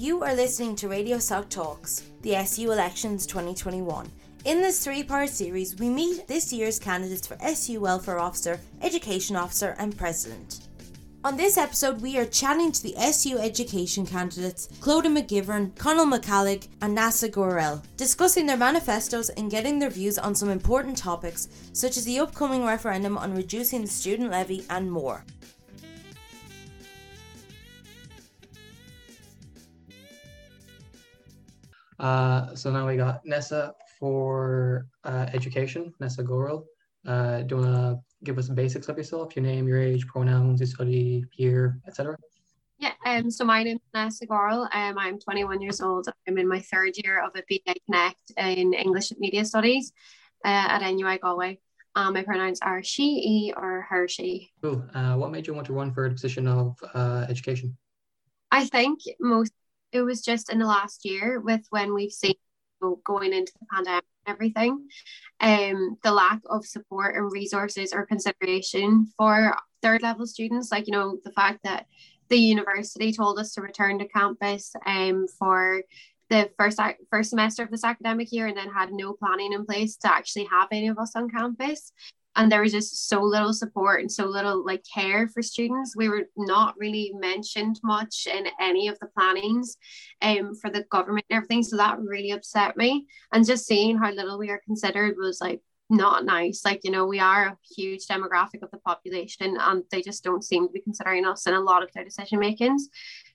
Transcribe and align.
You 0.00 0.22
are 0.22 0.34
listening 0.34 0.76
to 0.76 0.88
Radio 0.88 1.18
Sock 1.18 1.50
Talks, 1.50 2.04
the 2.22 2.34
SU 2.34 2.72
Elections 2.72 3.26
2021. 3.26 4.10
In 4.46 4.62
this 4.62 4.82
three 4.82 5.02
part 5.02 5.28
series, 5.28 5.76
we 5.76 5.90
meet 5.90 6.26
this 6.26 6.50
year's 6.54 6.78
candidates 6.78 7.26
for 7.26 7.36
SU 7.42 7.78
Welfare 7.80 8.18
Officer, 8.18 8.58
Education 8.80 9.36
Officer, 9.36 9.76
and 9.78 9.94
President. 9.94 10.60
On 11.22 11.36
this 11.36 11.58
episode, 11.58 12.00
we 12.00 12.16
are 12.16 12.24
chatting 12.24 12.72
to 12.72 12.82
the 12.82 12.96
SU 12.96 13.36
education 13.36 14.06
candidates 14.06 14.68
Clodagh 14.80 15.18
McGivern, 15.18 15.72
Conall 15.74 16.10
McCallig, 16.10 16.68
and 16.80 16.94
Nessa 16.94 17.28
Gorel, 17.28 17.82
discussing 17.98 18.46
their 18.46 18.56
manifestos 18.56 19.28
and 19.28 19.50
getting 19.50 19.78
their 19.78 19.90
views 19.90 20.16
on 20.16 20.34
some 20.34 20.48
important 20.48 20.96
topics, 20.96 21.48
such 21.74 21.98
as 21.98 22.06
the 22.06 22.20
upcoming 22.20 22.64
referendum 22.64 23.18
on 23.18 23.34
reducing 23.34 23.82
the 23.82 23.86
student 23.86 24.30
levy 24.30 24.64
and 24.70 24.90
more. 24.90 25.26
Uh, 32.00 32.54
so 32.54 32.70
now 32.70 32.86
we 32.86 32.96
got 32.96 33.24
Nessa 33.26 33.74
for 33.98 34.86
uh, 35.04 35.26
education, 35.34 35.92
Nessa 36.00 36.22
Gorel. 36.22 36.66
Uh, 37.06 37.42
do 37.42 37.56
you 37.56 37.62
want 37.62 37.74
to 37.74 37.98
give 38.24 38.38
us 38.38 38.48
the 38.48 38.54
basics 38.54 38.88
of 38.88 38.96
yourself, 38.96 39.36
your 39.36 39.44
name, 39.44 39.68
your 39.68 39.80
age, 39.80 40.06
pronouns, 40.06 40.60
your 40.60 40.66
study, 40.66 41.24
year, 41.36 41.78
etc.? 41.86 42.16
Yeah, 42.78 42.92
um, 43.04 43.30
so 43.30 43.44
my 43.44 43.62
name 43.62 43.76
is 43.76 43.82
Nessa 43.92 44.24
Gorel. 44.24 44.66
Um, 44.72 44.98
I'm 44.98 45.18
21 45.18 45.60
years 45.60 45.82
old. 45.82 46.08
I'm 46.26 46.38
in 46.38 46.48
my 46.48 46.60
third 46.60 46.92
year 46.96 47.22
of 47.22 47.32
a 47.36 47.42
BA 47.46 47.74
Connect 47.84 48.32
in 48.38 48.72
English 48.72 49.12
Media 49.18 49.44
Studies 49.44 49.92
uh, 50.44 50.48
at 50.48 50.90
NUI 50.90 51.18
Galway. 51.18 51.58
Um, 51.96 52.14
my 52.14 52.22
pronouns 52.22 52.60
are 52.62 52.82
she, 52.82 53.02
e, 53.02 53.52
or 53.54 53.82
her, 53.82 54.08
she. 54.08 54.50
Cool. 54.62 54.82
Uh, 54.94 55.16
what 55.16 55.30
made 55.30 55.46
you 55.46 55.52
want 55.52 55.66
to 55.66 55.74
run 55.74 55.92
for 55.92 56.08
the 56.08 56.14
position 56.14 56.46
of 56.46 56.78
uh, 56.94 57.26
education? 57.28 57.76
I 58.50 58.64
think 58.64 59.00
most 59.20 59.52
it 59.92 60.02
was 60.02 60.22
just 60.22 60.52
in 60.52 60.58
the 60.58 60.66
last 60.66 61.04
year 61.04 61.40
with 61.40 61.62
when 61.70 61.94
we've 61.94 62.12
seen 62.12 62.34
going 63.04 63.32
into 63.32 63.52
the 63.60 63.66
pandemic 63.72 64.04
and 64.26 64.34
everything, 64.34 64.88
um, 65.40 65.98
the 66.02 66.12
lack 66.12 66.40
of 66.46 66.64
support 66.64 67.16
and 67.16 67.30
resources 67.30 67.92
or 67.92 68.06
consideration 68.06 69.06
for 69.16 69.54
third 69.82 70.02
level 70.02 70.26
students, 70.26 70.72
like 70.72 70.86
you 70.86 70.92
know 70.92 71.18
the 71.24 71.32
fact 71.32 71.60
that 71.64 71.86
the 72.28 72.38
university 72.38 73.12
told 73.12 73.38
us 73.38 73.52
to 73.54 73.60
return 73.60 73.98
to 73.98 74.08
campus 74.08 74.72
um, 74.86 75.26
for 75.38 75.82
the 76.30 76.48
first 76.56 76.78
first 77.10 77.30
semester 77.30 77.62
of 77.62 77.70
this 77.70 77.84
academic 77.84 78.30
year 78.30 78.46
and 78.46 78.56
then 78.56 78.70
had 78.70 78.92
no 78.92 79.12
planning 79.12 79.52
in 79.52 79.66
place 79.66 79.96
to 79.96 80.12
actually 80.12 80.44
have 80.44 80.68
any 80.70 80.88
of 80.88 80.98
us 80.98 81.16
on 81.16 81.28
campus 81.28 81.92
and 82.36 82.50
there 82.50 82.62
was 82.62 82.72
just 82.72 83.08
so 83.08 83.22
little 83.22 83.52
support 83.52 84.00
and 84.00 84.10
so 84.10 84.24
little 84.24 84.64
like 84.64 84.84
care 84.92 85.28
for 85.28 85.42
students. 85.42 85.96
We 85.96 86.08
were 86.08 86.28
not 86.36 86.74
really 86.78 87.12
mentioned 87.14 87.80
much 87.82 88.28
in 88.32 88.46
any 88.60 88.88
of 88.88 88.98
the 89.00 89.08
plannings 89.08 89.76
um 90.22 90.54
for 90.54 90.70
the 90.70 90.84
government 90.90 91.26
and 91.30 91.38
everything 91.38 91.62
so 91.62 91.76
that 91.76 91.98
really 92.00 92.30
upset 92.30 92.76
me. 92.76 93.06
And 93.32 93.46
just 93.46 93.66
seeing 93.66 93.98
how 93.98 94.12
little 94.12 94.38
we 94.38 94.50
are 94.50 94.60
considered 94.64 95.16
was 95.18 95.40
like 95.40 95.60
not 95.88 96.24
nice. 96.24 96.64
Like 96.64 96.80
you 96.84 96.90
know 96.90 97.06
we 97.06 97.18
are 97.18 97.46
a 97.46 97.58
huge 97.76 98.06
demographic 98.06 98.62
of 98.62 98.70
the 98.70 98.78
population 98.78 99.56
and 99.58 99.82
they 99.90 100.02
just 100.02 100.22
don't 100.22 100.44
seem 100.44 100.68
to 100.68 100.72
be 100.72 100.80
considering 100.80 101.26
us 101.26 101.46
in 101.46 101.54
a 101.54 101.60
lot 101.60 101.82
of 101.82 101.92
their 101.92 102.04
decision 102.04 102.38
makings 102.38 102.88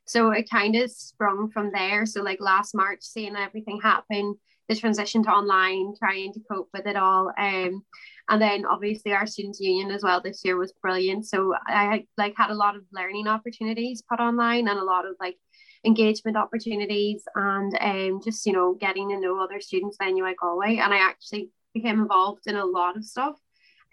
so 0.05 0.30
it 0.31 0.49
kind 0.49 0.75
of 0.75 0.91
sprung 0.91 1.49
from 1.49 1.71
there. 1.73 2.05
So 2.05 2.21
like 2.21 2.39
last 2.39 2.75
march 2.75 3.02
seeing 3.02 3.35
everything 3.35 3.80
happen 3.81 4.35
the 4.67 4.75
transition 4.75 5.23
to 5.23 5.30
online 5.30 5.93
trying 5.97 6.33
to 6.33 6.39
cope 6.52 6.69
with 6.73 6.87
it 6.87 6.95
all 6.95 7.31
um 7.37 7.83
and 8.29 8.41
then 8.41 8.65
obviously 8.65 9.13
our 9.13 9.27
students 9.27 9.59
union 9.59 9.91
as 9.91 10.03
well 10.03 10.21
this 10.21 10.41
year 10.43 10.57
was 10.57 10.73
brilliant. 10.81 11.27
So 11.27 11.53
i 11.67 12.05
like 12.17 12.33
had 12.37 12.49
a 12.49 12.55
lot 12.55 12.75
of 12.75 12.83
learning 12.91 13.27
opportunities 13.27 14.03
put 14.09 14.19
online 14.19 14.67
and 14.67 14.79
a 14.79 14.83
lot 14.83 15.05
of 15.05 15.15
like 15.19 15.37
engagement 15.85 16.35
opportunities 16.35 17.23
and 17.35 17.77
um, 17.79 18.21
just 18.23 18.45
you 18.45 18.53
know 18.53 18.73
getting 18.73 19.09
to 19.09 19.19
know 19.19 19.39
other 19.39 19.61
students 19.61 19.97
at 20.01 20.09
NUI 20.09 20.35
Galway. 20.41 20.77
And 20.77 20.93
I 20.93 20.97
actually 20.97 21.49
became 21.73 21.99
involved 21.99 22.47
in 22.47 22.55
a 22.55 22.65
lot 22.65 22.97
of 22.97 23.05
stuff. 23.05 23.35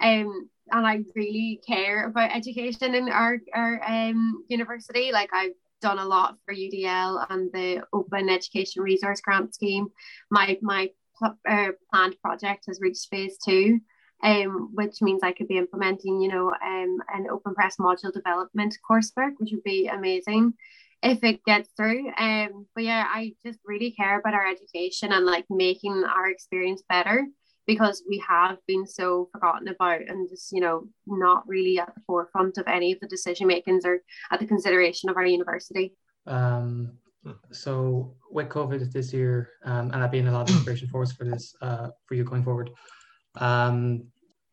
Um, 0.00 0.48
and 0.70 0.86
I 0.86 1.00
really 1.14 1.60
care 1.66 2.06
about 2.06 2.34
education 2.34 2.94
in 2.94 3.08
our, 3.08 3.38
our 3.54 3.82
um, 3.86 4.44
university. 4.48 5.12
Like 5.12 5.30
I've 5.32 5.52
done 5.82 5.98
a 5.98 6.06
lot 6.06 6.36
for 6.44 6.54
UDL 6.54 7.26
and 7.28 7.50
the 7.52 7.82
Open 7.92 8.28
Education 8.28 8.82
Resource 8.82 9.20
Grant 9.20 9.54
Scheme. 9.54 9.88
My 10.30 10.56
my 10.62 10.88
uh, 11.22 11.68
planned 11.90 12.16
project 12.22 12.64
has 12.68 12.80
reached 12.80 13.08
phase 13.10 13.36
two 13.44 13.80
um, 14.22 14.70
which 14.74 15.02
means 15.02 15.22
I 15.22 15.32
could 15.32 15.48
be 15.48 15.58
implementing, 15.58 16.20
you 16.20 16.28
know, 16.28 16.50
um, 16.50 16.98
an 17.12 17.26
open 17.30 17.54
press 17.54 17.76
module 17.78 18.12
development 18.12 18.76
coursework, 18.88 19.32
which 19.38 19.50
would 19.52 19.64
be 19.64 19.88
amazing 19.88 20.54
if 21.02 21.24
it 21.24 21.44
gets 21.44 21.68
through. 21.76 22.10
Um, 22.16 22.66
but 22.74 22.84
yeah, 22.84 23.06
I 23.08 23.34
just 23.44 23.58
really 23.66 23.90
care 23.90 24.18
about 24.18 24.34
our 24.34 24.46
education 24.46 25.12
and 25.12 25.26
like 25.26 25.46
making 25.50 26.04
our 26.04 26.28
experience 26.28 26.82
better 26.88 27.26
because 27.66 28.02
we 28.08 28.22
have 28.26 28.58
been 28.66 28.86
so 28.86 29.28
forgotten 29.32 29.68
about 29.68 30.02
and 30.02 30.28
just, 30.28 30.52
you 30.52 30.60
know, 30.60 30.88
not 31.06 31.46
really 31.46 31.78
at 31.78 31.94
the 31.94 32.00
forefront 32.06 32.58
of 32.58 32.66
any 32.66 32.92
of 32.92 33.00
the 33.00 33.08
decision 33.08 33.46
makings 33.46 33.84
or 33.84 34.00
at 34.30 34.40
the 34.40 34.46
consideration 34.46 35.08
of 35.08 35.16
our 35.16 35.26
university. 35.26 35.94
Um, 36.26 36.92
so 37.52 38.14
with 38.30 38.48
COVID 38.48 38.92
this 38.92 39.12
year, 39.12 39.50
um, 39.64 39.90
and 39.92 40.02
that 40.02 40.10
being 40.10 40.26
a 40.28 40.32
lot 40.32 40.48
of 40.48 40.56
inspiration 40.56 40.88
for 40.88 41.02
us 41.02 41.12
for 41.12 41.24
this, 41.24 41.54
uh, 41.62 41.88
for 42.06 42.14
you 42.14 42.24
going 42.24 42.42
forward, 42.42 42.70
um, 43.36 44.04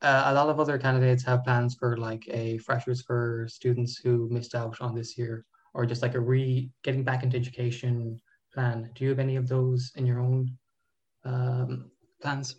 uh, 0.01 0.23
a 0.27 0.33
lot 0.33 0.49
of 0.49 0.59
other 0.59 0.77
candidates 0.77 1.23
have 1.23 1.43
plans 1.43 1.75
for 1.75 1.97
like 1.97 2.23
a 2.29 2.57
freshers 2.59 3.01
for 3.01 3.45
students 3.49 3.97
who 3.97 4.29
missed 4.29 4.55
out 4.55 4.79
on 4.79 4.95
this 4.95 5.17
year, 5.17 5.45
or 5.73 5.85
just 5.85 6.01
like 6.01 6.15
a 6.15 6.19
re 6.19 6.69
getting 6.83 7.03
back 7.03 7.23
into 7.23 7.37
education 7.37 8.19
plan. 8.53 8.89
Do 8.95 9.03
you 9.03 9.09
have 9.09 9.19
any 9.19 9.35
of 9.35 9.47
those 9.47 9.91
in 9.95 10.05
your 10.05 10.19
own 10.19 10.57
um, 11.25 11.91
plans? 12.21 12.55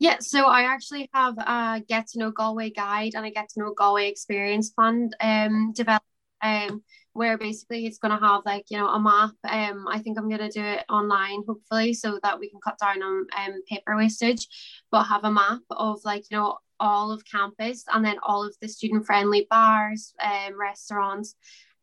Yeah, 0.00 0.18
so 0.20 0.46
I 0.46 0.62
actually 0.62 1.10
have 1.12 1.36
a 1.38 1.82
get 1.86 2.06
to 2.08 2.18
know 2.18 2.30
Galway 2.30 2.70
guide 2.70 3.12
and 3.16 3.26
a 3.26 3.30
get 3.30 3.48
to 3.50 3.60
know 3.60 3.74
Galway 3.76 4.08
experience 4.08 4.70
plan 4.70 5.10
um, 5.20 5.72
developed 5.72 6.06
um, 6.42 6.82
where 7.12 7.36
basically 7.36 7.86
it's 7.86 7.98
going 7.98 8.18
to 8.18 8.26
have 8.26 8.42
like 8.46 8.64
you 8.70 8.78
know 8.78 8.88
a 8.88 9.00
map. 9.00 9.32
Um 9.48 9.86
i 9.88 9.98
think 9.98 10.18
i'm 10.18 10.28
going 10.28 10.40
to 10.40 10.48
do 10.48 10.64
it 10.64 10.84
online 10.88 11.42
hopefully 11.46 11.92
so 11.92 12.18
that 12.22 12.38
we 12.38 12.48
can 12.48 12.60
cut 12.60 12.78
down 12.78 13.02
on 13.02 13.26
um, 13.36 13.62
paper 13.68 13.96
wastage 13.96 14.46
but 14.90 15.04
have 15.04 15.24
a 15.24 15.30
map 15.30 15.60
of 15.70 16.00
like 16.04 16.24
you 16.30 16.36
know 16.36 16.58
all 16.80 17.10
of 17.10 17.24
campus 17.24 17.84
and 17.92 18.04
then 18.04 18.16
all 18.22 18.46
of 18.46 18.54
the 18.60 18.68
student 18.68 19.04
friendly 19.04 19.46
bars 19.50 20.14
um, 20.22 20.58
restaurants 20.58 21.34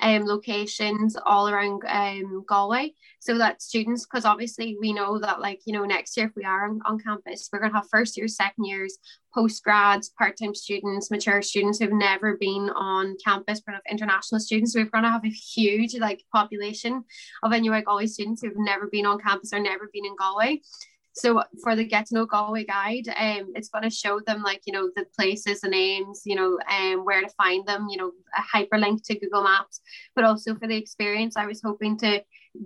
um, 0.02 0.26
locations 0.26 1.16
all 1.26 1.48
around 1.48 1.82
um, 1.88 2.44
Galway. 2.48 2.94
So 3.20 3.38
that 3.38 3.62
students 3.62 4.06
because 4.06 4.26
obviously 4.26 4.78
we 4.80 4.94
know 4.94 5.18
that 5.20 5.40
like 5.40 5.62
you 5.66 5.74
know 5.74 5.84
next 5.86 6.16
year 6.16 6.28
if 6.28 6.36
we 6.36 6.44
are 6.44 6.70
on, 6.70 6.80
on 6.86 7.00
campus 7.00 7.50
we're 7.52 7.60
going 7.60 7.72
to 7.72 7.78
have 7.78 7.90
first 7.90 8.18
years 8.18 8.36
second 8.36 8.66
years 8.66 9.00
post 9.34 9.64
grads 9.64 10.10
part-time 10.10 10.54
students 10.54 11.10
mature 11.10 11.42
students 11.42 11.80
who've 11.80 11.92
never 11.92 12.38
been 12.38 12.70
on 12.76 13.16
campus 13.24 13.62
but 13.66 13.74
of 13.74 13.82
international 13.90 14.40
students 14.40 14.76
we're 14.76 14.86
going 14.86 15.04
to 15.04 15.10
have 15.10 15.26
a 15.26 15.30
huge 15.30 15.96
like 15.96 16.24
population 16.32 17.04
of 17.42 17.52
NUI 17.52 17.82
Galway 17.82 18.06
students 18.06 18.44
who've 18.44 18.54
never 18.58 18.88
been 18.92 19.08
on 19.08 19.20
campus 19.20 19.52
or 19.54 19.60
never 19.60 19.90
been 19.92 20.06
in 20.06 20.16
Galway 20.16 20.62
so 21.16 21.42
for 21.64 21.76
the 21.78 21.86
Get 21.86 22.08
to 22.08 22.16
Know 22.16 22.26
Galway 22.26 22.66
guide, 22.66 23.08
um, 23.08 23.54
it's 23.56 23.70
going 23.70 23.84
to 23.84 23.90
show 23.90 24.20
them 24.20 24.44
like 24.44 24.62
you 24.66 24.74
know 24.74 24.90
the 24.96 25.06
places, 25.18 25.62
the 25.62 25.70
names, 25.70 26.24
you 26.26 26.36
know, 26.36 26.60
and 26.70 27.00
um, 27.00 27.06
where 27.06 27.22
to 27.22 27.30
find 27.38 27.66
them. 27.66 27.88
You 27.90 27.98
know, 27.98 28.12
a 28.38 28.58
hyperlink 28.58 29.04
to 29.06 29.20
Google 29.20 29.44
Maps, 29.44 29.80
but 30.14 30.26
also 30.26 30.56
for 30.56 30.68
the 30.68 30.76
experience. 30.76 31.38
I 31.38 31.46
was 31.46 31.62
hoping 31.64 31.98
to, 32.00 32.22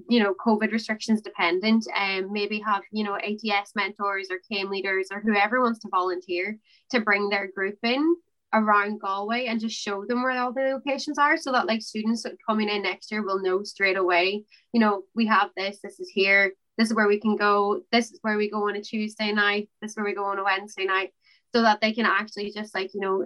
you 0.09 0.23
know, 0.23 0.33
COVID 0.33 0.71
restrictions 0.71 1.21
dependent, 1.21 1.87
and 1.95 2.25
um, 2.25 2.33
maybe 2.33 2.59
have 2.65 2.81
you 2.91 3.03
know 3.03 3.15
ATS 3.15 3.73
mentors 3.75 4.29
or 4.31 4.39
CAME 4.51 4.71
leaders 4.71 5.09
or 5.11 5.21
whoever 5.21 5.61
wants 5.61 5.79
to 5.81 5.89
volunteer 5.89 6.57
to 6.89 7.01
bring 7.01 7.29
their 7.29 7.51
group 7.51 7.77
in 7.83 8.15
around 8.51 8.99
Galway 8.99 9.45
and 9.45 9.59
just 9.59 9.79
show 9.79 10.05
them 10.05 10.23
where 10.23 10.31
all 10.31 10.51
the 10.51 10.61
locations 10.61 11.19
are 11.19 11.37
so 11.37 11.51
that 11.51 11.67
like 11.67 11.81
students 11.83 12.25
coming 12.47 12.67
in 12.67 12.81
next 12.81 13.11
year 13.11 13.23
will 13.23 13.41
know 13.41 13.61
straight 13.63 13.97
away, 13.97 14.43
you 14.73 14.79
know, 14.79 15.03
we 15.15 15.27
have 15.27 15.51
this, 15.55 15.79
this 15.83 15.99
is 15.99 16.09
here, 16.09 16.53
this 16.79 16.89
is 16.89 16.95
where 16.95 17.07
we 17.07 17.19
can 17.19 17.35
go 17.35 17.81
this 17.91 18.11
is 18.11 18.17
where 18.23 18.37
we 18.37 18.49
go 18.49 18.67
on 18.67 18.75
a 18.75 18.81
tuesday 18.81 19.31
night 19.31 19.69
this 19.81 19.91
is 19.91 19.97
where 19.97 20.05
we 20.05 20.15
go 20.15 20.25
on 20.25 20.39
a 20.39 20.43
wednesday 20.43 20.85
night 20.85 21.11
so 21.53 21.61
that 21.63 21.81
they 21.81 21.93
can 21.93 22.05
actually 22.05 22.51
just 22.51 22.75
like 22.75 22.93
you 22.93 23.01
know 23.01 23.25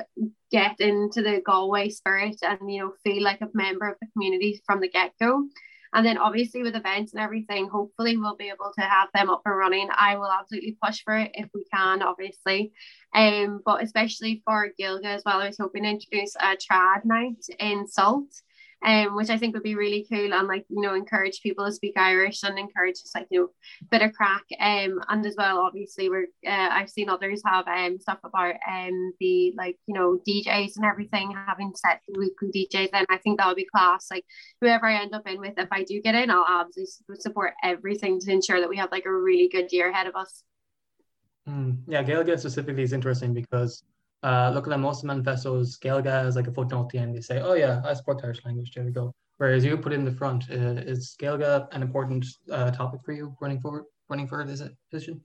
get 0.52 0.80
into 0.80 1.22
the 1.22 1.42
galway 1.46 1.90
spirit 1.90 2.38
and 2.42 2.60
you 2.72 2.82
know 2.82 2.94
feel 3.04 3.24
like 3.24 3.42
a 3.42 3.50
member 3.54 3.88
of 3.88 3.98
the 4.02 4.08
community 4.14 4.62
from 4.66 4.80
the 4.80 4.90
get-go. 4.90 5.48
And 5.96 6.04
then 6.04 6.18
obviously 6.18 6.64
with 6.64 6.76
events 6.76 7.14
and 7.14 7.22
everything 7.22 7.70
hopefully 7.70 8.18
we'll 8.18 8.36
be 8.36 8.48
able 8.48 8.72
to 8.80 8.82
have 8.82 9.10
them 9.14 9.30
up 9.30 9.44
and 9.46 9.56
running. 9.56 9.90
I 9.96 10.16
will 10.16 10.32
absolutely 10.32 10.76
push 10.84 11.04
for 11.04 11.16
it 11.16 11.32
if 11.36 11.50
we 11.54 11.66
can 11.72 12.02
obviously. 12.02 12.74
Um 13.14 13.62
but 13.64 13.84
especially 13.84 14.42
for 14.46 14.72
Gaeilge 14.80 15.06
as 15.06 15.24
well 15.26 15.42
i 15.42 15.48
was 15.48 15.58
hoping 15.60 15.84
to 15.84 15.90
introduce 15.90 16.36
a 16.36 16.56
trad 16.56 17.06
night 17.06 17.46
in 17.60 17.88
Sult 17.88 18.42
um, 18.84 19.16
which 19.16 19.30
I 19.30 19.38
think 19.38 19.54
would 19.54 19.64
be 19.64 19.76
really 19.76 20.06
cool 20.12 20.34
and 20.34 20.48
like 20.48 20.66
you 20.70 20.82
know 20.82 20.94
encourage 20.94 21.42
people 21.42 21.66
to 21.66 21.72
speak 21.72 21.94
Irish 21.98 22.44
and 22.44 22.58
encourage 22.60 23.02
just 23.02 23.16
like 23.16 23.28
you 23.30 23.40
know 23.40 23.50
bit 23.90 24.02
of 24.02 24.14
crack. 24.14 24.44
Um 24.60 25.00
and 25.10 25.26
as 25.26 25.36
well 25.38 25.60
obviously 25.60 26.10
we're 26.10 26.28
uh, 26.46 26.70
I've 26.72 26.90
seen 26.90 27.10
others 27.10 27.42
have 27.46 27.68
um 27.68 28.00
stuff 28.00 28.20
about 28.24 28.56
um 28.70 29.14
the 29.20 29.54
like 29.58 29.78
you 29.88 29.94
know 29.94 30.20
DJs 30.28 30.76
and 30.76 30.86
everything 30.86 31.34
having 31.48 31.74
set 31.76 32.02
weekly 32.18 32.50
DJs 32.54 32.90
and 32.94 33.08
I 33.10 33.18
think 33.18 33.40
that 33.40 33.48
would 33.48 33.56
be 33.56 33.66
class. 33.66 34.08
Like 34.12 34.26
whoever 34.62 34.88
I 34.88 35.02
end 35.02 35.14
up 35.14 35.28
in 35.28 35.40
with 35.40 35.54
if 35.58 35.70
I 35.72 35.84
do 35.84 36.02
get 36.02 36.16
in 36.16 36.30
I'll 36.30 36.46
absolutely 36.48 37.20
support 37.20 37.54
everything 37.64 38.20
to 38.20 38.32
ensure 38.32 38.60
that 38.60 38.70
we 38.70 38.78
have 38.78 38.92
like 38.92 39.06
a 39.06 39.14
really 39.14 39.48
good 39.48 39.72
year 39.72 39.90
ahead 39.90 40.08
of 40.08 40.16
us. 40.16 40.44
Mm, 41.48 41.80
yeah, 41.88 42.04
Gaeilge 42.04 42.40
specifically 42.40 42.84
is 42.84 42.94
interesting 42.94 43.34
because 43.34 43.84
uh, 44.24 44.52
looking 44.54 44.74
at 44.74 44.80
most 44.80 45.04
manifestos, 45.04 45.78
Gaeilge 45.78 46.06
has 46.06 46.36
like 46.36 46.48
a 46.48 46.52
footnote 46.54 46.84
at 46.84 46.90
the 46.90 47.00
end. 47.00 47.16
They 47.16 47.22
say, 47.22 47.42
"Oh 47.42 47.54
yeah, 47.54 47.82
I 47.86 47.94
support 47.94 48.20
the 48.20 48.26
Irish 48.26 48.44
language." 48.46 48.72
There 48.74 48.86
we 48.86 48.92
go. 48.92 49.14
Whereas 49.38 49.66
you 49.66 49.78
put 49.78 49.92
it 49.92 49.96
in 49.96 50.06
the 50.06 50.12
front, 50.12 50.50
uh, 50.50 50.82
is 50.86 51.16
Gaeilge 51.20 51.68
an 51.72 51.82
important 51.82 52.26
uh, 52.52 52.72
topic 52.72 53.02
for 53.04 53.12
you 53.12 53.36
running 53.42 53.60
forward, 53.60 53.86
running 54.10 54.28
for 54.28 54.46
this 54.46 54.64
position? 54.90 55.22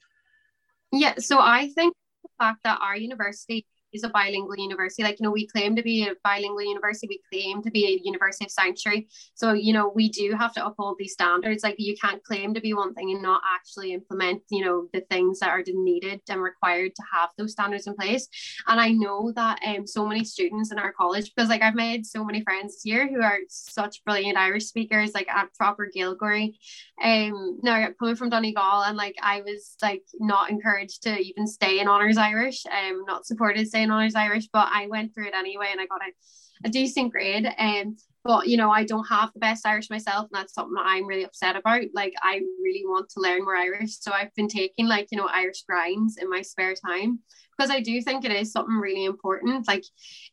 Yeah, 0.91 1.15
so 1.19 1.39
I 1.39 1.69
think 1.69 1.95
the 2.23 2.31
fact 2.39 2.61
that 2.65 2.81
our 2.81 2.97
university 2.97 3.67
is 3.93 4.05
a 4.05 4.09
bilingual 4.09 4.57
university. 4.57 5.03
Like, 5.03 5.19
you 5.21 5.25
know, 5.25 5.31
we 5.31 5.47
claim 5.47 5.77
to 5.77 5.83
be 5.83 6.07
a 6.07 6.15
bilingual 6.25 6.63
university, 6.63 7.09
we 7.09 7.21
claim 7.31 7.63
to 7.63 7.71
be 7.71 7.87
a 7.87 8.01
university 8.05 8.45
of 8.45 8.51
sanctuary. 8.51 9.09
So, 9.35 9.53
you 9.53 9.73
know, 9.73 9.93
we 9.95 10.09
do 10.09 10.35
have 10.35 10.53
to 10.55 10.67
uphold 10.67 10.97
these 10.99 11.13
standards. 11.13 11.63
Like, 11.63 11.77
you 11.79 11.97
can't 11.97 12.23
claim 12.25 12.55
to 12.55 12.61
be 12.61 12.75
one 12.75 12.95
thing 12.95 13.11
and 13.11 13.23
not 13.23 13.43
actually 13.55 13.93
implement, 13.93 14.43
you 14.51 14.65
know, 14.65 14.89
the 14.93 15.03
things 15.11 15.41
that 15.41 15.51
are 15.51 15.63
needed 15.67 16.21
and 16.29 16.43
required 16.43 16.95
to 16.95 17.03
have 17.13 17.31
those 17.37 17.53
standards 17.53 17.87
in 17.87 17.95
place. 17.95 18.29
And 18.67 18.81
I 18.81 18.91
know 18.91 19.33
that 19.37 19.61
um, 19.67 19.87
so 19.87 20.07
many 20.07 20.25
students 20.25 20.73
in 20.73 20.79
our 20.79 20.93
college, 20.93 21.33
because 21.35 21.49
like 21.49 21.63
I've 21.63 21.75
made 21.75 22.07
so 22.07 22.25
many 22.25 22.43
friends 22.43 22.81
here 22.83 23.09
who 23.09 23.23
are 23.23 23.39
such 23.49 24.05
brilliant 24.05 24.39
Irish 24.39 24.67
speakers, 24.67 25.15
like 25.15 25.29
at 25.29 25.53
proper 25.55 25.91
Gaeilgeoirí. 25.95 26.55
Um, 27.03 27.59
now 27.63 27.89
coming 27.99 28.17
from 28.17 28.31
Donegal, 28.31 28.83
and 28.83 28.97
like 28.97 29.17
I 29.23 29.43
was 29.43 29.77
like 29.83 30.03
not 30.19 30.51
encouraged 30.51 31.03
to 31.05 31.17
even 31.19 31.47
stay 31.47 31.81
in 31.81 31.89
honors 31.89 32.17
Irish, 32.17 32.65
um, 32.67 33.05
not 33.07 33.27
supported 33.27 33.69
saying 33.79 33.91
honors 33.91 34.15
Irish, 34.15 34.49
but 34.53 34.69
I 34.73 34.89
went 34.89 35.15
through 35.15 35.29
it 35.29 35.35
anyway 35.35 35.69
and 35.71 35.81
I 35.81 35.87
got 35.87 36.01
a, 36.03 36.67
a 36.67 36.71
decent 36.71 37.13
grade. 37.13 37.47
And 37.59 37.87
um, 37.89 37.97
but 38.25 38.49
you 38.49 38.57
know, 38.57 38.71
I 38.71 38.85
don't 38.85 39.07
have 39.07 39.33
the 39.33 39.39
best 39.39 39.65
Irish 39.65 39.89
myself, 39.89 40.29
and 40.31 40.39
that's 40.39 40.53
something 40.53 40.75
that 40.75 40.85
I'm 40.87 41.07
really 41.07 41.25
upset 41.25 41.57
about. 41.57 41.83
Like 41.95 42.13
I 42.21 42.43
really 42.63 42.83
want 42.85 43.09
to 43.11 43.21
learn 43.21 43.45
more 43.45 43.57
Irish. 43.57 44.01
So 44.01 44.13
I've 44.13 44.35
been 44.35 44.49
taking 44.49 44.87
like, 44.87 45.09
you 45.11 45.19
know, 45.19 45.29
Irish 45.33 45.63
grinds 45.63 46.19
in 46.19 46.29
my 46.29 46.43
spare 46.43 46.75
time 46.75 47.21
because 47.57 47.71
I 47.71 47.81
do 47.81 48.03
think 48.03 48.25
it 48.25 48.33
is 48.33 48.53
something 48.53 48.77
really 48.77 49.05
important, 49.05 49.67
like 49.67 49.85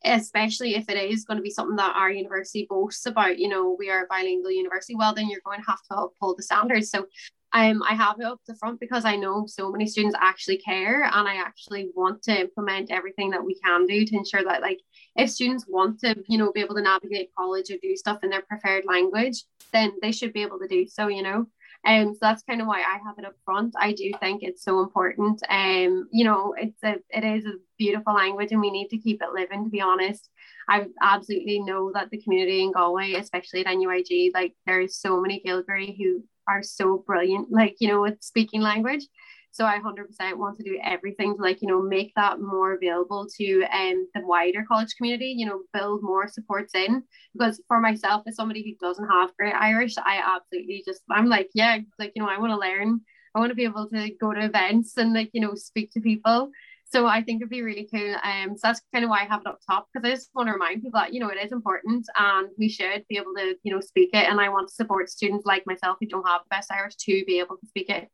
especially 0.03 0.75
if 0.75 0.89
it 0.89 0.97
is 0.97 1.25
going 1.25 1.37
to 1.37 1.43
be 1.43 1.49
something 1.49 1.77
that 1.77 1.95
our 1.95 2.11
university 2.11 2.67
boasts 2.69 3.05
about, 3.05 3.39
you 3.39 3.47
know, 3.47 3.75
we 3.79 3.89
are 3.89 4.03
a 4.03 4.07
bilingual 4.07 4.51
university, 4.51 4.95
well 4.95 5.13
then 5.13 5.29
you're 5.29 5.41
going 5.45 5.61
to 5.61 5.67
have 5.67 5.81
to 5.89 5.97
uphold 5.97 6.37
the 6.37 6.43
standards. 6.43 6.91
So 6.91 7.07
um, 7.55 7.81
I 7.83 7.95
have 7.95 8.19
it 8.19 8.25
up 8.25 8.41
the 8.45 8.55
front 8.55 8.81
because 8.81 9.05
I 9.05 9.15
know 9.15 9.45
so 9.47 9.71
many 9.71 9.87
students 9.87 10.17
actually 10.19 10.57
care 10.57 11.03
and 11.03 11.25
I 11.25 11.35
actually 11.35 11.89
want 11.95 12.21
to 12.23 12.41
implement 12.41 12.91
everything 12.91 13.29
that 13.29 13.45
we 13.45 13.57
can 13.63 13.85
do 13.85 14.05
to 14.05 14.15
ensure 14.15 14.43
that 14.43 14.61
like 14.61 14.81
if 15.15 15.31
students 15.31 15.65
want 15.65 16.01
to, 16.01 16.15
you 16.27 16.37
know, 16.37 16.51
be 16.51 16.59
able 16.59 16.75
to 16.75 16.81
navigate 16.81 17.29
college 17.33 17.71
or 17.71 17.77
do 17.81 17.95
stuff 17.95 18.19
in 18.23 18.29
their 18.29 18.41
preferred 18.41 18.83
language, 18.85 19.45
then 19.71 19.93
they 20.01 20.11
should 20.11 20.33
be 20.33 20.41
able 20.41 20.59
to 20.59 20.67
do 20.67 20.85
so, 20.85 21.07
you 21.07 21.23
know. 21.23 21.45
Um, 21.85 22.13
so 22.13 22.19
that's 22.21 22.43
kind 22.43 22.59
of 22.59 22.67
why 22.67 22.79
I 22.79 22.99
have 23.05 23.17
it 23.19 23.25
up 23.25 23.35
front. 23.45 23.73
I 23.79 23.93
do 23.93 24.11
think 24.19 24.43
it's 24.43 24.63
so 24.63 24.81
important. 24.81 25.41
Um, 25.47 26.09
you 26.11 26.25
know, 26.25 26.55
it's 26.57 26.83
a 26.83 26.95
it 27.09 27.23
is 27.23 27.45
a 27.45 27.53
beautiful 27.77 28.15
language 28.15 28.51
and 28.51 28.59
we 28.59 28.69
need 28.71 28.89
to 28.89 28.97
keep 28.97 29.21
it 29.21 29.33
living, 29.33 29.63
to 29.63 29.69
be 29.69 29.79
honest. 29.79 30.29
I 30.67 30.87
absolutely 31.01 31.59
know 31.59 31.91
that 31.93 32.09
the 32.09 32.21
community 32.21 32.63
in 32.63 32.73
Galway, 32.73 33.13
especially 33.13 33.65
at 33.65 33.73
NUIG, 33.73 34.31
like 34.33 34.55
there's 34.65 34.97
so 34.97 35.21
many 35.21 35.41
Gaeilgeoirí 35.45 35.95
who 35.97 36.23
are 36.47 36.63
so 36.63 37.03
brilliant, 37.05 37.51
like, 37.51 37.75
you 37.79 37.87
know, 37.87 38.01
with 38.01 38.21
speaking 38.21 38.61
language. 38.61 39.05
So 39.51 39.65
I 39.65 39.79
100% 39.79 40.37
want 40.37 40.57
to 40.57 40.63
do 40.63 40.77
everything 40.83 41.33
to 41.33 41.41
like, 41.41 41.61
you 41.61 41.69
know, 41.69 41.81
make 41.81 42.11
that 42.17 42.41
more 42.41 42.73
available 42.73 43.25
to 43.37 43.63
um, 43.71 44.05
the 44.13 44.19
wider 44.25 44.65
college 44.67 44.93
community, 44.97 45.27
you 45.27 45.45
know, 45.45 45.61
build 45.73 46.03
more 46.03 46.27
supports 46.27 46.75
in. 46.75 47.03
Because 47.33 47.61
for 47.69 47.79
myself, 47.79 48.23
as 48.27 48.35
somebody 48.35 48.63
who 48.63 48.85
doesn't 48.85 49.07
have 49.07 49.35
great 49.37 49.55
Irish, 49.55 49.95
I 49.97 50.17
absolutely 50.17 50.83
just, 50.85 51.03
I'm 51.09 51.27
like, 51.27 51.49
yeah, 51.53 51.77
like, 51.97 52.11
you 52.15 52.21
know, 52.21 52.27
I 52.27 52.37
want 52.37 52.51
to 52.51 52.57
learn. 52.57 52.99
I 53.33 53.39
want 53.39 53.49
to 53.49 53.55
be 53.55 53.63
able 53.63 53.87
to 53.89 54.09
go 54.19 54.33
to 54.33 54.43
events 54.43 54.97
and 54.97 55.13
like, 55.13 55.29
you 55.31 55.39
know, 55.39 55.55
speak 55.55 55.91
to 55.91 56.01
people. 56.01 56.51
So 56.87 57.07
I 57.07 57.23
think 57.23 57.41
it'd 57.41 57.49
be 57.49 57.63
really 57.63 57.89
cool. 57.91 58.15
Um, 58.23 58.57
so 58.57 58.67
that's 58.67 58.81
kind 58.93 59.03
of 59.03 59.09
why 59.09 59.21
I 59.21 59.25
have 59.25 59.41
it 59.41 59.47
up 59.47 59.59
top 59.67 59.87
because 59.91 60.07
I 60.07 60.13
just 60.13 60.29
want 60.35 60.47
to 60.47 60.53
remind 60.53 60.83
people 60.83 60.99
that 60.99 61.13
you 61.13 61.19
know 61.19 61.29
it 61.29 61.43
is 61.43 61.51
important 61.51 62.05
and 62.17 62.47
we 62.57 62.69
should 62.69 63.03
be 63.09 63.17
able 63.17 63.33
to 63.35 63.55
you 63.63 63.73
know 63.73 63.81
speak 63.81 64.11
it. 64.13 64.29
And 64.29 64.39
I 64.39 64.49
want 64.49 64.69
to 64.69 64.73
support 64.73 65.09
students 65.09 65.45
like 65.45 65.65
myself 65.65 65.97
who 65.99 66.07
don't 66.07 66.27
have 66.27 66.41
the 66.43 66.55
best 66.55 66.71
Irish 66.71 66.95
to 66.95 67.23
be 67.25 67.39
able 67.39 67.57
to 67.57 67.67
speak 67.67 67.89
it. 67.89 68.09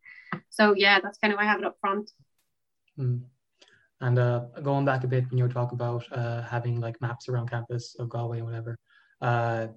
So 0.49 0.73
yeah, 0.75 0.99
that's 0.99 1.17
kind 1.17 1.33
of 1.33 1.37
why 1.37 1.43
I 1.43 1.47
have 1.47 1.59
it 1.59 1.65
up 1.65 1.77
front. 1.81 2.09
Mm. 2.97 3.21
And 3.99 4.17
uh, 4.17 4.45
going 4.63 4.85
back 4.85 5.03
a 5.03 5.07
bit 5.07 5.29
when 5.29 5.37
you 5.37 5.43
were 5.43 5.49
talking 5.49 5.75
about 5.75 6.11
uh, 6.11 6.41
having 6.41 6.79
like 6.79 6.99
maps 7.01 7.29
around 7.29 7.51
campus 7.51 7.95
of 7.99 8.09
Galway 8.09 8.37
and 8.37 8.47
whatever, 8.47 8.79
uh, 9.21 9.67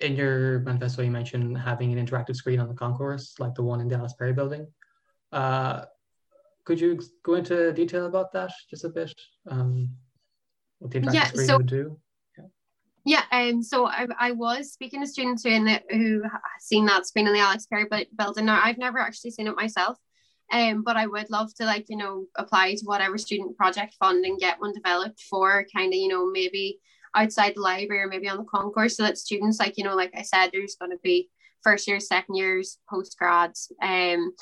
in 0.00 0.16
your 0.16 0.60
manifesto 0.60 1.02
you 1.02 1.10
mentioned 1.10 1.56
having 1.58 1.96
an 1.96 2.04
interactive 2.04 2.34
screen 2.34 2.60
on 2.60 2.68
the 2.68 2.74
concourse, 2.74 3.34
like 3.38 3.54
the 3.54 3.62
one 3.62 3.80
in 3.80 3.88
the 3.88 3.96
Alice 3.96 4.14
Perry 4.14 4.32
building. 4.32 4.66
Uh, 5.32 5.84
could 6.64 6.80
you 6.80 7.00
go 7.22 7.34
into 7.34 7.72
detail 7.72 8.06
about 8.06 8.32
that 8.32 8.50
just 8.70 8.84
a 8.84 8.88
bit? 8.88 9.12
Um, 9.50 9.90
what 10.78 10.90
the 10.90 11.00
interactive 11.00 11.14
yeah, 11.14 11.24
screen 11.24 11.46
so, 11.46 11.56
would 11.58 11.66
do? 11.66 12.00
Yeah, 13.06 13.22
um, 13.32 13.62
so 13.62 13.86
I, 13.86 14.06
I 14.18 14.30
was 14.30 14.72
speaking 14.72 15.02
to 15.02 15.06
students 15.06 15.44
who 15.44 15.50
in 15.50 15.64
the, 15.66 15.82
who 15.90 16.22
seen 16.60 16.86
that 16.86 17.06
screen 17.06 17.26
in 17.26 17.34
the 17.34 17.40
Alice 17.40 17.66
Perry 17.66 17.86
building. 18.16 18.46
Now 18.46 18.60
I've 18.64 18.78
never 18.78 18.98
actually 18.98 19.32
seen 19.32 19.46
it 19.46 19.56
myself, 19.56 19.98
um, 20.50 20.82
but 20.82 20.96
I 20.96 21.06
would 21.06 21.28
love 21.30 21.54
to 21.56 21.66
like 21.66 21.86
you 21.90 21.98
know 21.98 22.24
apply 22.36 22.74
to 22.76 22.84
whatever 22.84 23.18
student 23.18 23.58
project 23.58 23.94
fund 24.00 24.24
and 24.24 24.40
get 24.40 24.58
one 24.58 24.72
developed 24.72 25.20
for 25.28 25.66
kind 25.76 25.92
of 25.92 25.98
you 25.98 26.08
know 26.08 26.30
maybe 26.30 26.78
outside 27.14 27.52
the 27.56 27.60
library 27.60 28.02
or 28.02 28.08
maybe 28.08 28.28
on 28.28 28.38
the 28.38 28.44
concourse 28.44 28.96
so 28.96 29.02
that 29.02 29.18
students 29.18 29.58
like 29.60 29.76
you 29.76 29.84
know 29.84 29.94
like 29.94 30.12
I 30.16 30.22
said 30.22 30.48
there's 30.52 30.76
going 30.76 30.90
to 30.90 30.98
be 31.02 31.28
first 31.62 31.86
years, 31.88 32.06
second 32.06 32.36
years, 32.36 32.78
post 32.88 33.16
grads, 33.18 33.72
um, 33.82 34.32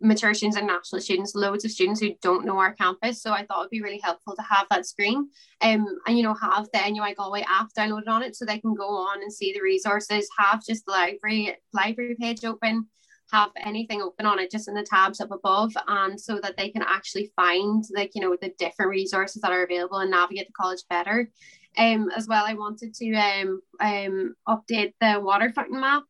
mature 0.00 0.34
students 0.34 0.56
and 0.56 0.66
national 0.66 1.00
students, 1.00 1.34
loads 1.34 1.64
of 1.64 1.70
students 1.70 2.00
who 2.00 2.14
don't 2.22 2.44
know 2.44 2.58
our 2.58 2.74
campus. 2.74 3.22
So 3.22 3.32
I 3.32 3.44
thought 3.44 3.60
it'd 3.60 3.70
be 3.70 3.82
really 3.82 4.00
helpful 4.02 4.36
to 4.36 4.42
have 4.42 4.66
that 4.70 4.86
screen 4.86 5.28
um, 5.60 5.86
and, 6.06 6.16
you 6.16 6.22
know, 6.22 6.34
have 6.34 6.68
the 6.72 6.90
NUI 6.90 7.14
Galway 7.14 7.44
app 7.48 7.68
downloaded 7.76 8.08
on 8.08 8.22
it 8.22 8.36
so 8.36 8.44
they 8.44 8.58
can 8.58 8.74
go 8.74 8.88
on 8.88 9.22
and 9.22 9.32
see 9.32 9.52
the 9.52 9.62
resources, 9.62 10.28
have 10.38 10.64
just 10.64 10.84
the 10.86 10.92
library, 10.92 11.56
library 11.72 12.16
page 12.20 12.44
open, 12.44 12.86
have 13.32 13.50
anything 13.64 14.00
open 14.00 14.26
on 14.26 14.38
it 14.38 14.50
just 14.50 14.68
in 14.68 14.74
the 14.74 14.82
tabs 14.82 15.20
up 15.20 15.30
above 15.30 15.72
and 15.86 16.18
so 16.18 16.40
that 16.40 16.56
they 16.56 16.70
can 16.70 16.82
actually 16.82 17.30
find 17.36 17.84
like, 17.94 18.12
you 18.14 18.20
know, 18.20 18.36
the 18.40 18.52
different 18.58 18.90
resources 18.90 19.42
that 19.42 19.52
are 19.52 19.64
available 19.64 19.98
and 19.98 20.10
navigate 20.10 20.46
the 20.46 20.52
college 20.52 20.82
better. 20.88 21.30
Um, 21.76 22.10
as 22.16 22.26
well, 22.26 22.44
I 22.46 22.54
wanted 22.54 22.94
to 22.94 23.14
um, 23.14 23.60
um, 23.80 24.34
update 24.48 24.94
the 25.00 25.20
water 25.20 25.52
fountain 25.52 25.80
map 25.80 26.04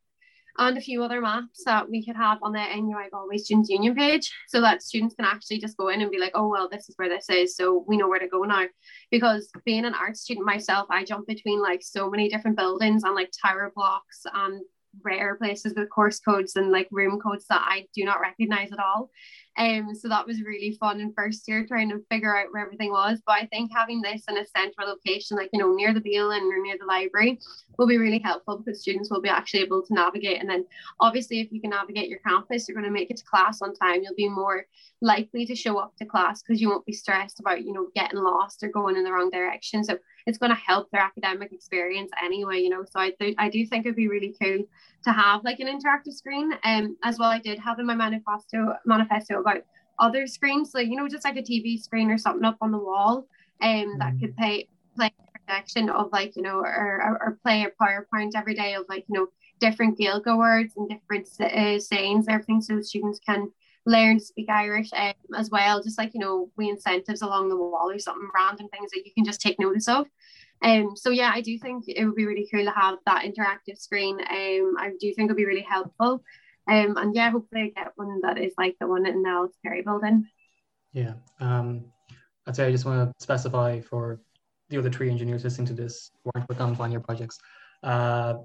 and 0.57 0.77
a 0.77 0.81
few 0.81 1.03
other 1.03 1.21
maps 1.21 1.63
that 1.65 1.89
we 1.89 2.05
could 2.05 2.15
have 2.15 2.39
on 2.41 2.53
the 2.53 2.59
NUI 2.59 3.09
Galway 3.11 3.37
Students 3.37 3.69
Union 3.69 3.95
page 3.95 4.31
so 4.47 4.61
that 4.61 4.81
students 4.83 5.15
can 5.15 5.25
actually 5.25 5.59
just 5.59 5.77
go 5.77 5.89
in 5.89 6.01
and 6.01 6.11
be 6.11 6.19
like, 6.19 6.31
oh, 6.35 6.47
well, 6.47 6.67
this 6.69 6.89
is 6.89 6.95
where 6.97 7.09
this 7.09 7.29
is. 7.29 7.55
So 7.55 7.85
we 7.87 7.97
know 7.97 8.07
where 8.07 8.19
to 8.19 8.27
go 8.27 8.43
now. 8.43 8.65
Because 9.11 9.49
being 9.65 9.85
an 9.85 9.93
art 9.93 10.17
student 10.17 10.45
myself, 10.45 10.87
I 10.89 11.03
jump 11.03 11.27
between 11.27 11.61
like 11.61 11.81
so 11.83 12.09
many 12.09 12.29
different 12.29 12.57
buildings 12.57 13.03
and 13.03 13.15
like 13.15 13.31
tower 13.41 13.71
blocks 13.75 14.23
and 14.33 14.61
rare 15.03 15.35
places 15.35 15.73
with 15.75 15.89
course 15.89 16.19
codes 16.19 16.55
and 16.55 16.71
like 16.71 16.87
room 16.91 17.19
codes 17.19 17.45
that 17.49 17.61
I 17.63 17.85
do 17.93 18.03
not 18.03 18.19
recognize 18.19 18.71
at 18.71 18.79
all. 18.79 19.09
Um, 19.59 19.93
so 19.93 20.07
that 20.07 20.25
was 20.25 20.41
really 20.41 20.77
fun 20.79 21.01
in 21.01 21.11
first 21.11 21.45
year 21.45 21.65
trying 21.65 21.89
to 21.89 22.01
figure 22.09 22.35
out 22.35 22.47
where 22.51 22.63
everything 22.63 22.91
was. 22.91 23.21
But 23.25 23.33
I 23.33 23.45
think 23.47 23.71
having 23.75 24.01
this 24.01 24.23
in 24.29 24.37
a 24.37 24.45
central 24.45 24.87
location, 24.87 25.35
like 25.35 25.49
you 25.51 25.59
know, 25.59 25.73
near 25.73 25.93
the 25.93 25.99
Beal 25.99 26.31
or 26.31 26.39
near 26.39 26.77
the 26.79 26.85
library, 26.85 27.39
will 27.77 27.85
be 27.85 27.97
really 27.97 28.19
helpful 28.19 28.57
because 28.57 28.79
students 28.79 29.11
will 29.11 29.21
be 29.21 29.27
actually 29.27 29.59
able 29.59 29.85
to 29.85 29.93
navigate. 29.93 30.39
And 30.39 30.49
then 30.49 30.65
obviously, 31.01 31.41
if 31.41 31.51
you 31.51 31.59
can 31.59 31.71
navigate 31.71 32.07
your 32.07 32.19
campus, 32.19 32.67
you're 32.67 32.75
going 32.75 32.85
to 32.85 32.91
make 32.91 33.11
it 33.11 33.17
to 33.17 33.25
class 33.25 33.61
on 33.61 33.75
time. 33.75 34.01
You'll 34.01 34.15
be 34.15 34.29
more 34.29 34.65
likely 35.01 35.45
to 35.45 35.55
show 35.55 35.77
up 35.77 35.93
to 35.97 36.05
class 36.05 36.41
because 36.41 36.61
you 36.61 36.69
won't 36.69 36.85
be 36.85 36.93
stressed 36.93 37.41
about 37.41 37.63
you 37.65 37.73
know 37.73 37.87
getting 37.93 38.19
lost 38.19 38.63
or 38.63 38.69
going 38.69 38.95
in 38.95 39.03
the 39.03 39.11
wrong 39.11 39.29
direction. 39.29 39.83
So 39.83 39.97
it's 40.25 40.37
going 40.37 40.51
to 40.51 40.61
help 40.61 40.89
their 40.91 41.01
academic 41.01 41.51
experience 41.51 42.11
anyway. 42.23 42.59
You 42.59 42.69
know, 42.69 42.85
so 42.89 43.01
I 43.01 43.11
th- 43.19 43.35
I 43.37 43.49
do 43.49 43.65
think 43.65 43.85
it'd 43.85 43.97
be 43.97 44.07
really 44.07 44.33
cool 44.41 44.63
to 45.03 45.11
have 45.11 45.43
like 45.43 45.59
an 45.59 45.67
interactive 45.67 46.13
screen. 46.13 46.51
Um, 46.63 46.97
as 47.03 47.19
well, 47.19 47.29
I 47.29 47.39
did 47.39 47.59
have 47.59 47.79
in 47.79 47.85
my 47.85 47.95
manifesto 47.95 48.75
manifesto 48.85 49.39
about 49.39 49.63
other 49.99 50.27
screens, 50.27 50.71
so 50.71 50.79
you 50.79 50.95
know, 50.95 51.07
just 51.07 51.25
like 51.25 51.37
a 51.37 51.41
TV 51.41 51.81
screen 51.81 52.09
or 52.09 52.17
something 52.17 52.45
up 52.45 52.57
on 52.61 52.71
the 52.71 52.77
wall, 52.77 53.27
um, 53.61 53.97
that 53.99 54.13
could 54.19 54.35
mm. 54.35 54.37
play 54.37 54.67
play 54.95 55.11
projection 55.33 55.89
of 55.89 56.09
like 56.11 56.35
you 56.35 56.41
know, 56.41 56.59
or, 56.59 56.65
or, 56.65 57.17
or 57.21 57.39
play 57.43 57.65
a 57.65 57.83
PowerPoint 57.83 58.31
every 58.35 58.53
day 58.53 58.75
of 58.75 58.85
like 58.89 59.05
you 59.09 59.19
know 59.19 59.27
different 59.59 59.97
Gaeilge 59.97 60.37
words 60.37 60.73
and 60.77 60.89
different 60.89 61.27
uh, 61.41 61.79
sayings, 61.79 62.25
everything, 62.27 62.61
so 62.61 62.81
students 62.81 63.19
can 63.25 63.51
learn 63.85 64.19
to 64.19 64.25
speak 64.25 64.49
Irish 64.49 64.89
um, 64.93 65.13
as 65.35 65.49
well. 65.49 65.81
Just 65.81 65.97
like 65.97 66.13
you 66.13 66.19
know, 66.19 66.49
we 66.57 66.69
incentives 66.69 67.21
along 67.21 67.49
the 67.49 67.57
wall 67.57 67.89
or 67.89 67.99
something 67.99 68.29
random 68.33 68.67
things 68.69 68.91
that 68.91 69.05
you 69.05 69.11
can 69.13 69.25
just 69.25 69.41
take 69.41 69.59
notice 69.59 69.87
of. 69.87 70.05
Um, 70.61 70.95
so 70.95 71.09
yeah, 71.09 71.31
I 71.33 71.41
do 71.41 71.57
think 71.57 71.85
it 71.87 72.05
would 72.05 72.15
be 72.15 72.25
really 72.25 72.47
cool 72.51 72.65
to 72.65 72.71
have 72.71 72.97
that 73.05 73.23
interactive 73.23 73.77
screen. 73.77 74.19
Um, 74.19 74.75
I 74.77 74.91
do 74.99 75.13
think 75.13 75.27
it'd 75.27 75.37
be 75.37 75.45
really 75.45 75.65
helpful. 75.67 76.23
Um, 76.67 76.97
and 76.97 77.15
yeah, 77.15 77.31
hopefully 77.31 77.73
I 77.75 77.81
get 77.81 77.93
one 77.95 78.19
that 78.21 78.37
is 78.37 78.53
like 78.57 78.75
the 78.79 78.87
one 78.87 79.05
in 79.05 79.23
the 79.23 79.29
Alice 79.29 79.55
Perry 79.63 79.81
building. 79.81 80.27
Yeah. 80.93 81.13
Um, 81.39 81.85
I'd 82.45 82.55
say 82.55 82.67
I 82.67 82.71
just 82.71 82.85
want 82.85 83.09
to 83.09 83.23
specify 83.23 83.79
for 83.79 84.19
the 84.69 84.77
other 84.77 84.89
three 84.89 85.09
engineers 85.09 85.43
listening 85.43 85.67
to 85.67 85.73
this 85.73 86.11
who 86.23 86.31
aren't 86.35 86.49
working 86.49 86.65
on 86.65 86.75
final 86.75 86.99
projects. 86.99 87.39
Uh, 87.83 88.35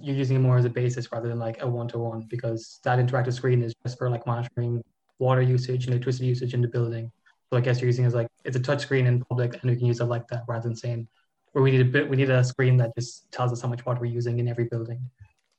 you're 0.00 0.16
using 0.16 0.36
it 0.36 0.40
more 0.40 0.56
as 0.56 0.64
a 0.64 0.70
basis 0.70 1.12
rather 1.12 1.28
than 1.28 1.38
like 1.38 1.62
a 1.62 1.68
one-to-one 1.68 2.26
because 2.30 2.80
that 2.84 2.98
interactive 2.98 3.34
screen 3.34 3.62
is 3.62 3.74
just 3.84 3.98
for 3.98 4.08
like 4.08 4.26
monitoring 4.26 4.82
water 5.18 5.42
usage 5.42 5.84
and 5.84 5.94
electricity 5.94 6.26
usage 6.26 6.54
in 6.54 6.62
the 6.62 6.68
building. 6.68 7.10
So 7.50 7.58
I 7.58 7.60
guess 7.60 7.80
you're 7.80 7.88
using 7.88 8.04
it 8.04 8.08
as 8.08 8.14
like 8.14 8.28
it's 8.44 8.56
a 8.56 8.60
touch 8.60 8.82
screen 8.82 9.06
in 9.06 9.24
public 9.24 9.54
and 9.60 9.70
we 9.70 9.76
can 9.76 9.86
use 9.86 10.00
it 10.00 10.04
like 10.04 10.26
that 10.28 10.44
rather 10.48 10.68
than 10.68 10.76
saying 10.76 11.06
where 11.52 11.62
we 11.62 11.70
need 11.70 11.80
a 11.80 11.84
bit 11.84 12.08
we 12.08 12.16
need 12.16 12.30
a 12.30 12.42
screen 12.42 12.76
that 12.78 12.94
just 12.96 13.30
tells 13.30 13.52
us 13.52 13.60
how 13.60 13.68
much 13.68 13.84
water 13.84 14.00
we're 14.00 14.06
using 14.06 14.38
in 14.38 14.48
every 14.48 14.64
building. 14.64 15.00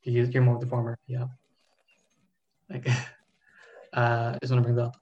You 0.02 0.24
you're 0.24 0.42
more 0.42 0.56
of 0.56 0.60
the 0.60 0.66
former, 0.66 0.98
yeah. 1.06 1.26
Like 2.70 2.88
uh 3.92 4.32
I 4.34 4.38
just 4.40 4.52
want 4.52 4.62
to 4.64 4.72
bring 4.72 4.76
that 4.76 4.86
up. 4.86 4.96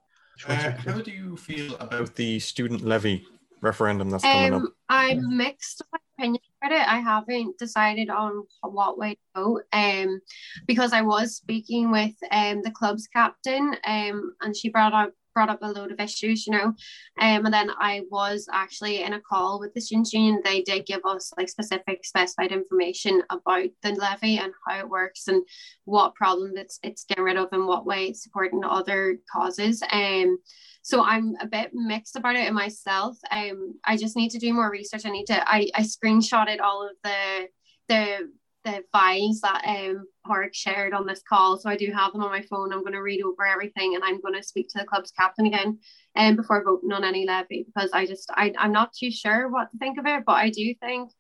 Uh, 0.48 0.72
how 0.72 1.00
do 1.00 1.10
you 1.10 1.36
feel 1.36 1.76
about 1.76 2.14
the 2.16 2.38
student 2.40 2.82
levy 2.82 3.26
referendum 3.60 4.10
that's 4.10 4.24
coming 4.24 4.54
um, 4.54 4.66
up? 4.66 4.72
I'm 4.88 5.36
mixed 5.36 5.82
opinion 6.18 6.42
about 6.60 6.76
it. 6.76 6.88
I 6.88 7.00
haven't 7.00 7.58
decided 7.58 8.10
on 8.10 8.44
what 8.62 8.98
way 8.98 9.14
to 9.14 9.18
go. 9.34 9.60
Um, 9.72 10.20
because 10.66 10.92
I 10.92 11.02
was 11.02 11.36
speaking 11.36 11.90
with 11.90 12.14
um 12.30 12.62
the 12.62 12.70
club's 12.70 13.06
captain, 13.06 13.76
um, 13.84 14.34
and 14.40 14.56
she 14.56 14.68
brought 14.68 14.92
up 14.92 15.12
brought 15.34 15.48
up 15.48 15.60
a 15.62 15.72
load 15.72 15.92
of 15.92 16.00
issues, 16.00 16.46
you 16.46 16.52
know. 16.52 16.74
Um, 17.20 17.44
and 17.46 17.52
then 17.52 17.70
I 17.78 18.02
was 18.10 18.48
actually 18.52 19.02
in 19.02 19.12
a 19.14 19.20
call 19.20 19.60
with 19.60 19.74
the 19.74 19.80
Students' 19.80 20.12
Union. 20.12 20.40
They 20.44 20.62
did 20.62 20.86
give 20.86 21.04
us 21.04 21.32
like 21.36 21.48
specific 21.48 22.04
specified 22.04 22.52
information 22.52 23.22
about 23.30 23.68
the 23.82 23.92
levy 23.92 24.38
and 24.38 24.52
how 24.66 24.78
it 24.78 24.88
works 24.88 25.28
and 25.28 25.42
what 25.84 26.14
problem 26.14 26.56
it's 26.56 26.78
it's 26.82 27.04
getting 27.04 27.24
rid 27.24 27.36
of 27.36 27.48
and 27.52 27.66
what 27.66 27.86
way 27.86 28.06
it's 28.06 28.22
supporting 28.22 28.64
other 28.64 29.18
causes. 29.32 29.82
Um, 29.90 30.38
so 30.82 31.04
I'm 31.04 31.36
a 31.40 31.46
bit 31.46 31.70
mixed 31.72 32.16
about 32.16 32.36
it 32.36 32.52
myself. 32.52 33.16
Um, 33.30 33.74
I 33.84 33.96
just 33.96 34.16
need 34.16 34.30
to 34.30 34.38
do 34.38 34.52
more 34.52 34.70
research. 34.70 35.06
I 35.06 35.10
need 35.10 35.26
to. 35.26 35.48
I 35.48 35.68
I 35.74 35.82
screenshotted 35.82 36.60
all 36.60 36.84
of 36.88 36.96
the 37.04 37.48
the 37.88 38.32
the 38.64 38.84
files 38.92 39.40
that 39.40 39.62
um 39.66 40.06
Park 40.26 40.54
shared 40.54 40.94
on 40.94 41.06
this 41.06 41.22
call. 41.28 41.58
So 41.58 41.68
I 41.68 41.76
do 41.76 41.90
have 41.92 42.12
them 42.12 42.22
on 42.22 42.30
my 42.30 42.42
phone. 42.42 42.72
I'm 42.72 42.80
going 42.80 42.92
to 42.92 43.02
read 43.02 43.22
over 43.22 43.44
everything 43.44 43.94
and 43.94 44.04
I'm 44.04 44.20
going 44.20 44.34
to 44.34 44.42
speak 44.42 44.68
to 44.70 44.78
the 44.78 44.84
club's 44.84 45.10
captain 45.10 45.46
again 45.46 45.78
and 46.14 46.30
um, 46.32 46.36
before 46.36 46.62
voting 46.62 46.92
on 46.92 47.04
any 47.04 47.26
levy 47.26 47.64
because 47.66 47.90
I 47.92 48.06
just 48.06 48.30
I, 48.30 48.52
I'm 48.58 48.72
not 48.72 48.92
too 48.92 49.10
sure 49.10 49.48
what 49.48 49.70
to 49.70 49.78
think 49.78 49.98
of 49.98 50.06
it. 50.06 50.24
But 50.24 50.34
I 50.34 50.50
do 50.50 50.74
think, 50.80 51.10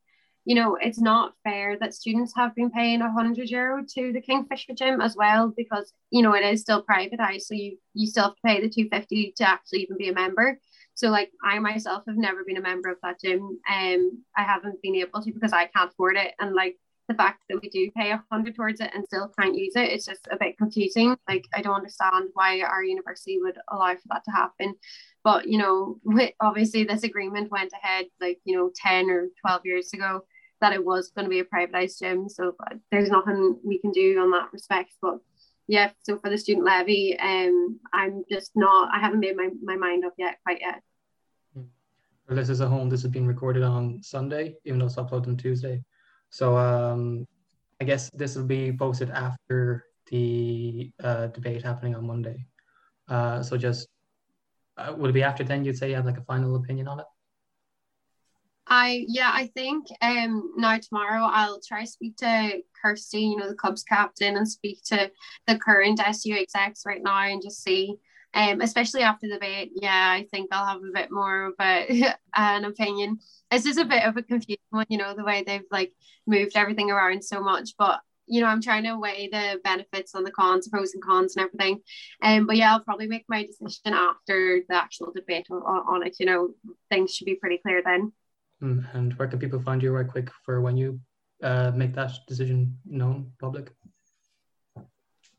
you 0.44 0.54
know, 0.54 0.76
it's 0.80 1.00
not 1.00 1.34
fair 1.42 1.76
that 1.80 1.94
students 1.94 2.32
have 2.36 2.54
been 2.54 2.70
paying 2.70 3.00
a 3.02 3.10
hundred 3.10 3.48
euro 3.48 3.84
to 3.94 4.12
the 4.12 4.20
Kingfisher 4.20 4.74
gym 4.74 5.00
as 5.00 5.16
well 5.16 5.52
because 5.56 5.92
you 6.10 6.22
know 6.22 6.34
it 6.34 6.44
is 6.44 6.60
still 6.60 6.84
privatized. 6.84 7.42
So 7.42 7.54
you 7.54 7.78
you 7.94 8.06
still 8.06 8.24
have 8.24 8.34
to 8.36 8.42
pay 8.44 8.60
the 8.60 8.68
250 8.68 9.34
to 9.38 9.48
actually 9.48 9.80
even 9.80 9.96
be 9.96 10.08
a 10.08 10.14
member. 10.14 10.58
So 10.94 11.08
like 11.08 11.30
I 11.44 11.58
myself 11.58 12.04
have 12.06 12.16
never 12.16 12.44
been 12.44 12.58
a 12.58 12.62
member 12.62 12.88
of 12.90 12.98
that 13.02 13.20
gym. 13.20 13.58
Um 13.68 14.24
I 14.36 14.42
haven't 14.42 14.80
been 14.82 14.96
able 14.96 15.22
to 15.22 15.32
because 15.32 15.52
I 15.52 15.66
can't 15.66 15.90
afford 15.90 16.16
it. 16.16 16.34
And 16.38 16.54
like 16.54 16.76
the 17.08 17.14
fact 17.14 17.42
that 17.48 17.60
we 17.60 17.68
do 17.68 17.90
pay 17.96 18.10
a 18.12 18.22
hundred 18.30 18.54
towards 18.54 18.80
it 18.80 18.90
and 18.94 19.04
still 19.04 19.30
can't 19.38 19.56
use 19.56 19.74
it 19.76 19.90
it's 19.90 20.06
just 20.06 20.26
a 20.30 20.36
bit 20.36 20.56
confusing. 20.58 21.16
Like 21.28 21.44
i 21.54 21.62
don't 21.62 21.74
understand 21.74 22.30
why 22.34 22.60
our 22.60 22.84
university 22.84 23.38
would 23.40 23.58
allow 23.70 23.94
for 23.94 24.08
that 24.10 24.24
to 24.24 24.30
happen. 24.30 24.74
But 25.24 25.48
you 25.48 25.58
know 25.58 25.98
obviously 26.40 26.84
this 26.84 27.02
agreement 27.02 27.50
went 27.50 27.72
ahead 27.72 28.06
like 28.20 28.38
you 28.44 28.56
know 28.56 28.70
10 28.74 29.10
or 29.10 29.28
12 29.40 29.62
years 29.64 29.92
ago 29.92 30.24
that 30.60 30.72
it 30.72 30.84
was 30.84 31.10
going 31.10 31.24
to 31.24 31.30
be 31.30 31.40
a 31.40 31.44
privatized 31.44 31.98
gym. 31.98 32.28
So 32.28 32.54
there's 32.92 33.10
nothing 33.10 33.58
we 33.64 33.78
can 33.78 33.90
do 33.90 34.20
on 34.20 34.30
that 34.30 34.52
respect. 34.52 34.92
But 35.02 35.18
yeah 35.68 35.90
so 36.02 36.18
for 36.18 36.28
the 36.28 36.38
student 36.38 36.66
levy 36.66 37.18
um 37.18 37.78
i'm 37.92 38.24
just 38.30 38.50
not 38.54 38.92
i 38.92 38.98
haven't 38.98 39.20
made 39.20 39.36
my, 39.36 39.48
my 39.62 39.76
mind 39.76 40.04
up 40.04 40.12
yet 40.18 40.38
quite 40.44 40.60
yet. 40.60 40.82
Well, 41.54 42.36
this 42.36 42.48
is 42.48 42.60
a 42.60 42.68
home 42.68 42.88
this 42.88 43.02
has 43.02 43.10
been 43.10 43.26
recorded 43.26 43.62
on 43.62 44.02
sunday 44.02 44.56
even 44.64 44.78
though 44.78 44.86
it's 44.86 44.96
uploaded 44.96 45.28
on 45.28 45.36
tuesday 45.36 45.82
so 46.32 46.56
um, 46.56 47.26
I 47.80 47.84
guess 47.84 48.10
this 48.14 48.36
will 48.36 48.44
be 48.44 48.72
posted 48.72 49.10
after 49.10 49.84
the 50.10 50.90
uh, 51.04 51.26
debate 51.28 51.62
happening 51.62 51.94
on 51.94 52.06
Monday. 52.06 52.46
Uh, 53.06 53.42
so 53.42 53.58
just 53.58 53.86
uh, 54.78 54.94
would 54.96 55.10
it 55.10 55.12
be 55.12 55.22
after 55.22 55.44
then 55.44 55.62
you'd 55.62 55.76
say 55.76 55.90
you 55.90 55.96
have 55.96 56.06
like 56.06 56.18
a 56.18 56.24
final 56.24 56.56
opinion 56.56 56.88
on 56.88 57.00
it? 57.00 57.06
I 58.66 59.04
yeah, 59.08 59.30
I 59.34 59.48
think 59.48 59.88
um 60.00 60.54
now 60.56 60.78
tomorrow 60.78 61.24
I'll 61.24 61.60
try 61.60 61.82
to 61.82 61.86
speak 61.86 62.16
to 62.18 62.62
Kirsty, 62.80 63.20
you 63.20 63.36
know, 63.36 63.48
the 63.48 63.54
club's 63.54 63.82
captain, 63.82 64.36
and 64.36 64.48
speak 64.48 64.82
to 64.84 65.10
the 65.46 65.58
current 65.58 66.00
SU 66.00 66.34
execs 66.34 66.86
right 66.86 67.02
now 67.02 67.24
and 67.24 67.42
just 67.42 67.62
see 67.62 67.96
um, 68.34 68.60
especially 68.60 69.02
after 69.02 69.28
the 69.28 69.34
debate. 69.34 69.72
Yeah, 69.74 70.10
I 70.10 70.26
think 70.30 70.48
I'll 70.52 70.66
have 70.66 70.82
a 70.82 70.92
bit 70.92 71.10
more 71.10 71.46
of 71.46 71.54
a, 71.60 72.14
an 72.36 72.64
opinion. 72.64 73.18
It's 73.50 73.64
just 73.64 73.78
a 73.78 73.84
bit 73.84 74.04
of 74.04 74.16
a 74.16 74.22
confusing 74.22 74.58
one, 74.70 74.86
you 74.88 74.98
know, 74.98 75.14
the 75.14 75.24
way 75.24 75.42
they've 75.46 75.62
like 75.70 75.92
moved 76.26 76.56
everything 76.56 76.90
around 76.90 77.22
so 77.22 77.40
much. 77.40 77.70
But 77.78 78.00
you 78.26 78.40
know, 78.40 78.46
I'm 78.46 78.62
trying 78.62 78.84
to 78.84 78.98
weigh 78.98 79.28
the 79.30 79.60
benefits 79.64 80.14
and 80.14 80.24
the 80.24 80.30
cons, 80.30 80.68
pros 80.68 80.94
and 80.94 81.02
cons, 81.02 81.36
and 81.36 81.44
everything. 81.44 81.80
Um, 82.22 82.46
but 82.46 82.56
yeah, 82.56 82.72
I'll 82.72 82.80
probably 82.80 83.08
make 83.08 83.24
my 83.28 83.44
decision 83.44 83.92
after 83.92 84.60
the 84.68 84.74
actual 84.74 85.12
debate 85.12 85.46
on, 85.50 85.60
on 85.62 86.06
it. 86.06 86.16
You 86.20 86.26
know, 86.26 86.54
things 86.88 87.14
should 87.14 87.26
be 87.26 87.34
pretty 87.34 87.58
clear 87.58 87.82
then. 87.84 88.12
Mm, 88.62 88.94
and 88.94 89.12
where 89.14 89.28
can 89.28 89.38
people 89.38 89.60
find 89.60 89.82
you 89.82 89.90
right 89.90 90.08
quick 90.08 90.30
for 90.44 90.60
when 90.60 90.76
you 90.76 91.00
uh, 91.42 91.72
make 91.74 91.94
that 91.94 92.12
decision 92.28 92.78
known 92.86 93.32
public? 93.40 93.72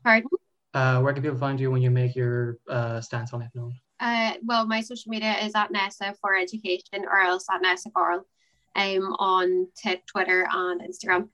Pardon? 0.04 0.28
Uh, 0.74 1.00
where 1.00 1.12
can 1.12 1.22
people 1.22 1.38
find 1.38 1.60
you 1.60 1.70
when 1.70 1.80
you 1.80 1.90
make 1.90 2.16
your 2.16 2.58
uh, 2.68 3.00
stance 3.00 3.32
on 3.32 3.40
it 3.42 3.48
known? 3.54 3.72
Uh, 4.00 4.32
well, 4.42 4.66
my 4.66 4.80
social 4.80 5.08
media 5.08 5.36
is 5.38 5.54
at 5.54 5.70
Nessa 5.70 6.14
for 6.20 6.36
education 6.36 7.06
or 7.06 7.20
else 7.20 7.46
at 7.48 7.62
Nessa 7.62 7.90
Carl 7.90 8.26
um, 8.74 9.14
on 9.20 9.68
t- 9.76 10.02
Twitter 10.06 10.46
and 10.50 10.80
Instagram. 10.80 11.28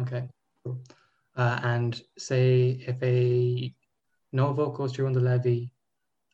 Okay, 0.00 0.24
cool. 0.64 0.80
Uh, 1.36 1.60
and 1.62 2.02
say 2.18 2.82
if 2.86 3.00
a 3.00 3.72
no 4.32 4.52
vote 4.52 4.74
goes 4.74 4.92
through 4.92 5.06
on 5.06 5.12
the 5.12 5.20
levy, 5.20 5.70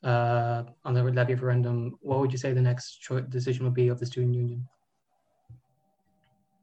uh, 0.02 0.64
on 0.84 0.94
the 0.94 1.02
levy 1.02 1.34
referendum, 1.34 1.98
what 2.00 2.20
would 2.20 2.32
you 2.32 2.38
say 2.38 2.54
the 2.54 2.62
next 2.62 3.02
cho- 3.02 3.20
decision 3.20 3.64
would 3.64 3.74
be 3.74 3.88
of 3.88 4.00
the 4.00 4.06
student 4.06 4.34
union? 4.34 4.66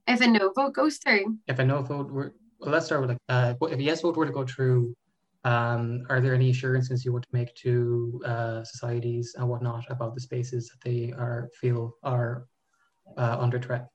If 0.08 0.22
a 0.22 0.28
no 0.28 0.52
vote 0.56 0.74
goes 0.74 0.98
through? 0.98 1.38
If 1.48 1.60
a 1.60 1.64
no 1.64 1.84
vote 1.84 2.12
were, 2.12 2.34
well, 2.60 2.72
let's 2.72 2.88
start 2.88 3.02
with 3.02 3.12
like, 3.12 3.20
uh, 3.30 3.54
if 3.62 3.80
a 3.80 3.82
yes 3.82 4.02
vote 4.02 4.18
were 4.18 4.26
to 4.26 4.32
go 4.32 4.44
through, 4.44 4.96
um, 5.44 6.04
are 6.10 6.22
there 6.22 6.36
any 6.36 6.52
assurances 6.52 7.04
you 7.04 7.12
want 7.12 7.24
to 7.24 7.30
make 7.34 7.54
to 7.56 8.22
uh, 8.26 8.64
societies 8.64 9.36
and 9.38 9.48
whatnot 9.48 9.86
about 9.90 10.14
the 10.14 10.22
spaces 10.22 10.70
that 10.70 10.88
they 10.88 11.12
are 11.12 11.50
feel 11.60 11.98
are 12.04 12.48
uh, 13.18 13.38
under 13.40 13.60
threat? 13.60 13.88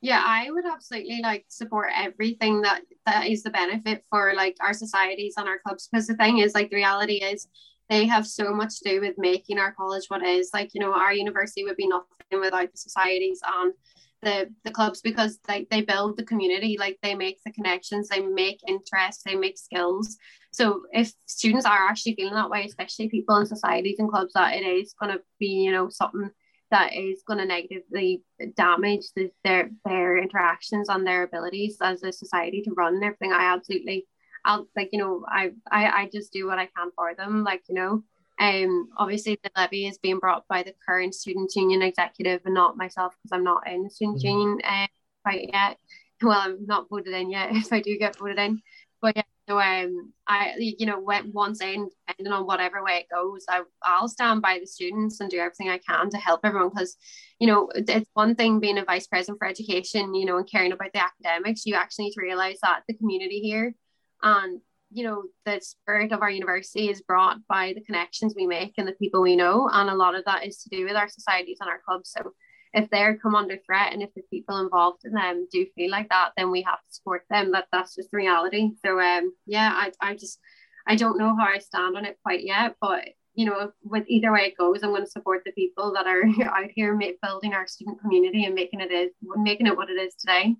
Yeah, 0.00 0.22
I 0.24 0.50
would 0.50 0.64
absolutely 0.66 1.20
like 1.22 1.44
support 1.48 1.90
everything 1.94 2.62
that 2.62 2.82
that 3.06 3.28
is 3.28 3.42
the 3.42 3.50
benefit 3.50 4.04
for 4.10 4.32
like 4.34 4.56
our 4.60 4.74
societies 4.74 5.34
and 5.36 5.46
our 5.46 5.60
clubs. 5.64 5.88
Because 5.90 6.06
the 6.06 6.16
thing 6.16 6.38
is, 6.38 6.54
like, 6.54 6.70
the 6.70 6.76
reality 6.76 7.16
is, 7.16 7.46
they 7.88 8.06
have 8.06 8.26
so 8.26 8.52
much 8.54 8.80
to 8.80 8.88
do 8.88 9.00
with 9.00 9.14
making 9.18 9.58
our 9.58 9.72
college 9.72 10.04
what 10.08 10.24
is. 10.24 10.50
Like, 10.54 10.70
you 10.72 10.80
know, 10.80 10.92
our 10.92 11.12
university 11.12 11.62
would 11.62 11.76
be 11.76 11.86
nothing 11.86 12.40
without 12.40 12.70
the 12.72 12.76
societies 12.78 13.40
and 13.46 13.74
the 14.22 14.48
the 14.64 14.70
clubs 14.70 15.00
because 15.00 15.38
like 15.48 15.68
they 15.70 15.82
build 15.82 16.16
the 16.16 16.24
community 16.24 16.76
like 16.78 16.98
they 17.02 17.14
make 17.14 17.38
the 17.44 17.52
connections 17.52 18.08
they 18.08 18.20
make 18.20 18.60
interest 18.66 19.22
they 19.24 19.34
make 19.34 19.58
skills. 19.58 20.16
So 20.52 20.82
if 20.92 21.12
students 21.26 21.64
are 21.66 21.88
actually 21.88 22.14
feeling 22.14 22.34
that 22.34 22.50
way 22.50 22.64
especially 22.64 23.08
people 23.08 23.36
in 23.38 23.46
societies 23.46 23.98
and 23.98 24.10
clubs 24.10 24.32
that 24.34 24.54
it 24.54 24.64
is 24.64 24.94
going 25.00 25.12
to 25.12 25.22
be 25.38 25.46
you 25.46 25.72
know 25.72 25.88
something 25.88 26.30
that 26.72 26.94
is 26.94 27.22
going 27.26 27.38
to 27.38 27.44
negatively 27.44 28.24
damage 28.56 29.04
the, 29.14 29.30
their 29.44 29.70
their 29.84 30.16
interactions 30.16 30.88
and 30.88 31.06
their 31.06 31.22
abilities 31.24 31.76
as 31.82 32.02
a 32.02 32.12
society 32.12 32.62
to 32.62 32.72
run 32.72 32.94
and 32.94 33.04
everything 33.04 33.32
i 33.32 33.52
absolutely 33.52 34.06
i'll 34.44 34.66
like 34.74 34.88
you 34.92 34.98
know 34.98 35.24
I, 35.28 35.50
I 35.70 35.86
i 35.86 36.10
just 36.12 36.32
do 36.32 36.46
what 36.46 36.58
i 36.58 36.66
can 36.66 36.90
for 36.96 37.14
them 37.14 37.44
like 37.44 37.62
you 37.68 37.74
know 37.74 38.02
um, 38.42 38.88
obviously, 38.98 39.38
the 39.44 39.50
levy 39.56 39.86
is 39.86 39.98
being 39.98 40.18
brought 40.18 40.48
by 40.48 40.64
the 40.64 40.74
current 40.84 41.14
student 41.14 41.54
union 41.54 41.80
executive 41.80 42.40
and 42.44 42.54
not 42.54 42.76
myself 42.76 43.14
because 43.22 43.36
I'm 43.36 43.44
not 43.44 43.68
in 43.70 43.84
the 43.84 43.90
student 43.90 44.18
mm-hmm. 44.18 44.26
union 44.28 44.60
uh, 44.64 44.86
quite 45.24 45.50
yet. 45.52 45.78
Well, 46.24 46.38
I'm 46.38 46.66
not 46.66 46.88
voted 46.88 47.14
in 47.14 47.32
yet 47.32 47.50
if 47.52 47.72
I 47.72 47.80
do 47.80 47.98
get 47.98 48.16
voted 48.16 48.38
in. 48.38 48.62
But 49.00 49.16
yeah, 49.16 49.22
so 49.48 49.58
um, 49.58 50.12
I 50.28 50.54
you 50.56 50.86
know 50.86 51.00
when 51.00 51.32
once 51.32 51.60
in, 51.60 51.90
depending 52.06 52.32
on 52.32 52.46
whatever 52.46 52.82
way 52.82 52.98
it 52.98 53.08
goes, 53.12 53.44
I 53.48 53.62
I'll 53.82 54.08
stand 54.08 54.40
by 54.40 54.60
the 54.60 54.66
students 54.66 55.18
and 55.18 55.28
do 55.28 55.38
everything 55.38 55.68
I 55.68 55.78
can 55.78 56.10
to 56.10 56.18
help 56.18 56.40
everyone 56.44 56.68
because 56.68 56.96
you 57.40 57.48
know 57.48 57.70
it's 57.74 58.08
one 58.14 58.36
thing 58.36 58.60
being 58.60 58.78
a 58.78 58.84
vice 58.84 59.08
president 59.08 59.40
for 59.40 59.48
education, 59.48 60.14
you 60.14 60.24
know, 60.24 60.38
and 60.38 60.48
caring 60.48 60.70
about 60.70 60.92
the 60.92 61.02
academics. 61.02 61.66
You 61.66 61.74
actually 61.74 62.04
need 62.04 62.12
to 62.12 62.22
realize 62.22 62.58
that 62.62 62.82
the 62.86 62.94
community 62.94 63.40
here 63.40 63.74
and 64.22 64.60
you 64.92 65.04
know 65.04 65.22
the 65.46 65.60
spirit 65.60 66.12
of 66.12 66.22
our 66.22 66.30
university 66.30 66.90
is 66.90 67.02
brought 67.02 67.38
by 67.48 67.72
the 67.74 67.80
connections 67.82 68.34
we 68.36 68.46
make 68.46 68.74
and 68.78 68.86
the 68.86 68.92
people 68.92 69.22
we 69.22 69.36
know 69.36 69.68
and 69.72 69.88
a 69.88 69.94
lot 69.94 70.14
of 70.14 70.24
that 70.24 70.46
is 70.46 70.58
to 70.58 70.68
do 70.68 70.84
with 70.84 70.96
our 70.96 71.08
societies 71.08 71.58
and 71.60 71.70
our 71.70 71.80
clubs 71.84 72.10
so 72.10 72.32
if 72.74 72.88
they're 72.90 73.16
come 73.18 73.34
under 73.34 73.58
threat 73.66 73.92
and 73.92 74.02
if 74.02 74.12
the 74.14 74.22
people 74.30 74.58
involved 74.58 75.04
in 75.04 75.12
them 75.12 75.46
do 75.52 75.66
feel 75.74 75.90
like 75.90 76.08
that, 76.08 76.30
then 76.36 76.50
we 76.50 76.62
have 76.62 76.78
to 76.78 76.92
support 76.94 77.24
them. 77.28 77.52
That 77.52 77.66
that's 77.70 77.94
just 77.94 78.10
the 78.10 78.16
reality. 78.16 78.70
So 78.84 78.98
um 78.98 79.34
yeah, 79.46 79.70
I 79.74 79.92
I 80.00 80.14
just 80.14 80.38
I 80.86 80.96
don't 80.96 81.18
know 81.18 81.36
how 81.36 81.44
I 81.44 81.58
stand 81.58 81.96
on 81.96 82.04
it 82.04 82.18
quite 82.22 82.44
yet, 82.44 82.76
but 82.80 83.04
you 83.34 83.46
know, 83.46 83.72
with 83.82 84.04
either 84.08 84.32
way 84.32 84.46
it 84.46 84.58
goes, 84.58 84.82
I'm 84.82 84.90
going 84.90 85.04
to 85.04 85.10
support 85.10 85.42
the 85.44 85.52
people 85.52 85.92
that 85.94 86.06
are 86.06 86.22
out 86.44 86.70
here 86.74 86.98
building 87.22 87.54
our 87.54 87.66
student 87.66 88.00
community 88.00 88.44
and 88.44 88.54
making 88.54 88.80
it 88.80 88.90
is 88.90 89.10
making 89.36 89.66
it 89.66 89.76
what 89.76 89.90
it 89.90 89.94
is 89.94 90.14
today. 90.14 90.54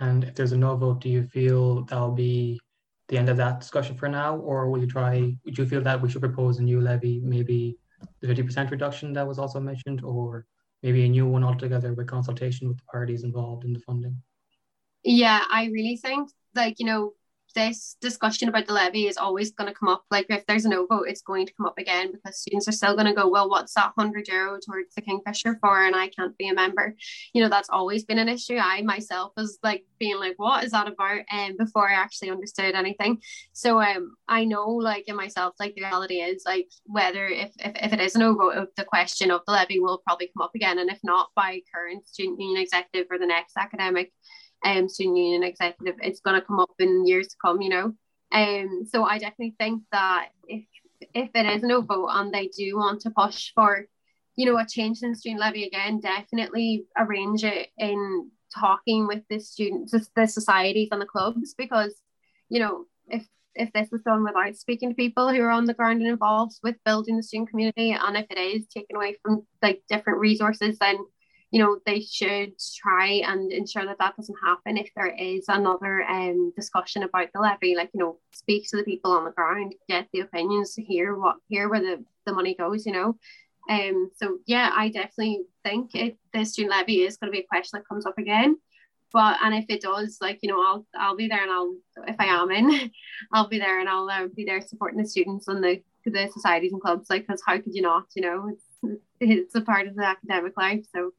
And 0.00 0.22
if 0.22 0.34
there's 0.34 0.52
a 0.52 0.56
no 0.56 0.76
vote, 0.76 1.00
do 1.00 1.08
you 1.08 1.24
feel 1.24 1.84
that'll 1.84 2.12
be 2.12 2.60
the 3.08 3.18
end 3.18 3.28
of 3.28 3.36
that 3.38 3.60
discussion 3.60 3.96
for 3.96 4.08
now, 4.08 4.36
or 4.36 4.70
will 4.70 4.80
you 4.80 4.86
try? 4.86 5.34
Would 5.44 5.58
you 5.58 5.66
feel 5.66 5.82
that 5.82 6.00
we 6.00 6.08
should 6.08 6.20
propose 6.20 6.58
a 6.58 6.62
new 6.62 6.80
levy, 6.80 7.20
maybe 7.22 7.76
the 8.20 8.28
50% 8.28 8.70
reduction 8.70 9.12
that 9.14 9.26
was 9.26 9.38
also 9.38 9.60
mentioned, 9.60 10.04
or 10.04 10.46
maybe 10.82 11.04
a 11.04 11.08
new 11.08 11.26
one 11.26 11.44
altogether 11.44 11.94
with 11.94 12.06
consultation 12.06 12.68
with 12.68 12.78
the 12.78 12.84
parties 12.84 13.24
involved 13.24 13.64
in 13.64 13.72
the 13.72 13.80
funding? 13.80 14.20
Yeah, 15.02 15.42
I 15.50 15.66
really 15.66 15.96
think 15.96 16.30
like 16.54 16.78
you 16.78 16.86
know 16.86 17.12
this 17.54 17.96
discussion 18.00 18.48
about 18.48 18.66
the 18.66 18.72
levy 18.72 19.06
is 19.06 19.16
always 19.16 19.52
going 19.52 19.68
to 19.68 19.78
come 19.78 19.88
up. 19.88 20.04
Like 20.10 20.26
if 20.28 20.46
there's 20.46 20.64
a 20.64 20.68
no 20.68 20.86
vote, 20.86 21.06
it's 21.08 21.22
going 21.22 21.46
to 21.46 21.52
come 21.54 21.66
up 21.66 21.78
again 21.78 22.12
because 22.12 22.40
students 22.40 22.68
are 22.68 22.72
still 22.72 22.94
going 22.94 23.06
to 23.06 23.14
go, 23.14 23.28
well, 23.28 23.48
what's 23.48 23.74
that 23.74 23.92
hundred 23.98 24.28
euro 24.28 24.58
towards 24.60 24.94
the 24.94 25.02
Kingfisher 25.02 25.58
for? 25.60 25.84
And 25.84 25.96
I 25.96 26.08
can't 26.08 26.36
be 26.38 26.48
a 26.48 26.54
member. 26.54 26.94
You 27.32 27.42
know, 27.42 27.48
that's 27.48 27.70
always 27.70 28.04
been 28.04 28.18
an 28.18 28.28
issue. 28.28 28.58
I 28.58 28.82
myself 28.82 29.32
was 29.36 29.58
like 29.62 29.84
being 29.98 30.18
like, 30.18 30.34
what 30.36 30.64
is 30.64 30.72
that 30.72 30.88
about? 30.88 31.22
And 31.30 31.52
um, 31.52 31.66
before 31.66 31.88
I 31.88 31.94
actually 31.94 32.30
understood 32.30 32.74
anything. 32.74 33.20
So 33.52 33.80
um, 33.80 34.16
I 34.28 34.44
know 34.44 34.68
like 34.68 35.08
in 35.08 35.16
myself, 35.16 35.54
like 35.58 35.74
the 35.74 35.82
reality 35.82 36.16
is 36.16 36.42
like 36.46 36.68
whether 36.84 37.26
if, 37.26 37.50
if, 37.58 37.72
if 37.76 37.92
it 37.92 38.00
is 38.00 38.14
a 38.14 38.18
no 38.18 38.34
vote, 38.34 38.68
the 38.76 38.84
question 38.84 39.30
of 39.30 39.42
the 39.46 39.52
levy 39.52 39.80
will 39.80 39.98
probably 39.98 40.30
come 40.36 40.42
up 40.42 40.54
again. 40.54 40.78
And 40.78 40.90
if 40.90 40.98
not 41.02 41.30
by 41.34 41.60
current 41.74 42.06
student 42.06 42.40
union 42.40 42.62
executive 42.62 43.06
or 43.10 43.18
the 43.18 43.26
next 43.26 43.56
academic 43.56 44.12
um, 44.64 44.88
student 44.88 45.16
union 45.16 45.42
executive, 45.42 45.96
it's 46.02 46.20
going 46.20 46.40
to 46.40 46.46
come 46.46 46.60
up 46.60 46.70
in 46.78 47.06
years 47.06 47.28
to 47.28 47.36
come, 47.44 47.60
you 47.60 47.68
know. 47.68 47.92
Um, 48.32 48.84
so 48.88 49.04
I 49.04 49.18
definitely 49.18 49.54
think 49.58 49.82
that 49.92 50.28
if 50.46 50.64
if 51.14 51.30
it 51.34 51.46
is 51.46 51.62
no 51.62 51.80
vote 51.80 52.08
and 52.10 52.32
they 52.32 52.48
do 52.48 52.76
want 52.76 53.00
to 53.02 53.10
push 53.10 53.52
for, 53.54 53.86
you 54.36 54.46
know, 54.46 54.58
a 54.58 54.66
change 54.66 55.02
in 55.02 55.14
student 55.14 55.40
levy 55.40 55.64
again, 55.64 56.00
definitely 56.00 56.86
arrange 56.96 57.44
it 57.44 57.68
in 57.78 58.30
talking 58.58 59.06
with 59.06 59.22
the 59.30 59.38
students, 59.38 59.94
the 60.16 60.26
societies 60.26 60.88
and 60.90 61.00
the 61.00 61.06
clubs, 61.06 61.54
because, 61.56 61.94
you 62.48 62.60
know, 62.60 62.84
if 63.08 63.26
if 63.54 63.72
this 63.72 63.88
was 63.90 64.02
done 64.02 64.24
without 64.24 64.54
speaking 64.56 64.90
to 64.90 64.94
people 64.94 65.32
who 65.32 65.40
are 65.40 65.50
on 65.50 65.64
the 65.64 65.74
ground 65.74 66.00
and 66.00 66.10
involved 66.10 66.58
with 66.62 66.76
building 66.84 67.16
the 67.16 67.22
student 67.22 67.50
community, 67.50 67.92
and 67.92 68.16
if 68.16 68.26
it 68.30 68.38
is 68.38 68.66
taken 68.66 68.96
away 68.96 69.16
from 69.22 69.46
like 69.62 69.82
different 69.88 70.18
resources, 70.18 70.78
then 70.78 70.98
you 71.50 71.60
know 71.60 71.78
they 71.86 72.00
should 72.00 72.52
try 72.76 73.22
and 73.26 73.52
ensure 73.52 73.86
that 73.86 73.98
that 73.98 74.16
doesn't 74.16 74.36
happen 74.42 74.76
if 74.76 74.90
there 74.94 75.14
is 75.14 75.46
another 75.48 76.02
um 76.02 76.52
discussion 76.56 77.02
about 77.02 77.28
the 77.32 77.40
levy 77.40 77.74
like 77.74 77.90
you 77.94 78.00
know 78.00 78.18
speak 78.32 78.68
to 78.68 78.76
the 78.76 78.84
people 78.84 79.12
on 79.12 79.24
the 79.24 79.30
ground 79.30 79.74
get 79.88 80.06
the 80.12 80.20
opinions 80.20 80.74
hear 80.76 81.16
what 81.16 81.36
hear 81.48 81.68
where 81.68 81.80
the, 81.80 82.04
the 82.26 82.32
money 82.32 82.54
goes 82.54 82.86
you 82.86 82.92
know? 82.92 83.16
Um 83.70 84.10
so 84.16 84.38
yeah 84.46 84.70
i 84.74 84.88
definitely 84.88 85.42
think 85.64 85.94
it 85.94 86.18
the 86.32 86.44
student 86.44 86.74
levy 86.74 87.02
is 87.02 87.16
going 87.16 87.30
to 87.30 87.36
be 87.36 87.44
a 87.44 87.48
question 87.48 87.78
that 87.78 87.88
comes 87.88 88.06
up 88.06 88.18
again 88.18 88.56
but 89.12 89.38
and 89.42 89.54
if 89.54 89.66
it 89.68 89.82
does 89.82 90.18
like 90.20 90.38
you 90.42 90.50
know 90.50 90.60
i'll 90.60 90.86
i'll 90.98 91.16
be 91.16 91.28
there 91.28 91.42
and 91.42 91.50
i'll 91.50 91.74
if 92.06 92.16
i 92.18 92.26
am 92.26 92.50
in 92.50 92.90
i'll 93.32 93.48
be 93.48 93.58
there 93.58 93.80
and 93.80 93.88
i'll 93.88 94.08
uh, 94.08 94.26
be 94.34 94.44
there 94.44 94.60
supporting 94.60 95.00
the 95.00 95.08
students 95.08 95.48
and 95.48 95.62
the 95.62 95.82
the 96.04 96.28
societies 96.32 96.72
and 96.72 96.80
clubs 96.80 97.10
like 97.10 97.26
because 97.26 97.42
how 97.46 97.58
could 97.58 97.74
you 97.74 97.82
not 97.82 98.04
you 98.14 98.22
know? 98.22 98.50
It's 98.50 99.00
it's 99.20 99.54
a 99.54 99.60
part 99.60 99.88
of 99.88 99.96
the 99.96 100.06
academic 100.06 100.56
life 100.56 100.84
so 100.94 101.12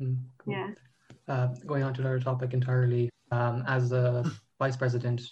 Mm, 0.00 0.18
cool. 0.38 0.54
Yeah. 0.54 0.70
Uh, 1.28 1.48
going 1.66 1.82
on 1.82 1.94
to 1.94 2.00
another 2.00 2.20
topic 2.20 2.54
entirely, 2.54 3.10
um, 3.30 3.62
as 3.66 3.92
a 3.92 4.24
vice 4.58 4.76
president, 4.76 5.22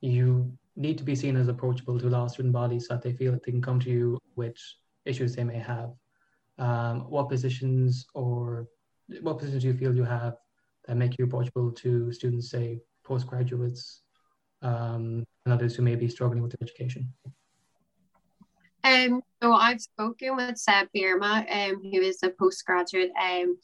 you 0.00 0.52
need 0.76 0.98
to 0.98 1.04
be 1.04 1.14
seen 1.14 1.36
as 1.36 1.48
approachable 1.48 1.98
to 1.98 2.08
a 2.08 2.10
lot 2.10 2.24
of 2.24 2.30
student 2.30 2.52
bodies 2.52 2.86
so 2.86 2.94
that 2.94 3.02
they 3.02 3.12
feel 3.12 3.32
that 3.32 3.44
they 3.44 3.52
can 3.52 3.62
come 3.62 3.78
to 3.80 3.90
you 3.90 4.18
with 4.36 4.56
issues 5.04 5.34
they 5.34 5.44
may 5.44 5.58
have. 5.58 5.90
Um, 6.58 7.10
what 7.10 7.28
positions 7.28 8.06
or 8.14 8.66
what 9.20 9.38
positions 9.38 9.62
do 9.62 9.68
you 9.68 9.74
feel 9.74 9.94
you 9.94 10.04
have 10.04 10.36
that 10.86 10.96
make 10.96 11.18
you 11.18 11.24
approachable 11.24 11.70
to 11.72 12.12
students, 12.12 12.50
say 12.50 12.80
postgraduates 13.04 14.00
um, 14.62 15.24
and 15.44 15.54
others 15.54 15.76
who 15.76 15.82
may 15.82 15.94
be 15.94 16.08
struggling 16.08 16.42
with 16.42 16.52
their 16.52 16.66
education? 16.66 17.12
Um, 18.82 19.22
so 19.42 19.52
I've 19.52 19.80
spoken 19.80 20.36
with 20.36 20.58
Seb 20.58 20.88
Birma, 20.94 21.46
um, 21.50 21.82
who 21.82 22.00
is 22.00 22.22
a 22.22 22.30
postgraduate 22.30 23.10
um, 23.20 23.56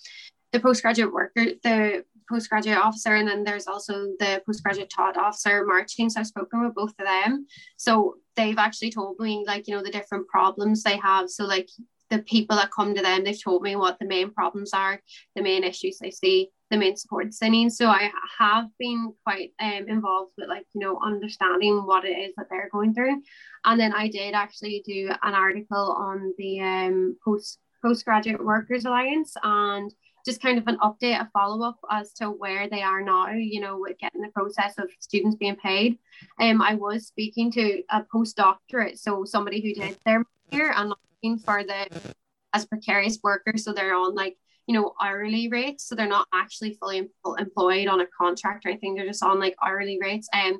the 0.52 0.60
postgraduate 0.60 1.12
worker, 1.12 1.44
the 1.62 2.04
postgraduate 2.28 2.78
officer, 2.78 3.14
and 3.16 3.28
then 3.28 3.44
there's 3.44 3.66
also 3.66 4.08
the 4.18 4.42
postgraduate 4.46 4.90
taught 4.94 5.16
officer 5.16 5.64
marching. 5.66 6.08
So 6.08 6.20
I've 6.20 6.26
spoken 6.26 6.64
with 6.64 6.74
both 6.74 6.94
of 6.98 7.06
them. 7.06 7.46
So 7.76 8.16
they've 8.36 8.58
actually 8.58 8.92
told 8.92 9.18
me 9.18 9.44
like, 9.46 9.66
you 9.66 9.74
know, 9.74 9.82
the 9.82 9.90
different 9.90 10.28
problems 10.28 10.82
they 10.82 10.96
have. 10.96 11.28
So 11.28 11.44
like 11.44 11.68
the 12.08 12.20
people 12.20 12.56
that 12.56 12.72
come 12.72 12.94
to 12.94 13.02
them, 13.02 13.24
they've 13.24 13.42
told 13.42 13.62
me 13.62 13.76
what 13.76 13.98
the 13.98 14.06
main 14.06 14.32
problems 14.32 14.72
are, 14.72 15.00
the 15.34 15.42
main 15.42 15.64
issues 15.64 15.98
they 15.98 16.10
see, 16.10 16.50
the 16.70 16.76
main 16.76 16.96
supports 16.96 17.38
they 17.38 17.50
need. 17.50 17.72
So 17.72 17.88
I 17.88 18.10
have 18.38 18.66
been 18.78 19.12
quite 19.24 19.52
um, 19.60 19.88
involved 19.88 20.32
with 20.36 20.48
like, 20.48 20.66
you 20.74 20.80
know, 20.80 20.98
understanding 21.02 21.84
what 21.84 22.04
it 22.04 22.16
is 22.16 22.34
that 22.36 22.46
they're 22.50 22.70
going 22.70 22.94
through. 22.94 23.22
And 23.64 23.80
then 23.80 23.92
I 23.92 24.08
did 24.08 24.34
actually 24.34 24.82
do 24.86 25.10
an 25.22 25.34
article 25.34 25.96
on 25.98 26.32
the 26.38 26.60
um, 26.60 27.16
post 27.24 27.58
postgraduate 27.82 28.44
workers 28.44 28.84
alliance 28.84 29.34
and 29.42 29.90
just 30.24 30.42
kind 30.42 30.58
of 30.58 30.66
an 30.66 30.78
update, 30.78 31.20
a 31.20 31.28
follow 31.32 31.66
up 31.66 31.78
as 31.90 32.12
to 32.14 32.30
where 32.30 32.68
they 32.68 32.82
are 32.82 33.02
now, 33.02 33.30
you 33.30 33.60
know, 33.60 33.78
with 33.78 33.98
getting 33.98 34.20
the 34.20 34.28
process 34.28 34.74
of 34.78 34.90
students 35.00 35.36
being 35.36 35.56
paid. 35.56 35.98
Um, 36.40 36.60
I 36.62 36.74
was 36.74 37.06
speaking 37.06 37.50
to 37.52 37.82
a 37.90 38.02
postdoctorate, 38.02 38.98
so 38.98 39.24
somebody 39.24 39.60
who 39.60 39.74
did 39.74 39.96
their 40.04 40.24
year 40.52 40.72
and 40.76 40.90
looking 40.90 41.38
for 41.38 41.64
the 41.64 42.14
as 42.52 42.66
precarious 42.66 43.18
workers, 43.22 43.64
so 43.64 43.72
they're 43.72 43.94
on 43.94 44.14
like 44.14 44.36
you 44.66 44.74
know 44.74 44.94
hourly 45.00 45.48
rates, 45.48 45.88
so 45.88 45.94
they're 45.94 46.06
not 46.06 46.28
actually 46.32 46.74
fully 46.74 47.08
employed 47.38 47.88
on 47.88 48.00
a 48.00 48.06
contract 48.06 48.64
or 48.64 48.68
anything. 48.68 48.94
They're 48.94 49.06
just 49.06 49.22
on 49.22 49.40
like 49.40 49.56
hourly 49.62 49.98
rates. 50.00 50.28
Um, 50.32 50.58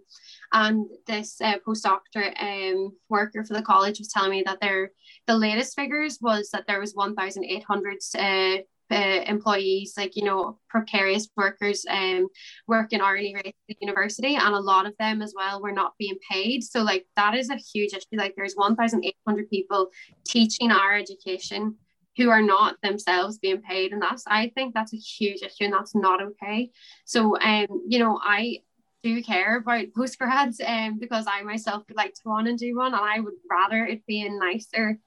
and 0.52 0.86
this 1.06 1.40
uh, 1.40 1.58
postdoctorate 1.66 2.40
um 2.40 2.92
worker 3.08 3.44
for 3.44 3.54
the 3.54 3.62
college 3.62 3.98
was 3.98 4.08
telling 4.08 4.30
me 4.30 4.42
that 4.46 4.60
their 4.60 4.90
the 5.26 5.36
latest 5.36 5.76
figures 5.76 6.18
was 6.20 6.50
that 6.50 6.66
there 6.66 6.80
was 6.80 6.94
1,800 6.94 7.98
uh, 8.18 8.62
uh, 8.90 9.22
employees, 9.26 9.94
like 9.96 10.16
you 10.16 10.24
know, 10.24 10.58
precarious 10.68 11.28
workers, 11.36 11.84
um, 11.88 12.28
working 12.66 13.00
hourly 13.00 13.34
rate 13.34 13.46
at 13.46 13.54
the 13.68 13.76
university, 13.80 14.36
and 14.36 14.54
a 14.54 14.60
lot 14.60 14.86
of 14.86 14.94
them 14.98 15.22
as 15.22 15.34
well 15.36 15.60
were 15.60 15.72
not 15.72 15.92
being 15.98 16.16
paid. 16.30 16.62
So 16.62 16.82
like 16.82 17.06
that 17.16 17.34
is 17.34 17.50
a 17.50 17.56
huge 17.56 17.92
issue. 17.92 18.04
Like 18.12 18.34
there's 18.36 18.54
1,800 18.54 19.50
people 19.50 19.88
teaching 20.26 20.70
our 20.70 20.94
education 20.94 21.76
who 22.16 22.28
are 22.28 22.42
not 22.42 22.76
themselves 22.82 23.38
being 23.38 23.62
paid, 23.62 23.92
and 23.92 24.02
that's 24.02 24.24
I 24.26 24.50
think 24.54 24.74
that's 24.74 24.94
a 24.94 24.98
huge 24.98 25.42
issue, 25.42 25.64
and 25.64 25.72
that's 25.72 25.94
not 25.94 26.22
okay. 26.22 26.70
So 27.04 27.38
um, 27.40 27.84
you 27.88 27.98
know, 27.98 28.20
I 28.22 28.58
do 29.02 29.22
care 29.22 29.56
about 29.56 29.86
postgrads 29.96 30.60
um 30.66 30.98
because 30.98 31.26
I 31.26 31.42
myself 31.42 31.84
would 31.88 31.96
like 31.96 32.12
to 32.14 32.22
go 32.24 32.32
on 32.32 32.46
and 32.46 32.58
do 32.58 32.76
one, 32.76 32.94
and 32.94 33.02
I 33.02 33.20
would 33.20 33.34
rather 33.50 33.84
it 33.84 34.06
be 34.06 34.22
a 34.22 34.30
nicer 34.30 34.98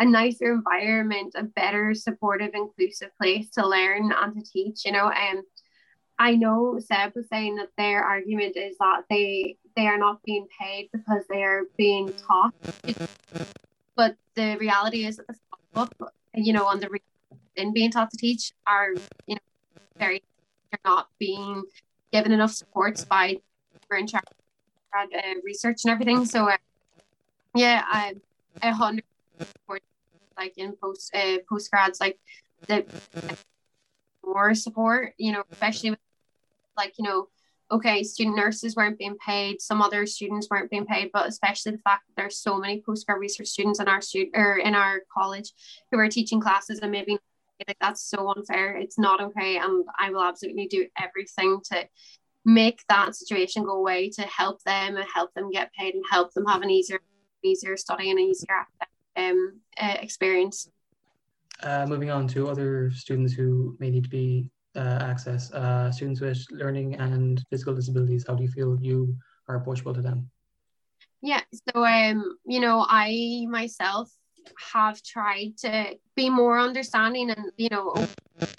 a 0.00 0.04
nicer 0.04 0.52
environment, 0.54 1.34
a 1.36 1.44
better 1.44 1.94
supportive, 1.94 2.52
inclusive 2.54 3.10
place 3.20 3.50
to 3.50 3.66
learn 3.66 4.10
and 4.10 4.34
to 4.34 4.50
teach, 4.50 4.86
you 4.86 4.92
know. 4.92 5.10
And 5.10 5.44
I 6.18 6.34
know 6.36 6.80
Seb 6.80 7.14
was 7.14 7.28
saying 7.28 7.56
that 7.56 7.68
their 7.76 8.02
argument 8.02 8.56
is 8.56 8.78
that 8.78 9.02
they 9.10 9.56
they 9.76 9.86
are 9.86 9.98
not 9.98 10.22
being 10.24 10.46
paid 10.58 10.88
because 10.90 11.24
they 11.28 11.44
are 11.44 11.64
being 11.76 12.12
taught. 12.14 12.54
But 13.94 14.16
the 14.34 14.56
reality 14.58 15.04
is 15.04 15.18
that 15.18 15.26
the 15.28 15.36
up, 15.76 15.94
you 16.34 16.54
know, 16.54 16.64
on 16.64 16.80
the 16.80 16.88
in 17.56 17.74
being 17.74 17.90
taught 17.90 18.10
to 18.10 18.16
teach 18.16 18.52
are, 18.66 18.94
you 19.26 19.34
know, 19.34 19.40
very 19.98 20.22
they're 20.70 20.80
not 20.84 21.08
being 21.18 21.62
given 22.10 22.32
enough 22.32 22.52
supports 22.52 23.04
by 23.04 23.38
in 23.92 24.06
charge 24.06 24.24
uh, 24.94 25.08
research 25.44 25.84
and 25.84 25.92
everything. 25.92 26.24
So 26.24 26.48
uh, 26.48 26.56
yeah, 27.54 27.82
I 27.86 28.14
a 28.62 28.72
hundred 28.72 29.04
support 29.38 29.82
like 30.40 30.54
in 30.56 30.74
post 30.82 31.14
uh, 31.14 31.36
post 31.48 31.70
grads 31.70 32.00
like 32.00 32.18
the 32.66 32.84
more 34.24 34.54
support 34.54 35.12
you 35.18 35.32
know 35.32 35.42
especially 35.52 35.90
with, 35.90 35.98
like 36.76 36.94
you 36.98 37.04
know 37.04 37.28
okay 37.70 38.02
student 38.02 38.36
nurses 38.36 38.74
weren't 38.74 38.98
being 38.98 39.16
paid 39.24 39.60
some 39.60 39.80
other 39.82 40.06
students 40.06 40.48
weren't 40.50 40.70
being 40.70 40.86
paid 40.86 41.10
but 41.12 41.28
especially 41.28 41.72
the 41.72 41.78
fact 41.78 42.02
that 42.06 42.20
there's 42.20 42.38
so 42.38 42.58
many 42.58 42.82
postgrad 42.82 43.18
research 43.18 43.48
students 43.48 43.80
in 43.80 43.88
our 43.88 44.00
student 44.00 44.34
or 44.34 44.56
in 44.56 44.74
our 44.74 45.00
college 45.12 45.52
who 45.90 45.98
are 45.98 46.08
teaching 46.08 46.40
classes 46.40 46.80
and 46.80 46.90
maybe 46.90 47.18
like 47.68 47.76
that's 47.78 48.02
so 48.02 48.32
unfair. 48.34 48.74
It's 48.76 48.98
not 48.98 49.20
okay 49.20 49.58
and 49.58 49.84
i 49.98 50.10
will 50.10 50.22
absolutely 50.22 50.66
do 50.66 50.86
everything 50.98 51.60
to 51.64 51.86
make 52.44 52.80
that 52.88 53.14
situation 53.14 53.64
go 53.64 53.76
away 53.76 54.08
to 54.08 54.22
help 54.22 54.62
them 54.62 54.96
and 54.96 55.06
help 55.14 55.32
them 55.34 55.50
get 55.50 55.70
paid 55.74 55.94
and 55.94 56.04
help 56.10 56.32
them 56.32 56.46
have 56.46 56.62
an 56.62 56.70
easier 56.70 57.00
easier 57.42 57.76
study 57.76 58.10
and 58.10 58.18
easier 58.18 58.66
um, 59.20 59.60
uh, 59.80 59.96
experience. 60.00 60.68
uh, 61.62 61.86
moving 61.86 62.10
on 62.10 62.26
to 62.26 62.48
other 62.48 62.90
students 62.90 63.32
who 63.32 63.76
may 63.80 63.90
need 63.90 64.04
to 64.04 64.10
be 64.10 64.48
uh, 64.76 64.98
access, 65.02 65.52
uh, 65.52 65.90
students 65.90 66.20
with 66.20 66.40
learning 66.50 66.94
and 66.96 67.42
physical 67.50 67.74
disabilities, 67.74 68.24
how 68.26 68.34
do 68.34 68.42
you 68.42 68.48
feel 68.48 68.78
you 68.80 69.14
are 69.48 69.56
approachable 69.56 69.94
to 69.94 70.00
them? 70.00 70.30
Yeah, 71.22 71.42
so 71.52 71.84
um, 71.84 72.38
you 72.46 72.60
know, 72.60 72.86
I 72.88 73.46
myself 73.50 74.10
have 74.72 75.02
tried 75.02 75.58
to 75.58 75.98
be 76.16 76.30
more 76.30 76.58
understanding 76.58 77.30
and 77.30 77.52
you 77.56 77.68
know 77.68 77.94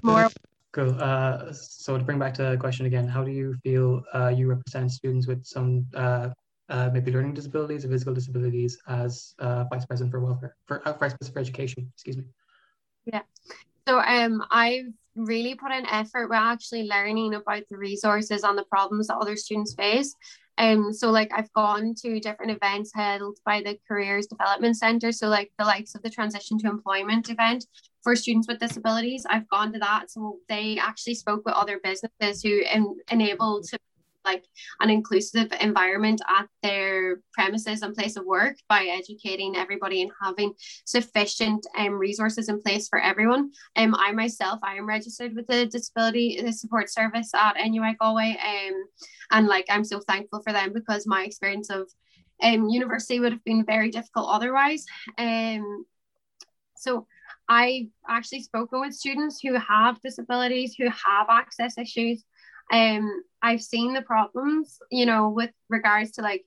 more 0.04 0.30
Cool. 0.74 0.96
Uh, 1.02 1.52
so 1.52 1.98
to 1.98 2.04
bring 2.04 2.18
back 2.18 2.34
to 2.36 2.44
the 2.44 2.58
question 2.58 2.86
again, 2.86 3.06
how 3.06 3.24
do 3.26 3.32
you 3.32 3.56
feel 3.62 4.04
uh, 4.14 4.30
you 4.30 4.48
represent 4.48 4.90
students 4.90 5.28
with 5.28 5.44
some 5.46 5.86
uh, 5.96 6.30
uh 6.72 6.90
maybe 6.92 7.12
learning 7.12 7.34
disabilities 7.34 7.86
or 7.86 7.90
physical 7.90 8.14
disabilities 8.14 8.80
as 8.88 9.36
uh, 9.40 9.66
vice 9.66 9.86
president 9.86 10.12
for 10.12 10.20
welfare 10.20 10.56
for 10.66 10.80
uh, 10.88 10.94
vice 10.94 11.14
president 11.14 11.34
for 11.34 11.40
education? 11.40 11.92
Excuse 11.94 12.18
me. 12.18 12.24
Yeah. 13.06 13.22
So 13.88 14.00
um, 14.00 14.44
I've 14.52 14.94
really 15.16 15.56
put 15.56 15.72
in 15.72 15.86
effort 15.88 16.30
with 16.30 16.38
actually 16.38 16.84
learning 16.84 17.34
about 17.34 17.64
the 17.70 17.78
resources 17.78 18.44
and 18.44 18.58
the 18.58 18.64
problems 18.66 19.08
that 19.08 19.18
other 19.18 19.36
students 19.36 19.74
face. 19.74 20.16
Um, 20.58 20.94
so 20.94 21.10
like 21.10 21.32
I've 21.34 21.52
gone 21.54 21.96
to 22.04 22.20
different 22.20 22.52
events 22.52 22.92
held 22.94 23.40
by 23.46 23.62
the 23.62 23.80
Careers 23.88 24.28
Development 24.28 24.78
Centre. 24.78 25.12
So 25.12 25.28
like 25.28 25.52
the 25.58 25.66
likes 25.66 25.96
of 25.96 26.04
the 26.04 26.10
Transition 26.10 26.60
to 26.60 26.68
Employment 26.68 27.30
event 27.30 27.66
for 28.04 28.16
students 28.16 28.48
with 28.48 28.60
disabilities. 28.60 29.26
I've 29.30 29.50
gone 29.50 29.74
to 29.74 29.80
that. 29.80 30.12
So 30.12 30.38
they 30.50 30.78
actually 30.78 31.16
spoke 31.16 31.44
with 31.46 31.56
other 31.56 31.80
businesses 31.84 32.44
who 32.44 32.62
en- 32.70 32.98
enable 33.10 33.62
to 33.64 33.80
like 34.26 34.46
an 34.80 34.90
inclusive 34.90 35.52
environment 35.60 36.22
at 36.30 36.48
their 36.62 37.22
premises 37.34 37.82
and 37.82 37.96
place 37.96 38.18
of 38.18 38.26
work 38.26 38.56
by 38.70 38.86
educating 38.86 39.56
everybody 39.56 40.02
and 40.02 40.12
having 40.22 40.54
sufficient 40.86 41.66
um, 41.78 41.94
resources 41.94 42.50
in 42.50 42.62
place 42.62 42.88
for 42.88 43.00
everyone. 43.00 43.52
Um, 43.76 43.96
I 43.96 44.12
myself, 44.12 44.60
I 44.64 44.76
am 44.76 44.88
registered 44.88 45.36
with 45.36 45.48
the 45.48 45.66
Disability 45.66 46.40
the 46.42 46.54
Support 46.54 46.92
Service 46.92 47.32
at 47.34 47.56
NUI 47.58 47.96
Galway, 48.00 48.38
um, 48.44 48.84
and 49.32 49.48
like 49.48 49.66
I'm 49.70 49.84
so 49.84 50.00
thankful 50.00 50.42
for 50.44 50.54
them 50.54 50.74
because 50.74 51.08
my 51.08 51.24
experience 51.24 51.70
of 51.70 51.90
um, 52.42 52.70
university 52.70 53.20
would 53.20 53.32
have 53.32 53.44
been 53.44 53.66
very 53.66 53.90
difficult 53.90 54.30
otherwise. 54.30 54.86
Um, 55.18 55.86
so 56.76 57.06
I've 57.48 57.88
actually 58.08 58.44
spoken 58.44 58.80
with 58.80 58.94
students 58.94 59.40
who 59.42 59.54
have 59.56 60.02
disabilities, 60.02 60.76
who 60.78 60.86
have 60.86 61.28
access 61.30 61.78
issues, 61.78 62.24
um 62.72 63.24
I've 63.42 63.62
seen 63.62 63.94
the 63.94 64.02
problems, 64.02 64.80
you 64.92 65.06
know, 65.06 65.30
with 65.30 65.52
regards 65.70 66.12
to 66.12 66.22
like 66.22 66.46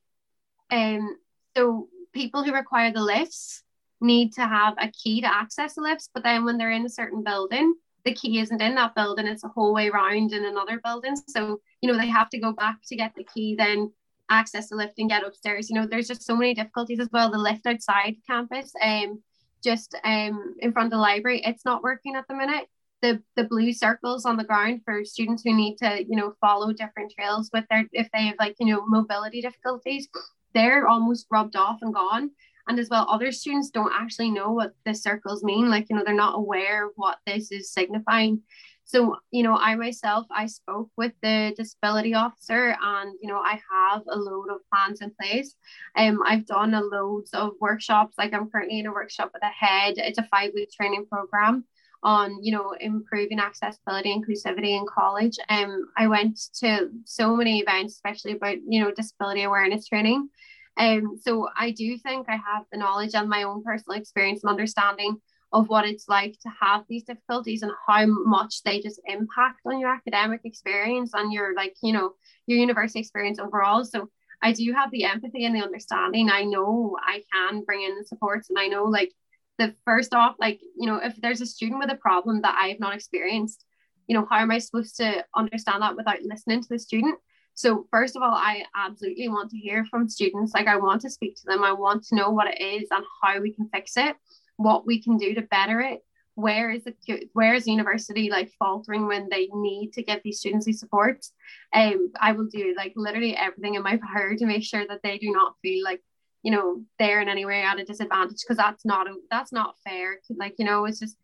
um 0.70 1.16
so 1.56 1.88
people 2.12 2.42
who 2.42 2.52
require 2.52 2.92
the 2.92 3.02
lifts 3.02 3.62
need 4.00 4.32
to 4.34 4.42
have 4.42 4.74
a 4.78 4.90
key 4.90 5.20
to 5.20 5.26
access 5.26 5.74
the 5.74 5.82
lifts, 5.82 6.08
but 6.12 6.22
then 6.22 6.44
when 6.44 6.58
they're 6.58 6.70
in 6.70 6.87
a 6.87 6.90
certain 6.90 7.22
building, 7.22 7.74
the 8.04 8.14
key 8.14 8.38
isn't 8.38 8.62
in 8.62 8.74
that 8.74 8.94
building, 8.94 9.26
it's 9.26 9.44
a 9.44 9.48
whole 9.48 9.72
way 9.72 9.88
around 9.88 10.32
in 10.32 10.44
another 10.44 10.80
building. 10.84 11.16
So, 11.28 11.60
you 11.80 11.90
know, 11.90 11.98
they 11.98 12.08
have 12.08 12.28
to 12.30 12.38
go 12.38 12.52
back 12.52 12.78
to 12.88 12.96
get 12.96 13.14
the 13.16 13.24
key, 13.24 13.54
then 13.56 13.92
access 14.30 14.68
the 14.68 14.76
lift 14.76 14.98
and 14.98 15.08
get 15.08 15.24
upstairs. 15.24 15.70
You 15.70 15.76
know, 15.76 15.87
there's 15.87 16.08
just 16.08 16.22
so 16.22 16.37
many 16.37 16.54
difficulties 16.54 17.00
as 17.00 17.08
well. 17.12 17.30
The 17.30 17.38
lift 17.38 17.66
outside 17.66 18.16
campus, 18.26 18.72
um, 18.82 19.22
just 19.62 19.94
um 20.04 20.54
in 20.60 20.72
front 20.72 20.88
of 20.88 20.90
the 20.92 20.98
library, 20.98 21.40
it's 21.44 21.64
not 21.64 21.82
working 21.82 22.16
at 22.16 22.28
the 22.28 22.34
minute 22.34 22.66
the 23.04 23.22
the 23.36 23.44
blue 23.44 23.72
circles 23.72 24.24
on 24.24 24.38
the 24.38 24.44
ground 24.44 24.80
for 24.82 25.04
students 25.04 25.42
who 25.44 25.54
need 25.54 25.76
to 25.76 26.02
you 26.08 26.16
know 26.16 26.32
follow 26.40 26.72
different 26.72 27.12
trails 27.14 27.50
with 27.52 27.64
their 27.68 27.84
if 27.92 28.08
they 28.14 28.26
have 28.26 28.36
like 28.38 28.56
you 28.58 28.66
know 28.66 28.82
mobility 28.86 29.42
difficulties 29.42 30.08
they're 30.54 30.88
almost 30.88 31.26
rubbed 31.30 31.56
off 31.56 31.80
and 31.82 31.92
gone. 31.92 32.30
And 32.66 32.78
as 32.78 32.88
well 32.88 33.06
other 33.10 33.30
students 33.30 33.68
don't 33.68 33.92
actually 33.92 34.30
know 34.30 34.52
what 34.52 34.72
the 34.86 34.94
circles 34.94 35.44
mean 35.44 35.68
like 35.68 35.86
you 35.90 35.96
know 35.96 36.02
they're 36.04 36.14
not 36.14 36.38
aware 36.38 36.86
of 36.86 36.92
what 36.96 37.18
this 37.26 37.52
is 37.52 37.70
signifying. 37.70 38.40
So 38.86 39.16
you 39.30 39.42
know 39.42 39.56
i 39.56 39.74
myself 39.74 40.26
i 40.30 40.46
spoke 40.46 40.90
with 40.96 41.12
the 41.22 41.54
disability 41.58 42.14
officer 42.14 42.76
and 42.82 43.14
you 43.20 43.28
know 43.28 43.38
i 43.38 43.60
have 43.72 44.02
a 44.08 44.16
load 44.16 44.48
of 44.50 44.60
plans 44.72 45.02
in 45.02 45.12
place. 45.20 45.54
Um 45.96 46.20
i've 46.26 46.46
done 46.46 46.72
a 46.72 46.80
loads 46.80 47.34
of 47.34 47.52
workshops 47.60 48.14
like 48.16 48.32
i'm 48.32 48.50
currently 48.50 48.78
in 48.78 48.86
a 48.86 48.92
workshop 48.92 49.30
with 49.34 49.42
a 49.42 49.54
head 49.64 49.94
it's 49.98 50.18
a 50.18 50.28
five 50.30 50.52
week 50.54 50.70
training 50.72 51.04
program 51.10 51.64
on 52.04 52.38
you 52.42 52.52
know 52.52 52.74
improving 52.78 53.40
accessibility 53.40 54.14
inclusivity 54.14 54.78
in 54.78 54.86
college. 54.86 55.36
Um 55.48 55.88
i 55.96 56.06
went 56.06 56.38
to 56.60 56.90
so 57.04 57.34
many 57.34 57.60
events 57.60 57.94
especially 57.94 58.32
about 58.32 58.58
you 58.68 58.82
know 58.82 58.92
disability 58.92 59.42
awareness 59.42 59.88
training. 59.88 60.28
Um 60.76 61.18
so 61.20 61.48
i 61.56 61.70
do 61.70 61.96
think 61.98 62.26
i 62.28 62.36
have 62.36 62.64
the 62.70 62.78
knowledge 62.78 63.14
and 63.14 63.28
my 63.28 63.44
own 63.44 63.62
personal 63.64 63.98
experience 63.98 64.42
and 64.42 64.50
understanding 64.50 65.16
of 65.52 65.68
what 65.68 65.86
it's 65.86 66.08
like 66.08 66.32
to 66.40 66.50
have 66.60 66.84
these 66.88 67.04
difficulties 67.04 67.62
and 67.62 67.70
how 67.86 68.04
much 68.06 68.62
they 68.64 68.80
just 68.80 69.00
impact 69.06 69.60
on 69.64 69.78
your 69.78 69.88
academic 69.88 70.40
experience 70.44 71.12
and 71.14 71.32
your 71.32 71.54
like 71.54 71.74
you 71.82 71.92
know 71.92 72.12
your 72.46 72.58
university 72.58 73.00
experience 73.00 73.38
overall. 73.38 73.84
So 73.84 74.10
i 74.42 74.52
do 74.52 74.72
have 74.72 74.90
the 74.90 75.04
empathy 75.04 75.46
and 75.46 75.54
the 75.56 75.62
understanding. 75.62 76.28
I 76.30 76.42
know 76.44 76.98
i 77.00 77.22
can 77.32 77.62
bring 77.64 77.82
in 77.82 77.96
the 77.96 78.04
supports 78.04 78.50
and 78.50 78.58
i 78.58 78.66
know 78.66 78.84
like 78.84 79.12
the 79.58 79.74
first 79.84 80.14
off, 80.14 80.36
like, 80.38 80.60
you 80.76 80.86
know, 80.86 80.96
if 80.96 81.16
there's 81.16 81.40
a 81.40 81.46
student 81.46 81.80
with 81.80 81.90
a 81.90 81.96
problem 81.96 82.42
that 82.42 82.56
I 82.60 82.68
have 82.68 82.80
not 82.80 82.94
experienced, 82.94 83.64
you 84.06 84.16
know, 84.16 84.26
how 84.28 84.38
am 84.38 84.50
I 84.50 84.58
supposed 84.58 84.96
to 84.96 85.24
understand 85.34 85.82
that 85.82 85.96
without 85.96 86.22
listening 86.22 86.62
to 86.62 86.68
the 86.68 86.78
student? 86.78 87.18
So, 87.54 87.86
first 87.90 88.16
of 88.16 88.22
all, 88.22 88.34
I 88.34 88.64
absolutely 88.74 89.28
want 89.28 89.50
to 89.50 89.56
hear 89.56 89.84
from 89.86 90.08
students. 90.08 90.52
Like, 90.54 90.66
I 90.66 90.76
want 90.76 91.02
to 91.02 91.10
speak 91.10 91.36
to 91.36 91.46
them. 91.46 91.62
I 91.62 91.72
want 91.72 92.04
to 92.06 92.16
know 92.16 92.30
what 92.30 92.48
it 92.48 92.60
is 92.60 92.88
and 92.90 93.04
how 93.22 93.40
we 93.40 93.52
can 93.52 93.68
fix 93.72 93.96
it, 93.96 94.16
what 94.56 94.86
we 94.86 95.00
can 95.00 95.16
do 95.16 95.34
to 95.34 95.42
better 95.42 95.80
it. 95.80 96.00
Where 96.36 96.72
is 96.72 96.82
the 96.82 96.94
where 97.32 97.54
is 97.54 97.64
the 97.64 97.70
university 97.70 98.28
like 98.28 98.50
faltering 98.58 99.06
when 99.06 99.28
they 99.30 99.48
need 99.54 99.92
to 99.92 100.02
give 100.02 100.20
these 100.24 100.40
students 100.40 100.66
these 100.66 100.80
supports? 100.80 101.30
Um, 101.72 102.10
I 102.20 102.32
will 102.32 102.46
do 102.46 102.74
like 102.76 102.92
literally 102.96 103.36
everything 103.36 103.76
in 103.76 103.84
my 103.84 104.00
power 104.12 104.34
to 104.34 104.44
make 104.44 104.64
sure 104.64 104.84
that 104.84 105.00
they 105.04 105.16
do 105.18 105.30
not 105.30 105.54
feel 105.62 105.84
like 105.84 106.00
you 106.44 106.52
know 106.52 106.83
they're 106.98 107.20
in 107.20 107.28
any 107.28 107.44
way 107.44 107.62
at 107.62 107.80
a 107.80 107.85
disadvantage 107.85 108.38
because 108.42 108.57
that's 108.57 108.85
not 108.85 109.09
a, 109.09 109.14
that's 109.30 109.52
not 109.52 109.74
fair. 109.85 110.20
Like 110.30 110.54
you 110.59 110.64
know 110.64 110.85
it's 110.85 111.00
just 111.00 111.16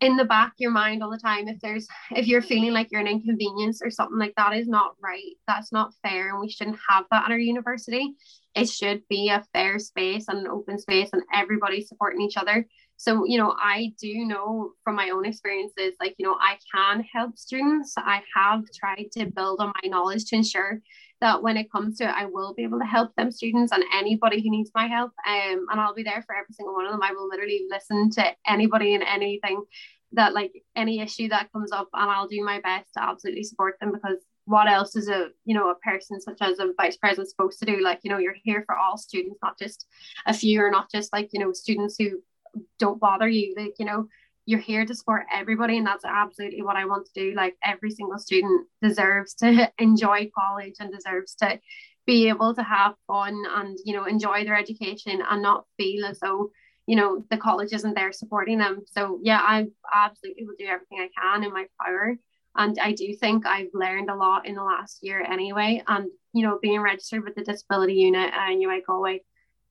in 0.00 0.16
the 0.16 0.24
back 0.24 0.52
your 0.58 0.70
mind 0.70 1.02
all 1.02 1.10
the 1.10 1.18
time 1.18 1.48
if 1.48 1.58
there's 1.60 1.88
if 2.14 2.26
you're 2.26 2.42
feeling 2.42 2.72
like 2.72 2.88
you're 2.90 3.00
an 3.00 3.06
inconvenience 3.06 3.80
or 3.82 3.90
something 3.90 4.18
like 4.18 4.34
that 4.36 4.54
is 4.54 4.68
not 4.68 4.94
right 5.02 5.36
that's 5.46 5.72
not 5.72 5.94
fair 6.02 6.30
and 6.30 6.40
we 6.40 6.50
shouldn't 6.50 6.78
have 6.86 7.06
that 7.10 7.24
at 7.24 7.30
our 7.30 7.38
university 7.38 8.14
it 8.56 8.68
should 8.68 9.02
be 9.08 9.28
a 9.28 9.44
fair 9.52 9.78
space 9.78 10.26
and 10.28 10.38
an 10.38 10.48
open 10.48 10.78
space 10.78 11.10
and 11.12 11.22
everybody 11.32 11.82
supporting 11.82 12.22
each 12.22 12.38
other. 12.38 12.66
So 12.96 13.26
you 13.26 13.36
know 13.36 13.54
i 13.60 13.92
do 14.00 14.24
know 14.24 14.72
from 14.82 14.96
my 14.96 15.10
own 15.10 15.26
experiences 15.26 15.94
like 16.00 16.14
you 16.16 16.24
know 16.24 16.36
i 16.40 16.56
can 16.74 17.04
help 17.14 17.36
students. 17.36 17.92
I 17.98 18.22
have 18.34 18.64
tried 18.74 19.08
to 19.12 19.26
build 19.26 19.60
on 19.60 19.72
my 19.82 19.88
knowledge 19.90 20.24
to 20.26 20.36
ensure 20.36 20.80
that 21.20 21.42
when 21.42 21.56
it 21.56 21.70
comes 21.72 21.98
to 21.98 22.04
it, 22.04 22.14
I 22.14 22.26
will 22.26 22.54
be 22.54 22.64
able 22.64 22.78
to 22.78 22.84
help 22.84 23.14
them 23.16 23.30
students 23.30 23.72
and 23.72 23.82
anybody 23.94 24.42
who 24.42 24.50
needs 24.50 24.70
my 24.74 24.86
help. 24.86 25.12
Um, 25.26 25.66
and 25.70 25.80
I'll 25.80 25.94
be 25.94 26.02
there 26.02 26.22
for 26.26 26.34
every 26.34 26.52
single 26.52 26.74
one 26.74 26.86
of 26.86 26.92
them. 26.92 27.02
I 27.02 27.12
will 27.12 27.28
literally 27.28 27.66
listen 27.70 28.10
to 28.10 28.26
anybody 28.46 28.94
and 28.94 29.02
anything 29.02 29.64
that 30.12 30.34
like 30.34 30.52
any 30.74 31.00
issue 31.00 31.28
that 31.28 31.52
comes 31.52 31.72
up 31.72 31.88
and 31.92 32.10
I'll 32.10 32.28
do 32.28 32.44
my 32.44 32.60
best 32.60 32.92
to 32.94 33.02
absolutely 33.02 33.42
support 33.44 33.76
them 33.80 33.92
because 33.92 34.18
what 34.44 34.68
else 34.68 34.94
is 34.94 35.08
a 35.08 35.28
you 35.44 35.54
know 35.54 35.70
a 35.70 35.74
person 35.76 36.20
such 36.20 36.38
as 36.40 36.58
a 36.58 36.72
vice 36.76 36.96
president 36.96 37.28
supposed 37.28 37.58
to 37.58 37.66
do 37.66 37.80
like 37.80 38.00
you 38.04 38.10
know 38.10 38.18
you're 38.18 38.36
here 38.44 38.62
for 38.64 38.76
all 38.76 38.96
students 38.96 39.38
not 39.42 39.58
just 39.58 39.86
a 40.26 40.32
few 40.32 40.60
or 40.60 40.70
not 40.70 40.90
just 40.90 41.12
like 41.12 41.30
you 41.32 41.40
know 41.40 41.52
students 41.52 41.96
who 41.98 42.22
don't 42.78 43.00
bother 43.00 43.28
you 43.28 43.54
like 43.56 43.74
you 43.78 43.84
know 43.84 44.06
you're 44.46 44.60
here 44.60 44.86
to 44.86 44.94
support 44.94 45.26
everybody 45.32 45.76
and 45.76 45.86
that's 45.86 46.04
absolutely 46.04 46.62
what 46.62 46.76
i 46.76 46.86
want 46.86 47.06
to 47.06 47.12
do. 47.20 47.34
Like 47.34 47.56
every 47.62 47.90
single 47.90 48.18
student 48.18 48.66
deserves 48.80 49.34
to 49.34 49.70
enjoy 49.78 50.30
college 50.36 50.74
and 50.78 50.92
deserves 50.92 51.34
to 51.36 51.60
be 52.06 52.28
able 52.28 52.54
to 52.54 52.62
have 52.62 52.94
fun 53.08 53.42
and 53.56 53.76
you 53.84 53.92
know 53.92 54.04
enjoy 54.04 54.44
their 54.44 54.56
education 54.56 55.20
and 55.28 55.42
not 55.42 55.64
feel 55.76 56.06
as 56.06 56.20
though 56.20 56.50
you 56.86 56.94
know 56.94 57.24
the 57.30 57.36
college 57.36 57.72
isn't 57.72 57.94
there 57.94 58.12
supporting 58.12 58.58
them. 58.58 58.82
So 58.86 59.18
yeah 59.22 59.40
i 59.42 59.66
absolutely 59.92 60.44
will 60.46 60.54
do 60.58 60.66
everything 60.66 61.00
i 61.00 61.10
can 61.20 61.44
in 61.44 61.52
my 61.52 61.66
power. 61.84 62.16
And 62.54 62.78
i 62.78 62.92
do 62.92 63.14
think 63.14 63.44
i've 63.44 63.74
learned 63.74 64.08
a 64.08 64.14
lot 64.14 64.46
in 64.46 64.54
the 64.54 64.62
last 64.62 65.00
year 65.02 65.20
anyway. 65.20 65.82
And 65.88 66.08
you 66.32 66.44
know 66.44 66.60
being 66.62 66.80
registered 66.80 67.24
with 67.24 67.34
the 67.34 67.42
disability 67.42 67.94
unit 67.94 68.32
uh, 68.32 68.50
NUI 68.50 68.82
Galway 68.86 69.22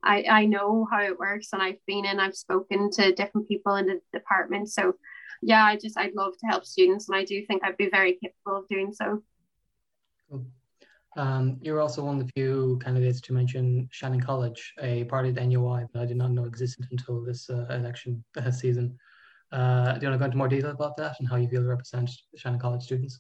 I, 0.06 0.24
I 0.30 0.46
know 0.46 0.88
how 0.89 1.02
it 1.02 1.18
works 1.18 1.50
and 1.52 1.62
I've 1.62 1.84
been 1.88 2.06
in, 2.06 2.20
I've 2.20 2.36
spoken 2.36 2.91
to 2.91 3.13
different 3.13 3.48
people 3.48 3.76
in 3.76 3.88
the 3.88 4.00
department. 4.13 4.70
So 4.70 4.94
yeah, 5.41 5.65
I 5.65 5.78
just 5.78 5.98
I'd 5.98 6.15
love 6.15 6.34
to 6.39 6.48
help 6.48 6.65
students 6.65 7.10
and 7.10 7.18
I 7.18 7.26
do 7.26 7.44
think 7.46 7.63
I'd 7.63 7.78
be 7.78 7.89
very 7.89 8.13
capable 8.13 8.60
of 8.60 8.68
doing 8.68 8.94
so. 8.94 9.22
Cool. 10.30 10.46
Um, 11.18 11.58
you're 11.62 11.82
also 11.82 12.04
one 12.04 12.20
of 12.20 12.26
the 12.26 12.32
few 12.34 12.80
candidates 12.84 13.22
to 13.22 13.34
mention 13.34 13.88
Shannon 13.91 14.22
College, 14.22 14.74
a 14.82 15.06
party 15.06 15.30
at 15.30 15.48
NUI 15.48 15.86
that 15.94 16.02
I 16.02 16.06
did 16.06 16.18
not 16.18 16.32
know 16.32 16.46
existed 16.46 16.88
until 16.91 17.24
this 17.24 17.50
uh, 17.50 17.65
election 17.70 18.24
uh, 18.38 18.52
season. 18.52 18.98
Uh, 19.52 19.94
do 19.94 20.06
you 20.06 20.10
want 20.10 20.15
to 20.15 20.18
go 20.20 20.26
into 20.26 20.38
more 20.38 20.50
detail 20.50 20.72
about 20.72 20.98
that 20.98 21.15
and 21.20 21.30
how 21.30 21.38
you 21.38 21.48
feel 21.48 21.62
to 21.62 21.68
represent 21.68 22.10
Shannon 22.36 22.60
College 22.60 22.84
students? 22.84 23.20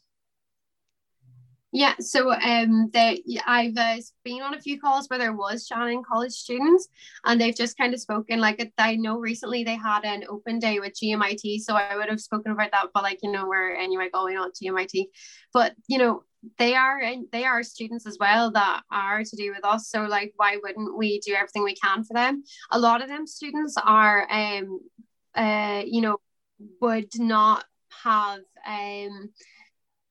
Yeah, 1.75 1.95
so 1.99 2.31
um, 2.31 2.89
they, 2.93 3.21
I've 3.45 3.75
uh, 3.75 3.97
been 4.23 4.41
on 4.41 4.53
a 4.53 4.61
few 4.61 4.79
calls 4.79 5.09
where 5.09 5.19
there 5.19 5.33
was 5.33 5.67
Shannon 5.67 6.03
College 6.09 6.31
students, 6.31 6.87
and 7.25 7.39
they've 7.39 7.53
just 7.53 7.77
kind 7.77 7.93
of 7.93 7.99
spoken. 7.99 8.39
Like 8.39 8.71
I 8.77 8.95
know 8.95 9.19
recently 9.19 9.65
they 9.65 9.75
had 9.75 10.05
an 10.05 10.23
open 10.29 10.57
day 10.57 10.79
with 10.79 10.93
GMIT, 10.93 11.59
so 11.59 11.75
I 11.75 11.97
would 11.97 12.07
have 12.07 12.21
spoken 12.21 12.53
about 12.53 12.71
that. 12.71 12.91
But 12.93 13.03
like 13.03 13.19
you 13.23 13.29
know, 13.29 13.45
we're 13.45 13.75
anyway 13.75 14.07
going 14.09 14.37
on 14.37 14.51
GMIT, 14.51 15.07
but 15.53 15.75
you 15.89 15.97
know 15.97 16.23
they 16.57 16.75
are 16.75 16.97
and 16.97 17.25
they 17.33 17.43
are 17.43 17.61
students 17.61 18.07
as 18.07 18.15
well 18.21 18.51
that 18.51 18.83
are 18.89 19.25
to 19.25 19.35
do 19.35 19.51
with 19.51 19.65
us. 19.65 19.89
So 19.89 20.03
like, 20.03 20.31
why 20.37 20.57
wouldn't 20.63 20.95
we 20.95 21.19
do 21.19 21.33
everything 21.33 21.65
we 21.65 21.75
can 21.75 22.05
for 22.05 22.13
them? 22.13 22.45
A 22.71 22.79
lot 22.79 23.01
of 23.01 23.09
them 23.09 23.27
students 23.27 23.75
are, 23.83 24.31
um, 24.31 24.79
uh, 25.35 25.83
you 25.85 25.99
know, 25.99 26.19
would 26.79 27.09
not 27.19 27.65
have 28.01 28.39
um 28.65 29.29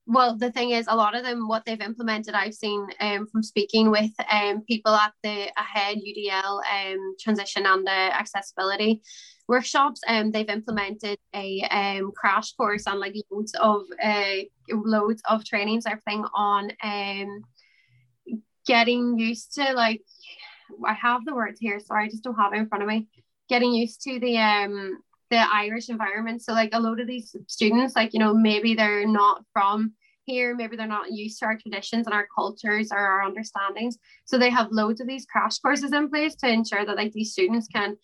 well 0.06 0.36
the 0.36 0.50
thing 0.52 0.70
is 0.70 0.86
a 0.88 0.96
lot 0.96 1.16
of 1.16 1.22
them 1.22 1.48
what 1.48 1.64
they've 1.64 1.80
implemented 1.80 2.34
i've 2.34 2.54
seen 2.54 2.86
um, 3.00 3.26
from 3.26 3.42
speaking 3.42 3.90
with 3.90 4.10
um, 4.30 4.62
people 4.62 4.94
at 4.94 5.12
the 5.22 5.50
ahead 5.56 5.98
udl 5.98 6.60
um, 6.72 7.14
transition 7.18 7.64
and 7.66 7.86
the 7.86 7.90
accessibility 7.90 9.00
workshops 9.48 10.00
um, 10.08 10.30
they've 10.30 10.48
implemented 10.48 11.18
a 11.34 11.62
um, 11.70 12.12
crash 12.12 12.52
course 12.52 12.86
and 12.86 13.00
like 13.00 13.14
loads 13.30 13.54
of 13.54 13.82
uh, 14.02 14.36
loads 14.70 15.22
of 15.28 15.44
trainings 15.44 15.86
everything 15.86 16.24
on 16.34 16.70
um, 16.82 17.42
getting 18.66 19.18
used 19.18 19.54
to 19.54 19.72
like 19.72 20.02
i 20.86 20.92
have 20.92 21.24
the 21.24 21.34
words 21.34 21.60
here 21.60 21.80
sorry 21.80 22.04
i 22.04 22.08
just 22.08 22.24
don't 22.24 22.34
have 22.34 22.52
it 22.52 22.58
in 22.58 22.68
front 22.68 22.82
of 22.82 22.88
me. 22.88 23.06
Getting 23.46 23.74
used 23.74 24.00
to 24.02 24.18
the 24.18 24.38
um 24.38 25.02
the 25.34 25.52
Irish 25.52 25.88
environment. 25.88 26.42
So 26.42 26.52
like 26.52 26.70
a 26.72 26.80
lot 26.80 27.00
of 27.00 27.08
these 27.08 27.34
students, 27.48 27.96
like, 27.96 28.14
you 28.14 28.20
know, 28.20 28.32
maybe 28.32 28.74
they're 28.74 29.06
not 29.06 29.44
from 29.52 29.92
here, 30.24 30.54
maybe 30.54 30.76
they're 30.76 30.86
not 30.86 31.10
used 31.10 31.40
to 31.40 31.46
our 31.46 31.58
traditions 31.58 32.06
and 32.06 32.14
our 32.14 32.28
cultures 32.34 32.92
or 32.92 32.98
our 32.98 33.22
understandings. 33.22 33.98
So 34.24 34.38
they 34.38 34.50
have 34.50 34.68
loads 34.70 35.00
of 35.00 35.08
these 35.08 35.26
crash 35.26 35.58
courses 35.58 35.92
in 35.92 36.08
place 36.08 36.36
to 36.36 36.48
ensure 36.48 36.86
that 36.86 36.96
like 36.96 37.12
these 37.12 37.32
students 37.32 37.66
can, 37.66 37.96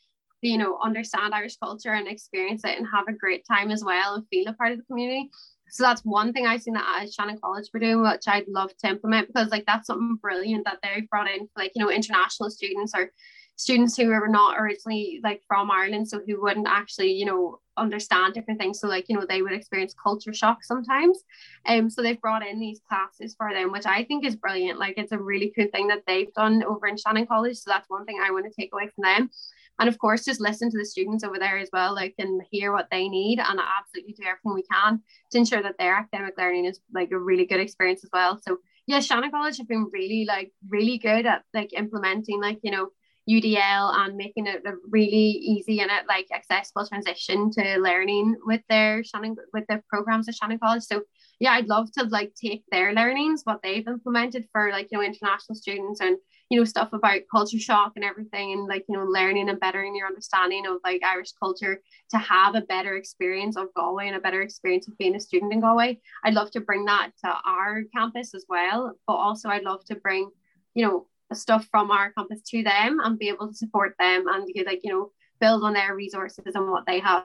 you 0.42 0.58
know, 0.58 0.78
understand 0.82 1.34
Irish 1.34 1.56
culture 1.56 1.92
and 1.92 2.08
experience 2.08 2.62
it 2.64 2.76
and 2.76 2.86
have 2.92 3.06
a 3.08 3.12
great 3.16 3.44
time 3.46 3.70
as 3.70 3.84
well 3.84 4.16
and 4.16 4.26
feel 4.28 4.48
a 4.48 4.52
part 4.54 4.72
of 4.72 4.78
the 4.78 4.84
community. 4.84 5.30
So 5.70 5.84
that's 5.84 6.02
one 6.02 6.32
thing 6.32 6.46
I've 6.46 6.62
seen 6.62 6.74
that 6.74 7.02
at 7.02 7.12
Shannon 7.12 7.38
College 7.40 7.68
we're 7.72 7.78
doing, 7.78 8.02
which 8.02 8.26
I'd 8.26 8.48
love 8.48 8.70
to 8.78 8.88
implement 8.88 9.28
because 9.28 9.50
like 9.50 9.66
that's 9.66 9.86
something 9.86 10.18
brilliant 10.20 10.64
that 10.64 10.78
they've 10.82 11.08
brought 11.08 11.30
in 11.30 11.48
like, 11.56 11.70
you 11.76 11.84
know, 11.84 11.92
international 11.92 12.50
students 12.50 12.92
or 12.92 13.12
students 13.60 13.94
who 13.94 14.10
are 14.10 14.26
not 14.26 14.58
originally 14.58 15.20
like 15.22 15.42
from 15.46 15.70
Ireland, 15.70 16.08
so 16.08 16.18
who 16.26 16.40
wouldn't 16.40 16.66
actually, 16.66 17.12
you 17.12 17.26
know, 17.26 17.60
understand 17.76 18.32
different 18.32 18.58
things. 18.58 18.80
So 18.80 18.88
like, 18.88 19.04
you 19.10 19.14
know, 19.14 19.26
they 19.28 19.42
would 19.42 19.52
experience 19.52 19.94
culture 20.02 20.32
shock 20.32 20.64
sometimes. 20.64 21.18
Um, 21.66 21.90
so 21.90 22.00
they've 22.00 22.20
brought 22.22 22.46
in 22.46 22.58
these 22.58 22.80
classes 22.88 23.34
for 23.36 23.52
them, 23.52 23.70
which 23.70 23.84
I 23.84 24.04
think 24.04 24.24
is 24.24 24.34
brilliant. 24.34 24.78
Like 24.78 24.94
it's 24.96 25.12
a 25.12 25.18
really 25.18 25.52
cool 25.54 25.66
thing 25.70 25.88
that 25.88 26.04
they've 26.06 26.32
done 26.32 26.64
over 26.64 26.86
in 26.86 26.96
Shannon 26.96 27.26
College. 27.26 27.58
So 27.58 27.70
that's 27.70 27.90
one 27.90 28.06
thing 28.06 28.18
I 28.24 28.30
want 28.30 28.46
to 28.46 28.52
take 28.58 28.72
away 28.72 28.88
from 28.94 29.02
them. 29.02 29.30
And 29.78 29.90
of 29.90 29.98
course, 29.98 30.24
just 30.24 30.40
listen 30.40 30.70
to 30.70 30.78
the 30.78 30.86
students 30.86 31.22
over 31.22 31.38
there 31.38 31.58
as 31.58 31.68
well, 31.70 31.94
like 31.94 32.14
and 32.18 32.42
hear 32.50 32.72
what 32.72 32.88
they 32.90 33.10
need 33.10 33.40
and 33.40 33.60
absolutely 33.60 34.14
do 34.14 34.22
everything 34.22 34.54
we 34.54 34.62
can 34.62 35.02
to 35.32 35.38
ensure 35.38 35.62
that 35.62 35.76
their 35.78 35.94
academic 35.94 36.38
learning 36.38 36.64
is 36.64 36.80
like 36.94 37.10
a 37.12 37.18
really 37.18 37.44
good 37.44 37.60
experience 37.60 38.04
as 38.04 38.10
well. 38.10 38.40
So 38.42 38.56
yeah, 38.86 39.00
Shannon 39.00 39.30
College 39.30 39.58
have 39.58 39.68
been 39.68 39.90
really 39.92 40.24
like 40.26 40.50
really 40.68 40.96
good 40.96 41.26
at 41.26 41.42
like 41.52 41.74
implementing 41.74 42.40
like, 42.40 42.60
you 42.62 42.70
know, 42.70 42.88
UDL 43.30 43.94
and 43.94 44.16
making 44.16 44.46
it 44.46 44.62
a 44.66 44.72
really 44.88 45.16
easy 45.16 45.80
and 45.80 45.90
a, 45.90 46.00
like 46.08 46.26
accessible 46.34 46.86
transition 46.86 47.50
to 47.52 47.78
learning 47.78 48.36
with 48.44 48.62
their 48.68 49.04
Shannon 49.04 49.36
with 49.52 49.64
the 49.68 49.82
programs 49.88 50.28
at 50.28 50.34
Shannon 50.34 50.58
College. 50.58 50.82
So 50.82 51.02
yeah, 51.38 51.52
I'd 51.52 51.68
love 51.68 51.90
to 51.92 52.04
like 52.04 52.34
take 52.34 52.64
their 52.70 52.92
learnings, 52.92 53.42
what 53.44 53.60
they've 53.62 53.86
implemented 53.86 54.46
for 54.52 54.70
like 54.70 54.88
you 54.90 54.98
know 54.98 55.04
international 55.04 55.54
students 55.54 56.00
and 56.00 56.16
you 56.50 56.58
know 56.58 56.64
stuff 56.64 56.92
about 56.92 57.20
culture 57.30 57.58
shock 57.58 57.92
and 57.96 58.04
everything 58.04 58.52
and 58.52 58.66
like 58.66 58.84
you 58.88 58.96
know 58.96 59.04
learning 59.04 59.48
and 59.48 59.60
bettering 59.60 59.94
your 59.94 60.08
understanding 60.08 60.66
of 60.66 60.78
like 60.84 61.02
Irish 61.04 61.32
culture 61.32 61.80
to 62.10 62.18
have 62.18 62.54
a 62.54 62.62
better 62.62 62.96
experience 62.96 63.56
of 63.56 63.72
Galway 63.74 64.08
and 64.08 64.16
a 64.16 64.20
better 64.20 64.42
experience 64.42 64.88
of 64.88 64.98
being 64.98 65.14
a 65.14 65.20
student 65.20 65.52
in 65.52 65.60
Galway. 65.60 66.00
I'd 66.24 66.34
love 66.34 66.50
to 66.52 66.60
bring 66.60 66.84
that 66.86 67.12
to 67.24 67.34
our 67.46 67.84
campus 67.94 68.34
as 68.34 68.44
well, 68.48 68.94
but 69.06 69.14
also 69.14 69.48
I'd 69.48 69.64
love 69.64 69.84
to 69.86 69.94
bring 69.94 70.30
you 70.74 70.86
know 70.86 71.06
stuff 71.34 71.66
from 71.70 71.90
our 71.90 72.12
campus 72.12 72.40
to 72.42 72.62
them 72.62 73.00
and 73.02 73.18
be 73.18 73.28
able 73.28 73.48
to 73.48 73.54
support 73.54 73.94
them 73.98 74.26
and 74.28 74.50
like 74.66 74.80
you 74.82 74.92
know 74.92 75.10
build 75.40 75.62
on 75.64 75.72
their 75.72 75.94
resources 75.94 76.54
and 76.54 76.70
what 76.70 76.84
they 76.86 77.00
have. 77.00 77.24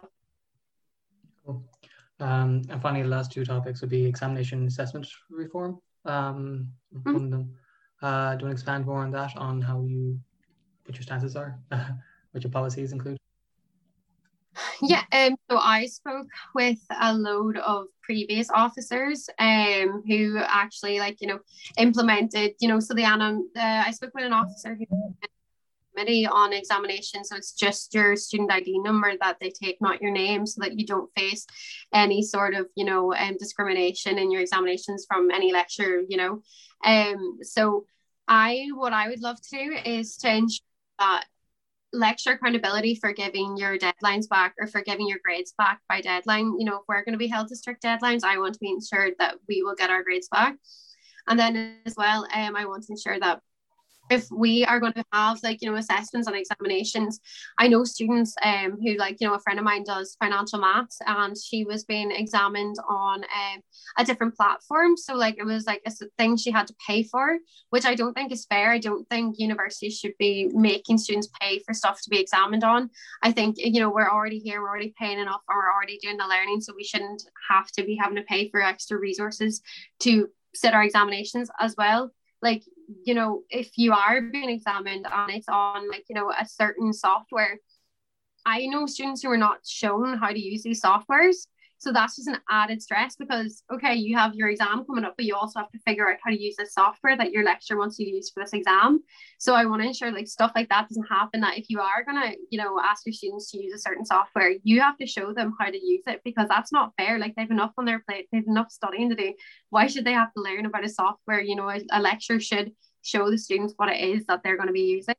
Cool. 1.45 1.63
Um, 2.19 2.61
and 2.69 2.81
finally, 2.81 3.03
the 3.03 3.09
last 3.09 3.31
two 3.31 3.45
topics 3.45 3.81
would 3.81 3.89
be 3.89 4.05
examination 4.05 4.65
assessment 4.65 5.07
reform. 5.29 5.79
Um, 6.05 6.69
mm-hmm. 6.95 7.13
One 7.13 7.25
of 7.25 7.31
them. 7.31 7.55
Uh, 8.01 8.35
do 8.35 8.43
you 8.43 8.45
want 8.45 8.57
to 8.57 8.61
expand 8.61 8.85
more 8.85 9.01
on 9.01 9.11
that, 9.11 9.35
on 9.37 9.61
how 9.61 9.83
you, 9.83 10.19
what 10.85 10.95
your 10.95 11.03
stances 11.03 11.35
are, 11.35 11.57
what 12.31 12.43
your 12.43 12.51
policies 12.51 12.91
include? 12.91 13.17
Yeah, 14.81 15.03
um, 15.11 15.35
so 15.49 15.57
I 15.57 15.85
spoke 15.85 16.27
with 16.53 16.79
a 16.99 17.13
load 17.13 17.57
of 17.57 17.85
previous 18.01 18.49
officers 18.49 19.29
um, 19.39 20.03
who 20.07 20.37
actually 20.39 20.99
like, 20.99 21.21
you 21.21 21.27
know, 21.27 21.39
implemented, 21.77 22.55
you 22.59 22.67
know, 22.67 22.79
so 22.79 22.93
the 22.93 23.03
Anna, 23.03 23.39
uh, 23.55 23.83
I 23.85 23.91
spoke 23.91 24.13
with 24.13 24.25
an 24.25 24.33
officer 24.33 24.75
who 24.75 24.85
committee 25.95 26.27
on 26.27 26.53
examination. 26.53 27.23
So 27.23 27.35
it's 27.35 27.53
just 27.53 27.93
your 27.93 28.15
student 28.15 28.51
ID 28.51 28.79
number 28.79 29.13
that 29.21 29.37
they 29.39 29.49
take, 29.49 29.81
not 29.81 30.01
your 30.01 30.11
name, 30.11 30.45
so 30.45 30.61
that 30.61 30.77
you 30.77 30.85
don't 30.85 31.09
face 31.15 31.45
any 31.93 32.21
sort 32.21 32.53
of, 32.53 32.67
you 32.75 32.85
know, 32.85 33.13
um, 33.13 33.37
discrimination 33.37 34.17
in 34.17 34.31
your 34.31 34.41
examinations 34.41 35.05
from 35.07 35.31
any 35.31 35.53
lecturer, 35.53 36.01
you 36.07 36.17
know. 36.17 36.41
Um, 36.83 37.39
so 37.41 37.85
I, 38.27 38.67
what 38.73 38.93
I 38.93 39.09
would 39.09 39.21
love 39.21 39.37
to 39.41 39.57
do 39.57 39.77
is 39.85 40.17
to 40.17 40.29
ensure 40.29 40.65
that 40.99 41.25
lecture 41.95 42.31
accountability 42.31 42.95
for 42.95 43.13
giving 43.13 43.57
your 43.57 43.77
deadlines 43.77 44.27
back 44.29 44.53
or 44.59 44.67
for 44.67 44.81
giving 44.81 45.07
your 45.07 45.19
grades 45.23 45.53
back 45.57 45.79
by 45.89 46.01
deadline. 46.01 46.59
You 46.59 46.65
know, 46.65 46.77
if 46.77 46.83
we're 46.87 47.03
going 47.03 47.13
to 47.13 47.19
be 47.19 47.27
held 47.27 47.47
to 47.49 47.55
strict 47.55 47.83
deadlines, 47.83 48.23
I 48.23 48.37
want 48.37 48.53
to 48.53 48.59
be 48.59 48.69
ensured 48.69 49.13
that 49.19 49.35
we 49.47 49.63
will 49.63 49.75
get 49.75 49.89
our 49.89 50.03
grades 50.03 50.27
back. 50.27 50.55
And 51.27 51.39
then 51.39 51.77
as 51.85 51.95
well, 51.97 52.27
um, 52.33 52.55
I 52.55 52.65
want 52.65 52.83
to 52.83 52.93
ensure 52.93 53.19
that 53.19 53.41
if 54.09 54.27
we 54.31 54.63
are 54.65 54.79
going 54.79 54.93
to 54.93 55.03
have 55.11 55.39
like 55.43 55.61
you 55.61 55.69
know 55.69 55.77
assessments 55.77 56.27
and 56.27 56.35
examinations 56.35 57.19
i 57.59 57.67
know 57.67 57.83
students 57.83 58.35
um 58.43 58.77
who 58.81 58.95
like 58.97 59.17
you 59.19 59.27
know 59.27 59.33
a 59.33 59.39
friend 59.39 59.59
of 59.59 59.65
mine 59.65 59.83
does 59.83 60.15
financial 60.19 60.59
maths 60.59 60.99
and 61.07 61.35
she 61.37 61.63
was 61.65 61.83
being 61.85 62.11
examined 62.11 62.75
on 62.89 63.23
um, 63.23 63.61
a 63.97 64.05
different 64.05 64.35
platform. 64.35 64.97
So 64.97 65.15
like 65.15 65.37
it 65.37 65.45
was 65.45 65.65
like 65.65 65.81
a 65.85 65.91
thing 66.17 66.37
she 66.37 66.51
had 66.51 66.67
to 66.67 66.75
pay 66.85 67.03
for 67.03 67.37
which 67.69 67.85
i 67.85 67.95
don't 67.95 68.13
think 68.13 68.31
is 68.31 68.45
fair. 68.45 68.71
I 68.71 68.79
don't 68.79 69.07
think 69.09 69.35
universities 69.39 69.97
should 69.97 70.13
be 70.17 70.49
making 70.53 70.97
students 70.97 71.29
pay 71.39 71.59
for 71.59 71.73
stuff 71.73 72.01
to 72.01 72.09
be 72.09 72.19
examined 72.19 72.63
on. 72.63 72.89
I 73.21 73.31
think 73.31 73.55
you 73.57 73.79
know 73.79 73.89
we're 73.89 74.09
already 74.09 74.39
here 74.39 74.61
we're 74.61 74.69
already 74.69 74.93
paying 74.99 75.19
enough 75.19 75.41
and 75.47 75.57
we're 75.57 75.71
already 75.71 75.97
doing 75.97 76.17
the 76.17 76.27
learning 76.27 76.61
so 76.61 76.73
we 76.75 76.83
shouldn't 76.83 77.23
have 77.49 77.71
to 77.73 77.83
be 77.83 77.95
having 77.95 78.17
to 78.17 78.23
pay 78.23 78.49
for 78.49 78.61
extra 78.61 78.97
resources 78.97 79.61
to 80.01 80.29
sit 80.53 80.73
our 80.73 80.83
examinations 80.83 81.49
as 81.59 81.75
well. 81.77 82.11
Like 82.41 82.63
you 83.03 83.13
know 83.13 83.41
if 83.49 83.71
you 83.77 83.93
are 83.93 84.21
being 84.21 84.49
examined 84.49 85.05
and 85.11 85.31
it's 85.31 85.47
on 85.47 85.89
like 85.89 86.05
you 86.09 86.15
know 86.15 86.31
a 86.31 86.45
certain 86.45 86.93
software 86.93 87.59
i 88.45 88.65
know 88.65 88.85
students 88.85 89.21
who 89.21 89.29
are 89.29 89.37
not 89.37 89.65
shown 89.65 90.17
how 90.17 90.29
to 90.29 90.39
use 90.39 90.63
these 90.63 90.81
softwares 90.81 91.47
so 91.85 91.93
that's 91.93 92.15
just 92.15 92.27
an 92.27 92.39
added 92.49 92.81
stress 92.81 93.15
because, 93.15 93.61
okay, 93.71 93.93
you 93.93 94.17
have 94.17 94.33
your 94.33 94.49
exam 94.49 94.83
coming 94.85 95.05
up, 95.05 95.13
but 95.15 95.25
you 95.25 95.35
also 95.35 95.59
have 95.59 95.69
to 95.69 95.77
figure 95.85 96.09
out 96.09 96.17
how 96.23 96.31
to 96.31 96.41
use 96.41 96.55
the 96.55 96.65
software 96.65 97.15
that 97.15 97.31
your 97.31 97.43
lecturer 97.43 97.77
wants 97.77 97.99
you 97.99 98.07
to 98.07 98.11
use 98.11 98.31
for 98.31 98.41
this 98.41 98.53
exam. 98.53 99.03
So 99.37 99.53
I 99.53 99.65
want 99.65 99.83
to 99.83 99.87
ensure 99.89 100.11
like 100.11 100.27
stuff 100.27 100.51
like 100.55 100.67
that 100.69 100.89
doesn't 100.89 101.05
happen. 101.07 101.41
That 101.41 101.59
if 101.59 101.69
you 101.69 101.79
are 101.81 102.03
gonna, 102.03 102.31
you 102.49 102.57
know, 102.57 102.79
ask 102.83 103.05
your 103.05 103.13
students 103.13 103.51
to 103.51 103.61
use 103.61 103.71
a 103.71 103.77
certain 103.77 104.03
software, 104.03 104.55
you 104.63 104.81
have 104.81 104.97
to 104.97 105.05
show 105.05 105.31
them 105.31 105.53
how 105.59 105.69
to 105.69 105.77
use 105.77 106.01
it 106.07 106.21
because 106.25 106.47
that's 106.49 106.71
not 106.71 106.91
fair. 106.97 107.19
Like 107.19 107.35
they've 107.35 107.51
enough 107.51 107.73
on 107.77 107.85
their 107.85 107.99
plate, 107.99 108.29
they've 108.31 108.47
enough 108.47 108.71
studying 108.71 109.11
to 109.11 109.15
do. 109.15 109.35
Why 109.69 109.85
should 109.85 110.05
they 110.05 110.13
have 110.13 110.33
to 110.33 110.41
learn 110.41 110.65
about 110.65 110.85
a 110.85 110.89
software? 110.89 111.39
You 111.39 111.55
know, 111.55 111.69
a, 111.69 111.81
a 111.91 112.01
lecturer 112.01 112.39
should 112.39 112.71
show 113.03 113.29
the 113.29 113.37
students 113.37 113.75
what 113.77 113.89
it 113.89 114.01
is 114.01 114.25
that 114.25 114.41
they're 114.43 114.57
going 114.57 114.69
to 114.69 114.73
be 114.73 114.95
using. 114.97 115.13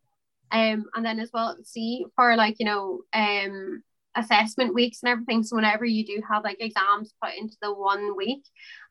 Um, 0.51 0.87
and 0.97 1.07
then 1.07 1.21
as 1.21 1.31
well, 1.33 1.57
see 1.63 2.07
for 2.17 2.35
like, 2.35 2.57
you 2.59 2.67
know, 2.67 3.03
um 3.13 3.85
assessment 4.17 4.75
weeks 4.75 5.01
and 5.03 5.11
everything. 5.11 5.43
So 5.43 5.57
whenever 5.57 5.85
you 5.85 6.05
do 6.05 6.23
have 6.29 6.45
like 6.45 6.57
exams 6.61 7.13
put 7.23 7.35
into 7.37 7.57
the 7.63 7.73
one 7.73 8.17
week, 8.17 8.45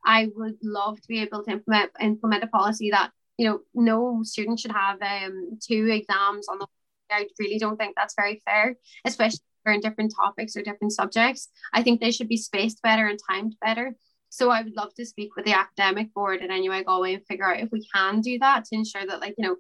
I 0.05 0.29
would 0.35 0.57
love 0.63 1.01
to 1.01 1.07
be 1.07 1.21
able 1.21 1.43
to 1.43 1.51
implement 1.51 1.91
implement 1.99 2.43
a 2.43 2.47
policy 2.47 2.91
that 2.91 3.11
you 3.37 3.47
know 3.47 3.59
no 3.73 4.23
student 4.23 4.59
should 4.59 4.71
have 4.71 5.01
um 5.01 5.57
two 5.61 5.87
exams 5.91 6.47
on 6.47 6.59
the. 6.59 6.67
I 7.11 7.27
really 7.37 7.59
don't 7.59 7.77
think 7.77 7.95
that's 7.95 8.15
very 8.17 8.41
fair, 8.45 8.75
especially 9.05 9.41
for 9.63 9.71
in 9.71 9.79
different 9.79 10.13
topics 10.15 10.55
or 10.55 10.63
different 10.63 10.93
subjects. 10.93 11.49
I 11.73 11.83
think 11.83 11.99
they 11.99 12.11
should 12.11 12.29
be 12.29 12.37
spaced 12.37 12.81
better 12.81 13.07
and 13.07 13.19
timed 13.29 13.55
better. 13.61 13.95
So 14.29 14.49
I 14.49 14.63
would 14.63 14.75
love 14.75 14.93
to 14.95 15.05
speak 15.05 15.35
with 15.35 15.45
the 15.45 15.53
academic 15.53 16.13
board 16.13 16.41
at 16.41 16.49
NUI 16.49 16.83
Galway 16.83 17.13
and 17.13 17.25
figure 17.25 17.45
out 17.45 17.59
if 17.59 17.71
we 17.71 17.87
can 17.93 18.21
do 18.21 18.39
that 18.39 18.65
to 18.65 18.75
ensure 18.75 19.05
that 19.05 19.21
like 19.21 19.35
you 19.37 19.47
know 19.47 19.55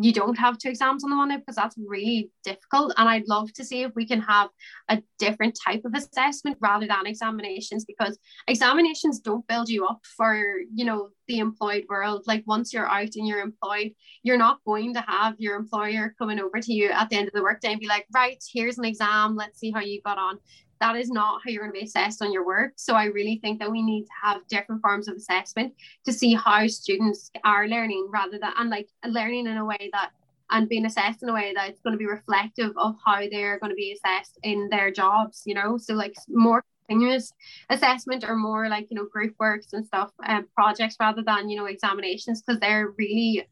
you 0.00 0.12
don't 0.12 0.38
have 0.38 0.58
two 0.58 0.68
exams 0.68 1.04
on 1.04 1.10
the 1.10 1.16
Monday 1.16 1.36
because 1.36 1.56
that's 1.56 1.76
really 1.78 2.30
difficult. 2.44 2.92
And 2.96 3.08
I'd 3.08 3.28
love 3.28 3.52
to 3.54 3.64
see 3.64 3.82
if 3.82 3.92
we 3.94 4.06
can 4.06 4.20
have 4.20 4.48
a 4.88 5.02
different 5.18 5.58
type 5.66 5.82
of 5.84 5.94
assessment 5.94 6.56
rather 6.60 6.86
than 6.86 7.06
examinations 7.06 7.84
because 7.84 8.18
examinations 8.48 9.20
don't 9.20 9.46
build 9.46 9.68
you 9.68 9.86
up 9.86 10.00
for, 10.16 10.42
you 10.74 10.84
know, 10.84 11.10
the 11.28 11.38
employed 11.38 11.84
world. 11.88 12.24
Like 12.26 12.42
once 12.46 12.72
you're 12.72 12.88
out 12.88 13.14
and 13.14 13.26
you're 13.26 13.40
employed, 13.40 13.92
you're 14.22 14.38
not 14.38 14.58
going 14.66 14.94
to 14.94 15.04
have 15.06 15.34
your 15.38 15.56
employer 15.56 16.14
coming 16.18 16.40
over 16.40 16.60
to 16.60 16.72
you 16.72 16.90
at 16.90 17.10
the 17.10 17.16
end 17.16 17.28
of 17.28 17.34
the 17.34 17.42
workday 17.42 17.72
and 17.72 17.80
be 17.80 17.88
like, 17.88 18.06
right, 18.14 18.42
here's 18.52 18.78
an 18.78 18.84
exam, 18.84 19.36
let's 19.36 19.58
see 19.58 19.70
how 19.70 19.80
you 19.80 20.00
got 20.02 20.18
on. 20.18 20.38
That 20.82 20.96
is 20.96 21.10
not 21.10 21.42
how 21.44 21.50
you're 21.50 21.62
going 21.62 21.72
to 21.72 21.78
be 21.78 21.86
assessed 21.86 22.22
on 22.22 22.32
your 22.32 22.44
work. 22.44 22.72
So 22.74 22.94
I 22.94 23.04
really 23.04 23.38
think 23.40 23.60
that 23.60 23.70
we 23.70 23.82
need 23.82 24.02
to 24.06 24.12
have 24.20 24.48
different 24.48 24.82
forms 24.82 25.06
of 25.06 25.14
assessment 25.14 25.74
to 26.04 26.12
see 26.12 26.34
how 26.34 26.66
students 26.66 27.30
are 27.44 27.68
learning 27.68 28.08
rather 28.12 28.36
than 28.36 28.52
and 28.58 28.68
like 28.68 28.88
learning 29.06 29.46
in 29.46 29.58
a 29.58 29.64
way 29.64 29.90
that 29.92 30.10
and 30.50 30.68
being 30.68 30.84
assessed 30.84 31.22
in 31.22 31.28
a 31.28 31.32
way 31.32 31.52
that 31.54 31.70
it's 31.70 31.80
going 31.82 31.92
to 31.92 31.98
be 31.98 32.06
reflective 32.06 32.72
of 32.76 32.96
how 33.06 33.20
they're 33.30 33.60
going 33.60 33.70
to 33.70 33.76
be 33.76 33.92
assessed 33.92 34.40
in 34.42 34.68
their 34.70 34.90
jobs, 34.90 35.44
you 35.46 35.54
know. 35.54 35.78
So 35.78 35.94
like 35.94 36.14
more 36.28 36.64
continuous 36.88 37.32
assessment 37.70 38.24
or 38.24 38.34
more 38.34 38.68
like 38.68 38.88
you 38.90 38.96
know 38.96 39.06
group 39.06 39.36
works 39.38 39.72
and 39.72 39.86
stuff 39.86 40.10
and 40.26 40.38
um, 40.38 40.48
projects 40.52 40.96
rather 40.98 41.22
than 41.22 41.48
you 41.48 41.56
know 41.56 41.66
examinations 41.66 42.42
because 42.42 42.58
they're 42.58 42.88
really 42.98 43.46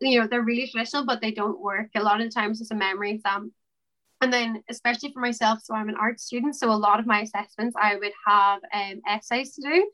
you 0.00 0.20
know 0.20 0.26
they're 0.26 0.42
really 0.42 0.66
traditional 0.66 1.06
but 1.06 1.20
they 1.20 1.30
don't 1.30 1.60
work 1.60 1.88
a 1.94 2.02
lot 2.02 2.20
of 2.20 2.26
the 2.26 2.32
times 2.32 2.60
it's 2.60 2.72
a 2.72 2.74
memory 2.74 3.12
exam 3.12 3.52
and 4.20 4.32
then 4.32 4.62
especially 4.68 5.12
for 5.12 5.20
myself 5.20 5.60
so 5.62 5.74
i'm 5.74 5.88
an 5.88 5.96
art 6.00 6.20
student 6.20 6.56
so 6.56 6.70
a 6.70 6.72
lot 6.72 7.00
of 7.00 7.06
my 7.06 7.20
assessments 7.20 7.76
i 7.80 7.96
would 7.96 8.12
have 8.26 8.60
um, 8.74 9.00
essays 9.08 9.54
to 9.54 9.62
do. 9.62 9.90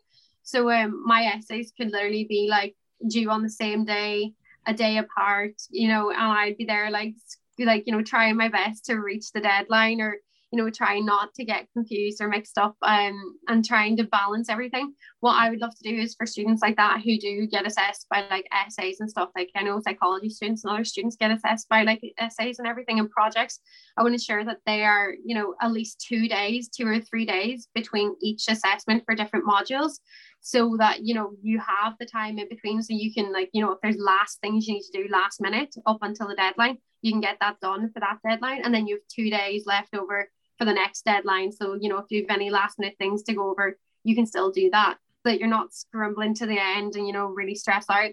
So 0.47 0.71
um, 0.71 1.03
my 1.07 1.23
essays 1.25 1.73
could 1.75 1.91
literally 1.91 2.27
be 2.29 2.49
like 2.51 2.75
due 3.09 3.31
on 3.31 3.43
the 3.43 3.49
same 3.49 3.85
day 3.85 4.33
a 4.67 4.75
day 4.75 4.99
apart 4.99 5.55
you 5.71 5.89
know 5.89 6.11
and 6.11 6.21
i'd 6.21 6.57
be 6.57 6.65
there 6.65 6.91
like 6.91 7.15
like 7.59 7.85
you 7.87 7.93
know 7.93 8.03
trying 8.03 8.37
my 8.37 8.49
best 8.49 8.87
to 8.87 8.97
reach 8.97 9.33
the 9.33 9.41
deadline 9.41 10.01
or 10.01 10.17
you 10.55 10.63
know, 10.63 10.71
trying 10.71 11.05
not 11.05 11.35
to 11.35 11.45
get 11.45 11.67
confused 11.73 12.21
or 12.21 12.29
mixed 12.29 12.59
up 12.59 12.77
um, 12.83 13.37
and 13.49 13.65
trying 13.65 13.97
to 13.97 14.05
balance 14.05 14.49
everything. 14.49 14.95
What 15.19 15.33
I 15.33 15.51
would 15.51 15.61
love 15.61 15.75
to 15.75 15.91
do 15.91 15.99
is 16.01 16.15
for 16.15 16.27
students 16.27 16.63
like 16.63 16.77
that 16.77 17.01
who 17.05 17.19
do 17.19 17.49
get 17.49 17.67
assessed 17.67 18.07
by 18.09 18.25
like 18.31 18.47
essays 18.53 19.01
and 19.01 19.11
stuff, 19.11 19.31
like 19.35 19.51
I 19.57 19.65
know 19.65 19.81
psychology 19.81 20.29
students 20.29 20.63
and 20.63 20.73
other 20.73 20.85
students 20.85 21.17
get 21.17 21.33
assessed 21.33 21.69
by 21.69 21.83
like 21.83 22.01
essays 22.19 22.61
and 22.61 22.69
everything 22.69 23.01
and 23.01 23.11
projects. 23.11 23.59
I 23.97 24.03
want 24.03 24.13
to 24.13 24.15
ensure 24.15 24.45
that 24.45 24.59
they 24.65 24.85
are, 24.85 25.13
you 25.25 25.35
know, 25.35 25.57
at 25.61 25.73
least 25.73 26.05
two 26.09 26.29
days, 26.29 26.69
two 26.69 26.87
or 26.87 27.01
three 27.01 27.27
days 27.27 27.67
between 27.75 28.15
each 28.23 28.45
assessment 28.49 29.03
for 29.05 29.17
different 29.17 29.47
modules 29.47 29.95
so 30.41 30.77
that 30.79 31.03
you 31.03 31.15
know 31.15 31.31
you 31.41 31.59
have 31.59 31.95
the 31.99 32.05
time 32.05 32.39
in 32.39 32.47
between 32.51 32.83
so 32.83 32.93
you 32.93 33.15
can 33.15 33.33
like 33.33 33.49
you 33.55 33.65
know 33.65 33.73
if 33.73 33.79
there's 33.83 33.97
last 33.97 34.39
things 34.43 34.69
you 34.69 34.75
need 34.75 34.83
to 34.83 35.03
do 35.03 35.09
last 35.11 35.41
minute 35.41 35.75
up 35.87 35.97
until 36.03 36.29
the 36.29 36.35
deadline 36.35 36.77
you 37.01 37.11
can 37.11 37.21
get 37.23 37.39
that 37.41 37.59
done 37.61 37.91
for 37.95 38.01
that 38.01 38.19
deadline 38.29 38.61
and 38.63 38.75
then 38.75 38.87
you 38.87 38.97
have 38.97 39.03
two 39.11 39.31
days 39.31 39.65
left 39.65 39.95
over 39.95 40.29
for 40.59 40.65
the 40.65 40.73
next 40.73 41.05
deadline. 41.05 41.53
So, 41.53 41.75
you 41.81 41.89
know, 41.89 41.99
if 41.99 42.07
you 42.11 42.23
have 42.23 42.35
any 42.35 42.51
last 42.51 42.79
minute 42.79 42.97
things 42.99 43.23
to 43.25 43.35
go 43.35 43.51
over, 43.51 43.79
you 44.05 44.15
can 44.15 44.27
still 44.27 44.51
do 44.51 44.71
that. 44.71 44.99
That 45.25 45.39
you're 45.39 45.49
not 45.49 45.73
scrambling 45.73 46.35
to 46.35 46.47
the 46.47 46.59
end 46.59 46.97
and, 46.97 47.07
you 47.07 47.13
know, 47.13 47.27
really 47.27 47.55
stress 47.55 47.87
out. 47.89 48.11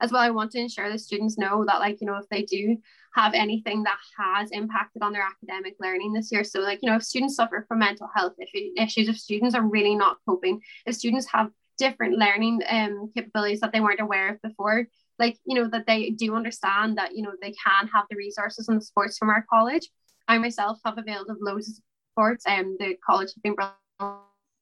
As 0.00 0.10
well, 0.10 0.22
I 0.22 0.30
want 0.30 0.50
to 0.52 0.58
ensure 0.58 0.90
the 0.90 0.98
students 0.98 1.38
know 1.38 1.64
that, 1.66 1.78
like, 1.78 2.00
you 2.00 2.06
know, 2.06 2.16
if 2.16 2.28
they 2.28 2.42
do 2.42 2.78
have 3.14 3.32
anything 3.32 3.84
that 3.84 3.98
has 4.18 4.50
impacted 4.50 5.02
on 5.02 5.12
their 5.12 5.22
academic 5.22 5.76
learning 5.78 6.12
this 6.12 6.32
year. 6.32 6.42
So, 6.42 6.60
like, 6.60 6.80
you 6.82 6.90
know, 6.90 6.96
if 6.96 7.04
students 7.04 7.36
suffer 7.36 7.64
from 7.68 7.78
mental 7.78 8.10
health 8.14 8.32
issues, 8.76 9.08
if 9.08 9.18
students 9.18 9.54
are 9.54 9.62
really 9.62 9.94
not 9.94 10.16
coping, 10.28 10.60
if 10.84 10.96
students 10.96 11.26
have 11.32 11.50
different 11.78 12.18
learning 12.18 12.60
um, 12.68 13.10
capabilities 13.14 13.60
that 13.60 13.72
they 13.72 13.80
weren't 13.80 14.00
aware 14.00 14.30
of 14.30 14.42
before, 14.42 14.88
like, 15.18 15.38
you 15.44 15.54
know, 15.54 15.68
that 15.68 15.86
they 15.86 16.10
do 16.10 16.34
understand 16.34 16.98
that, 16.98 17.16
you 17.16 17.22
know, 17.22 17.32
they 17.40 17.54
can 17.64 17.86
have 17.88 18.04
the 18.10 18.16
resources 18.16 18.68
and 18.68 18.80
the 18.80 18.84
supports 18.84 19.16
from 19.16 19.30
our 19.30 19.46
college 19.48 19.88
I 20.28 20.38
myself 20.38 20.78
have 20.84 20.98
availed 20.98 21.28
of 21.28 21.36
loads 21.40 21.68
of 21.68 21.74
supports 22.10 22.44
and 22.46 22.66
um, 22.66 22.76
the 22.78 22.96
college 23.06 23.28
has 23.28 23.42
been 23.42 23.56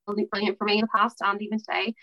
brilliant 0.07 0.59
for 0.59 0.65
me 0.65 0.75
in 0.75 0.81
the 0.81 0.89
past 0.95 1.19
and 1.21 1.41
even 1.43 1.59
today. 1.59 1.95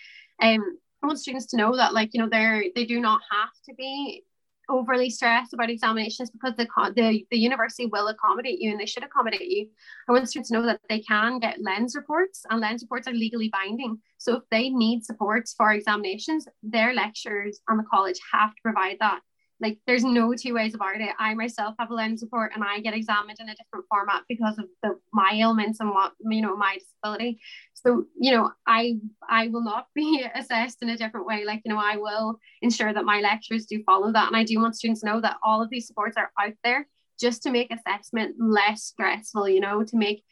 Um, 0.42 0.78
I 1.04 1.08
want 1.08 1.20
students 1.20 1.48
to 1.48 1.58
know 1.58 1.76
that 1.76 1.94
like, 1.94 2.14
you 2.14 2.22
know, 2.22 2.30
they're 2.30 2.64
they 2.76 2.86
do 2.86 3.00
not 3.00 3.22
have 3.32 3.50
to 3.68 3.74
be 3.76 4.24
overly 4.70 5.10
stressed 5.10 5.54
about 5.54 5.70
examinations 5.70 6.30
because 6.30 6.54
the, 6.56 6.68
the, 6.96 7.26
the 7.32 7.38
university 7.38 7.88
will 7.88 8.08
accommodate 8.08 8.60
you 8.60 8.72
and 8.72 8.80
they 8.80 8.86
should 8.86 9.04
accommodate 9.04 9.48
you. 9.48 9.68
I 10.08 10.12
want 10.12 10.30
students 10.30 10.50
to 10.50 10.58
know 10.58 10.66
that 10.66 10.80
they 10.90 11.00
can 11.00 11.40
get 11.40 11.62
LENS 11.62 11.96
reports 11.96 12.46
and 12.50 12.62
LENS 12.62 12.84
reports 12.84 13.08
are 13.08 13.14
legally 13.14 13.50
binding. 13.50 14.00
So 14.18 14.36
if 14.36 14.44
they 14.52 14.70
need 14.70 15.04
supports 15.04 15.54
for 15.58 15.72
examinations, 15.72 16.48
their 16.62 16.94
lecturers 16.94 17.60
and 17.68 17.80
the 17.80 17.84
college 17.84 18.20
have 18.32 18.52
to 18.52 18.62
provide 18.62 18.98
that 19.00 19.22
like 19.62 19.78
there's 19.86 20.04
no 20.04 20.34
two 20.34 20.54
ways 20.54 20.74
about 20.74 21.02
it. 21.02 21.10
I 21.20 21.34
myself 21.34 21.76
have 21.80 21.92
a 21.92 21.94
LENS 21.94 22.22
support 22.22 22.52
and 22.56 22.64
I 22.64 22.80
get 22.80 22.94
examined 22.94 23.40
in 23.40 23.50
a 23.50 23.56
different 23.56 23.86
format 23.90 24.24
because 24.30 24.58
of 24.58 24.66
the 24.84 24.98
my 25.14 25.32
ailments 25.34 25.80
and 25.80 25.90
what 25.90 26.14
you 26.20 26.42
know 26.42 26.56
my 26.56 26.78
disability. 26.78 27.40
So 27.74 28.06
you 28.20 28.32
know 28.32 28.52
I 28.66 28.96
I 29.30 29.48
will 29.48 29.64
not 29.64 29.88
be 29.96 30.26
assessed 30.34 30.82
in 30.82 30.90
a 30.90 30.98
different 30.98 31.26
way. 31.26 31.44
Like 31.46 31.62
you 31.66 31.74
know 31.74 31.80
I 31.80 31.98
will 31.98 32.40
ensure 32.62 32.94
that 32.94 33.06
my 33.06 33.20
lecturers 33.20 33.66
do 33.66 33.84
follow 33.84 34.12
that, 34.14 34.28
and 34.28 34.36
I 34.36 34.44
do 34.44 34.60
want 34.60 34.76
students 34.76 35.02
to 35.02 35.08
know 35.08 35.22
that 35.22 35.38
all 35.44 35.62
of 35.62 35.70
these 35.70 35.88
supports 35.88 36.18
are 36.18 36.32
out 36.40 36.54
there 36.64 36.88
just 37.20 37.44
to 37.44 37.52
make 37.52 37.74
assessment 37.74 38.36
less 38.40 38.84
stressful. 38.84 39.50
You 39.50 39.60
know 39.60 39.84
to 39.84 39.98
make 39.98 40.24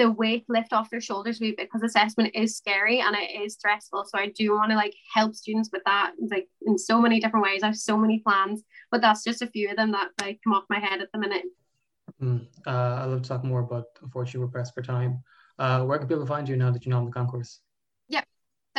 the 0.00 0.10
weight 0.10 0.46
lift 0.48 0.72
off 0.72 0.88
their 0.88 1.00
shoulders 1.00 1.36
a 1.36 1.40
bit 1.40 1.56
because 1.58 1.82
assessment 1.82 2.34
is 2.34 2.56
scary 2.56 3.00
and 3.00 3.14
it 3.14 3.42
is 3.42 3.52
stressful. 3.52 4.06
So 4.06 4.18
I 4.18 4.30
do 4.30 4.54
want 4.54 4.70
to 4.70 4.76
like 4.76 4.94
help 5.12 5.34
students 5.34 5.68
with 5.70 5.82
that 5.84 6.12
like 6.30 6.48
in 6.66 6.78
so 6.78 7.02
many 7.02 7.20
different 7.20 7.44
ways. 7.44 7.62
I 7.62 7.66
have 7.66 7.76
so 7.76 7.98
many 7.98 8.20
plans, 8.20 8.62
but 8.90 9.02
that's 9.02 9.22
just 9.22 9.42
a 9.42 9.46
few 9.46 9.68
of 9.68 9.76
them 9.76 9.92
that 9.92 10.08
like 10.18 10.40
come 10.42 10.54
off 10.54 10.64
my 10.70 10.78
head 10.78 11.02
at 11.02 11.08
the 11.12 11.18
minute. 11.18 11.44
Mm, 12.22 12.46
uh, 12.66 12.70
I 12.70 13.04
love 13.04 13.20
to 13.20 13.28
talk 13.28 13.44
more, 13.44 13.62
but 13.62 13.84
unfortunately 14.02 14.40
we're 14.40 14.52
pressed 14.52 14.74
for 14.74 14.80
time. 14.80 15.22
Uh, 15.58 15.84
where 15.84 15.98
can 15.98 16.08
people 16.08 16.26
find 16.26 16.48
you 16.48 16.56
now 16.56 16.70
that 16.70 16.86
you 16.86 16.90
know 16.90 16.96
on 16.96 17.04
the 17.04 17.12
concourse? 17.12 17.60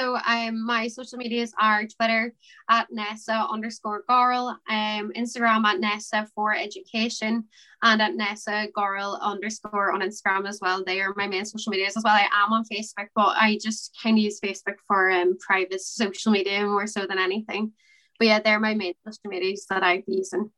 So 0.02 0.18
um, 0.26 0.66
my 0.66 0.88
social 0.88 1.20
medias 1.20 1.54
are 1.62 1.86
Twitter 1.86 2.34
at 2.68 2.88
Nessa 2.90 3.46
underscore 3.52 4.04
Gorel, 4.08 4.48
um, 4.68 5.12
Instagram 5.16 5.64
at 5.64 5.80
Nessa 5.80 6.28
for 6.34 6.56
education, 6.56 7.44
and 7.84 8.02
at 8.02 8.16
Nessa 8.16 8.68
Gorel 8.74 9.20
underscore 9.22 9.92
on 9.92 10.02
Instagram 10.02 10.48
as 10.48 10.58
well. 10.60 10.84
They 10.84 11.02
are 11.02 11.14
my 11.16 11.28
main 11.28 11.46
social 11.46 11.70
medias 11.70 11.98
as 11.98 12.04
well. 12.04 12.16
I 12.16 12.28
am 12.34 12.52
on 12.52 12.64
Facebook, 12.64 13.10
but 13.16 13.38
I 13.38 13.60
just 13.62 13.96
kind 14.02 14.18
of 14.18 14.24
use 14.24 14.40
Facebook 14.40 14.78
for 14.88 15.12
um, 15.12 15.38
private 15.38 15.82
social 15.82 16.32
media 16.32 16.66
more 16.66 16.88
so 16.88 17.06
than 17.06 17.20
anything. 17.20 17.72
But 18.18 18.28
yeah, 18.28 18.40
they're 18.40 18.60
my 18.60 18.74
main 18.74 18.96
social 19.06 19.30
medias 19.30 19.68
that 19.70 19.84
I've 19.84 20.04
using. 20.08 20.50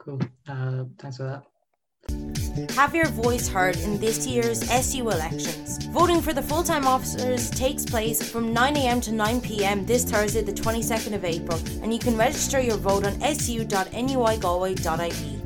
Cool. 0.00 0.20
Uh, 0.46 0.84
thanks 0.98 1.16
for 1.16 1.22
that. 1.22 1.53
Have 2.54 2.94
your 2.94 3.08
voice 3.08 3.48
heard 3.48 3.76
in 3.78 3.98
this 3.98 4.28
year's 4.28 4.62
SU 4.70 5.10
elections. 5.10 5.84
Voting 5.86 6.20
for 6.20 6.32
the 6.32 6.42
full 6.42 6.62
time 6.62 6.86
officers 6.86 7.50
takes 7.50 7.84
place 7.84 8.30
from 8.30 8.54
9am 8.54 9.02
to 9.02 9.10
9pm 9.10 9.88
this 9.88 10.08
Thursday, 10.08 10.42
the 10.42 10.52
22nd 10.52 11.14
of 11.14 11.24
April, 11.24 11.58
and 11.82 11.92
you 11.92 11.98
can 11.98 12.16
register 12.16 12.60
your 12.60 12.76
vote 12.76 13.04
on 13.04 13.20
su.nuigalway.ie. 13.20 15.40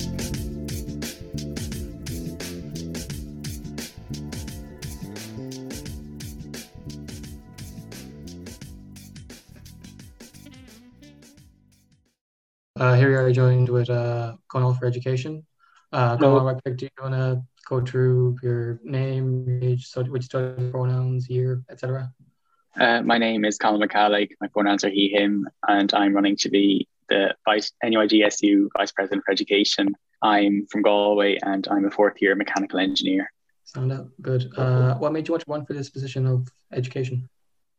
Uh, 12.77 12.95
here 12.95 13.09
we 13.09 13.17
are 13.17 13.33
joined 13.33 13.71
with 13.71 13.89
uh, 13.89 14.37
Cornell 14.49 14.75
for 14.75 14.85
Education. 14.85 15.47
Uh, 15.93 16.17
go 16.17 16.39
on, 16.39 16.45
right 16.45 16.77
do 16.77 16.85
you 16.85 17.03
want 17.03 17.15
to 17.15 17.43
go 17.69 17.81
through 17.81 18.37
your 18.43 18.81
name, 18.85 19.61
age, 19.63 19.87
so 19.87 20.03
which 20.05 20.29
pronouns, 20.31 21.29
year, 21.31 21.63
etc.? 21.71 22.13
Uh, 22.79 23.03
my 23.03 23.19
name 23.19 23.45
is 23.45 23.59
Colin 23.59 23.87
McCallig. 23.87 24.31
My 24.41 24.49
pronouns 24.49 24.85
are 24.85 24.91
he, 24.91 25.09
him, 25.09 25.49
and 25.67 25.93
I'm 25.95 26.15
running 26.15 26.37
to 26.37 26.51
be 26.51 26.87
the 27.09 27.35
Vice 27.45 27.73
NUIGSU 27.85 28.69
Vice 28.77 28.93
President 28.93 29.25
for 29.25 29.33
Education. 29.33 29.95
I'm 30.23 30.67
from 30.71 30.83
Galway 30.83 31.39
and 31.43 31.67
I'm 31.71 31.87
a 31.87 31.91
fourth 31.91 32.21
year 32.21 32.35
mechanical 32.35 32.79
engineer. 32.79 33.33
Sound 33.65 33.93
out 33.93 34.09
good. 34.21 34.51
Uh, 34.57 34.97
what 34.97 35.13
made 35.13 35.29
you 35.29 35.33
want 35.33 35.45
to 35.45 35.51
run 35.51 35.67
for 35.67 35.75
this 35.75 35.91
position 35.91 36.27
of 36.27 36.49
education? 36.73 37.29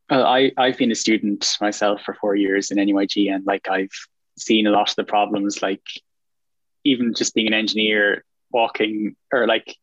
Well, 0.09 0.25
I, 0.25 0.51
I've 0.57 0.77
been 0.77 0.91
a 0.91 0.95
student 0.95 1.57
myself 1.61 2.01
for 2.03 2.13
four 2.15 2.35
years 2.35 2.71
in 2.71 2.77
NUIG 2.77 3.31
and 3.31 3.45
like 3.45 3.67
I've 3.69 3.91
seen 4.37 4.67
a 4.67 4.71
lot 4.71 4.89
of 4.89 4.95
the 4.95 5.03
problems 5.03 5.61
like 5.61 5.83
even 6.83 7.13
just 7.13 7.33
being 7.33 7.47
an 7.47 7.53
engineer, 7.53 8.23
walking 8.51 9.15
or 9.31 9.47
like 9.47 9.75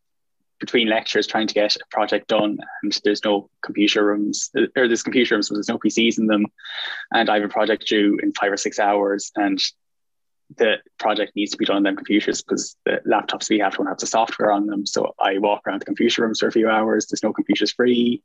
between 0.59 0.89
lectures 0.89 1.27
trying 1.27 1.47
to 1.47 1.55
get 1.55 1.77
a 1.77 1.87
project 1.91 2.29
done 2.29 2.59
and 2.83 2.99
there's 3.05 3.25
no 3.25 3.51
computer 3.63 4.05
rooms 4.05 4.51
or 4.55 4.89
there's 4.89 5.03
computer 5.03 5.35
rooms 5.35 5.49
but 5.49 5.57
there's 5.57 5.69
no 5.69 5.79
PCs 5.79 6.19
in 6.19 6.27
them. 6.27 6.47
And 7.13 7.29
I 7.29 7.35
have 7.35 7.45
a 7.45 7.49
project 7.49 7.87
due 7.87 8.19
in 8.23 8.33
five 8.33 8.53
or 8.53 8.57
six 8.57 8.79
hours 8.79 9.31
and 9.37 9.61
the 10.57 10.77
project 10.99 11.35
needs 11.35 11.51
to 11.51 11.59
be 11.59 11.65
done 11.65 11.77
on 11.77 11.83
them 11.83 11.97
computers 11.97 12.41
because 12.41 12.77
the 12.85 13.01
laptops 13.07 13.51
we 13.51 13.59
have 13.59 13.75
don't 13.77 13.87
have 13.87 13.99
the 13.99 14.07
software 14.07 14.53
on 14.53 14.67
them. 14.67 14.87
So 14.87 15.15
I 15.19 15.39
walk 15.39 15.63
around 15.67 15.81
the 15.81 15.87
computer 15.87 16.23
rooms 16.23 16.41
for 16.41 16.47
a 16.47 16.53
few 16.53 16.69
hours 16.71 17.07
there's 17.07 17.23
no 17.23 17.33
computers 17.33 17.73
free. 17.73 18.23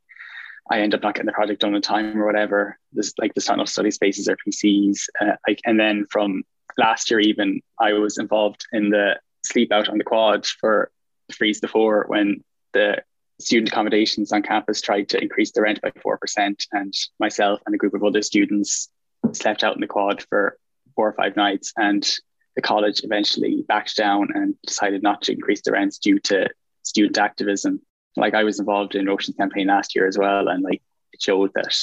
I 0.70 0.80
end 0.80 0.94
up 0.94 1.02
not 1.02 1.14
getting 1.14 1.26
the 1.26 1.32
project 1.32 1.60
done 1.60 1.74
in 1.74 1.82
time 1.82 2.20
or 2.20 2.24
whatever. 2.24 2.78
There's 2.92 3.12
like 3.18 3.34
there's 3.34 3.48
not 3.48 3.68
study 3.68 3.90
spaces 3.90 4.28
or 4.28 4.36
PCs 4.36 5.08
uh, 5.20 5.36
like 5.46 5.60
and 5.64 5.78
then 5.78 6.06
from 6.08 6.44
last 6.78 7.10
year 7.10 7.20
even 7.20 7.60
I 7.80 7.92
was 7.94 8.18
involved 8.18 8.66
in 8.72 8.90
the 8.90 9.18
sleep 9.44 9.72
out 9.72 9.88
on 9.88 9.98
the 9.98 10.04
quad 10.04 10.46
for 10.46 10.90
freeze 11.32 11.60
the 11.60 11.68
four 11.68 12.04
when 12.08 12.42
the 12.72 13.02
student 13.40 13.70
accommodations 13.70 14.32
on 14.32 14.42
campus 14.42 14.80
tried 14.80 15.08
to 15.08 15.20
increase 15.20 15.52
the 15.52 15.62
rent 15.62 15.80
by 15.80 15.90
4% 15.90 16.66
and 16.72 16.94
myself 17.18 17.60
and 17.66 17.74
a 17.74 17.78
group 17.78 17.94
of 17.94 18.04
other 18.04 18.22
students 18.22 18.88
slept 19.32 19.64
out 19.64 19.74
in 19.74 19.80
the 19.80 19.86
quad 19.86 20.24
for 20.28 20.56
four 20.94 21.08
or 21.08 21.12
five 21.14 21.36
nights, 21.36 21.72
and 21.76 22.08
the 22.56 22.62
college 22.62 23.00
eventually 23.04 23.64
backed 23.66 23.96
down 23.96 24.28
and 24.34 24.54
decided 24.66 25.02
not 25.02 25.22
to 25.22 25.32
increase 25.32 25.62
the 25.62 25.72
rents 25.72 25.98
due 25.98 26.18
to 26.20 26.48
student 26.82 27.18
activism. 27.18 27.80
Like 28.16 28.34
I 28.34 28.44
was 28.44 28.60
involved 28.60 28.94
in 28.94 29.08
Ocean 29.08 29.34
campaign 29.34 29.68
last 29.68 29.94
year 29.94 30.06
as 30.06 30.18
well, 30.18 30.48
and 30.48 30.62
like 30.62 30.82
it 31.12 31.22
showed 31.22 31.52
that 31.54 31.74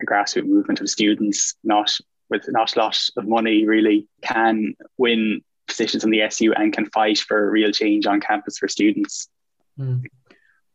a 0.00 0.06
grassroots 0.06 0.46
movement 0.46 0.80
of 0.80 0.88
students, 0.88 1.54
not 1.62 1.96
with 2.34 2.52
not 2.52 2.74
a 2.74 2.78
lot 2.78 2.98
of 3.16 3.26
money, 3.26 3.66
really 3.66 4.06
can 4.22 4.74
win 4.98 5.42
positions 5.66 6.04
on 6.04 6.10
the 6.10 6.22
SU 6.22 6.52
and 6.52 6.72
can 6.72 6.86
fight 6.86 7.18
for 7.18 7.50
real 7.50 7.72
change 7.72 8.06
on 8.06 8.20
campus 8.20 8.58
for 8.58 8.68
students. 8.68 9.28
Mm. 9.78 10.02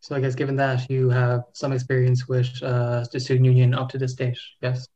So 0.01 0.15
I 0.15 0.21
guess 0.21 0.35
given 0.35 0.55
that 0.55 0.89
you 0.89 1.09
have 1.09 1.43
some 1.53 1.73
experience 1.73 2.27
with 2.27 2.49
uh, 2.63 3.05
the 3.11 3.19
student 3.19 3.45
union 3.45 3.73
up 3.73 3.89
to 3.89 3.97
this 3.97 4.13
date, 4.13 4.39
yes? 4.61 4.87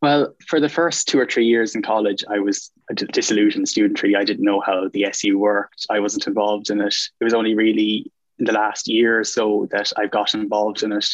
Well, 0.00 0.34
for 0.48 0.58
the 0.60 0.68
first 0.68 1.08
two 1.08 1.18
or 1.18 1.26
three 1.26 1.46
years 1.46 1.74
in 1.74 1.82
college, 1.82 2.24
I 2.28 2.38
was 2.38 2.72
a 2.90 2.94
disillusioned 2.94 3.68
student. 3.68 4.02
Really, 4.02 4.16
I 4.16 4.24
didn't 4.24 4.44
know 4.44 4.60
how 4.60 4.88
the 4.92 5.04
SU 5.06 5.38
worked. 5.38 5.86
I 5.90 6.00
wasn't 6.00 6.26
involved 6.26 6.70
in 6.70 6.80
it. 6.80 6.94
It 7.20 7.24
was 7.24 7.34
only 7.34 7.54
really 7.54 8.10
in 8.38 8.44
the 8.44 8.52
last 8.52 8.88
year 8.88 9.20
or 9.20 9.24
so 9.24 9.68
that 9.70 9.92
I've 9.96 10.10
got 10.10 10.34
involved 10.34 10.82
in 10.82 10.92
it. 10.92 11.06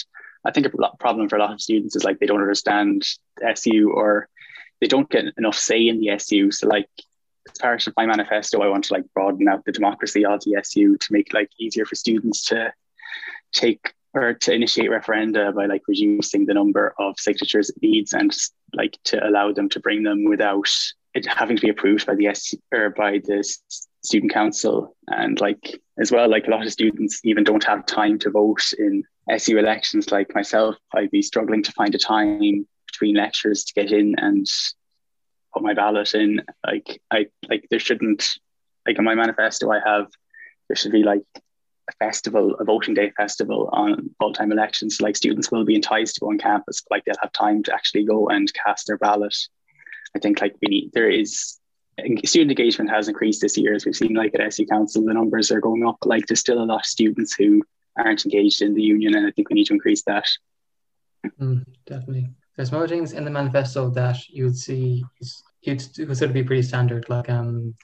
I 0.45 0.51
think 0.53 0.67
a 0.67 0.97
problem 0.99 1.29
for 1.29 1.37
a 1.37 1.41
lot 1.41 1.53
of 1.53 1.61
students 1.61 1.97
is 1.97 2.05
like 2.05 2.19
they 2.19 2.27
don't 2.27 2.41
understand 2.41 3.07
SU 3.43 3.91
or 3.95 4.29
they 4.81 4.87
don't 4.87 5.11
get 5.11 5.27
enough 5.37 5.57
say 5.57 5.89
in 5.89 6.01
the 6.01 6.11
SU. 6.11 6.51
So 6.53 6.69
like 6.69 6.89
as 7.49 7.59
part 7.59 7.87
of 7.87 7.95
my 7.97 8.07
manifesto, 8.07 8.61
I 8.61 8.69
want 8.69 8.85
to 8.85 8.95
like 8.95 9.05
broaden 9.15 9.49
out 9.49 9.65
the 9.65 9.73
democracy 9.73 10.25
of 10.25 10.43
the 10.45 10.57
SU 10.57 10.97
to 10.97 11.13
make 11.13 11.29
it 11.29 11.35
like 11.35 11.51
easier 11.59 11.85
for 11.85 11.95
students 11.95 12.47
to 12.47 12.73
take 13.53 13.95
or 14.15 14.35
to 14.35 14.53
initiate 14.53 14.91
referenda 14.91 15.55
by 15.55 15.67
like 15.67 15.83
reducing 15.87 16.47
the 16.47 16.55
number 16.55 16.95
of 16.99 17.19
signatures 17.19 17.71
it 17.71 17.77
needs 17.83 18.13
and 18.13 18.35
like 18.75 18.99
to 19.05 19.25
allow 19.27 19.53
them 19.53 19.69
to 19.69 19.81
bring 19.81 20.03
them 20.03 20.25
without 20.25 20.69
it 21.15 21.27
having 21.27 21.57
to 21.57 21.63
be 21.63 21.69
approved 21.69 22.07
by 22.07 22.15
the 22.15 22.27
S 22.27 22.55
or 22.73 22.91
by 22.91 23.19
the 23.19 23.45
student 24.03 24.33
council 24.33 24.97
and 25.09 25.41
like 25.41 25.81
as 25.99 26.11
well 26.13 26.29
like 26.29 26.47
a 26.47 26.51
lot 26.51 26.65
of 26.65 26.73
students 26.73 27.21
even 27.25 27.45
don't 27.45 27.65
have 27.65 27.85
time 27.87 28.19
to 28.19 28.31
vote 28.31 28.73
in 28.79 29.03
SU 29.31 29.59
elections 29.59 30.11
like 30.11 30.35
myself 30.35 30.77
I'd 30.95 31.11
be 31.11 31.23
struggling 31.23 31.63
to 31.63 31.73
find 31.73 31.95
a 31.95 31.99
time 31.99 32.67
between 32.99 33.17
lectures 33.17 33.65
to 33.65 33.75
get 33.75 33.93
in 33.93 34.15
and 34.19 34.47
put 35.55 35.63
my 35.63 35.75
ballot 35.75 36.15
in 36.15 36.43
like 36.67 37.01
I 37.11 37.27
like 37.49 37.67
there 37.71 37.79
shouldn't 37.79 38.29
like 38.87 38.99
in 38.99 39.05
my 39.05 39.15
manifesto 39.15 39.71
I 39.71 39.81
have 39.85 40.09
there 40.69 40.77
should 40.77 40.93
be 40.93 41.03
like 41.03 41.23
a 41.89 41.93
festival, 42.05 42.55
a 42.61 42.65
voting 42.65 42.95
day 42.95 43.11
festival 43.17 43.71
on 43.73 44.11
full-time 44.19 44.53
elections. 44.53 45.01
Like 45.01 45.17
students 45.17 45.51
will 45.51 45.65
be 45.65 45.75
enticed 45.75 46.17
to 46.17 46.21
go 46.21 46.29
on 46.29 46.39
campus, 46.39 46.83
like 46.91 47.05
they'll 47.05 47.15
have 47.23 47.33
time 47.33 47.63
to 47.65 47.75
actually 47.75 48.05
go 48.05 48.29
and 48.29 48.53
cast 48.53 48.87
their 48.87 48.99
ballot. 48.99 49.35
I 50.15 50.19
think 50.19 50.41
like 50.41 50.55
we 50.61 50.69
need, 50.69 50.91
there 50.93 51.11
is 51.11 51.59
student 52.25 52.51
engagement 52.51 52.91
has 52.91 53.09
increased 53.09 53.41
this 53.41 53.57
year 53.57 53.75
as 53.75 53.85
we've 53.85 53.97
seen 53.97 54.15
like 54.15 54.35
at 54.35 54.41
SU 54.41 54.67
Council, 54.67 55.05
the 55.05 55.15
numbers 55.15 55.51
are 55.51 55.61
going 55.61 55.87
up, 55.87 55.97
like 56.05 56.27
there's 56.27 56.41
still 56.41 56.63
a 56.63 56.65
lot 56.65 56.81
of 56.81 56.87
students 56.87 57.35
who 57.35 57.63
aren't 57.99 58.25
engaged 58.25 58.63
in 58.63 58.75
the 58.75 58.83
union 58.83 59.17
and 59.17 59.27
I 59.27 59.31
think 59.31 59.49
we 59.49 59.55
need 59.55 59.67
to 59.67 59.75
increase 59.75 60.03
that. 60.05 60.27
Mm, 61.41 61.65
definitely. 61.87 62.29
There's 62.59 62.73
more 62.73 62.89
things 62.89 63.13
in 63.13 63.25
the 63.25 63.31
manifesto 63.31 63.89
that 63.91 64.29
you'd 64.29 64.59
see 64.59 65.05
you'd 65.63 65.79
consider 65.95 66.27
to 66.27 66.33
be 66.33 66.43
pretty 66.43 66.63
standard, 66.63 67.09
like 67.09 67.31
um 67.31 67.77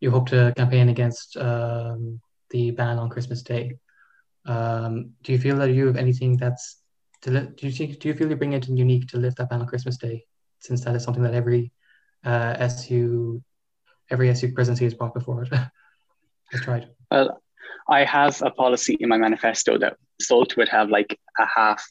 you 0.00 0.10
hope 0.10 0.28
to 0.28 0.52
campaign 0.54 0.90
against 0.90 1.38
um 1.38 2.20
the 2.50 2.70
ban 2.72 2.98
on 2.98 3.08
Christmas 3.08 3.40
Day. 3.40 3.78
Um, 4.44 5.12
do 5.22 5.32
you 5.32 5.38
feel 5.38 5.56
that 5.56 5.72
you 5.72 5.86
have 5.86 5.96
anything 5.96 6.36
that's 6.36 6.82
li- 7.26 7.48
do 7.56 7.66
you 7.66 7.72
think, 7.72 8.00
do 8.00 8.08
you 8.08 8.14
feel 8.14 8.28
you 8.28 8.36
bring 8.36 8.54
anything 8.54 8.76
unique 8.76 9.08
to 9.08 9.16
lift 9.16 9.38
that 9.38 9.48
ban 9.48 9.62
on 9.62 9.66
Christmas 9.66 9.96
Day, 9.96 10.26
since 10.58 10.84
that 10.84 10.94
is 10.94 11.04
something 11.04 11.22
that 11.22 11.34
every 11.34 11.72
uh, 12.22 12.54
SU 12.58 13.42
every 14.10 14.28
SU 14.28 14.52
presidency 14.52 14.84
has 14.84 14.92
brought 14.92 15.14
before 15.14 15.44
it 15.44 15.52
has 16.52 16.60
tried? 16.60 16.90
Well, 17.10 17.40
I 17.88 18.04
have 18.04 18.42
a 18.42 18.50
policy 18.50 18.98
in 19.00 19.08
my 19.08 19.16
manifesto 19.16 19.78
that 19.78 19.96
Sult 20.20 20.54
would 20.58 20.68
have 20.68 20.90
like 20.90 21.18
a 21.38 21.46
half 21.46 21.82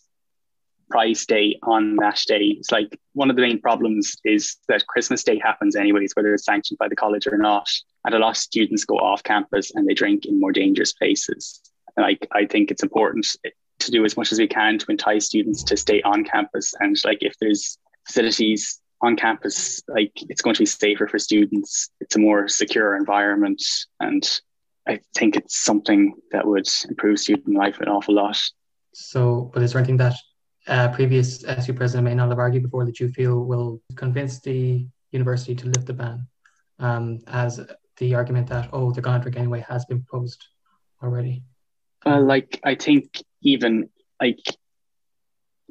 price 0.90 1.26
day 1.26 1.58
on 1.64 1.96
that 1.98 2.22
day. 2.28 2.56
It's 2.58 2.72
like 2.72 3.00
one 3.14 3.30
of 3.30 3.36
the 3.36 3.42
main 3.42 3.60
problems 3.62 4.16
is 4.24 4.58
that 4.68 4.88
Christmas 4.88 5.24
Day 5.24 5.40
happens 5.40 5.76
anyways, 5.76 6.14
whether 6.16 6.34
it's 6.34 6.46
sanctioned 6.46 6.78
by 6.78 6.88
the 6.88 6.96
college 6.96 7.28
or 7.28 7.38
not. 7.38 7.68
And 8.06 8.16
a 8.16 8.20
lot 8.20 8.32
of 8.32 8.38
students 8.38 8.86
go 8.86 8.98
off 8.98 9.24
campus 9.24 9.74
and 9.76 9.88
they 9.88 9.94
drink 9.94 10.26
in 10.26 10.40
more 10.40 10.52
dangerous 10.52 10.94
places. 10.94 11.62
And 11.96 12.06
like 12.06 12.28
I 12.32 12.46
think 12.46 12.72
it's 12.72 12.84
important 12.84 13.36
to 13.80 13.92
do 13.92 14.06
as 14.06 14.18
much 14.18 14.32
as 14.32 14.40
we 14.40 14.48
can 14.48 14.78
to 14.80 14.92
entice 14.92 15.26
students 15.26 15.64
to 15.64 15.78
stay 15.78 16.02
on 16.02 16.24
campus. 16.24 16.74
And 16.80 16.96
like 17.06 17.20
if 17.22 17.36
there's 17.40 17.78
facilities 18.06 18.80
on 19.02 19.16
campus, 19.16 19.82
like 19.88 20.12
it's 20.30 20.42
going 20.42 20.56
to 20.56 20.62
be 20.62 20.66
safer 20.66 21.08
for 21.08 21.20
students. 21.20 21.90
It's 22.00 22.16
a 22.16 22.20
more 22.20 22.48
secure 22.48 22.96
environment. 22.96 23.62
And 24.00 24.28
I 24.88 25.00
think 25.16 25.36
it's 25.36 25.58
something 25.58 26.16
that 26.32 26.48
would 26.48 26.68
improve 26.90 27.20
student 27.20 27.56
life 27.56 27.80
an 27.80 27.90
awful 27.90 28.16
lot. 28.16 28.40
So, 28.94 29.52
but 29.54 29.62
is 29.62 29.74
there 29.74 29.80
anything 29.80 29.98
that 29.98 30.16
uh, 30.68 30.90
previous 30.90 31.44
SU 31.46 31.74
president 31.74 32.06
may 32.06 32.14
not 32.14 32.30
have 32.30 32.40
argued 32.40 32.64
before 32.64 32.86
that 32.86 33.00
you 33.00 33.10
feel 33.10 33.46
will 33.46 33.82
convince 33.96 34.40
the 34.40 34.88
university 35.12 35.56
to 35.56 35.68
lift 35.68 35.86
the 35.86 35.94
ban 35.94 36.28
um, 36.80 37.20
as 37.28 37.60
the 37.98 38.16
argument 38.16 38.48
that 38.48 38.70
oh 38.74 38.92
to 38.92 39.02
drink 39.02 39.38
anyway 39.38 39.66
has 39.68 39.86
been 39.86 40.02
proposed 40.04 40.48
already. 41.02 41.44
Uh, 42.06 42.22
like 42.22 42.60
i 42.64 42.76
think 42.76 43.22
even 43.42 43.90
like 44.22 44.40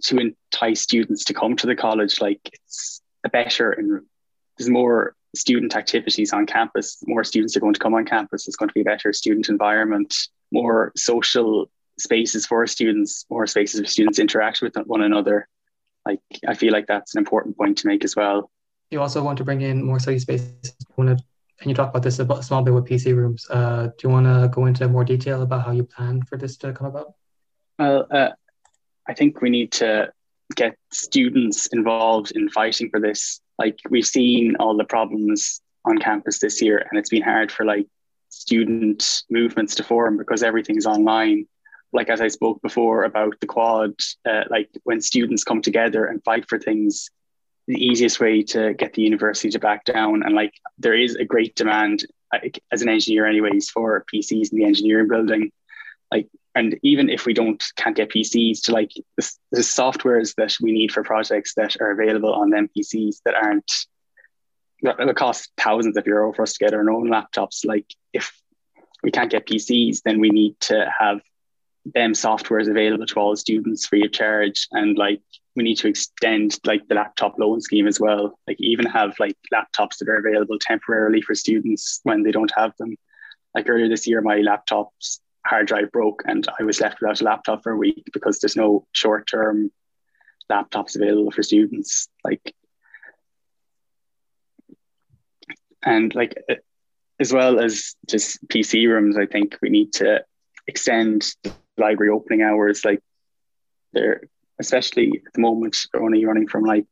to 0.02 0.18
entice 0.18 0.82
students 0.82 1.24
to 1.24 1.32
come 1.32 1.56
to 1.56 1.66
the 1.66 1.76
college 1.76 2.20
like 2.20 2.40
it's 2.52 3.00
a 3.24 3.28
better 3.28 3.70
and 3.70 4.02
there's 4.58 4.68
more 4.68 5.14
student 5.34 5.76
activities 5.76 6.32
on 6.32 6.44
campus 6.46 6.98
more 7.06 7.24
students 7.24 7.56
are 7.56 7.60
going 7.60 7.74
to 7.74 7.80
come 7.80 7.94
on 7.94 8.04
campus 8.04 8.46
it's 8.46 8.56
going 8.56 8.68
to 8.68 8.74
be 8.74 8.80
a 8.80 8.84
better 8.84 9.12
student 9.12 9.48
environment 9.48 10.14
more 10.52 10.92
social 10.96 11.70
spaces 11.98 12.46
for 12.46 12.66
students 12.66 13.26
more 13.30 13.46
spaces 13.46 13.80
for 13.80 13.86
students 13.86 14.18
interact 14.18 14.60
with 14.62 14.74
one 14.86 15.02
another 15.02 15.48
like 16.06 16.20
i 16.48 16.54
feel 16.54 16.72
like 16.72 16.86
that's 16.86 17.14
an 17.14 17.18
important 17.18 17.56
point 17.56 17.78
to 17.78 17.86
make 17.86 18.04
as 18.04 18.14
well 18.14 18.50
you 18.90 19.00
also 19.00 19.22
want 19.22 19.38
to 19.38 19.44
bring 19.44 19.62
in 19.62 19.82
more 19.82 19.98
study 19.98 20.18
spaces 20.18 20.76
Can 21.58 21.70
you 21.70 21.74
talk 21.74 21.90
about 21.90 22.02
this 22.02 22.18
a 22.18 22.42
small 22.42 22.62
bit 22.62 22.74
with 22.74 22.84
PC 22.84 23.16
rooms. 23.16 23.46
Uh, 23.48 23.86
do 23.86 23.94
you 24.04 24.10
want 24.10 24.26
to 24.26 24.48
go 24.48 24.66
into 24.66 24.86
more 24.88 25.04
detail 25.04 25.42
about 25.42 25.64
how 25.64 25.72
you 25.72 25.84
plan 25.84 26.22
for 26.22 26.36
this 26.36 26.56
to 26.58 26.72
come 26.72 26.86
about? 26.86 27.14
Well, 27.78 28.06
uh, 28.10 28.30
I 29.08 29.14
think 29.14 29.40
we 29.40 29.50
need 29.50 29.72
to 29.72 30.12
get 30.54 30.76
students 30.92 31.68
involved 31.68 32.32
in 32.32 32.50
fighting 32.50 32.90
for 32.90 33.00
this. 33.00 33.40
Like 33.58 33.78
we've 33.88 34.06
seen 34.06 34.56
all 34.60 34.76
the 34.76 34.84
problems 34.84 35.62
on 35.84 35.98
campus 35.98 36.38
this 36.38 36.60
year, 36.60 36.78
and 36.78 36.98
it's 36.98 37.08
been 37.08 37.22
hard 37.22 37.50
for 37.50 37.64
like 37.64 37.86
student 38.28 39.22
movements 39.30 39.74
to 39.76 39.82
form 39.82 40.18
because 40.18 40.42
everything's 40.42 40.86
online. 40.86 41.46
Like 41.92 42.10
as 42.10 42.20
I 42.20 42.28
spoke 42.28 42.60
before 42.62 43.04
about 43.04 43.40
the 43.40 43.46
quad, 43.46 43.94
uh, 44.28 44.44
like 44.50 44.68
when 44.84 45.00
students 45.00 45.44
come 45.44 45.62
together 45.62 46.06
and 46.06 46.22
fight 46.24 46.48
for 46.48 46.58
things, 46.58 47.10
the 47.66 47.84
easiest 47.84 48.20
way 48.20 48.42
to 48.42 48.74
get 48.74 48.92
the 48.92 49.02
university 49.02 49.50
to 49.50 49.58
back 49.58 49.84
down. 49.84 50.22
And 50.22 50.34
like 50.34 50.52
there 50.78 50.94
is 50.94 51.16
a 51.16 51.24
great 51.24 51.54
demand 51.56 52.04
as 52.72 52.82
an 52.82 52.88
engineer, 52.88 53.26
anyways, 53.26 53.70
for 53.70 54.04
PCs 54.12 54.52
in 54.52 54.58
the 54.58 54.64
engineering 54.64 55.08
building. 55.08 55.50
Like, 56.12 56.28
and 56.54 56.78
even 56.82 57.10
if 57.10 57.26
we 57.26 57.34
don't 57.34 57.62
can't 57.76 57.96
get 57.96 58.10
PCs 58.10 58.62
to 58.64 58.72
like 58.72 58.92
the, 59.16 59.30
the 59.52 59.60
softwares 59.60 60.34
that 60.36 60.56
we 60.60 60.72
need 60.72 60.92
for 60.92 61.02
projects 61.02 61.54
that 61.54 61.76
are 61.80 61.90
available 61.90 62.32
on 62.32 62.50
them 62.50 62.68
PCs 62.76 63.16
that 63.24 63.34
aren't 63.34 63.70
that 64.82 65.16
cost 65.16 65.50
thousands 65.56 65.96
of 65.96 66.06
euro 66.06 66.32
for 66.32 66.42
us 66.42 66.54
to 66.54 66.64
get 66.64 66.74
our 66.74 66.88
own 66.90 67.08
laptops. 67.08 67.64
Like 67.64 67.86
if 68.12 68.32
we 69.02 69.10
can't 69.10 69.30
get 69.30 69.46
PCs, 69.46 70.02
then 70.04 70.20
we 70.20 70.30
need 70.30 70.58
to 70.60 70.92
have 70.98 71.20
them 71.94 72.12
softwares 72.12 72.68
available 72.68 73.06
to 73.06 73.20
all 73.20 73.36
students 73.36 73.86
free 73.86 74.04
of 74.04 74.12
charge. 74.12 74.66
And 74.72 74.98
like 74.98 75.20
we 75.54 75.62
need 75.62 75.76
to 75.76 75.88
extend 75.88 76.58
like 76.64 76.86
the 76.88 76.94
laptop 76.94 77.38
loan 77.38 77.60
scheme 77.60 77.86
as 77.86 78.00
well. 78.00 78.38
Like 78.46 78.56
even 78.60 78.86
have 78.86 79.14
like 79.18 79.36
laptops 79.52 79.98
that 79.98 80.08
are 80.08 80.18
available 80.18 80.58
temporarily 80.60 81.22
for 81.22 81.34
students 81.34 82.00
when 82.02 82.22
they 82.22 82.32
don't 82.32 82.52
have 82.56 82.72
them. 82.78 82.96
Like 83.54 83.68
earlier 83.68 83.88
this 83.88 84.06
year, 84.06 84.20
my 84.20 84.38
laptop's 84.38 85.20
hard 85.46 85.68
drive 85.68 85.92
broke 85.92 86.22
and 86.26 86.46
I 86.58 86.64
was 86.64 86.80
left 86.80 87.00
without 87.00 87.20
a 87.20 87.24
laptop 87.24 87.62
for 87.62 87.72
a 87.72 87.76
week 87.76 88.04
because 88.12 88.40
there's 88.40 88.56
no 88.56 88.86
short 88.92 89.26
term 89.26 89.70
laptops 90.50 90.96
available 90.96 91.30
for 91.30 91.42
students. 91.42 92.08
Like, 92.24 92.54
and 95.84 96.14
like, 96.14 96.36
uh, 96.50 96.56
as 97.18 97.32
well 97.32 97.60
as 97.60 97.94
just 98.08 98.46
PC 98.48 98.88
rooms, 98.88 99.16
I 99.16 99.26
think 99.26 99.56
we 99.62 99.70
need 99.70 99.94
to 99.94 100.22
extend 100.66 101.24
library 101.76 102.10
opening 102.10 102.42
hours. 102.42 102.84
Like, 102.84 103.00
they're 103.92 104.22
especially 104.58 105.22
at 105.26 105.32
the 105.34 105.40
moment, 105.40 105.76
they're 105.92 106.02
only 106.02 106.24
running 106.24 106.48
from 106.48 106.64
like 106.64 106.86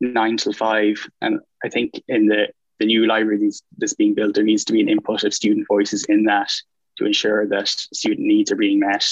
nine 0.00 0.36
till 0.36 0.52
five. 0.52 1.04
And 1.20 1.40
I 1.64 1.68
think 1.68 2.00
in 2.08 2.26
the, 2.26 2.48
the 2.78 2.86
new 2.86 3.06
library 3.06 3.50
that's 3.76 3.94
being 3.94 4.14
built, 4.14 4.34
there 4.34 4.44
needs 4.44 4.64
to 4.66 4.72
be 4.72 4.80
an 4.80 4.88
input 4.88 5.24
of 5.24 5.34
student 5.34 5.66
voices 5.66 6.04
in 6.04 6.24
that 6.24 6.50
to 6.98 7.06
ensure 7.06 7.46
that 7.48 7.68
student 7.68 8.20
needs 8.20 8.52
are 8.52 8.56
being 8.56 8.80
met. 8.80 9.04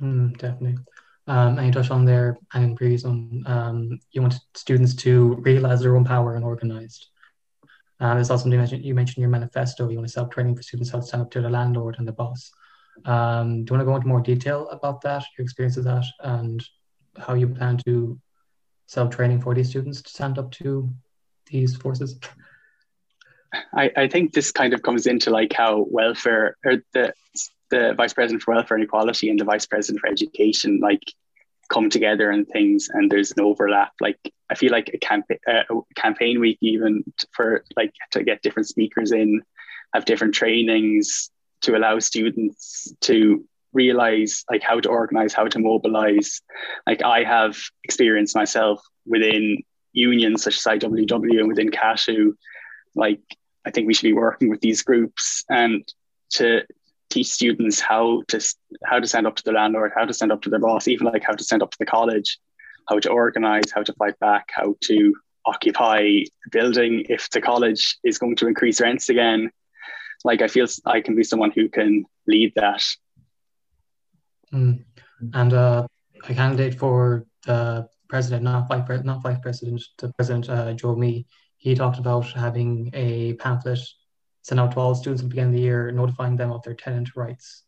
Mm, 0.00 0.36
definitely. 0.38 0.78
Um, 1.26 1.58
and 1.58 1.66
you 1.66 1.72
touched 1.72 1.90
on 1.90 2.04
there 2.04 2.38
and 2.54 2.64
in 2.64 2.76
previous 2.76 3.04
one, 3.04 3.44
um, 3.46 4.00
you 4.12 4.22
want 4.22 4.40
students 4.54 4.94
to 4.94 5.34
realize 5.34 5.80
their 5.80 5.96
own 5.96 6.04
power 6.04 6.34
and 6.34 6.44
organized. 6.44 7.08
Uh, 8.00 8.14
there's 8.14 8.30
also 8.30 8.44
something 8.44 8.52
you 8.52 8.58
mentioned, 8.58 8.84
you 8.84 8.94
mentioned 8.94 9.20
your 9.20 9.30
manifesto. 9.30 9.88
You 9.88 9.96
want 9.96 10.06
to 10.06 10.12
set 10.12 10.22
up 10.22 10.30
training 10.30 10.56
for 10.56 10.62
students 10.62 10.90
how 10.90 11.00
to 11.00 11.04
stand 11.04 11.22
up 11.22 11.30
to 11.32 11.40
the 11.40 11.50
landlord 11.50 11.96
and 11.98 12.06
the 12.06 12.12
boss. 12.12 12.50
Um, 13.04 13.64
do 13.64 13.72
you 13.72 13.78
want 13.78 13.80
to 13.80 13.84
go 13.84 13.96
into 13.96 14.08
more 14.08 14.20
detail 14.20 14.68
about 14.70 15.00
that, 15.02 15.24
your 15.36 15.44
experience 15.44 15.76
with 15.76 15.86
that, 15.86 16.04
and 16.20 16.62
how 17.16 17.34
you 17.34 17.48
plan 17.48 17.78
to 17.86 18.18
up 18.96 19.10
training 19.10 19.40
for 19.40 19.54
these 19.54 19.68
students 19.68 20.02
to 20.02 20.10
stand 20.10 20.38
up 20.38 20.50
to 20.52 20.90
these 21.46 21.76
forces? 21.76 22.18
I, 23.74 23.90
I 23.96 24.08
think 24.08 24.32
this 24.32 24.50
kind 24.52 24.74
of 24.74 24.82
comes 24.82 25.06
into 25.06 25.30
like 25.30 25.52
how 25.52 25.86
welfare 25.90 26.56
or 26.64 26.76
the 26.92 27.12
the 27.70 27.94
vice 27.96 28.14
president 28.14 28.42
for 28.42 28.54
welfare 28.54 28.76
and 28.76 28.84
equality 28.84 29.28
and 29.30 29.38
the 29.38 29.44
vice 29.44 29.66
president 29.66 30.00
for 30.00 30.08
education 30.08 30.80
like 30.80 31.02
come 31.70 31.90
together 31.90 32.30
and 32.30 32.46
things 32.48 32.88
and 32.92 33.10
there's 33.10 33.32
an 33.32 33.42
overlap 33.42 33.92
like 34.00 34.18
i 34.50 34.54
feel 34.54 34.72
like 34.72 34.90
a 34.94 34.98
campaign 34.98 35.38
uh, 35.46 35.62
a 35.70 35.94
campaign 35.94 36.40
week 36.40 36.56
even 36.62 37.04
for 37.32 37.64
like 37.76 37.92
to 38.10 38.22
get 38.24 38.42
different 38.42 38.68
speakers 38.68 39.12
in 39.12 39.42
have 39.92 40.06
different 40.06 40.34
trainings 40.34 41.30
to 41.62 41.76
allow 41.76 41.98
students 41.98 42.92
to 43.00 43.44
realize 43.72 44.44
like 44.50 44.62
how 44.62 44.80
to 44.80 44.88
organize 44.88 45.34
how 45.34 45.46
to 45.46 45.58
mobilize 45.58 46.40
like 46.86 47.02
i 47.02 47.22
have 47.22 47.56
experience 47.84 48.34
myself 48.34 48.80
within 49.06 49.58
unions 49.92 50.42
such 50.42 50.56
as 50.56 50.62
iww 50.62 51.38
and 51.38 51.48
within 51.48 51.70
CASHU 51.70 52.32
like 52.94 53.20
i 53.66 53.70
think 53.70 53.86
we 53.86 53.92
should 53.92 54.08
be 54.08 54.14
working 54.14 54.48
with 54.48 54.60
these 54.60 54.82
groups 54.82 55.44
and 55.50 55.84
to 56.30 56.62
teach 57.10 57.28
students 57.28 57.80
how 57.80 58.22
to 58.28 58.40
how 58.84 59.00
to 59.00 59.06
stand 59.06 59.26
up 59.26 59.36
to 59.36 59.42
the 59.44 59.52
landlord, 59.52 59.92
how 59.94 60.04
to 60.04 60.12
stand 60.12 60.32
up 60.32 60.42
to 60.42 60.50
their 60.50 60.58
boss, 60.58 60.88
even 60.88 61.06
like 61.06 61.24
how 61.24 61.32
to 61.32 61.44
stand 61.44 61.62
up 61.62 61.70
to 61.70 61.78
the 61.78 61.86
college, 61.86 62.38
how 62.88 62.98
to 62.98 63.10
organize, 63.10 63.70
how 63.74 63.82
to 63.82 63.92
fight 63.94 64.18
back, 64.18 64.48
how 64.50 64.74
to 64.82 65.14
occupy 65.46 66.00
the 66.00 66.50
building 66.50 67.04
if 67.08 67.30
the 67.30 67.40
college 67.40 67.98
is 68.04 68.18
going 68.18 68.36
to 68.36 68.46
increase 68.46 68.80
rents 68.80 69.08
again. 69.08 69.50
Like 70.24 70.42
I 70.42 70.48
feel 70.48 70.66
I 70.84 71.00
can 71.00 71.14
be 71.14 71.22
someone 71.22 71.50
who 71.50 71.68
can 71.68 72.04
lead 72.26 72.52
that. 72.56 72.82
Mm. 74.52 74.84
And 75.34 75.52
uh, 75.52 75.86
a 76.28 76.34
candidate 76.34 76.78
for 76.78 77.26
the 77.44 77.88
president, 78.08 78.42
not 78.42 78.68
vice, 78.68 79.04
not 79.04 79.22
vice 79.22 79.38
president, 79.40 79.82
the 79.98 80.12
president 80.14 80.48
uh, 80.48 80.72
Joe 80.72 80.96
Me, 80.96 81.26
he 81.58 81.74
talked 81.74 81.98
about 81.98 82.30
having 82.32 82.90
a 82.94 83.34
pamphlet 83.34 83.80
sent 84.42 84.60
out 84.60 84.72
to 84.72 84.80
all 84.80 84.94
students 84.94 85.20
at 85.20 85.24
the 85.24 85.28
beginning 85.28 85.54
of 85.54 85.56
the 85.56 85.62
year, 85.62 85.90
notifying 85.90 86.36
them 86.36 86.52
of 86.52 86.62
their 86.62 86.74
tenant 86.74 87.10
rights. 87.16 87.64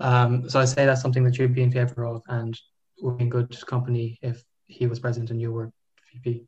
Um, 0.00 0.48
so 0.48 0.58
I 0.60 0.64
say 0.64 0.86
that's 0.86 1.02
something 1.02 1.24
that 1.24 1.38
you'd 1.38 1.54
be 1.54 1.62
in 1.62 1.70
favour 1.70 2.04
of 2.04 2.22
and 2.28 2.58
would 3.00 3.18
be 3.18 3.24
in 3.24 3.30
good 3.30 3.54
company 3.66 4.18
if 4.22 4.42
he 4.66 4.86
was 4.86 5.00
president 5.00 5.30
and 5.30 5.40
you 5.40 5.52
were 5.52 5.72
VP. 6.12 6.46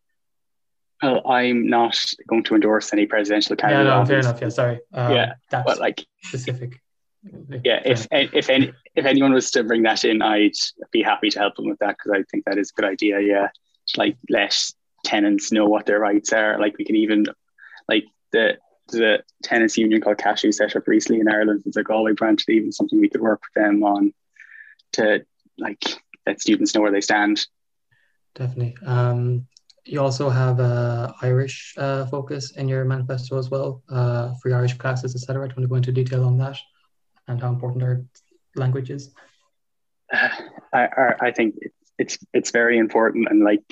Well, 1.04 1.22
I'm 1.30 1.68
not 1.68 1.98
going 2.28 2.44
to 2.44 2.54
endorse 2.54 2.92
any 2.92 3.06
presidential 3.06 3.56
candidate. 3.56 3.86
Yeah, 3.86 3.98
no, 3.98 4.06
fair 4.06 4.18
enough. 4.20 4.40
Yeah, 4.40 4.48
sorry. 4.48 4.80
Um, 4.92 5.12
yeah, 5.12 5.34
that's 5.50 5.66
but 5.66 5.78
like 5.78 6.06
specific. 6.22 6.80
Yeah, 7.64 7.80
if 7.84 8.06
if 8.10 8.50
any 8.50 8.72
if 8.94 9.06
anyone 9.06 9.32
was 9.32 9.50
to 9.52 9.64
bring 9.64 9.82
that 9.84 10.04
in, 10.04 10.22
I'd 10.22 10.52
be 10.92 11.02
happy 11.02 11.30
to 11.30 11.38
help 11.38 11.56
them 11.56 11.68
with 11.68 11.78
that 11.78 11.96
because 11.96 12.18
I 12.18 12.22
think 12.30 12.44
that 12.44 12.58
is 12.58 12.70
a 12.70 12.80
good 12.80 12.90
idea. 12.90 13.20
Yeah, 13.20 13.48
like 13.96 14.16
let 14.28 14.58
tenants 15.04 15.52
know 15.52 15.66
what 15.66 15.86
their 15.86 16.00
rights 16.00 16.32
are. 16.32 16.58
Like 16.58 16.76
we 16.78 16.84
can 16.84 16.96
even 16.96 17.26
like 17.88 18.04
the 18.32 18.58
the 18.88 19.22
tenants 19.42 19.78
union 19.78 20.00
called 20.00 20.18
Cashew 20.18 20.52
set 20.52 20.76
up 20.76 20.86
recently 20.86 21.20
in 21.20 21.28
Ireland. 21.28 21.62
It's 21.66 21.76
a 21.76 21.82
Galway 21.82 22.12
branch, 22.12 22.44
even 22.48 22.72
something 22.72 23.00
we 23.00 23.08
could 23.08 23.22
work 23.22 23.40
with 23.42 23.62
them 23.62 23.82
on 23.82 24.12
to 24.92 25.24
like 25.58 25.82
let 26.26 26.40
students 26.40 26.74
know 26.74 26.80
where 26.80 26.92
they 26.92 27.00
stand. 27.00 27.46
Definitely. 28.34 28.76
Um, 28.84 29.46
you 29.84 30.00
also 30.00 30.30
have 30.30 30.60
a 30.60 31.14
Irish 31.22 31.74
uh, 31.76 32.06
focus 32.06 32.52
in 32.56 32.68
your 32.68 32.84
manifesto 32.84 33.38
as 33.38 33.50
well, 33.50 33.82
uh, 33.90 34.34
free 34.42 34.52
Irish 34.52 34.74
classes, 34.74 35.14
etc. 35.14 35.48
Do 35.48 35.52
you 35.52 35.56
want 35.56 35.64
to 35.64 35.68
go 35.68 35.74
into 35.76 35.92
detail 35.92 36.24
on 36.24 36.38
that 36.38 36.56
and 37.28 37.40
how 37.40 37.48
important 37.48 37.82
our 37.82 38.04
language 38.56 38.90
is? 38.90 39.14
Uh, 40.12 40.28
I, 40.72 41.14
I 41.20 41.30
think 41.30 41.56
it's 41.98 42.18
it's 42.32 42.50
very 42.50 42.78
important, 42.78 43.28
and 43.30 43.44
like 43.44 43.62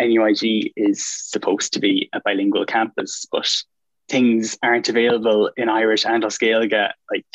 NUIG 0.00 0.72
is 0.76 1.04
supposed 1.04 1.72
to 1.74 1.80
be 1.80 2.08
a 2.12 2.20
bilingual 2.20 2.64
campus, 2.64 3.26
but 3.30 3.50
things 4.08 4.58
aren't 4.62 4.88
available 4.88 5.50
in 5.56 5.68
Irish 5.68 6.04
and 6.04 6.24
as 6.24 6.38
Gaeilge. 6.38 6.90
Like 7.10 7.26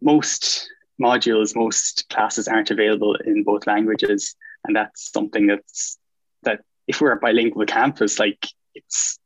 most 0.00 0.68
modules, 1.00 1.56
most 1.56 2.08
classes 2.10 2.46
aren't 2.46 2.70
available 2.70 3.16
in 3.24 3.42
both 3.42 3.66
languages, 3.66 4.36
and 4.64 4.76
that's 4.76 5.10
something 5.12 5.46
that's 5.46 5.98
that 6.42 6.60
if 6.88 7.00
we're 7.00 7.12
a 7.12 7.20
bilingual 7.20 7.66
campus, 7.66 8.18
like 8.18 8.44
it's 8.74 9.18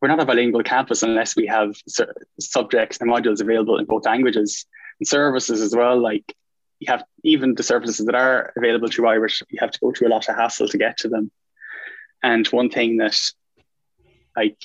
we're 0.00 0.08
not 0.08 0.20
a 0.20 0.24
bilingual 0.24 0.62
campus 0.62 1.02
unless 1.02 1.34
we 1.36 1.46
have 1.46 1.74
subjects 2.38 2.98
and 3.00 3.10
modules 3.10 3.40
available 3.40 3.78
in 3.78 3.84
both 3.84 4.06
languages 4.06 4.66
and 5.00 5.06
services 5.06 5.60
as 5.60 5.74
well. 5.74 6.00
Like 6.00 6.24
you 6.78 6.86
have 6.90 7.04
even 7.24 7.54
the 7.54 7.62
services 7.62 8.06
that 8.06 8.14
are 8.14 8.52
available 8.56 8.88
through 8.88 9.08
Irish, 9.08 9.42
you 9.50 9.58
have 9.60 9.72
to 9.72 9.80
go 9.80 9.92
through 9.92 10.08
a 10.08 10.14
lot 10.14 10.28
of 10.28 10.36
hassle 10.36 10.68
to 10.68 10.78
get 10.78 10.98
to 10.98 11.08
them. 11.08 11.30
And 12.22 12.46
one 12.48 12.70
thing 12.70 12.98
that 12.98 13.18
like 14.36 14.62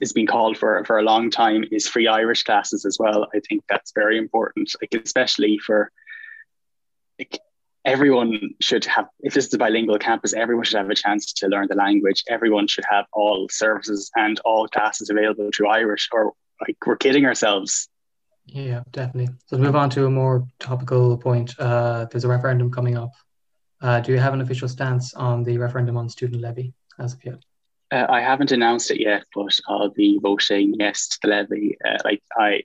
has 0.00 0.12
been 0.12 0.26
called 0.26 0.56
for 0.58 0.84
for 0.84 0.98
a 0.98 1.02
long 1.02 1.30
time 1.30 1.64
is 1.70 1.88
free 1.88 2.06
Irish 2.06 2.42
classes 2.44 2.84
as 2.86 2.98
well. 2.98 3.28
I 3.34 3.40
think 3.40 3.64
that's 3.68 3.92
very 3.94 4.16
important, 4.16 4.74
like 4.80 5.02
especially 5.02 5.58
for 5.58 5.90
like, 7.18 7.38
everyone 7.86 8.50
should 8.60 8.84
have. 8.84 9.06
If 9.20 9.32
this 9.32 9.46
is 9.46 9.54
a 9.54 9.58
bilingual 9.58 9.98
campus, 9.98 10.34
everyone 10.34 10.64
should 10.64 10.76
have 10.76 10.90
a 10.90 10.94
chance 10.94 11.32
to 11.34 11.46
learn 11.46 11.68
the 11.68 11.76
language. 11.76 12.24
Everyone 12.28 12.66
should 12.66 12.84
have 12.90 13.06
all 13.12 13.48
services 13.48 14.10
and 14.16 14.38
all 14.40 14.68
classes 14.68 15.08
available 15.08 15.50
through 15.54 15.68
Irish, 15.68 16.08
or 16.12 16.32
like 16.60 16.76
we're 16.84 16.96
kidding 16.96 17.24
ourselves. 17.24 17.88
Yeah, 18.44 18.82
definitely. 18.90 19.32
So 19.46 19.56
to 19.56 19.62
move 19.62 19.76
on 19.76 19.88
to 19.90 20.06
a 20.06 20.10
more 20.10 20.46
topical 20.58 21.16
point, 21.16 21.58
uh, 21.58 22.06
there's 22.10 22.24
a 22.24 22.28
referendum 22.28 22.70
coming 22.70 22.96
up. 22.96 23.12
Uh, 23.80 24.00
do 24.00 24.12
you 24.12 24.18
have 24.18 24.34
an 24.34 24.40
official 24.40 24.68
stance 24.68 25.14
on 25.14 25.42
the 25.42 25.58
referendum 25.58 25.96
on 25.96 26.08
student 26.08 26.42
levy 26.42 26.74
as 26.98 27.14
of 27.14 27.24
yet? 27.24 27.38
Uh, 27.92 28.06
I 28.08 28.20
haven't 28.20 28.52
announced 28.52 28.90
it 28.90 29.00
yet, 29.00 29.24
but 29.34 29.58
I'll 29.68 29.90
be 29.90 30.18
voting 30.20 30.74
yes 30.78 31.08
to 31.08 31.18
the 31.22 31.28
levy. 31.28 31.76
Uh, 31.84 31.98
like 32.04 32.22
I, 32.36 32.62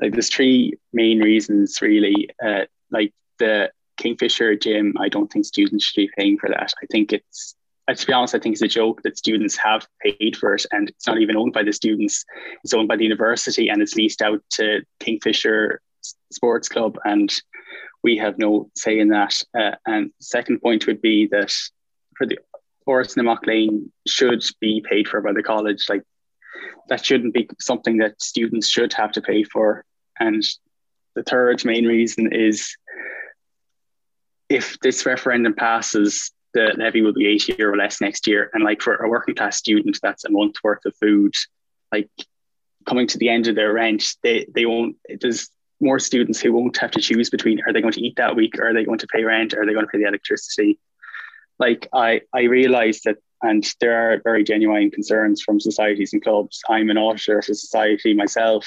like 0.00 0.12
there's 0.12 0.28
three 0.28 0.74
main 0.92 1.20
reasons 1.20 1.80
really. 1.80 2.28
Uh, 2.44 2.64
like 2.90 3.12
the 3.38 3.70
Kingfisher 4.02 4.56
gym, 4.56 4.94
I 4.98 5.08
don't 5.08 5.30
think 5.30 5.44
students 5.44 5.84
should 5.84 6.00
be 6.02 6.10
paying 6.16 6.38
for 6.38 6.48
that. 6.48 6.72
I 6.82 6.86
think 6.90 7.12
it's, 7.12 7.54
uh, 7.88 7.94
to 7.94 8.06
be 8.06 8.12
honest, 8.12 8.34
I 8.34 8.38
think 8.38 8.54
it's 8.54 8.62
a 8.62 8.68
joke 8.68 9.02
that 9.02 9.16
students 9.16 9.56
have 9.56 9.86
paid 10.02 10.36
for 10.36 10.54
it, 10.54 10.66
and 10.72 10.88
it's 10.88 11.06
not 11.06 11.20
even 11.20 11.36
owned 11.36 11.52
by 11.52 11.62
the 11.62 11.72
students. 11.72 12.24
It's 12.64 12.74
owned 12.74 12.88
by 12.88 12.96
the 12.96 13.04
university, 13.04 13.68
and 13.68 13.80
it's 13.80 13.94
leased 13.94 14.22
out 14.22 14.42
to 14.54 14.82
Kingfisher 15.00 15.80
Sports 16.32 16.68
Club, 16.68 16.98
and 17.04 17.32
we 18.02 18.16
have 18.16 18.38
no 18.38 18.70
say 18.76 18.98
in 18.98 19.08
that. 19.08 19.40
Uh, 19.56 19.76
and 19.86 20.10
second 20.20 20.60
point 20.60 20.86
would 20.86 21.00
be 21.00 21.28
that 21.28 21.54
for 22.16 22.26
the 22.26 22.38
Forest 22.84 23.16
in 23.16 23.36
Lane 23.46 23.92
should 24.06 24.44
be 24.60 24.84
paid 24.88 25.06
for 25.06 25.20
by 25.20 25.32
the 25.32 25.42
college. 25.42 25.84
Like 25.88 26.02
that 26.88 27.04
shouldn't 27.04 27.34
be 27.34 27.48
something 27.60 27.98
that 27.98 28.20
students 28.20 28.68
should 28.68 28.92
have 28.94 29.12
to 29.12 29.22
pay 29.22 29.44
for. 29.44 29.84
And 30.18 30.42
the 31.14 31.22
third 31.22 31.64
main 31.64 31.86
reason 31.86 32.32
is 32.32 32.76
if 34.52 34.78
this 34.80 35.06
referendum 35.06 35.54
passes, 35.54 36.30
the 36.54 36.74
levy 36.76 37.02
will 37.02 37.14
be 37.14 37.26
80 37.26 37.62
or 37.62 37.76
less 37.76 38.00
next 38.00 38.26
year. 38.26 38.50
And 38.52 38.62
like 38.62 38.82
for 38.82 38.96
a 38.96 39.08
working 39.08 39.34
class 39.34 39.56
student, 39.56 39.98
that's 40.02 40.24
a 40.24 40.30
month 40.30 40.56
worth 40.62 40.84
of 40.84 40.94
food. 40.96 41.34
Like 41.90 42.10
coming 42.86 43.06
to 43.06 43.18
the 43.18 43.28
end 43.28 43.48
of 43.48 43.54
their 43.54 43.72
rent, 43.72 44.04
they, 44.22 44.46
they 44.54 44.66
won't, 44.66 44.96
there's 45.20 45.50
more 45.80 45.98
students 45.98 46.40
who 46.40 46.52
won't 46.52 46.76
have 46.78 46.90
to 46.92 47.00
choose 47.00 47.30
between 47.30 47.60
are 47.66 47.72
they 47.72 47.80
going 47.80 47.94
to 47.94 48.06
eat 48.06 48.16
that 48.16 48.36
week? 48.36 48.58
Or 48.58 48.68
are 48.68 48.74
they 48.74 48.84
going 48.84 48.98
to 48.98 49.06
pay 49.06 49.24
rent? 49.24 49.54
Or 49.54 49.62
are 49.62 49.66
they 49.66 49.72
going 49.72 49.86
to 49.86 49.90
pay 49.90 49.98
the 49.98 50.08
electricity? 50.08 50.78
like 51.62 51.88
I 51.92 52.22
I 52.32 52.42
realized 52.42 53.02
that 53.04 53.18
and 53.42 53.64
there 53.80 53.94
are 53.94 54.20
very 54.22 54.44
genuine 54.44 54.90
concerns 54.90 55.42
from 55.42 55.58
societies 55.58 56.12
and 56.12 56.22
clubs. 56.22 56.60
I'm 56.68 56.90
an 56.90 56.98
auditor 56.98 57.42
for 57.42 57.54
society 57.54 58.14
myself 58.14 58.64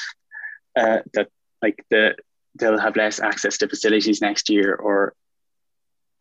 uh, 0.76 1.00
that 1.14 1.30
like 1.62 1.84
the 1.90 2.16
they'll 2.56 2.80
have 2.80 2.96
less 2.96 3.20
access 3.20 3.58
to 3.58 3.70
facilities 3.70 4.22
next 4.22 4.50
year 4.50 4.76
or 4.76 5.14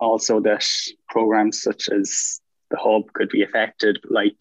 also 0.05 0.41
that 0.41 0.65
programs 1.09 1.63
such 1.63 1.89
as 1.89 2.41
the 2.71 2.77
hub 2.77 3.13
could 3.13 3.29
be 3.29 3.43
affected 3.43 3.99
like 4.09 4.37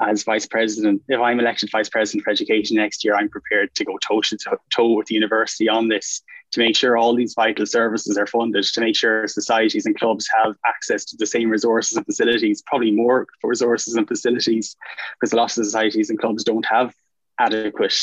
as 0.00 0.24
vice 0.24 0.46
president 0.46 1.02
if 1.08 1.20
i'm 1.20 1.40
elected 1.40 1.70
vice 1.70 1.88
president 1.88 2.24
for 2.24 2.30
education 2.30 2.76
next 2.76 3.04
year 3.04 3.14
i'm 3.14 3.28
prepared 3.28 3.72
to 3.74 3.84
go 3.84 3.96
toe 3.98 4.20
to 4.20 4.36
toe 4.70 4.92
with 4.92 5.06
the 5.06 5.14
university 5.14 5.68
on 5.68 5.88
this 5.88 6.22
to 6.54 6.60
make 6.60 6.76
sure 6.76 6.96
all 6.96 7.14
these 7.14 7.34
vital 7.34 7.66
services 7.66 8.16
are 8.16 8.28
funded, 8.28 8.64
to 8.64 8.80
make 8.80 8.96
sure 8.96 9.26
societies 9.26 9.86
and 9.86 9.98
clubs 9.98 10.28
have 10.38 10.54
access 10.64 11.04
to 11.04 11.16
the 11.18 11.26
same 11.26 11.50
resources 11.50 11.96
and 11.96 12.06
facilities, 12.06 12.62
probably 12.64 12.92
more 12.92 13.26
resources 13.42 13.94
and 13.96 14.06
facilities, 14.06 14.76
because 15.18 15.32
a 15.32 15.36
lot 15.36 15.46
of 15.46 15.50
societies 15.50 16.10
and 16.10 16.18
clubs 16.18 16.44
don't 16.44 16.64
have 16.64 16.94
adequate 17.40 17.96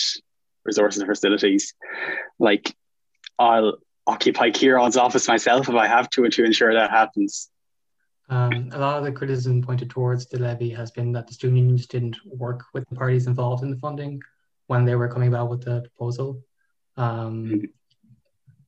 resources 0.65 1.01
and 1.01 1.09
facilities. 1.09 1.73
Like 2.39 2.75
I'll 3.39 3.77
occupy 4.07 4.49
Kieran's 4.49 4.97
office 4.97 5.27
myself 5.27 5.69
if 5.69 5.75
I 5.75 5.87
have 5.87 6.09
to 6.11 6.27
to 6.27 6.43
ensure 6.43 6.73
that 6.73 6.89
happens. 6.89 7.49
Um, 8.29 8.69
a 8.71 8.79
lot 8.79 8.97
of 8.97 9.03
the 9.03 9.11
criticism 9.11 9.61
pointed 9.61 9.89
towards 9.89 10.27
the 10.27 10.39
levy 10.39 10.69
has 10.69 10.89
been 10.89 11.11
that 11.11 11.27
the 11.27 11.33
student 11.33 11.57
unions 11.59 11.85
didn't 11.85 12.15
work 12.25 12.63
with 12.73 12.87
the 12.89 12.95
parties 12.95 13.27
involved 13.27 13.61
in 13.61 13.69
the 13.69 13.77
funding 13.77 14.21
when 14.67 14.85
they 14.85 14.95
were 14.95 15.09
coming 15.09 15.27
about 15.27 15.49
with 15.49 15.65
the 15.65 15.81
proposal. 15.81 16.41
Um, 16.95 17.45
mm-hmm. 17.45 17.65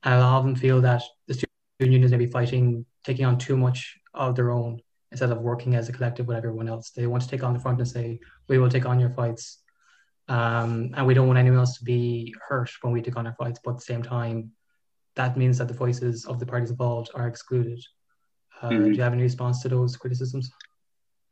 and 0.04 0.14
a 0.14 0.20
lot 0.20 0.40
of 0.40 0.46
them 0.46 0.56
feel 0.56 0.82
that 0.82 1.02
the 1.28 1.34
student 1.34 1.52
union 1.80 2.04
is 2.04 2.12
maybe 2.12 2.26
fighting, 2.26 2.86
taking 3.06 3.26
on 3.26 3.38
too 3.38 3.56
much 3.56 3.98
of 4.14 4.36
their 4.36 4.52
own 4.52 4.82
instead 5.12 5.32
of 5.32 5.40
working 5.40 5.76
as 5.76 5.88
a 5.88 5.94
collective 5.94 6.28
with 6.28 6.36
everyone 6.36 6.68
else. 6.68 6.90
They 6.90 7.08
want 7.08 7.24
to 7.24 7.30
take 7.30 7.44
on 7.44 7.54
the 7.54 7.60
front 7.60 7.80
and 7.80 7.88
say, 7.88 8.20
we 8.50 8.58
will 8.58 8.70
take 8.70 8.86
on 8.86 9.00
your 9.00 9.12
fights. 9.12 9.60
Um, 10.28 10.92
and 10.96 11.06
we 11.06 11.14
don't 11.14 11.28
want 11.28 11.40
anyone 11.40 11.60
else 11.60 11.78
to 11.78 11.84
be 11.84 12.34
hurt 12.48 12.70
when 12.82 12.92
we 12.92 13.02
take 13.02 13.16
on 13.16 13.28
our 13.28 13.36
fights. 13.36 13.60
But 13.64 13.72
at 13.72 13.78
the 13.78 13.84
same 13.84 14.04
time, 14.04 14.52
that 15.16 15.38
means 15.38 15.58
that 15.58 15.68
the 15.68 15.74
voices 15.74 16.26
of 16.26 16.40
the 16.40 16.46
parties 16.46 16.72
involved 16.72 17.12
are 17.14 17.28
excluded. 17.28 17.80
Uh, 18.62 18.70
mm-hmm. 18.70 18.86
Do 18.86 18.92
you 18.92 19.02
have 19.02 19.14
any 19.14 19.24
response 19.24 19.62
to 19.62 19.70
those 19.70 19.96
criticisms? 19.96 20.52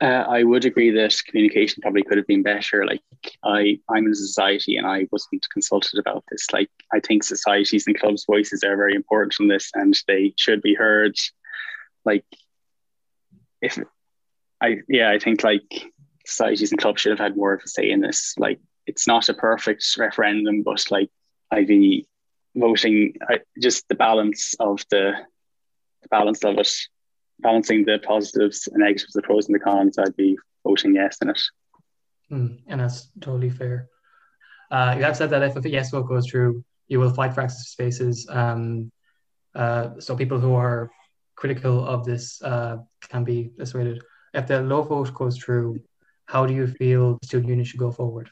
Uh, 0.02 0.26
I 0.28 0.44
would 0.44 0.66
agree 0.66 0.90
that 0.90 1.16
communication 1.28 1.82
probably 1.82 2.02
could 2.02 2.18
have 2.18 2.26
been 2.26 2.42
better. 2.42 2.86
Like 2.86 3.04
I, 3.44 3.80
I'm 3.88 4.06
in 4.06 4.12
a 4.12 4.16
society 4.16 4.78
and 4.78 4.88
I 4.88 5.08
wasn't 5.12 5.48
consulted 5.54 6.00
about 6.00 6.24
this. 6.32 6.48
Like 6.52 6.70
I 6.92 7.00
think 7.00 7.24
societies 7.24 7.86
and 7.86 8.00
clubs' 8.00 8.26
voices 8.26 8.64
are 8.64 8.76
very 8.76 8.96
important 8.96 9.36
in 9.40 9.48
this, 9.48 9.70
and 9.76 9.96
they 10.08 10.34
should 10.38 10.62
be 10.64 10.74
heard. 10.74 11.16
Like 12.04 12.26
if 13.62 13.78
I, 14.60 14.78
yeah, 14.90 15.12
I 15.12 15.20
think 15.20 15.44
like 15.44 15.92
societies 16.26 16.72
and 16.72 16.82
clubs 16.82 17.02
should 17.02 17.12
have 17.12 17.20
had 17.20 17.38
more 17.38 17.54
of 17.54 17.62
a 17.64 17.68
say 17.68 17.92
in 17.92 18.02
this. 18.02 18.34
Like 18.40 18.60
it's 18.88 19.06
not 19.06 19.30
a 19.30 19.36
perfect 19.36 19.86
referendum, 20.00 20.64
but 20.64 20.90
like 20.90 21.10
be 21.68 22.08
voting 22.56 23.14
just 23.62 23.88
the 23.88 23.96
balance 23.96 24.56
of 24.60 24.84
the, 24.90 25.14
the 26.02 26.08
balance 26.10 26.44
of 26.44 26.58
it 26.58 26.72
balancing 27.42 27.84
the 27.86 28.00
positives 28.00 28.68
and 28.68 28.84
negatives, 28.84 29.14
the 29.14 29.22
pros 29.22 29.48
and 29.48 29.56
the 29.56 29.60
cons, 29.60 29.98
I'd 29.98 30.16
be 30.16 30.38
voting 30.64 30.96
yes 30.96 31.18
in 31.22 31.30
it. 31.30 31.42
Mm, 32.32 32.60
and 32.68 32.80
that's 32.80 33.10
totally 33.20 33.50
fair. 33.50 33.88
Uh, 34.70 34.96
you 34.98 35.04
have 35.04 35.18
said 35.18 35.30
that 35.32 35.44
if 35.44 35.56
a 35.64 35.70
yes 35.70 35.92
vote 35.92 36.08
goes 36.08 36.30
through, 36.30 36.64
you 36.88 37.00
will 37.00 37.14
fight 37.14 37.34
for 37.34 37.42
access 37.42 37.64
to 37.64 37.70
spaces. 37.70 38.28
Um, 38.30 38.92
uh, 39.54 40.00
so 40.00 40.16
people 40.16 40.40
who 40.40 40.54
are 40.56 40.90
critical 41.36 41.86
of 41.86 42.06
this 42.06 42.42
uh, 42.42 42.78
can 43.10 43.24
be 43.24 43.52
persuaded. 43.58 44.02
If 44.34 44.48
the 44.48 44.62
low 44.62 44.84
vote 44.84 45.14
goes 45.14 45.38
through, 45.38 45.80
how 46.26 46.46
do 46.46 46.54
you 46.54 46.68
feel 46.68 47.18
the 47.22 47.28
student 47.28 47.50
union 47.50 47.66
should 47.66 47.80
go 47.80 47.92
forward? 47.92 48.30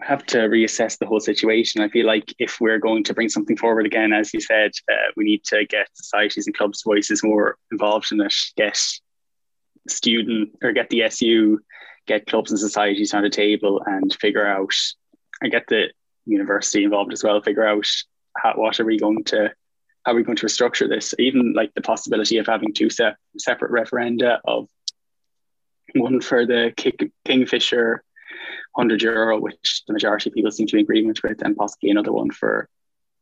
Have 0.00 0.24
to 0.26 0.38
reassess 0.38 0.98
the 0.98 1.06
whole 1.06 1.20
situation. 1.20 1.82
I 1.82 1.88
feel 1.88 2.06
like 2.06 2.34
if 2.38 2.60
we're 2.60 2.78
going 2.78 3.04
to 3.04 3.14
bring 3.14 3.28
something 3.28 3.56
forward 3.56 3.86
again, 3.86 4.12
as 4.12 4.32
you 4.32 4.40
said, 4.40 4.72
uh, 4.90 5.12
we 5.16 5.24
need 5.24 5.44
to 5.44 5.66
get 5.66 5.88
societies 5.94 6.46
and 6.46 6.56
clubs' 6.56 6.82
voices 6.82 7.22
more 7.22 7.56
involved 7.70 8.10
in 8.10 8.20
it. 8.20 8.34
Get 8.56 8.80
student 9.88 10.50
or 10.62 10.72
get 10.72 10.88
the 10.88 11.02
SU, 11.04 11.60
get 12.06 12.26
clubs 12.26 12.50
and 12.50 12.58
societies 12.58 13.12
on 13.12 13.22
the 13.22 13.30
table, 13.30 13.82
and 13.84 14.14
figure 14.14 14.46
out. 14.46 14.72
and 15.40 15.52
get 15.52 15.66
the 15.68 15.88
university 16.24 16.84
involved 16.84 17.12
as 17.12 17.24
well. 17.24 17.42
Figure 17.42 17.66
out 17.66 17.86
how, 18.36 18.54
what 18.54 18.78
are 18.80 18.84
we 18.84 18.98
going 18.98 19.24
to, 19.24 19.52
how 20.04 20.12
are 20.12 20.14
we 20.14 20.22
going 20.22 20.36
to 20.36 20.46
restructure 20.46 20.88
this? 20.88 21.14
Even 21.18 21.52
like 21.52 21.74
the 21.74 21.82
possibility 21.82 22.38
of 22.38 22.46
having 22.46 22.72
two 22.72 22.88
se- 22.88 23.16
separate 23.38 23.72
referenda 23.72 24.38
of 24.44 24.68
one 25.94 26.20
for 26.20 26.46
the 26.46 26.72
Kingfisher 27.26 28.02
100 28.74 29.02
euro, 29.02 29.38
which 29.38 29.82
the 29.86 29.92
majority 29.92 30.30
of 30.30 30.34
people 30.34 30.50
seem 30.50 30.66
to 30.66 30.72
be 30.72 30.80
in 30.80 30.84
agreement 30.84 31.22
with, 31.22 31.42
and 31.42 31.56
possibly 31.56 31.90
another 31.90 32.12
one 32.12 32.30
for 32.30 32.68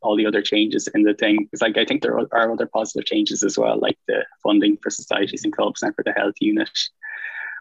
all 0.03 0.16
the 0.16 0.26
other 0.26 0.42
changes 0.42 0.88
in 0.88 1.03
the 1.03 1.14
thing. 1.14 1.44
Because 1.44 1.61
like 1.61 1.76
I 1.76 1.84
think 1.84 2.03
there 2.03 2.18
are 2.18 2.53
other 2.53 2.66
positive 2.66 3.07
changes 3.07 3.42
as 3.42 3.59
well, 3.59 3.78
like 3.78 3.98
the 4.07 4.24
funding 4.42 4.76
for 4.76 4.90
societies 4.90 5.44
and 5.44 5.53
clubs 5.53 5.82
and 5.82 5.94
for 5.94 6.05
the 6.05 6.12
health 6.12 6.36
unit. 6.40 6.70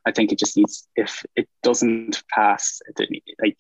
I 0.06 0.12
think 0.12 0.32
it 0.32 0.40
just 0.40 0.56
needs 0.56 0.88
if 0.96 1.26
it 1.36 1.48
doesn't 1.62 2.24
pass, 2.34 2.82
like 3.42 3.58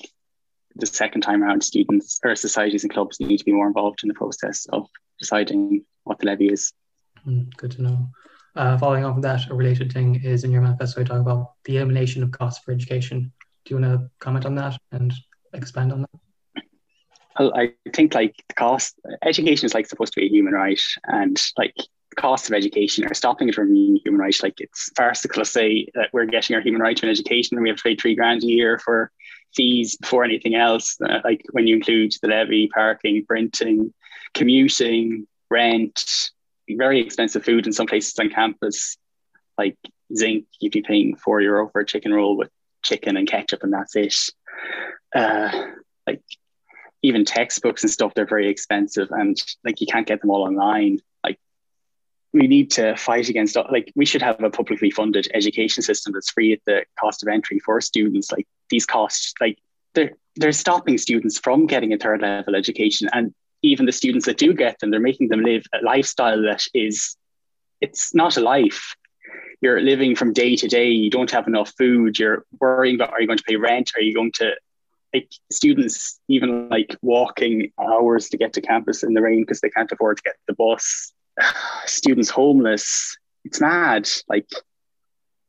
the 0.75 0.86
second 0.86 1.21
time 1.21 1.43
around, 1.43 1.63
students 1.63 2.19
or 2.23 2.36
societies 2.36 2.84
and 2.84 2.93
clubs 2.93 3.19
need 3.19 3.38
to 3.38 3.45
be 3.45 3.51
more 3.51 3.67
involved 3.67 3.99
in 4.03 4.07
the 4.07 4.13
process 4.13 4.65
of 4.67 4.88
deciding 5.19 5.84
what 6.03 6.19
the 6.19 6.27
levy 6.27 6.47
is. 6.47 6.73
Mm, 7.27 7.53
good 7.57 7.71
to 7.71 7.82
know. 7.82 8.09
Uh, 8.55 8.77
following 8.77 9.05
on 9.05 9.13
from 9.13 9.21
that, 9.21 9.49
a 9.49 9.53
related 9.53 9.91
thing 9.91 10.21
is 10.23 10.43
in 10.43 10.51
your 10.51 10.61
manifesto, 10.61 11.01
you 11.01 11.05
talk 11.05 11.21
about 11.21 11.53
the 11.65 11.77
elimination 11.77 12.23
of 12.23 12.32
costs 12.32 12.63
for 12.63 12.71
education. 12.71 13.32
Do 13.66 13.76
you 13.76 13.82
want 13.82 14.01
to 14.01 14.10
comment 14.20 14.45
on 14.45 14.55
that 14.55 14.80
and 14.91 15.14
expand 15.53 15.91
on 15.91 16.01
that? 16.01 16.64
Well, 17.39 17.53
I 17.55 17.74
think 17.93 18.14
like 18.14 18.36
the 18.47 18.55
cost, 18.55 18.99
education 19.24 19.66
is 19.66 19.74
like 19.74 19.88
supposed 19.88 20.14
to 20.14 20.20
be 20.20 20.26
a 20.26 20.30
human 20.30 20.53
right, 20.53 20.82
and 21.05 21.39
like 21.57 21.76
costs 22.18 22.49
of 22.49 22.53
education 22.53 23.05
are 23.05 23.14
stopping 23.14 23.49
it 23.49 23.55
from 23.55 23.72
being 23.72 23.95
a 23.95 23.99
human 23.99 24.20
right. 24.20 24.43
Like 24.43 24.60
it's 24.60 24.91
farcical 24.95 25.43
to 25.43 25.49
say 25.49 25.88
that 25.95 26.10
we're 26.12 26.26
getting 26.26 26.55
our 26.55 26.62
human 26.62 26.82
right 26.82 26.97
to 26.97 27.05
an 27.05 27.12
education 27.12 27.55
and 27.55 27.64
we 27.64 27.70
have 27.70 27.78
to 27.78 27.84
pay 27.84 27.95
three 27.95 28.16
grand 28.16 28.43
a 28.43 28.47
year 28.47 28.80
for 28.80 29.12
fees 29.55 29.95
before 29.95 30.24
anything 30.24 30.55
else. 30.55 30.97
Uh, 31.01 31.20
like 31.24 31.45
when 31.51 31.68
you 31.68 31.76
include 31.76 32.14
the 32.22 32.28
levy, 32.28 32.68
parking, 32.68 33.26
printing, 33.26 33.93
commuting, 34.34 35.28
rent, 35.49 36.32
very 36.70 36.99
expensive 36.99 37.43
food 37.43 37.66
in 37.66 37.74
some 37.74 37.88
places 37.88 38.18
on 38.20 38.30
campus, 38.30 38.97
like 39.57 39.78
zinc, 40.16 40.45
you'd 40.60 40.74
be 40.74 40.82
paying 40.82 41.16
four 41.16 41.41
euro 41.41 41.70
for 41.70 41.82
a 41.82 41.86
chicken 41.86 42.14
roll 42.14 42.38
with 42.38 42.49
chicken 42.84 43.17
and 43.17 43.27
ketchup 43.27 43.63
and 43.63 43.73
that's 43.73 43.95
it. 43.95 44.15
Uh, 45.15 45.51
like 46.07 46.21
even 47.01 47.25
textbooks 47.25 47.84
and 47.84 47.91
stuff, 47.91 48.13
they're 48.13 48.25
very 48.25 48.49
expensive 48.49 49.09
and 49.11 49.38
like 49.63 49.82
you 49.82 49.88
can't 49.88 50.07
get 50.07 50.21
them 50.21 50.30
all 50.30 50.43
online. 50.43 50.99
Like 51.23 51.39
we 52.34 52.47
need 52.47 52.71
to 52.71 52.95
fight 52.95 53.30
against 53.30 53.55
like 53.71 53.91
we 53.95 54.05
should 54.05 54.21
have 54.21 54.41
a 54.43 54.49
publicly 54.49 54.91
funded 54.91 55.27
education 55.34 55.84
system 55.84 56.13
that's 56.13 56.32
free 56.32 56.53
at 56.53 56.59
the 56.65 56.86
cost 56.99 57.23
of 57.23 57.30
entry 57.30 57.59
for 57.59 57.80
students. 57.82 58.32
Like 58.32 58.47
these 58.69 58.86
costs, 58.86 59.34
like 59.39 59.57
they're 59.93 60.11
they're 60.36 60.51
stopping 60.51 60.97
students 60.97 61.39
from 61.39 61.65
getting 61.65 61.93
a 61.93 61.97
third 61.97 62.21
level 62.21 62.55
education 62.55 63.09
and 63.11 63.34
even 63.61 63.86
the 63.86 63.91
students 63.91 64.25
that 64.25 64.38
do 64.38 64.53
get 64.53 64.80
them, 64.80 64.91
they're 64.91 64.99
making 64.99 65.27
them 65.27 65.41
live 65.41 65.65
a 65.73 65.84
lifestyle 65.84 66.41
that 66.43 66.63
is 66.73 67.15
it's 67.82 68.13
not 68.13 68.38
a 68.38 68.41
life 68.41 68.95
you're 69.62 69.82
living 69.82 70.16
from 70.16 70.34
day 70.34 70.55
to 70.55 70.68
day. 70.68 70.89
You 70.89 71.10
don't 71.10 71.32
have 71.32 71.47
enough 71.47 71.74
food. 71.78 72.18
You're 72.18 72.45
worrying 72.60 72.95
about 72.95 73.12
are 73.12 73.22
you 73.22 73.28
going 73.28 73.38
to 73.38 73.43
pay 73.43 73.55
rent? 73.55 73.91
Are 73.95 74.01
you 74.01 74.14
going 74.14 74.32
to 74.34 74.55
like 75.14 75.32
students 75.51 76.20
even 76.28 76.70
like 76.70 76.95
walking 77.01 77.72
hours 77.80 78.30
to 78.30 78.38
get 78.38 78.53
to 78.53 78.62
campus 78.62 79.03
in 79.03 79.14
the 79.14 79.22
rain 79.22 79.41
because 79.41 79.62
they 79.62 79.70
can't 79.70 79.91
afford 79.91 80.18
to 80.18 80.24
get 80.24 80.36
the 80.47 80.53
bus. 80.53 81.14
students 81.86 82.30
homeless. 82.30 83.18
It's 83.45 83.62
mad. 83.62 84.10
Like 84.28 84.47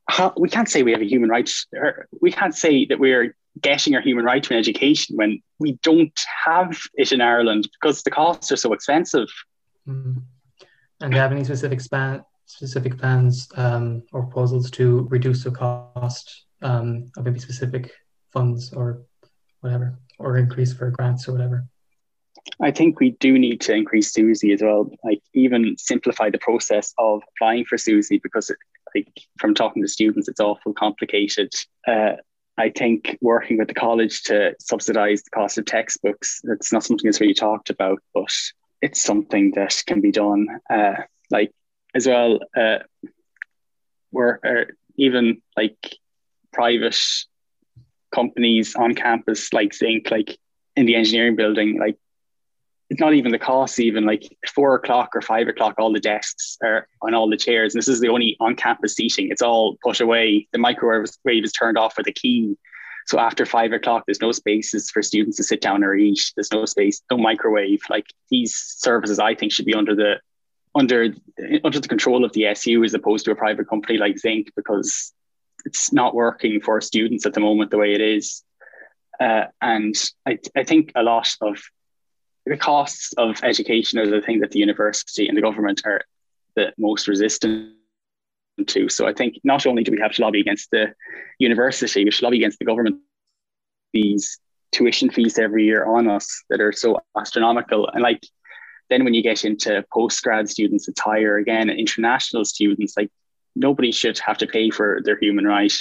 how, 0.09 0.33
we 0.37 0.49
can't 0.49 0.69
say 0.69 0.83
we 0.83 0.93
have 0.93 1.03
a 1.03 1.09
human 1.09 1.31
right. 1.31 1.51
We 2.21 2.33
can't 2.33 2.55
say 2.55 2.87
that 2.87 2.99
we're 2.99 3.37
getting 3.61 3.95
our 3.95 4.01
human 4.01 4.25
right 4.25 4.43
to 4.43 4.55
an 4.55 4.59
education 4.59 5.17
when 5.17 5.43
we 5.59 5.73
don't 5.83 6.19
have 6.45 6.79
it 6.95 7.13
in 7.13 7.21
Ireland 7.21 7.69
because 7.81 8.03
the 8.03 8.11
costs 8.11 8.51
are 8.53 8.57
so 8.57 8.73
expensive. 8.73 9.29
Mm. 9.87 10.23
And 11.01 11.11
do 11.11 11.17
you 11.17 11.21
have 11.21 11.33
any 11.33 11.45
specific 11.45 11.81
span, 11.81 12.25
specific 12.51 12.99
plans 12.99 13.49
um, 13.57 14.03
or 14.13 14.23
proposals 14.23 14.71
to 14.73 15.07
reduce 15.11 15.45
the 15.45 15.51
cost 15.51 16.45
um, 16.63 17.11
of 17.17 17.25
maybe 17.25 17.39
specific 17.39 17.93
funds 18.33 18.73
or 18.73 19.03
whatever, 19.61 19.99
or 20.19 20.37
increase 20.37 20.73
for 20.73 20.91
grants 20.91 21.29
or 21.29 21.33
whatever? 21.33 21.65
I 22.61 22.71
think 22.71 23.01
we 23.01 23.11
do 23.13 23.39
need 23.39 23.61
to 23.63 23.75
increase 23.75 24.13
SUSI 24.13 24.55
as 24.55 24.63
well, 24.63 24.91
like 25.05 25.21
even 25.35 25.77
simplify 25.79 26.31
the 26.31 26.39
process 26.39 26.95
of 26.99 27.23
applying 27.37 27.65
for 27.65 27.77
SUSI 27.77 28.23
because, 28.23 28.51
it, 28.51 28.59
like 28.95 29.09
from 29.39 29.55
talking 29.55 29.83
to 29.83 29.89
students, 29.89 30.29
it's 30.29 30.41
awful 30.41 30.73
complicated. 30.73 31.53
Uh, 31.87 32.13
I 32.59 32.71
think 32.71 33.17
working 33.21 33.59
with 33.59 33.69
the 33.69 33.75
college 33.75 34.23
to 34.25 34.55
subsidize 34.61 35.23
the 35.23 35.31
cost 35.31 35.59
of 35.59 35.65
textbooks, 35.65 36.41
it's 36.45 36.73
not 36.73 36.85
something 36.85 37.07
that's 37.07 37.21
really 37.21 37.35
talked 37.35 37.71
about, 37.71 38.03
but 38.13 38.33
it's 38.83 39.01
something 39.01 39.53
that 39.55 39.83
can 39.87 40.01
be 40.01 40.11
done. 40.11 40.47
Uh, 40.69 40.95
like 41.31 41.53
as 41.95 42.07
well 42.07 42.41
uh, 42.57 42.79
were 44.13 44.41
uh, 44.45 44.73
even 44.97 45.43
like 45.57 45.97
private 46.53 46.99
companies 48.15 48.75
on 48.75 48.95
campus 48.95 49.53
like 49.53 49.75
Zinc, 49.75 50.11
like 50.11 50.39
in 50.77 50.87
the 50.87 50.97
engineering 50.97 51.37
building, 51.37 51.79
like 51.79 51.97
it's 52.91 53.01
not 53.01 53.15
even 53.15 53.31
the 53.31 53.39
cost, 53.39 53.79
even 53.79 54.05
like 54.05 54.25
four 54.53 54.75
o'clock 54.75 55.11
or 55.15 55.23
five 55.23 55.47
o'clock, 55.47 55.77
all 55.79 55.93
the 55.93 56.01
desks 56.01 56.59
are 56.63 56.89
on 57.03 57.15
all 57.15 57.31
the 57.31 57.37
chairs. 57.37 57.73
And 57.73 57.81
this 57.81 57.89
is 57.89 58.01
the 58.01 58.09
only 58.09 58.37
on 58.41 58.57
campus 58.57 58.95
seating. 58.95 59.29
It's 59.31 59.43
all 59.43 59.77
put 59.83 60.01
away. 60.01 60.49
The 60.53 60.59
microwave 60.59 61.07
is 61.45 61.53
turned 61.53 61.79
off 61.79 61.97
with 61.97 62.09
a 62.09 62.13
key. 62.13 62.57
So 63.07 63.21
after 63.21 63.47
five 63.47 63.73
o'clock, 63.73 64.05
there's 64.07 64.21
no 64.21 64.33
spaces 64.33 64.91
for 64.91 65.03
students 65.03 65.37
to 65.37 65.45
sit 65.45 65.61
down 65.61 65.85
or 65.85 65.95
eat. 65.95 66.33
There's 66.35 66.53
no 66.53 66.65
space, 66.65 67.01
no 67.11 67.17
microwave. 67.17 67.81
Like 67.89 68.07
these 68.29 68.57
services, 68.57 69.21
I 69.21 69.37
think, 69.37 69.53
should 69.53 69.67
be 69.67 69.75
under 69.75 69.95
the 69.95 70.21
under 70.75 71.09
under 71.65 71.81
the 71.81 71.89
control 71.89 72.25
of 72.25 72.33
the 72.33 72.47
SU 72.47 72.85
as 72.85 72.95
opposed 72.95 73.25
to 73.25 73.33
a 73.33 73.37
private 73.37 73.69
company 73.69 73.99
like 73.99 74.19
Zinc 74.19 74.49
because 74.55 75.13
it's 75.65 75.93
not 75.93 76.15
working 76.15 76.61
for 76.61 76.81
students 76.81 77.27
at 77.27 77.35
the 77.35 77.41
moment 77.41 77.71
the 77.71 77.79
way 77.79 77.93
it 77.93 78.01
is. 78.01 78.43
Uh, 79.21 79.45
and 79.61 79.95
I, 80.27 80.39
I 80.57 80.65
think 80.65 80.93
a 80.95 81.03
lot 81.03 81.29
of 81.43 81.61
the 82.47 82.57
costs 82.57 83.13
of 83.19 83.41
education 83.43 83.99
are 83.99 84.09
the 84.09 84.23
thing 84.23 84.41
that 84.41 84.53
the 84.53 84.59
university 84.59 85.29
and 85.29 85.37
the 85.37 85.43
government 85.43 85.83
are 85.85 86.03
the 86.57 86.73
most 86.79 87.07
resistant 87.07 87.75
to. 88.67 88.89
So 88.89 89.07
I 89.07 89.13
think 89.13 89.39
not 89.45 89.67
only 89.67 89.83
do 89.83 89.93
we 89.93 90.01
have 90.01 90.13
to 90.13 90.23
lobby 90.23 90.41
against 90.41 90.71
the 90.71 90.95
university, 91.39 92.05
we 92.05 92.11
should 92.11 92.25
lobby 92.25 92.39
against 92.39 92.59
the 92.59 92.65
government 92.65 93.01
these 93.93 94.39
tuition 94.73 95.11
fees 95.11 95.39
every 95.39 95.65
year 95.65 95.85
on 95.85 96.09
us 96.09 96.45
that 96.49 96.61
are 96.61 96.73
so 96.73 97.01
astronomical. 97.19 97.89
And 97.89 98.03
like 98.03 98.23
then 98.91 99.05
when 99.05 99.15
you 99.15 99.23
get 99.23 99.45
into 99.45 99.85
postgrad 99.93 100.49
students, 100.49 100.89
it's 100.89 101.01
higher 101.01 101.37
again. 101.37 101.71
International 101.71 102.45
students, 102.45 102.97
like 102.97 103.11
nobody 103.55 103.93
should 103.93 104.19
have 104.19 104.39
to 104.39 104.47
pay 104.47 104.69
for 104.71 105.01
their 105.05 105.19
human 105.19 105.47
right. 105.47 105.73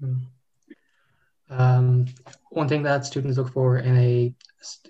Hmm. 0.00 0.14
Um, 1.50 2.06
one 2.50 2.68
thing 2.68 2.82
that 2.84 3.04
students 3.04 3.36
look 3.36 3.52
for 3.52 3.78
in 3.78 3.96
a 3.96 4.34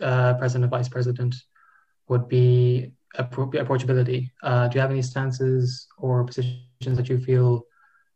uh, 0.00 0.34
president 0.34 0.64
and 0.64 0.70
vice 0.70 0.88
president 0.88 1.34
would 2.08 2.28
be 2.28 2.92
approachability. 3.16 4.30
Uh, 4.42 4.68
do 4.68 4.74
you 4.74 4.80
have 4.80 4.90
any 4.90 5.02
stances 5.02 5.86
or 5.96 6.24
positions 6.24 6.96
that 6.96 7.08
you 7.08 7.18
feel 7.18 7.64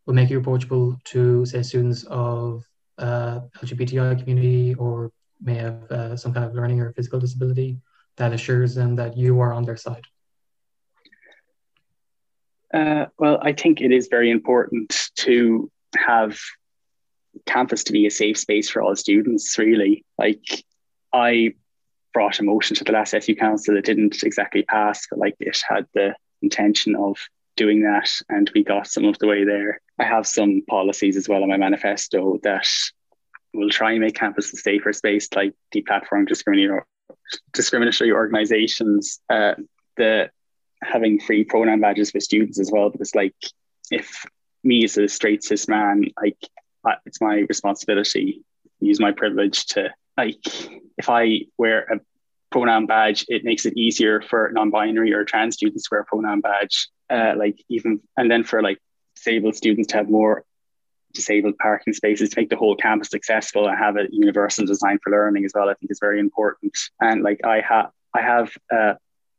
will 0.06 0.14
make 0.14 0.28
you 0.28 0.38
approachable 0.38 0.98
to, 1.04 1.46
say, 1.46 1.62
students 1.62 2.04
of 2.04 2.64
uh, 2.98 3.40
LGBTI 3.62 4.18
community 4.18 4.74
or 4.74 5.12
may 5.40 5.54
have 5.54 5.90
uh, 5.90 6.16
some 6.16 6.32
kind 6.32 6.44
of 6.44 6.54
learning 6.54 6.80
or 6.80 6.92
physical 6.92 7.20
disability 7.20 7.78
that 8.16 8.32
assures 8.32 8.74
them 8.74 8.96
that 8.96 9.16
you 9.16 9.40
are 9.40 9.52
on 9.52 9.64
their 9.64 9.76
side? 9.76 10.04
Uh, 12.72 13.06
well, 13.18 13.38
I 13.42 13.52
think 13.52 13.80
it 13.80 13.92
is 13.92 14.08
very 14.08 14.30
important 14.30 15.10
to 15.16 15.70
have 15.96 16.38
campus 17.46 17.84
to 17.84 17.92
be 17.92 18.06
a 18.06 18.10
safe 18.10 18.38
space 18.38 18.70
for 18.70 18.82
all 18.82 18.96
students, 18.96 19.58
really. 19.58 20.04
Like, 20.16 20.64
I 21.12 21.54
brought 22.14 22.38
a 22.38 22.42
motion 22.42 22.76
to 22.76 22.84
the 22.84 22.92
last 22.92 23.14
SU 23.14 23.34
Council 23.36 23.74
that 23.74 23.84
didn't 23.84 24.22
exactly 24.22 24.62
pass, 24.62 25.06
but 25.08 25.18
like 25.18 25.34
it 25.40 25.58
had 25.68 25.86
the 25.94 26.14
intention 26.40 26.96
of 26.96 27.16
doing 27.56 27.82
that, 27.82 28.10
and 28.28 28.50
we 28.54 28.64
got 28.64 28.86
some 28.86 29.04
of 29.04 29.18
the 29.18 29.26
way 29.26 29.44
there. 29.44 29.80
I 29.98 30.04
have 30.04 30.26
some 30.26 30.62
policies 30.68 31.16
as 31.16 31.28
well 31.28 31.42
in 31.42 31.50
my 31.50 31.58
manifesto 31.58 32.38
that 32.42 32.66
will 33.52 33.68
try 33.68 33.92
and 33.92 34.00
make 34.00 34.14
campus 34.14 34.52
a 34.52 34.56
safer 34.56 34.92
space, 34.92 35.28
like 35.34 35.52
deplatforming 35.74 36.28
discriminatory 36.28 36.82
discriminatory 37.52 38.12
organizations, 38.12 39.20
uh, 39.30 39.54
the 39.96 40.30
having 40.82 41.20
free 41.20 41.44
pronoun 41.44 41.80
badges 41.80 42.10
for 42.10 42.20
students 42.20 42.58
as 42.58 42.70
well. 42.72 42.90
Because 42.90 43.14
like, 43.14 43.34
if 43.90 44.24
me 44.64 44.84
as 44.84 44.96
a 44.96 45.08
straight 45.08 45.44
cis 45.44 45.68
man, 45.68 46.04
like 46.20 46.38
it's 47.06 47.20
my 47.20 47.44
responsibility, 47.48 48.42
use 48.80 49.00
my 49.00 49.12
privilege 49.12 49.66
to 49.66 49.90
like, 50.16 50.44
if 50.98 51.08
I 51.08 51.42
wear 51.58 51.82
a 51.82 52.00
pronoun 52.50 52.86
badge, 52.86 53.24
it 53.28 53.44
makes 53.44 53.64
it 53.66 53.76
easier 53.76 54.20
for 54.20 54.50
non-binary 54.52 55.12
or 55.12 55.24
trans 55.24 55.54
students 55.54 55.84
to 55.84 55.88
wear 55.92 56.00
a 56.00 56.04
pronoun 56.04 56.40
badge. 56.40 56.88
Uh, 57.10 57.34
like 57.36 57.62
even 57.68 58.00
and 58.16 58.30
then 58.30 58.42
for 58.42 58.62
like 58.62 58.78
disabled 59.16 59.54
students 59.54 59.88
to 59.88 59.96
have 59.98 60.08
more 60.08 60.44
disabled 61.12 61.58
parking 61.58 61.92
spaces 61.92 62.30
to 62.30 62.40
make 62.40 62.50
the 62.50 62.56
whole 62.56 62.76
campus 62.76 63.14
accessible 63.14 63.68
and 63.68 63.78
have 63.78 63.96
a 63.96 64.06
universal 64.10 64.66
design 64.66 64.98
for 65.02 65.10
learning 65.10 65.44
as 65.44 65.52
well. 65.54 65.68
I 65.68 65.74
think 65.74 65.90
is 65.90 65.98
very 66.00 66.20
important. 66.20 66.76
And 67.00 67.22
like 67.22 67.40
I 67.44 67.60
have, 67.60 67.90
I 68.14 68.22
have 68.22 68.52
a 68.70 68.96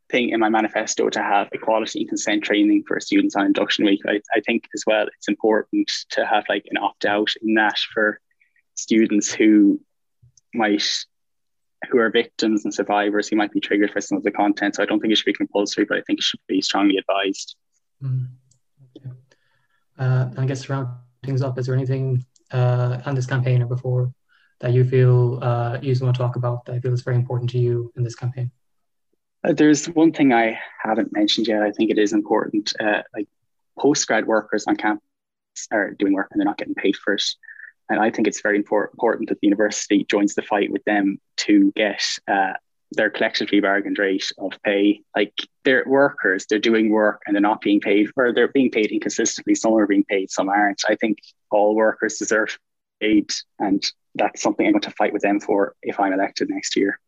thing 0.09 0.30
in 0.30 0.39
my 0.39 0.49
manifesto 0.49 1.09
to 1.09 1.21
have 1.21 1.49
equality 1.51 2.01
and 2.01 2.09
consent 2.09 2.43
training 2.43 2.84
for 2.88 2.99
students 2.99 3.36
on 3.36 3.45
induction 3.45 3.86
week. 3.86 4.01
I, 4.07 4.21
I 4.36 4.41
think 4.41 4.67
as 4.74 4.84
well 4.86 5.07
it's 5.07 5.28
important 5.28 5.91
to 6.11 6.26
have 6.26 6.43
like 6.49 6.65
an 6.69 6.78
opt 6.78 7.05
out 7.05 7.30
in 7.41 7.55
that 7.55 7.78
for 7.93 8.19
students 8.76 9.32
who 9.34 9.80
might 10.53 10.84
who 11.89 11.97
are 11.97 12.09
victims 12.09 12.63
and 12.63 12.74
survivors 12.74 13.28
who 13.28 13.36
might 13.36 13.51
be 13.51 13.59
triggered 13.59 13.91
for 13.91 14.01
some 14.01 14.17
of 14.17 14.24
the 14.24 14.32
content. 14.32 14.76
So 14.76 14.84
I 14.84 14.86
don't 14.86 14.99
think 14.99 15.11
it 15.11 15.17
should 15.17 15.26
be 15.26 15.34
compulsory, 15.34 15.86
but 15.86 15.97
I 15.97 16.01
think 16.01 16.19
it 16.19 16.24
should 16.24 16.39
be 16.47 16.61
strongly 16.61 16.97
advised. 16.97 17.55
Mm. 18.01 18.28
Okay. 18.97 19.09
Uh, 19.97 20.30
I 20.38 20.45
guess 20.45 20.69
around 20.69 20.88
things 21.24 21.41
up, 21.41 21.57
is 21.57 21.65
there 21.65 21.76
anything 21.76 22.26
uh, 22.51 22.99
on 23.05 23.15
this 23.15 23.26
campaign 23.26 23.61
or 23.61 23.65
before 23.65 24.13
that 24.59 24.71
you 24.71 24.84
feel 24.84 25.39
uh, 25.41 25.78
you 25.82 25.95
want 26.01 26.15
to 26.15 26.21
talk 26.21 26.36
about 26.36 26.65
that 26.65 26.76
I 26.76 26.80
feel 26.80 26.93
is 26.93 27.01
very 27.01 27.17
important 27.17 27.49
to 27.51 27.59
you 27.59 27.91
in 27.95 28.03
this 28.03 28.15
campaign? 28.15 28.51
Uh, 29.43 29.53
there's 29.53 29.88
one 29.88 30.11
thing 30.11 30.34
I 30.34 30.59
haven't 30.82 31.11
mentioned 31.11 31.47
yet. 31.47 31.61
I 31.61 31.71
think 31.71 31.91
it 31.91 31.97
is 31.97 32.13
important. 32.13 32.74
Uh, 32.80 33.01
like 33.13 33.28
postgrad 33.78 34.26
workers 34.26 34.65
on 34.67 34.76
campus 34.76 35.03
are 35.71 35.91
doing 35.91 36.13
work 36.13 36.30
and 36.32 36.39
they're 36.39 36.45
not 36.45 36.57
getting 36.57 36.76
paid 36.76 36.95
for 36.95 37.13
it. 37.13 37.24
And 37.89 37.99
I 37.99 38.09
think 38.09 38.28
it's 38.28 38.41
very 38.41 38.57
important 38.57 39.30
that 39.30 39.39
the 39.41 39.47
university 39.47 40.05
joins 40.09 40.36
the 40.36 40.41
fight 40.41 40.71
with 40.71 40.84
them 40.86 41.19
to 41.38 41.71
get 41.76 42.01
uh, 42.28 42.53
their 42.94 43.10
collectively 43.10 43.60
bargained 43.60 44.00
rate 44.00 44.32
of 44.38 44.54
pay. 44.64 45.02
Like 45.16 45.34
they're 45.64 45.84
workers, 45.86 46.46
they're 46.46 46.60
doing 46.60 46.89
work 46.89 47.22
and 47.26 47.36
they're 47.36 47.41
not 47.41 47.62
being 47.62 47.80
paid, 47.80 48.10
or 48.16 48.34
they're 48.34 48.48
being 48.48 48.72
paid 48.72 48.91
inconsistently. 48.91 49.56
Some 49.56 49.74
are 49.74 49.88
being 49.88 50.06
paid, 50.06 50.30
some 50.30 50.50
aren't. 50.50 50.84
I 50.88 50.96
think 50.96 51.18
all 51.52 51.76
workers 51.76 52.18
deserve 52.18 52.58
aid, 53.02 53.32
and 53.60 53.84
that's 54.16 54.41
something 54.41 54.66
I'm 54.66 54.74
going 54.74 54.82
to 54.82 54.91
fight 54.91 55.14
with 55.14 55.22
them 55.22 55.39
for 55.39 55.76
if 55.82 56.00
I'm 56.00 56.14
elected 56.14 56.50
next 56.50 56.76
year. 56.76 57.00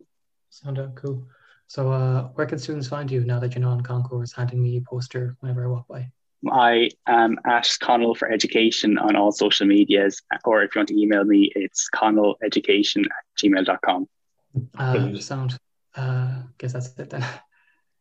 Sound 0.49 0.79
out 0.79 0.95
cool. 0.95 1.27
So, 1.67 1.91
uh, 1.91 2.29
where 2.35 2.45
can 2.45 2.59
students 2.59 2.87
find 2.87 3.09
you 3.09 3.23
now 3.23 3.39
that 3.39 3.55
you're 3.55 3.61
not 3.61 3.73
on 3.73 3.81
concourse, 3.81 4.31
handing 4.31 4.61
me 4.61 4.77
a 4.77 4.81
poster 4.81 5.35
whenever 5.39 5.65
I 5.65 5.67
walk 5.67 5.87
by? 5.87 6.11
I 6.51 6.91
am 7.07 7.39
at 7.45 7.67
Connell 7.79 8.13
for 8.13 8.31
Education 8.31 8.97
on 8.97 9.15
all 9.15 9.31
social 9.31 9.65
medias, 9.65 10.21
or 10.43 10.61
if 10.61 10.75
you 10.75 10.79
want 10.79 10.89
to 10.89 11.01
email 11.01 11.23
me, 11.23 11.51
it's 11.55 11.89
connelleducation 11.93 13.05
at 13.05 13.25
gmail.com. 13.43 14.07
Uh, 14.77 15.17
sound 15.19 15.57
uh, 15.95 16.43
guess 16.57 16.73
that's 16.73 16.97
it 16.97 17.09
then. 17.09 17.25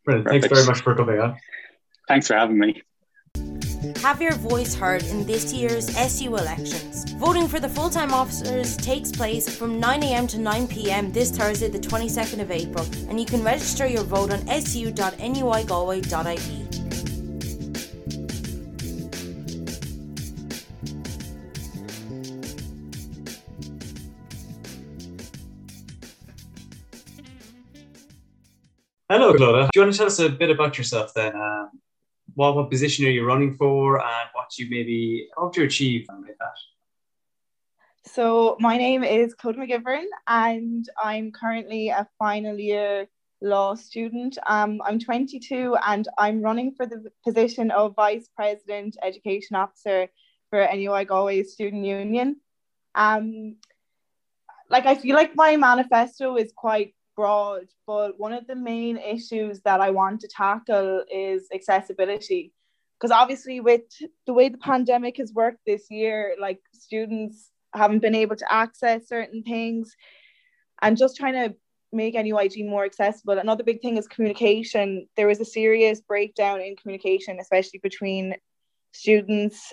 Brilliant. 0.04 0.28
Thanks 0.28 0.46
very 0.48 0.66
much 0.66 0.80
for 0.80 0.94
coming 0.94 1.18
on. 1.18 1.36
Thanks 2.08 2.26
for 2.26 2.34
having 2.34 2.58
me. 2.58 2.82
Have 3.96 4.20
your 4.20 4.34
voice 4.34 4.74
heard 4.74 5.02
in 5.04 5.26
this 5.26 5.52
year's 5.52 5.88
SU 5.96 6.36
elections. 6.36 7.10
Voting 7.12 7.48
for 7.48 7.60
the 7.60 7.68
full 7.68 7.90
time 7.90 8.12
officers 8.12 8.76
takes 8.76 9.10
place 9.10 9.56
from 9.56 9.80
9am 9.80 10.28
to 10.30 10.36
9pm 10.36 11.12
this 11.12 11.30
Thursday, 11.30 11.68
the 11.68 11.78
22nd 11.78 12.40
of 12.40 12.50
April, 12.50 12.86
and 13.08 13.18
you 13.18 13.26
can 13.26 13.42
register 13.42 13.86
your 13.86 14.02
vote 14.02 14.32
on 14.32 14.40
su.nuigalway.ie. 14.46 16.83
Hello, 29.14 29.32
Clodagh. 29.32 29.70
Do 29.70 29.78
you 29.78 29.82
want 29.82 29.92
to 29.92 29.98
tell 29.98 30.08
us 30.08 30.18
a 30.18 30.28
bit 30.28 30.50
about 30.50 30.76
yourself 30.76 31.14
then? 31.14 31.36
Um, 31.36 31.70
what, 32.34 32.56
what 32.56 32.68
position 32.68 33.06
are 33.06 33.10
you 33.10 33.24
running 33.24 33.54
for 33.54 34.02
and 34.02 34.28
what 34.32 34.58
you 34.58 34.66
maybe 34.68 35.28
hope 35.36 35.54
to 35.54 35.62
achieve 35.62 36.08
with 36.18 36.36
that? 36.40 38.10
So, 38.10 38.56
my 38.58 38.76
name 38.76 39.04
is 39.04 39.32
Clodagh 39.36 39.70
McGivern 39.70 40.06
and 40.26 40.84
I'm 41.00 41.30
currently 41.30 41.90
a 41.90 42.08
final 42.18 42.58
year 42.58 43.06
law 43.40 43.76
student. 43.76 44.36
Um, 44.48 44.82
I'm 44.84 44.98
22 44.98 45.76
and 45.86 46.08
I'm 46.18 46.42
running 46.42 46.74
for 46.74 46.84
the 46.84 47.12
position 47.24 47.70
of 47.70 47.94
Vice 47.94 48.28
President 48.34 48.96
Education 49.00 49.54
Officer 49.54 50.08
for 50.50 50.66
NUI 50.74 51.04
Galway 51.04 51.44
Student 51.44 51.84
Union. 51.84 52.40
Um, 52.96 53.58
like 54.68 54.86
I 54.86 54.96
feel 54.96 55.14
like 55.14 55.36
my 55.36 55.56
manifesto 55.56 56.36
is 56.36 56.52
quite 56.52 56.96
broad, 57.16 57.66
but 57.86 58.18
one 58.18 58.32
of 58.32 58.46
the 58.46 58.56
main 58.56 58.96
issues 58.96 59.60
that 59.62 59.80
I 59.80 59.90
want 59.90 60.20
to 60.20 60.28
tackle 60.28 61.04
is 61.12 61.48
accessibility. 61.54 62.52
Because 62.98 63.10
obviously, 63.10 63.60
with 63.60 63.82
the 64.26 64.32
way 64.32 64.48
the 64.48 64.58
pandemic 64.58 65.16
has 65.18 65.32
worked 65.32 65.60
this 65.66 65.90
year, 65.90 66.36
like 66.40 66.60
students 66.72 67.50
haven't 67.74 68.00
been 68.00 68.14
able 68.14 68.36
to 68.36 68.52
access 68.52 69.08
certain 69.08 69.42
things, 69.42 69.94
and 70.80 70.96
just 70.96 71.16
trying 71.16 71.34
to 71.34 71.54
make 71.92 72.14
NUIG 72.14 72.66
more 72.66 72.84
accessible. 72.84 73.38
Another 73.38 73.64
big 73.64 73.80
thing 73.80 73.96
is 73.96 74.08
communication. 74.08 75.06
There 75.16 75.28
was 75.28 75.40
a 75.40 75.44
serious 75.44 76.00
breakdown 76.00 76.60
in 76.60 76.76
communication, 76.76 77.38
especially 77.40 77.80
between 77.82 78.34
students 78.92 79.72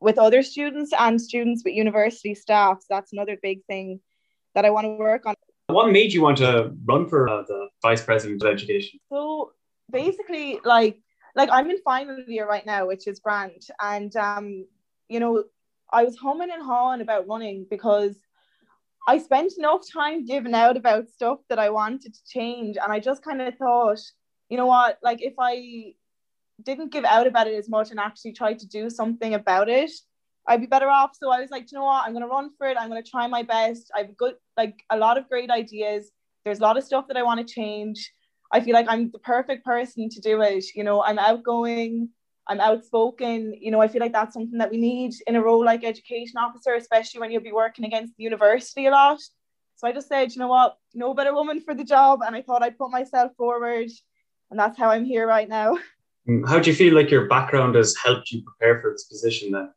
with 0.00 0.18
other 0.18 0.42
students 0.42 0.92
and 0.98 1.20
students 1.20 1.62
with 1.64 1.74
university 1.74 2.34
staff. 2.34 2.78
So 2.80 2.86
that's 2.90 3.12
another 3.12 3.36
big 3.42 3.64
thing 3.66 4.00
that 4.54 4.64
I 4.64 4.70
want 4.70 4.84
to 4.84 4.90
work 4.90 5.26
on. 5.26 5.34
What 5.68 5.90
made 5.90 6.12
you 6.12 6.22
want 6.22 6.38
to 6.38 6.72
run 6.84 7.08
for 7.08 7.28
uh, 7.28 7.42
the 7.42 7.68
vice 7.82 8.02
president 8.02 8.42
of 8.42 8.48
education? 8.48 9.00
So 9.10 9.52
basically, 9.90 10.60
like, 10.64 10.98
like 11.34 11.48
I'm 11.52 11.70
in 11.70 11.78
final 11.82 12.20
year 12.26 12.48
right 12.48 12.64
now, 12.64 12.86
which 12.86 13.06
is 13.06 13.18
grand, 13.18 13.62
and 13.80 14.14
um, 14.16 14.66
you 15.08 15.20
know, 15.20 15.44
I 15.92 16.04
was 16.04 16.16
humming 16.16 16.50
and 16.52 16.62
hawing 16.62 17.00
about 17.00 17.26
running 17.28 17.66
because 17.68 18.16
I 19.08 19.18
spent 19.18 19.52
enough 19.58 19.82
time 19.92 20.24
giving 20.24 20.54
out 20.54 20.76
about 20.76 21.08
stuff 21.08 21.38
that 21.48 21.58
I 21.58 21.70
wanted 21.70 22.14
to 22.14 22.20
change, 22.26 22.76
and 22.82 22.92
I 22.92 23.00
just 23.00 23.24
kind 23.24 23.42
of 23.42 23.56
thought, 23.56 24.00
you 24.48 24.56
know 24.56 24.66
what, 24.66 24.98
like 25.02 25.20
if 25.20 25.34
I 25.38 25.94
didn't 26.62 26.92
give 26.92 27.04
out 27.04 27.26
about 27.26 27.48
it 27.48 27.54
as 27.54 27.68
much 27.68 27.90
and 27.90 28.00
actually 28.00 28.32
tried 28.32 28.60
to 28.60 28.66
do 28.66 28.88
something 28.88 29.34
about 29.34 29.68
it, 29.68 29.90
I'd 30.48 30.60
be 30.60 30.66
better 30.66 30.88
off. 30.88 31.12
So 31.14 31.30
I 31.30 31.40
was 31.40 31.50
like, 31.50 31.70
you 31.70 31.78
know 31.78 31.84
what? 31.84 32.04
I'm 32.04 32.12
gonna 32.12 32.28
run 32.28 32.50
for 32.56 32.66
it. 32.66 32.76
I'm 32.78 32.88
gonna 32.88 33.02
try 33.02 33.26
my 33.26 33.42
best. 33.42 33.90
I've 33.94 34.16
got 34.16 34.34
like 34.56 34.74
a 34.90 34.96
lot 34.96 35.18
of 35.18 35.28
great 35.28 35.50
ideas. 35.50 36.10
There's 36.44 36.60
a 36.60 36.62
lot 36.62 36.76
of 36.76 36.84
stuff 36.84 37.08
that 37.08 37.16
I 37.16 37.22
want 37.22 37.46
to 37.46 37.54
change. 37.54 38.12
I 38.52 38.60
feel 38.60 38.74
like 38.74 38.86
I'm 38.88 39.10
the 39.10 39.18
perfect 39.18 39.64
person 39.64 40.08
to 40.08 40.20
do 40.20 40.40
it. 40.42 40.64
You 40.74 40.84
know, 40.84 41.02
I'm 41.02 41.18
outgoing. 41.18 42.10
I'm 42.48 42.60
outspoken. 42.60 43.54
You 43.60 43.72
know, 43.72 43.80
I 43.80 43.88
feel 43.88 44.00
like 44.00 44.12
that's 44.12 44.34
something 44.34 44.58
that 44.58 44.70
we 44.70 44.76
need 44.76 45.14
in 45.26 45.34
a 45.34 45.42
role 45.42 45.64
like 45.64 45.84
education 45.84 46.36
officer, 46.38 46.74
especially 46.74 47.20
when 47.20 47.32
you'll 47.32 47.42
be 47.42 47.52
working 47.52 47.84
against 47.84 48.16
the 48.16 48.22
university 48.22 48.86
a 48.86 48.90
lot. 48.90 49.20
So 49.74 49.86
I 49.86 49.92
just 49.92 50.08
said, 50.08 50.32
you 50.32 50.38
know 50.38 50.48
what, 50.48 50.78
no 50.94 51.12
better 51.12 51.34
woman 51.34 51.60
for 51.60 51.74
the 51.74 51.84
job. 51.84 52.20
And 52.24 52.34
I 52.36 52.42
thought 52.42 52.62
I'd 52.62 52.78
put 52.78 52.90
myself 52.90 53.32
forward. 53.36 53.88
And 54.50 54.58
that's 54.58 54.78
how 54.78 54.90
I'm 54.90 55.04
here 55.04 55.26
right 55.26 55.48
now. 55.48 55.78
How 56.48 56.58
do 56.58 56.68
you 56.68 56.76
feel 56.76 56.92
like 56.92 57.08
your 57.08 57.28
background 57.28 57.76
has 57.76 57.94
helped 58.02 58.32
you 58.32 58.42
prepare 58.42 58.80
for 58.80 58.90
this 58.90 59.04
position 59.04 59.52
then? 59.52 59.70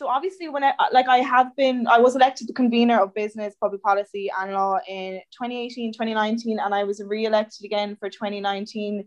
So 0.00 0.08
obviously 0.08 0.48
when 0.48 0.64
I 0.64 0.72
like 0.92 1.08
I 1.08 1.18
have 1.18 1.54
been 1.56 1.86
I 1.86 1.98
was 1.98 2.16
elected 2.16 2.48
the 2.48 2.54
convener 2.54 2.98
of 2.98 3.12
business, 3.12 3.54
public 3.60 3.82
policy 3.82 4.30
and 4.40 4.54
law 4.54 4.78
in 4.88 5.20
2018, 5.30 5.92
2019, 5.92 6.58
and 6.58 6.74
I 6.74 6.84
was 6.84 7.02
re-elected 7.04 7.66
again 7.66 7.98
for 8.00 8.08
2019, 8.08 9.02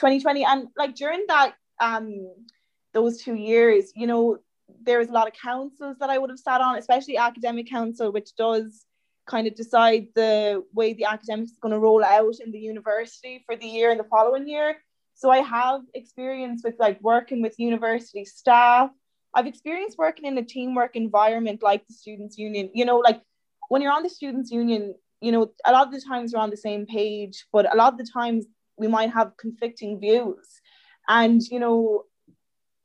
2020. 0.00 0.44
And 0.44 0.66
like 0.76 0.96
during 0.96 1.26
that 1.28 1.54
um 1.80 2.34
those 2.92 3.22
two 3.22 3.36
years, 3.36 3.92
you 3.94 4.08
know, 4.08 4.38
there 4.82 4.98
was 4.98 5.10
a 5.10 5.12
lot 5.12 5.28
of 5.28 5.34
councils 5.34 5.98
that 6.00 6.10
I 6.10 6.18
would 6.18 6.30
have 6.30 6.40
sat 6.40 6.60
on, 6.60 6.76
especially 6.76 7.18
academic 7.18 7.70
council, 7.70 8.10
which 8.10 8.34
does 8.34 8.84
kind 9.28 9.46
of 9.46 9.54
decide 9.54 10.08
the 10.16 10.64
way 10.74 10.92
the 10.92 11.04
academics 11.04 11.52
is 11.52 11.58
going 11.58 11.70
to 11.70 11.78
roll 11.78 12.02
out 12.02 12.34
in 12.44 12.50
the 12.50 12.58
university 12.58 13.44
for 13.46 13.54
the 13.54 13.66
year 13.66 13.92
and 13.92 14.00
the 14.00 14.10
following 14.10 14.48
year. 14.48 14.74
So 15.14 15.30
I 15.30 15.38
have 15.38 15.82
experience 15.94 16.62
with 16.64 16.74
like 16.80 17.00
working 17.00 17.42
with 17.42 17.60
university 17.60 18.24
staff. 18.24 18.90
I've 19.34 19.46
experienced 19.46 19.98
working 19.98 20.26
in 20.26 20.36
a 20.38 20.44
teamwork 20.44 20.96
environment 20.96 21.62
like 21.62 21.86
the 21.86 21.94
students 21.94 22.38
union. 22.38 22.70
You 22.74 22.84
know, 22.84 22.98
like 22.98 23.22
when 23.68 23.82
you're 23.82 23.92
on 23.92 24.02
the 24.02 24.10
students 24.10 24.50
union, 24.50 24.94
you 25.20 25.32
know, 25.32 25.52
a 25.64 25.72
lot 25.72 25.86
of 25.86 25.92
the 25.92 26.00
times 26.00 26.32
we're 26.32 26.40
on 26.40 26.50
the 26.50 26.56
same 26.56 26.84
page, 26.86 27.46
but 27.52 27.72
a 27.72 27.76
lot 27.76 27.92
of 27.92 27.98
the 27.98 28.08
times 28.12 28.46
we 28.76 28.88
might 28.88 29.10
have 29.10 29.36
conflicting 29.36 30.00
views. 30.00 30.60
And, 31.08 31.40
you 31.50 31.58
know, 31.58 32.04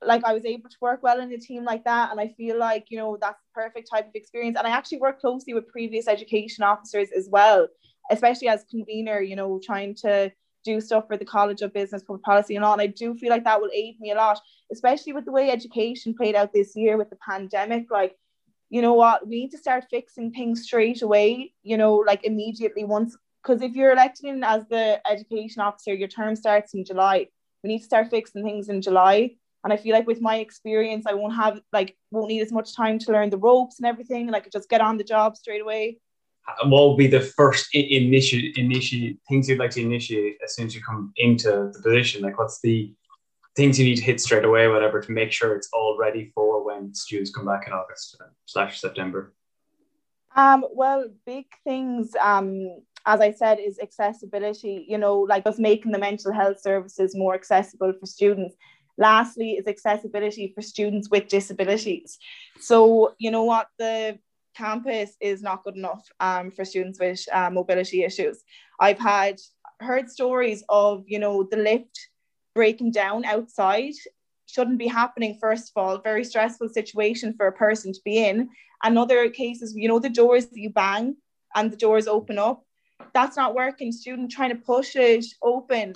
like 0.02 0.24
I 0.24 0.34
was 0.34 0.46
able 0.46 0.70
to 0.70 0.78
work 0.80 1.02
well 1.02 1.20
in 1.20 1.32
a 1.32 1.38
team 1.38 1.64
like 1.64 1.84
that. 1.86 2.12
And 2.12 2.20
I 2.20 2.30
feel 2.38 2.58
like, 2.58 2.86
you 2.90 2.98
know, 2.98 3.18
that's 3.20 3.42
the 3.42 3.62
perfect 3.62 3.90
type 3.92 4.08
of 4.08 4.16
experience. 4.16 4.58
And 4.58 4.68
I 4.68 4.72
actually 4.72 5.00
work 5.00 5.20
closely 5.20 5.54
with 5.54 5.68
previous 5.68 6.08
education 6.08 6.64
officers 6.64 7.10
as 7.16 7.28
well, 7.30 7.68
especially 8.12 8.48
as 8.48 8.64
convener, 8.70 9.22
you 9.22 9.36
know, 9.36 9.60
trying 9.64 9.96
to 9.96 10.32
do 10.72 10.82
stuff 10.82 11.08
for 11.08 11.18
the 11.18 11.32
College 11.36 11.62
of 11.62 11.74
Business, 11.74 12.04
Public 12.04 12.24
Policy 12.24 12.56
and 12.56 12.64
Law. 12.64 12.74
And 12.74 12.82
I 12.82 12.88
do 12.88 13.16
feel 13.16 13.30
like 13.30 13.44
that 13.46 13.62
will 13.62 13.72
aid 13.74 14.00
me 14.00 14.12
a 14.12 14.16
lot, 14.16 14.40
especially 14.72 15.14
with 15.14 15.26
the 15.26 15.32
way 15.32 15.50
education 15.50 16.14
played 16.14 16.36
out 16.36 16.54
this 16.54 16.76
year 16.76 16.98
with 16.98 17.10
the 17.10 17.18
pandemic. 17.30 17.86
Like, 17.90 18.16
you 18.70 18.82
know 18.82 18.94
what, 18.94 19.28
we 19.28 19.40
need 19.42 19.52
to 19.52 19.58
start 19.58 19.86
fixing 19.90 20.32
things 20.32 20.64
straight 20.64 21.02
away, 21.02 21.54
you 21.64 21.78
know, 21.78 21.96
like 21.96 22.24
immediately 22.24 22.84
once 22.84 23.18
because 23.42 23.62
if 23.62 23.76
you're 23.76 23.94
elected 23.94 24.26
in 24.26 24.44
as 24.44 24.68
the 24.68 24.86
education 25.10 25.62
officer, 25.62 25.94
your 25.94 26.10
term 26.10 26.36
starts 26.36 26.74
in 26.74 26.84
July. 26.84 27.28
We 27.64 27.70
need 27.70 27.80
to 27.80 27.86
start 27.86 28.10
fixing 28.10 28.44
things 28.44 28.68
in 28.68 28.82
July 28.82 29.38
and 29.64 29.74
I 29.74 29.78
feel 29.78 29.94
like 29.94 30.08
with 30.08 30.22
my 30.22 30.38
experience, 30.38 31.06
I 31.06 31.14
won't 31.14 31.36
have 31.36 31.60
like 31.74 31.98
won't 32.12 32.30
need 32.30 32.42
as 32.42 32.54
much 32.54 32.74
time 32.74 33.00
to 33.00 33.12
learn 33.12 33.30
the 33.30 33.38
ropes 33.38 33.80
and 33.80 33.86
everything, 33.86 34.28
Like 34.28 34.50
just 34.50 34.70
get 34.70 34.80
on 34.80 34.98
the 34.98 35.04
job 35.04 35.36
straight 35.36 35.62
away. 35.62 36.00
What 36.64 36.70
will 36.70 36.98
be 36.98 37.08
the 37.08 37.20
first 37.22 37.68
initiate 37.74 38.58
initiate 38.58 39.20
things 39.28 39.50
you'd 39.50 39.60
like 39.60 39.72
to 39.72 39.82
initiate 39.82 40.38
as 40.44 40.56
soon 40.56 40.68
as 40.68 40.76
you 40.76 40.82
come 40.82 41.12
into 41.18 41.72
the 41.74 41.80
position? 41.84 42.22
Like, 42.22 42.38
what's 42.38 42.62
the 42.62 42.94
things 43.56 43.80
you 43.80 43.86
need 43.86 43.98
to 43.98 44.04
hit 44.04 44.22
straight 44.22 44.46
away, 44.46 44.68
whatever, 44.68 45.02
to 45.02 45.12
make 45.12 45.32
sure 45.32 45.56
it's 45.56 45.70
all 45.74 45.98
ready 46.00 46.32
for 46.34 46.64
when 46.64 46.94
students 46.94 47.32
come 47.32 47.46
back 47.46 47.68
in 47.68 47.74
August 47.74 48.22
slash 48.46 48.80
September? 48.80 49.34
Um, 50.36 50.66
well, 50.72 51.10
big 51.26 51.46
things, 51.64 52.16
um, 52.22 52.82
as 53.06 53.20
I 53.20 53.32
said, 53.32 53.60
is 53.60 53.80
accessibility. 53.80 54.86
You 54.88 54.98
know, 54.98 55.20
like 55.20 55.46
us 55.46 55.60
making 55.60 55.92
the 55.92 56.00
mental 56.00 56.32
health 56.32 56.62
services 56.62 57.16
more 57.16 57.34
accessible 57.34 57.94
for 58.00 58.06
students 58.06 58.56
Lastly, 58.98 59.52
is 59.52 59.68
accessibility 59.68 60.52
for 60.56 60.64
students 60.64 61.10
with 61.10 61.28
disabilities. 61.28 62.18
So, 62.60 63.14
you 63.20 63.30
know 63.30 63.44
what, 63.44 63.68
the 63.78 64.18
campus 64.58 65.16
is 65.22 65.42
not 65.42 65.64
good 65.64 65.76
enough 65.76 66.04
um, 66.20 66.52
for 66.52 66.66
students 66.66 67.00
with 67.00 67.24
uh, 67.32 67.50
mobility 67.50 68.04
issues. 68.04 68.44
I've 68.80 69.00
had 69.00 69.40
heard 69.80 70.10
stories 70.10 70.64
of, 70.70 71.04
you 71.08 71.20
know, 71.20 71.44
the 71.44 71.58
lift 71.58 71.96
breaking 72.56 72.92
down 72.92 73.26
outside 73.26 73.94
shouldn't 74.48 74.80
be 74.80 74.88
happening 74.88 75.38
first 75.42 75.70
of 75.70 75.74
all 75.76 75.98
very 76.00 76.24
stressful 76.24 76.70
situation 76.70 77.34
for 77.36 77.48
a 77.48 77.52
person 77.52 77.92
to 77.92 78.00
be 78.06 78.26
in 78.26 78.50
and 78.82 78.98
other 78.98 79.30
cases 79.30 79.76
you 79.76 79.90
know 79.90 80.00
the 80.00 80.10
doors 80.10 80.46
that 80.46 80.58
you 80.58 80.70
bang 80.70 81.16
and 81.54 81.70
the 81.70 81.76
doors 81.76 82.08
open 82.08 82.40
up 82.40 82.64
that's 83.14 83.36
not 83.36 83.54
working 83.54 83.92
student 83.92 84.32
trying 84.32 84.50
to 84.50 84.56
push 84.56 84.96
it 84.96 85.26
open 85.44 85.94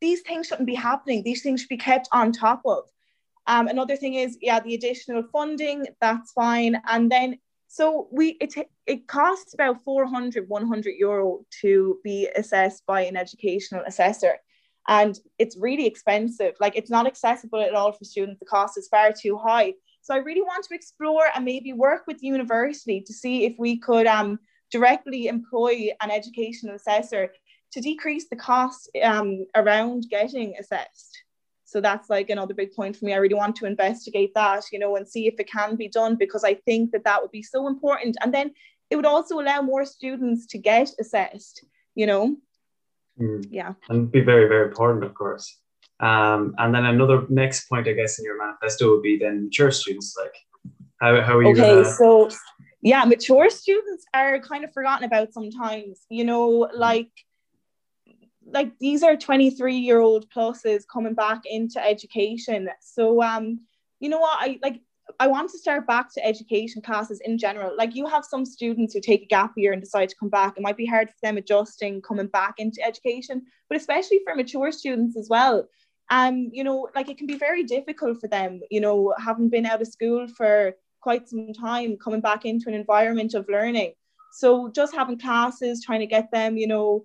these 0.00 0.22
things 0.22 0.46
shouldn't 0.46 0.66
be 0.66 0.74
happening. 0.74 1.22
These 1.22 1.42
things 1.42 1.60
should 1.60 1.68
be 1.68 1.76
kept 1.76 2.08
on 2.12 2.32
top 2.32 2.62
of. 2.64 2.84
Um, 3.46 3.68
another 3.68 3.96
thing 3.96 4.14
is, 4.14 4.38
yeah, 4.40 4.60
the 4.60 4.74
additional 4.74 5.24
funding, 5.32 5.86
that's 6.00 6.32
fine. 6.32 6.80
And 6.88 7.10
then, 7.10 7.38
so 7.72 8.08
we 8.10 8.30
it, 8.40 8.52
it 8.86 9.06
costs 9.06 9.54
about 9.54 9.84
400, 9.84 10.48
100 10.48 10.90
euro 10.98 11.46
to 11.60 12.00
be 12.02 12.28
assessed 12.34 12.84
by 12.84 13.02
an 13.02 13.16
educational 13.16 13.84
assessor. 13.86 14.38
And 14.88 15.16
it's 15.38 15.56
really 15.56 15.86
expensive. 15.86 16.54
Like 16.58 16.74
it's 16.74 16.90
not 16.90 17.06
accessible 17.06 17.60
at 17.60 17.72
all 17.72 17.92
for 17.92 18.04
students. 18.04 18.40
The 18.40 18.46
cost 18.46 18.76
is 18.76 18.88
far 18.88 19.12
too 19.12 19.38
high. 19.38 19.74
So 20.02 20.12
I 20.12 20.16
really 20.16 20.40
want 20.40 20.64
to 20.64 20.74
explore 20.74 21.26
and 21.32 21.44
maybe 21.44 21.72
work 21.72 22.08
with 22.08 22.18
the 22.18 22.26
university 22.26 23.02
to 23.06 23.12
see 23.12 23.44
if 23.44 23.54
we 23.56 23.78
could 23.78 24.08
um, 24.08 24.40
directly 24.72 25.28
employ 25.28 25.90
an 26.00 26.10
educational 26.10 26.74
assessor 26.74 27.30
to 27.70 27.80
decrease 27.80 28.28
the 28.28 28.36
cost 28.36 28.90
um, 29.00 29.46
around 29.54 30.06
getting 30.10 30.56
assessed. 30.58 31.22
So 31.70 31.80
that's 31.80 32.10
like 32.10 32.30
another 32.30 32.52
big 32.52 32.74
point 32.74 32.96
for 32.96 33.04
me. 33.04 33.12
I 33.12 33.18
really 33.18 33.36
want 33.36 33.54
to 33.56 33.66
investigate 33.66 34.32
that, 34.34 34.64
you 34.72 34.78
know, 34.80 34.96
and 34.96 35.06
see 35.06 35.28
if 35.28 35.38
it 35.38 35.48
can 35.48 35.76
be 35.76 35.86
done 35.86 36.16
because 36.16 36.42
I 36.42 36.54
think 36.54 36.90
that 36.90 37.04
that 37.04 37.22
would 37.22 37.30
be 37.30 37.44
so 37.44 37.68
important. 37.68 38.16
And 38.22 38.34
then 38.34 38.50
it 38.90 38.96
would 38.96 39.06
also 39.06 39.38
allow 39.38 39.62
more 39.62 39.84
students 39.84 40.46
to 40.46 40.58
get 40.58 40.90
assessed, 40.98 41.64
you 41.94 42.06
know. 42.06 42.36
Mm. 43.20 43.46
Yeah. 43.50 43.74
And 43.88 44.10
be 44.10 44.20
very, 44.20 44.48
very 44.48 44.66
important, 44.66 45.04
of 45.04 45.14
course. 45.14 45.60
Um, 46.00 46.56
and 46.58 46.74
then 46.74 46.86
another 46.86 47.24
next 47.28 47.68
point, 47.68 47.86
I 47.86 47.92
guess, 47.92 48.18
in 48.18 48.24
your 48.24 48.36
manifesto 48.44 48.90
would 48.90 49.02
be 49.02 49.16
then 49.16 49.44
mature 49.44 49.70
students. 49.70 50.16
Like, 50.20 50.34
how, 51.00 51.22
how 51.22 51.36
are 51.36 51.42
you? 51.44 51.50
Okay, 51.50 51.82
gonna... 51.82 51.84
so 51.84 52.30
yeah, 52.82 53.04
mature 53.04 53.48
students 53.48 54.06
are 54.12 54.40
kind 54.40 54.64
of 54.64 54.72
forgotten 54.72 55.04
about 55.04 55.32
sometimes, 55.32 56.00
you 56.08 56.24
know, 56.24 56.68
like 56.74 57.10
like 58.52 58.78
these 58.78 59.02
are 59.02 59.16
23 59.16 59.76
year 59.76 60.00
old 60.00 60.28
pluses 60.30 60.82
coming 60.90 61.14
back 61.14 61.42
into 61.44 61.84
education. 61.84 62.68
So 62.80 63.22
um 63.22 63.60
you 64.00 64.08
know 64.08 64.18
what? 64.18 64.38
I 64.40 64.58
like 64.62 64.80
i 65.18 65.26
want 65.26 65.50
to 65.50 65.58
start 65.58 65.88
back 65.88 66.12
to 66.14 66.24
education 66.24 66.80
classes 66.80 67.20
in 67.24 67.36
general. 67.36 67.76
Like 67.76 67.94
you 67.94 68.06
have 68.06 68.24
some 68.24 68.44
students 68.44 68.94
who 68.94 69.00
take 69.00 69.22
a 69.22 69.26
gap 69.26 69.52
year 69.56 69.72
and 69.72 69.82
decide 69.82 70.08
to 70.08 70.16
come 70.16 70.28
back. 70.30 70.54
It 70.56 70.62
might 70.62 70.76
be 70.76 70.86
hard 70.86 71.08
for 71.08 71.16
them 71.22 71.36
adjusting 71.36 72.00
coming 72.02 72.28
back 72.28 72.54
into 72.58 72.84
education 72.84 73.42
but 73.68 73.76
especially 73.76 74.20
for 74.24 74.34
mature 74.34 74.72
students 74.72 75.16
as 75.16 75.28
well. 75.28 75.68
Um 76.10 76.50
you 76.52 76.64
know 76.64 76.88
like 76.94 77.08
it 77.08 77.18
can 77.18 77.26
be 77.26 77.38
very 77.38 77.64
difficult 77.64 78.20
for 78.20 78.28
them 78.28 78.60
you 78.70 78.80
know 78.80 79.14
having 79.18 79.48
been 79.48 79.66
out 79.66 79.82
of 79.82 79.88
school 79.88 80.26
for 80.28 80.74
quite 81.00 81.28
some 81.28 81.52
time 81.54 81.96
coming 81.96 82.20
back 82.20 82.44
into 82.44 82.68
an 82.68 82.74
environment 82.74 83.34
of 83.34 83.48
learning. 83.48 83.92
So 84.32 84.70
just 84.70 84.94
having 84.94 85.18
classes 85.18 85.82
trying 85.84 86.00
to 86.00 86.06
get 86.06 86.30
them 86.30 86.56
you 86.56 86.68
know 86.68 87.04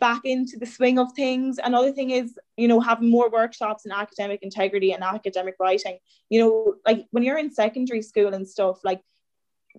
back 0.00 0.22
into 0.24 0.58
the 0.58 0.66
swing 0.66 0.98
of 0.98 1.12
things. 1.12 1.58
Another 1.62 1.92
thing 1.92 2.10
is, 2.10 2.38
you 2.56 2.66
know, 2.66 2.80
having 2.80 3.10
more 3.10 3.30
workshops 3.30 3.84
in 3.84 3.92
academic 3.92 4.42
integrity 4.42 4.92
and 4.92 5.04
academic 5.04 5.54
writing. 5.60 5.98
You 6.28 6.40
know, 6.40 6.74
like 6.86 7.06
when 7.10 7.22
you're 7.22 7.38
in 7.38 7.52
secondary 7.52 8.02
school 8.02 8.34
and 8.34 8.48
stuff, 8.48 8.80
like 8.82 9.00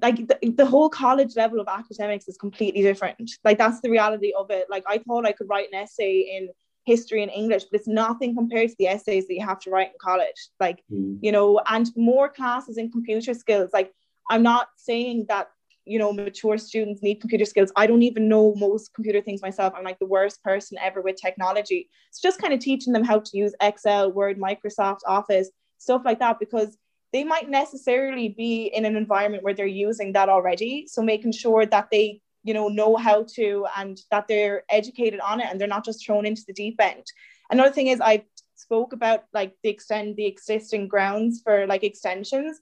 like 0.01 0.28
the, 0.28 0.38
the 0.51 0.65
whole 0.65 0.89
college 0.89 1.36
level 1.36 1.59
of 1.59 1.67
academics 1.67 2.28
is 2.28 2.38
completely 2.38 2.82
different. 2.82 3.32
Like 3.43 3.57
that's 3.57 3.82
the 3.82 3.89
reality 3.89 4.32
of 4.38 4.49
it. 4.49 4.67
Like 4.69 4.84
I 4.88 4.99
thought 4.99 5.26
I 5.26 5.34
could 5.34 5.49
write 5.49 5.67
an 5.72 5.80
essay 5.80 6.38
in 6.38 6.49
history 6.86 7.22
and 7.22 7.32
English, 7.32 7.65
but 7.65 7.80
it's 7.80 7.89
nothing 7.89 8.36
compared 8.36 8.69
to 8.69 8.76
the 8.80 8.88
essays 8.88 9.28
that 9.28 9.34
you 9.34 9.45
have 9.45 9.59
to 9.61 9.69
write 9.69 9.88
in 9.88 9.93
college. 10.01 10.49
Like, 10.59 10.82
mm. 10.91 11.17
you 11.22 11.32
know, 11.32 11.61
and 11.67 11.89
more 11.95 12.30
classes 12.30 12.78
in 12.78 12.89
computer 12.91 13.34
skills. 13.34 13.72
Like 13.74 13.91
I'm 14.30 14.43
not 14.43 14.69
saying 14.78 15.26
that 15.28 15.49
you 15.86 15.99
know 15.99 16.13
mature 16.13 16.57
students 16.57 17.01
need 17.01 17.15
computer 17.21 17.45
skills. 17.45 17.71
I 17.75 17.88
don't 17.88 18.03
even 18.03 18.27
know 18.27 18.53
most 18.55 18.93
computer 18.93 19.21
things 19.21 19.41
myself. 19.41 19.73
I'm 19.75 19.84
like 19.84 19.99
the 19.99 20.05
worst 20.05 20.43
person 20.43 20.77
ever 20.82 21.01
with 21.01 21.15
technology. 21.21 21.89
So 22.11 22.27
just 22.27 22.41
kind 22.41 22.53
of 22.53 22.59
teaching 22.59 22.93
them 22.93 23.03
how 23.03 23.19
to 23.19 23.38
use 23.38 23.53
excel 23.61 24.11
word 24.11 24.39
microsoft 24.39 24.99
office 25.07 25.49
stuff 25.77 26.03
like 26.05 26.19
that 26.19 26.39
because 26.39 26.77
they 27.11 27.23
might 27.23 27.49
necessarily 27.49 28.29
be 28.29 28.65
in 28.67 28.86
an 28.86 28.95
environment 28.95 29.43
where 29.43 29.53
they're 29.53 29.65
using 29.65 30.13
that 30.13 30.29
already. 30.29 30.86
So 30.88 31.01
making 31.01 31.34
sure 31.34 31.65
that 31.65 31.89
they 31.91 32.21
you 32.43 32.53
know 32.53 32.67
know 32.67 32.95
how 32.95 33.25
to 33.36 33.67
and 33.77 33.99
that 34.11 34.27
they're 34.27 34.63
educated 34.69 35.19
on 35.19 35.39
it 35.39 35.47
and 35.49 35.59
they're 35.59 35.67
not 35.67 35.86
just 35.86 36.05
thrown 36.05 36.25
into 36.25 36.43
the 36.47 36.53
deep 36.53 36.79
end. 36.79 37.05
Another 37.49 37.71
thing 37.71 37.88
is 37.88 37.99
i 38.01 38.23
spoke 38.55 38.93
about 38.93 39.23
like 39.34 39.55
the 39.63 39.69
extend 39.69 40.15
the 40.15 40.25
existing 40.25 40.88
grounds 40.88 41.41
for 41.43 41.65
like 41.67 41.84
extensions 41.84 42.59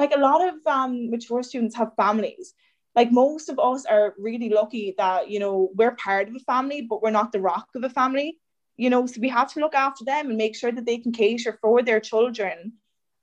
like 0.00 0.14
a 0.14 0.18
lot 0.18 0.40
of 0.48 0.54
um, 0.66 1.10
mature 1.10 1.42
students 1.42 1.76
have 1.76 1.94
families 1.94 2.54
like 2.96 3.12
most 3.12 3.48
of 3.48 3.58
us 3.60 3.86
are 3.86 4.14
really 4.18 4.48
lucky 4.48 4.94
that 4.98 5.30
you 5.30 5.38
know 5.38 5.70
we're 5.74 5.96
part 6.06 6.28
of 6.28 6.34
a 6.34 6.46
family 6.52 6.80
but 6.82 7.02
we're 7.02 7.18
not 7.18 7.30
the 7.32 7.40
rock 7.40 7.68
of 7.76 7.84
a 7.84 7.90
family 8.00 8.38
you 8.80 8.88
know, 8.88 9.04
so 9.04 9.20
we 9.20 9.28
have 9.28 9.52
to 9.52 9.60
look 9.60 9.74
after 9.74 10.06
them 10.06 10.28
and 10.28 10.38
make 10.38 10.56
sure 10.56 10.72
that 10.72 10.86
they 10.86 10.96
can 10.96 11.12
cater 11.12 11.58
for 11.60 11.82
their 11.82 12.00
children 12.00 12.72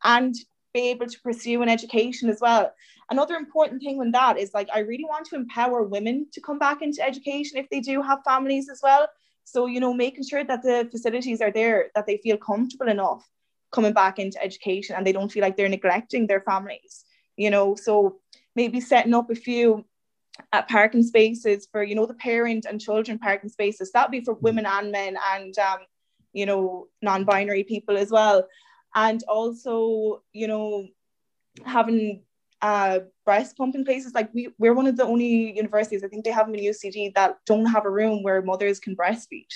and 0.03 0.35
be 0.71 0.89
able 0.89 1.07
to 1.07 1.19
pursue 1.21 1.63
an 1.63 1.67
education 1.67 2.29
as 2.29 2.39
well. 2.39 2.71
Another 3.09 3.33
important 3.33 3.81
thing 3.81 3.97
with 3.97 4.11
that 4.11 4.37
is 4.37 4.53
like 4.53 4.69
I 4.71 4.79
really 4.79 5.05
want 5.05 5.25
to 5.27 5.35
empower 5.35 5.81
women 5.81 6.27
to 6.33 6.41
come 6.41 6.59
back 6.59 6.83
into 6.83 7.03
education 7.03 7.57
if 7.57 7.67
they 7.71 7.79
do 7.79 8.03
have 8.03 8.19
families 8.23 8.69
as 8.69 8.81
well. 8.83 9.07
So, 9.45 9.65
you 9.65 9.79
know, 9.79 9.95
making 9.95 10.25
sure 10.25 10.43
that 10.43 10.61
the 10.61 10.87
facilities 10.91 11.41
are 11.41 11.51
there, 11.51 11.89
that 11.95 12.05
they 12.05 12.17
feel 12.17 12.37
comfortable 12.37 12.87
enough 12.87 13.27
coming 13.71 13.93
back 13.93 14.19
into 14.19 14.41
education 14.41 14.95
and 14.95 15.05
they 15.05 15.11
don't 15.11 15.31
feel 15.31 15.41
like 15.41 15.57
they're 15.57 15.69
neglecting 15.69 16.27
their 16.27 16.41
families, 16.41 17.05
you 17.35 17.49
know. 17.49 17.75
So 17.75 18.17
maybe 18.55 18.79
setting 18.79 19.13
up 19.13 19.29
a 19.29 19.35
few 19.35 19.85
at 20.53 20.63
uh, 20.63 20.67
parking 20.67 21.03
spaces 21.03 21.67
for, 21.71 21.83
you 21.83 21.95
know, 21.95 22.05
the 22.05 22.13
parent 22.13 22.65
and 22.69 22.79
children 22.79 23.17
parking 23.17 23.49
spaces. 23.49 23.91
That'd 23.91 24.11
be 24.11 24.21
for 24.21 24.35
women 24.35 24.65
and 24.65 24.91
men 24.91 25.17
and 25.33 25.57
um, 25.57 25.79
you 26.33 26.45
know, 26.45 26.87
non-binary 27.01 27.63
people 27.63 27.97
as 27.97 28.11
well 28.11 28.47
and 28.97 29.23
also 29.27 30.23
you 30.33 30.47
know 30.47 30.87
having 31.65 32.23
uh, 32.61 32.99
breast 33.23 33.55
pumping 33.55 33.85
places 33.85 34.13
like 34.13 34.33
we, 34.33 34.49
we're 34.57 34.73
one 34.73 34.87
of 34.87 34.97
the 34.97 35.03
only 35.03 35.55
universities 35.55 36.03
i 36.03 36.07
think 36.07 36.25
they 36.25 36.31
have 36.31 36.47
them 36.47 36.55
in 36.55 36.65
ucd 36.65 37.13
that 37.13 37.37
don't 37.45 37.67
have 37.67 37.85
a 37.85 37.89
room 37.89 38.23
where 38.23 38.41
mothers 38.41 38.79
can 38.79 38.95
breastfeed 38.95 39.53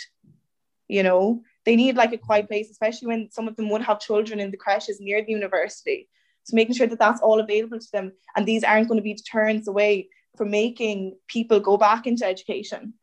you 0.87 1.03
know 1.03 1.41
they 1.65 1.75
need 1.75 1.95
like 1.95 2.13
a 2.13 2.17
quiet 2.17 2.47
place 2.47 2.69
especially 2.69 3.07
when 3.07 3.29
some 3.31 3.47
of 3.47 3.55
them 3.55 3.69
would 3.69 3.81
have 3.81 3.99
children 3.99 4.39
in 4.39 4.51
the 4.51 4.57
creches 4.57 4.99
near 4.99 5.23
the 5.23 5.31
university 5.31 6.07
so 6.43 6.55
making 6.55 6.75
sure 6.75 6.87
that 6.87 6.99
that's 6.99 7.21
all 7.21 7.39
available 7.39 7.79
to 7.79 7.91
them 7.91 8.11
and 8.35 8.45
these 8.45 8.63
aren't 8.63 8.87
going 8.87 8.97
to 8.97 9.03
be 9.03 9.13
deterrents 9.13 9.67
away 9.67 10.07
from 10.37 10.49
making 10.49 11.15
people 11.27 11.59
go 11.59 11.77
back 11.77 12.07
into 12.07 12.25
education 12.25 12.93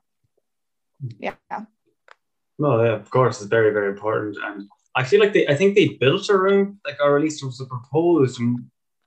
yeah 1.18 1.34
no 2.58 2.82
yeah, 2.82 2.92
of 2.92 3.10
course 3.10 3.40
it's 3.40 3.48
very 3.48 3.72
very 3.72 3.88
important 3.88 4.36
and 4.44 4.68
I 4.98 5.04
feel 5.04 5.20
like 5.20 5.32
they, 5.32 5.46
I 5.46 5.54
think 5.54 5.76
they 5.76 5.96
built 6.00 6.28
a 6.28 6.36
room, 6.36 6.80
like, 6.84 6.96
or 7.00 7.16
at 7.16 7.22
least 7.22 7.40
it 7.40 7.46
was 7.46 7.60
a 7.60 7.66
proposed 7.66 8.40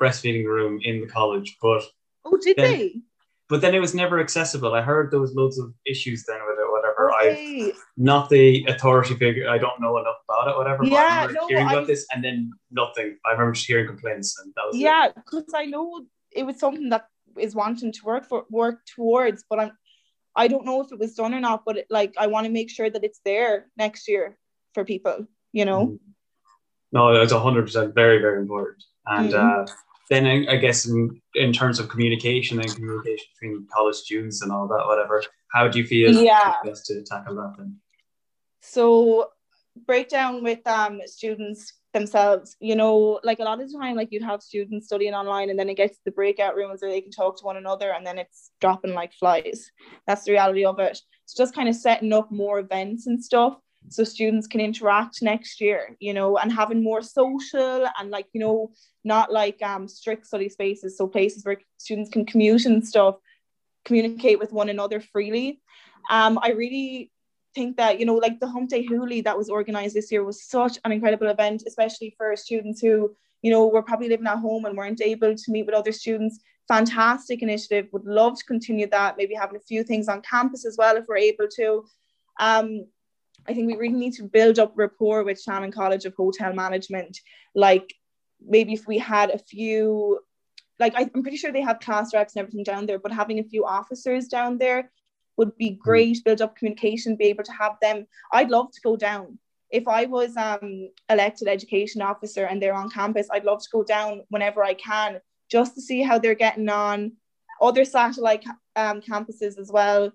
breastfeeding 0.01 0.45
room 0.45 0.79
in 0.83 1.01
the 1.01 1.07
college, 1.07 1.57
but. 1.61 1.83
Oh, 2.23 2.37
did 2.41 2.55
then, 2.55 2.71
they? 2.71 3.01
But 3.49 3.59
then 3.59 3.75
it 3.75 3.79
was 3.79 3.93
never 3.93 4.21
accessible. 4.21 4.73
I 4.73 4.81
heard 4.81 5.11
there 5.11 5.19
was 5.19 5.35
loads 5.35 5.59
of 5.59 5.73
issues 5.85 6.23
then 6.23 6.39
with 7.23 7.37
it, 7.37 7.43
whatever. 7.47 7.65
Okay. 7.65 7.71
I 7.71 7.81
not 7.97 8.29
the 8.29 8.65
authority 8.67 9.15
figure. 9.15 9.49
I 9.49 9.57
don't 9.57 9.79
know 9.81 9.97
enough 9.97 10.17
about 10.27 10.47
it, 10.49 10.57
whatever. 10.57 10.83
Yeah, 10.83 11.27
but 11.27 11.31
I 11.31 11.33
no, 11.33 11.47
hearing 11.47 11.67
I, 11.67 11.73
about 11.73 11.87
this 11.87 12.05
and 12.13 12.23
then 12.23 12.51
nothing. 12.71 13.17
I 13.25 13.31
remember 13.31 13.53
just 13.53 13.67
hearing 13.67 13.87
complaints, 13.87 14.39
and 14.39 14.53
that 14.55 14.63
was 14.67 14.77
yeah, 14.77 15.09
because 15.15 15.51
I 15.55 15.65
know 15.65 16.05
it 16.31 16.43
was 16.43 16.59
something 16.59 16.89
that 16.89 17.07
is 17.37 17.55
wanting 17.55 17.91
to 17.91 18.05
work 18.05 18.25
for 18.27 18.45
work 18.49 18.85
towards, 18.85 19.43
but 19.49 19.59
I'm 19.59 19.71
I 20.35 20.47
don't 20.47 20.65
know 20.65 20.81
if 20.81 20.91
it 20.91 20.99
was 20.99 21.13
done 21.15 21.33
or 21.33 21.39
not. 21.39 21.63
But 21.65 21.77
it, 21.77 21.87
like, 21.89 22.13
I 22.17 22.27
want 22.27 22.45
to 22.45 22.51
make 22.51 22.69
sure 22.69 22.89
that 22.89 23.03
it's 23.03 23.19
there 23.25 23.67
next 23.77 24.07
year 24.07 24.37
for 24.73 24.85
people 24.85 25.27
you 25.51 25.65
know 25.65 25.87
mm. 25.87 25.99
no 26.91 27.13
that's 27.13 27.33
100% 27.33 27.93
very 27.93 28.19
very 28.19 28.39
important 28.39 28.83
and 29.05 29.31
mm. 29.31 29.63
uh, 29.63 29.71
then 30.11 30.27
I, 30.27 30.53
I, 30.53 30.57
guess 30.57 30.85
in, 30.85 31.21
in 31.35 31.53
terms 31.53 31.79
of 31.79 31.87
communication 31.87 32.59
and 32.59 32.75
communication 32.75 33.25
between 33.39 33.67
college 33.73 33.95
students 33.95 34.41
and 34.41 34.51
all 34.51 34.67
that 34.67 34.85
whatever 34.85 35.23
how 35.53 35.67
do 35.67 35.79
you 35.79 35.87
feel 35.87 36.11
yeah. 36.11 36.55
best 36.63 36.85
to 36.87 37.01
tackle 37.03 37.35
that 37.35 37.55
then 37.57 37.77
so 38.61 39.29
breakdown 39.87 40.43
with 40.43 40.65
um 40.67 41.01
students 41.05 41.73
themselves. 41.93 42.55
You 42.59 42.75
know 42.75 43.19
like 43.23 43.39
a 43.39 43.43
lot 43.43 43.61
of 43.61 43.71
the 43.71 43.77
time 43.77 43.95
like 43.95 44.09
you'd 44.11 44.23
have 44.23 44.41
students 44.41 44.87
studying 44.87 45.13
online 45.13 45.49
and 45.49 45.59
then 45.59 45.69
it 45.69 45.77
gets 45.77 45.97
to 45.97 46.03
the 46.05 46.11
breakout 46.11 46.55
rooms 46.55 46.81
where 46.81 46.91
they 46.91 47.01
can 47.01 47.11
talk 47.11 47.37
to 47.39 47.45
one 47.45 47.57
another 47.57 47.91
and 47.91 48.05
then 48.05 48.17
it's 48.17 48.51
dropping 48.59 48.93
like 48.93 49.13
flies. 49.13 49.71
That's 50.07 50.23
the 50.23 50.31
reality 50.31 50.65
of 50.65 50.79
it. 50.79 50.99
So 51.25 51.43
just 51.43 51.55
kind 51.55 51.69
of 51.69 51.75
setting 51.75 52.13
up 52.13 52.31
more 52.31 52.59
events 52.59 53.07
and 53.07 53.23
stuff 53.23 53.57
so 53.89 54.03
students 54.03 54.47
can 54.47 54.61
interact 54.61 55.21
next 55.21 55.59
year 55.59 55.95
you 55.99 56.13
know 56.13 56.37
and 56.37 56.51
having 56.51 56.83
more 56.83 57.01
social 57.01 57.87
and 57.99 58.09
like 58.09 58.27
you 58.33 58.39
know 58.39 58.71
not 59.03 59.31
like 59.31 59.61
um 59.61 59.87
strict 59.87 60.25
study 60.25 60.49
spaces 60.49 60.97
so 60.97 61.07
places 61.07 61.43
where 61.43 61.57
students 61.77 62.09
can 62.09 62.25
commute 62.25 62.65
and 62.65 62.87
stuff 62.87 63.15
communicate 63.83 64.37
with 64.37 64.53
one 64.53 64.69
another 64.69 64.99
freely. 64.99 65.59
Um 66.09 66.39
i 66.41 66.51
really 66.51 67.11
think 67.53 67.77
that 67.77 67.99
you 67.99 68.05
know 68.05 68.15
like 68.15 68.39
the 68.39 68.47
hump 68.47 68.69
day 68.69 68.85
hoolie 68.85 69.23
that 69.23 69.37
was 69.37 69.49
organized 69.49 69.95
this 69.95 70.11
year 70.11 70.23
was 70.23 70.45
such 70.45 70.79
an 70.85 70.91
incredible 70.91 71.27
event 71.27 71.63
especially 71.67 72.15
for 72.17 72.33
students 72.35 72.79
who 72.79 73.13
you 73.41 73.51
know 73.51 73.67
were 73.67 73.81
probably 73.83 74.09
living 74.09 74.27
at 74.27 74.37
home 74.37 74.65
and 74.65 74.77
weren't 74.77 75.01
able 75.01 75.35
to 75.35 75.51
meet 75.51 75.65
with 75.65 75.75
other 75.75 75.91
students. 75.91 76.39
Fantastic 76.67 77.41
initiative. 77.41 77.87
Would 77.91 78.05
love 78.05 78.37
to 78.37 78.45
continue 78.45 78.87
that 78.87 79.17
maybe 79.17 79.33
having 79.33 79.57
a 79.57 79.67
few 79.67 79.83
things 79.83 80.07
on 80.07 80.21
campus 80.21 80.65
as 80.65 80.77
well 80.77 80.95
if 80.95 81.05
we're 81.07 81.17
able 81.17 81.47
to. 81.55 81.83
Um 82.39 82.85
I 83.47 83.53
think 83.53 83.67
we 83.67 83.75
really 83.75 83.95
need 83.95 84.13
to 84.13 84.23
build 84.23 84.59
up 84.59 84.73
rapport 84.75 85.23
with 85.23 85.41
Shannon 85.41 85.71
College 85.71 86.05
of 86.05 86.13
Hotel 86.15 86.53
Management. 86.53 87.19
Like 87.55 87.93
maybe 88.45 88.73
if 88.73 88.87
we 88.87 88.97
had 88.97 89.29
a 89.31 89.37
few, 89.37 90.19
like 90.79 90.93
I'm 90.95 91.09
pretty 91.09 91.37
sure 91.37 91.51
they 91.51 91.61
have 91.61 91.79
class 91.79 92.13
reps 92.13 92.35
and 92.35 92.41
everything 92.41 92.63
down 92.63 92.85
there, 92.85 92.99
but 92.99 93.11
having 93.11 93.39
a 93.39 93.43
few 93.43 93.65
officers 93.65 94.27
down 94.27 94.57
there 94.57 94.91
would 95.37 95.57
be 95.57 95.71
hmm. 95.71 95.79
great. 95.79 96.23
Build 96.23 96.41
up 96.41 96.55
communication, 96.55 97.15
be 97.15 97.25
able 97.25 97.43
to 97.43 97.53
have 97.53 97.77
them. 97.81 98.05
I'd 98.31 98.49
love 98.49 98.71
to 98.71 98.81
go 98.81 98.95
down. 98.95 99.39
If 99.71 99.87
I 99.87 100.05
was 100.05 100.35
um, 100.35 100.89
elected 101.09 101.47
education 101.47 102.01
officer 102.01 102.45
and 102.45 102.61
they're 102.61 102.73
on 102.73 102.89
campus, 102.89 103.27
I'd 103.31 103.45
love 103.45 103.61
to 103.61 103.69
go 103.71 103.83
down 103.83 104.23
whenever 104.29 104.63
I 104.63 104.73
can 104.73 105.19
just 105.49 105.75
to 105.75 105.81
see 105.81 106.01
how 106.01 106.19
they're 106.19 106.35
getting 106.35 106.69
on. 106.69 107.13
Other 107.61 107.85
satellite 107.85 108.43
um, 108.75 109.01
campuses 109.01 109.57
as 109.57 109.71
well 109.71 110.11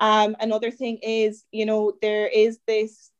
um, 0.00 0.36
another 0.40 0.70
thing 0.70 0.98
is, 1.02 1.44
you 1.50 1.66
know, 1.66 1.92
there 2.02 2.26
is 2.26 2.58
this 2.66 3.10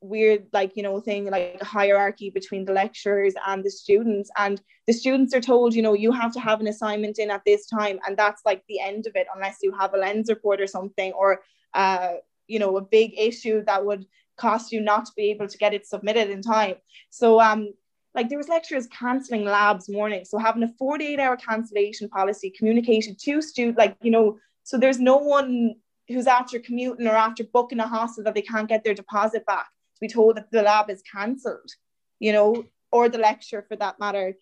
weird 0.00 0.46
like 0.52 0.76
you 0.76 0.82
know 0.82 1.00
thing 1.00 1.24
like 1.30 1.56
a 1.62 1.64
hierarchy 1.64 2.28
between 2.28 2.66
the 2.66 2.72
lecturers 2.74 3.32
and 3.46 3.64
the 3.64 3.70
students 3.70 4.30
and 4.36 4.60
the 4.86 4.92
students 4.92 5.34
are 5.34 5.40
told 5.40 5.74
you 5.74 5.80
know 5.80 5.94
you 5.94 6.12
have 6.12 6.30
to 6.30 6.38
have 6.38 6.60
an 6.60 6.66
assignment 6.66 7.18
in 7.18 7.30
at 7.30 7.40
this 7.46 7.66
time 7.66 7.98
and 8.06 8.14
that's 8.14 8.42
like 8.44 8.62
the 8.68 8.78
end 8.78 9.06
of 9.06 9.16
it 9.16 9.26
unless 9.34 9.56
you 9.62 9.72
have 9.72 9.94
a 9.94 9.96
lens 9.96 10.28
report 10.28 10.60
or 10.60 10.66
something 10.66 11.10
or 11.12 11.40
uh 11.72 12.12
you 12.48 12.58
know 12.58 12.76
a 12.76 12.82
big 12.82 13.18
issue 13.18 13.64
that 13.64 13.86
would 13.86 14.04
cost 14.36 14.72
you 14.72 14.80
not 14.80 15.06
to 15.06 15.12
be 15.16 15.30
able 15.30 15.48
to 15.48 15.58
get 15.58 15.74
it 15.74 15.86
submitted 15.86 16.30
in 16.30 16.42
time. 16.42 16.74
So 17.10 17.40
um 17.40 17.72
like 18.14 18.28
there 18.28 18.38
was 18.38 18.48
lecturers 18.48 18.86
cancelling 18.88 19.44
labs 19.44 19.88
morning 19.88 20.24
so 20.24 20.38
having 20.38 20.62
a 20.62 20.72
48 20.78 21.18
hour 21.18 21.36
cancellation 21.36 22.08
policy 22.08 22.50
communication 22.56 23.16
to 23.20 23.42
students 23.42 23.76
like 23.78 23.96
you 24.02 24.10
know 24.10 24.38
so 24.62 24.78
there's 24.78 25.00
no 25.00 25.16
one 25.16 25.74
who's 26.08 26.26
after 26.26 26.58
commuting 26.58 27.06
or 27.06 27.16
after 27.16 27.44
booking 27.44 27.80
a 27.80 27.86
hostel 27.86 28.24
that 28.24 28.34
they 28.34 28.42
can't 28.42 28.68
get 28.68 28.84
their 28.84 28.94
deposit 28.94 29.46
back 29.46 29.66
to 29.94 30.00
be 30.00 30.08
told 30.08 30.36
that 30.36 30.50
the 30.50 30.62
lab 30.62 30.90
is 30.90 31.02
cancelled, 31.02 31.70
you 32.18 32.32
know, 32.32 32.64
or 32.92 33.08
the 33.08 33.18
lecture 33.18 33.64
for 33.68 33.76
that 33.76 33.98
matter. 33.98 34.34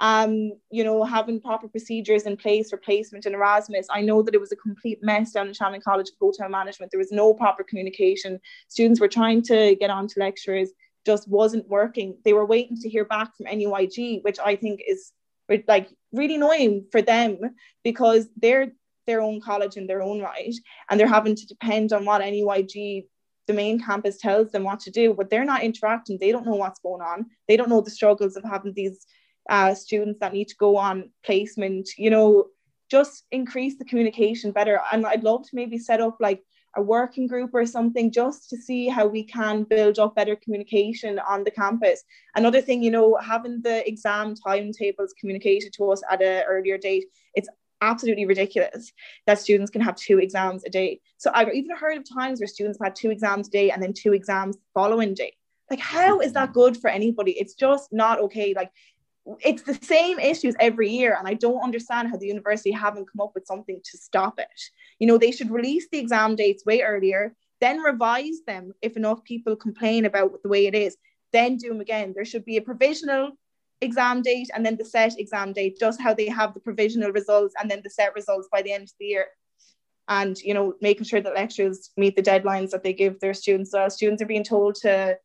Um, 0.00 0.52
you 0.70 0.82
know, 0.82 1.04
having 1.04 1.42
proper 1.42 1.68
procedures 1.68 2.22
in 2.22 2.38
place 2.38 2.70
for 2.70 2.78
placement 2.78 3.26
in 3.26 3.34
Erasmus. 3.34 3.86
I 3.90 4.00
know 4.00 4.22
that 4.22 4.34
it 4.34 4.40
was 4.40 4.50
a 4.50 4.56
complete 4.56 5.00
mess 5.02 5.32
down 5.32 5.48
in 5.48 5.52
Shannon 5.52 5.82
College 5.82 6.08
of 6.08 6.14
Hotel 6.18 6.48
Management. 6.48 6.90
There 6.90 6.98
was 6.98 7.12
no 7.12 7.34
proper 7.34 7.62
communication. 7.62 8.40
Students 8.68 8.98
were 8.98 9.08
trying 9.08 9.42
to 9.42 9.76
get 9.76 9.90
on 9.90 10.08
to 10.08 10.20
lecturers, 10.20 10.70
just 11.04 11.28
wasn't 11.28 11.68
working. 11.68 12.16
They 12.24 12.32
were 12.32 12.46
waiting 12.46 12.78
to 12.78 12.88
hear 12.88 13.04
back 13.04 13.36
from 13.36 13.46
NUIG, 13.46 14.22
which 14.22 14.38
I 14.38 14.56
think 14.56 14.80
is 14.88 15.12
like 15.68 15.90
really 16.12 16.36
annoying 16.36 16.86
for 16.90 17.02
them 17.02 17.38
because 17.84 18.28
they're 18.36 18.72
their 19.10 19.22
own 19.28 19.40
college 19.40 19.76
in 19.76 19.86
their 19.86 20.02
own 20.02 20.18
right 20.20 20.56
and 20.88 20.98
they're 20.98 21.16
having 21.18 21.36
to 21.36 21.46
depend 21.46 21.92
on 21.92 22.04
what 22.04 22.22
NUIG 22.22 22.76
the 23.46 23.54
main 23.62 23.80
campus 23.88 24.16
tells 24.18 24.50
them 24.52 24.64
what 24.64 24.80
to 24.80 24.90
do 24.90 25.06
but 25.18 25.28
they're 25.30 25.52
not 25.52 25.62
interacting. 25.62 26.18
They 26.18 26.32
don't 26.32 26.46
know 26.46 26.60
what's 26.62 26.80
going 26.88 27.02
on. 27.02 27.26
They 27.48 27.56
don't 27.56 27.72
know 27.72 27.80
the 27.80 27.98
struggles 27.98 28.36
of 28.36 28.44
having 28.44 28.74
these 28.74 28.98
uh, 29.48 29.74
students 29.74 30.20
that 30.20 30.32
need 30.32 30.48
to 30.48 30.56
go 30.56 30.76
on 30.76 31.10
placement 31.24 31.86
you 32.04 32.10
know 32.14 32.28
just 32.90 33.24
increase 33.30 33.78
the 33.78 33.84
communication 33.84 34.50
better. 34.50 34.80
And 34.92 35.06
I'd 35.06 35.22
love 35.22 35.44
to 35.44 35.50
maybe 35.54 35.78
set 35.78 36.00
up 36.00 36.16
like 36.20 36.42
a 36.76 36.82
working 36.82 37.26
group 37.26 37.50
or 37.52 37.66
something 37.66 38.12
just 38.12 38.48
to 38.50 38.56
see 38.56 38.88
how 38.88 39.06
we 39.06 39.24
can 39.24 39.64
build 39.64 39.98
up 39.98 40.14
better 40.14 40.36
communication 40.36 41.18
on 41.20 41.42
the 41.44 41.50
campus. 41.50 42.04
Another 42.36 42.60
thing, 42.60 42.82
you 42.82 42.90
know, 42.90 43.16
having 43.20 43.60
the 43.62 43.86
exam 43.88 44.34
timetables 44.34 45.14
communicated 45.18 45.72
to 45.74 45.90
us 45.90 46.02
at 46.10 46.22
an 46.22 46.44
earlier 46.46 46.78
date, 46.78 47.06
it's 47.34 47.48
absolutely 47.80 48.26
ridiculous 48.26 48.92
that 49.26 49.38
students 49.38 49.70
can 49.70 49.80
have 49.80 49.96
two 49.96 50.18
exams 50.18 50.64
a 50.64 50.70
day. 50.70 51.00
So 51.18 51.30
I've 51.34 51.52
even 51.52 51.76
heard 51.76 51.96
of 51.96 52.04
times 52.08 52.40
where 52.40 52.46
students 52.46 52.78
have 52.80 52.88
had 52.88 52.96
two 52.96 53.10
exams 53.10 53.48
a 53.48 53.50
day 53.50 53.70
and 53.70 53.82
then 53.82 53.92
two 53.92 54.12
exams 54.12 54.56
the 54.56 54.62
following 54.74 55.14
day. 55.14 55.34
Like, 55.70 55.80
how 55.80 56.20
is 56.20 56.32
that 56.32 56.52
good 56.52 56.76
for 56.76 56.90
anybody? 56.90 57.32
It's 57.32 57.54
just 57.54 57.92
not 57.92 58.18
okay. 58.20 58.54
Like, 58.54 58.70
it's 59.40 59.62
the 59.62 59.78
same 59.82 60.18
issues 60.18 60.56
every 60.58 60.90
year, 60.90 61.16
and 61.16 61.28
I 61.28 61.34
don't 61.34 61.62
understand 61.62 62.08
how 62.08 62.16
the 62.16 62.26
university 62.26 62.72
haven't 62.72 63.08
come 63.10 63.20
up 63.20 63.32
with 63.34 63.46
something 63.46 63.80
to 63.84 63.98
stop 63.98 64.38
it. 64.38 64.48
You 64.98 65.06
know, 65.06 65.18
they 65.18 65.30
should 65.30 65.50
release 65.50 65.86
the 65.92 65.98
exam 65.98 66.36
dates 66.36 66.64
way 66.64 66.82
earlier, 66.82 67.34
then 67.60 67.80
revise 67.80 68.40
them 68.46 68.72
if 68.82 68.96
enough 68.96 69.22
people 69.22 69.54
complain 69.54 70.06
about 70.06 70.42
the 70.42 70.48
way 70.48 70.66
it 70.66 70.74
is, 70.74 70.96
then 71.32 71.56
do 71.56 71.68
them 71.68 71.80
again. 71.80 72.12
There 72.14 72.24
should 72.24 72.44
be 72.44 72.56
a 72.56 72.62
provisional 72.62 73.32
exam 73.80 74.22
date 74.22 74.50
and 74.54 74.64
then 74.64 74.76
the 74.76 74.84
set 74.84 75.18
exam 75.18 75.52
date, 75.52 75.78
just 75.78 76.00
how 76.00 76.14
they 76.14 76.28
have 76.28 76.54
the 76.54 76.60
provisional 76.60 77.12
results 77.12 77.54
and 77.60 77.70
then 77.70 77.80
the 77.82 77.90
set 77.90 78.14
results 78.14 78.48
by 78.52 78.62
the 78.62 78.72
end 78.72 78.84
of 78.84 78.92
the 78.98 79.06
year. 79.06 79.26
and 80.08 80.40
you 80.40 80.54
know 80.54 80.74
making 80.80 81.04
sure 81.04 81.20
that 81.20 81.34
lecturers 81.34 81.90
meet 81.96 82.16
the 82.16 82.22
deadlines 82.22 82.70
that 82.70 82.82
they 82.82 82.92
give 82.92 83.18
their 83.20 83.34
students. 83.34 83.70
So 83.70 83.88
students 83.88 84.22
are 84.22 84.26
being 84.34 84.44
told 84.44 84.74
to 84.76 85.16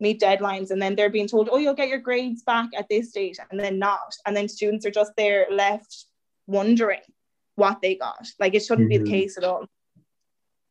meet 0.00 0.20
deadlines 0.20 0.70
and 0.72 0.82
then 0.82 0.96
they're 0.96 1.16
being 1.16 1.28
told 1.28 1.48
oh 1.52 1.58
you'll 1.58 1.80
get 1.82 1.88
your 1.88 2.00
grades 2.08 2.42
back 2.42 2.68
at 2.76 2.88
this 2.88 3.12
date 3.12 3.38
and 3.50 3.60
then 3.60 3.78
not. 3.78 4.10
And 4.26 4.36
then 4.36 4.48
students 4.48 4.84
are 4.84 4.90
just 5.00 5.12
there 5.16 5.46
left 5.50 6.06
wondering 6.46 7.06
what 7.54 7.80
they 7.82 7.94
got. 7.94 8.26
Like 8.40 8.54
it 8.54 8.64
shouldn't 8.64 8.90
mm-hmm. 8.90 9.04
be 9.04 9.10
the 9.10 9.16
mm-hmm. 9.16 9.22
case 9.28 9.38
at 9.38 9.44
all. 9.44 9.66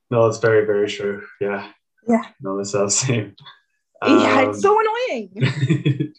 No 0.09 0.27
it's 0.27 0.39
very 0.39 0.65
very 0.65 0.89
true. 0.89 1.25
Yeah. 1.39 1.71
Yeah. 2.07 2.25
No 2.41 2.59
it's 2.59 2.73
the 2.73 2.89
same. 2.89 3.35
Um, 4.01 4.19
yeah 4.25 4.49
it's 4.49 4.61
so 4.61 4.77
annoying 4.83 5.29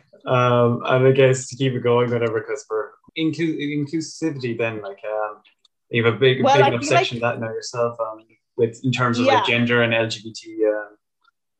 um 0.25 0.81
and 0.85 1.07
i 1.07 1.11
guess 1.11 1.47
to 1.47 1.55
keep 1.55 1.73
it 1.73 1.79
going 1.81 2.09
whatever 2.11 2.39
because 2.39 2.63
for 2.67 2.93
inclu- 3.17 3.57
inclusivity 3.59 4.57
then 4.57 4.81
like 4.81 4.99
um 5.05 5.41
you 5.89 6.03
have 6.03 6.13
a 6.13 6.17
big 6.17 6.43
well, 6.43 6.55
big 6.57 6.67
enough 6.67 6.83
section 6.83 7.19
like, 7.19 7.35
that 7.35 7.41
now 7.41 7.51
yourself 7.51 7.97
um 7.99 8.25
with 8.57 8.79
in 8.83 8.91
terms 8.91 9.19
of 9.19 9.25
yeah. 9.25 9.35
like 9.35 9.45
gender 9.45 9.81
and 9.81 9.93
lgbt 9.93 10.83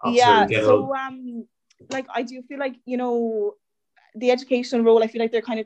um, 0.04 0.14
yeah 0.14 0.48
so 0.48 0.94
um 0.96 1.46
like 1.90 2.06
i 2.14 2.22
do 2.22 2.42
feel 2.44 2.60
like 2.60 2.76
you 2.86 2.98
know 2.98 3.54
the 4.16 4.32
education 4.32 4.84
role 4.84 5.04
i 5.04 5.08
feel 5.08 5.22
like 5.22 5.32
they're 5.32 5.42
kind 5.42 5.60
of 5.60 5.66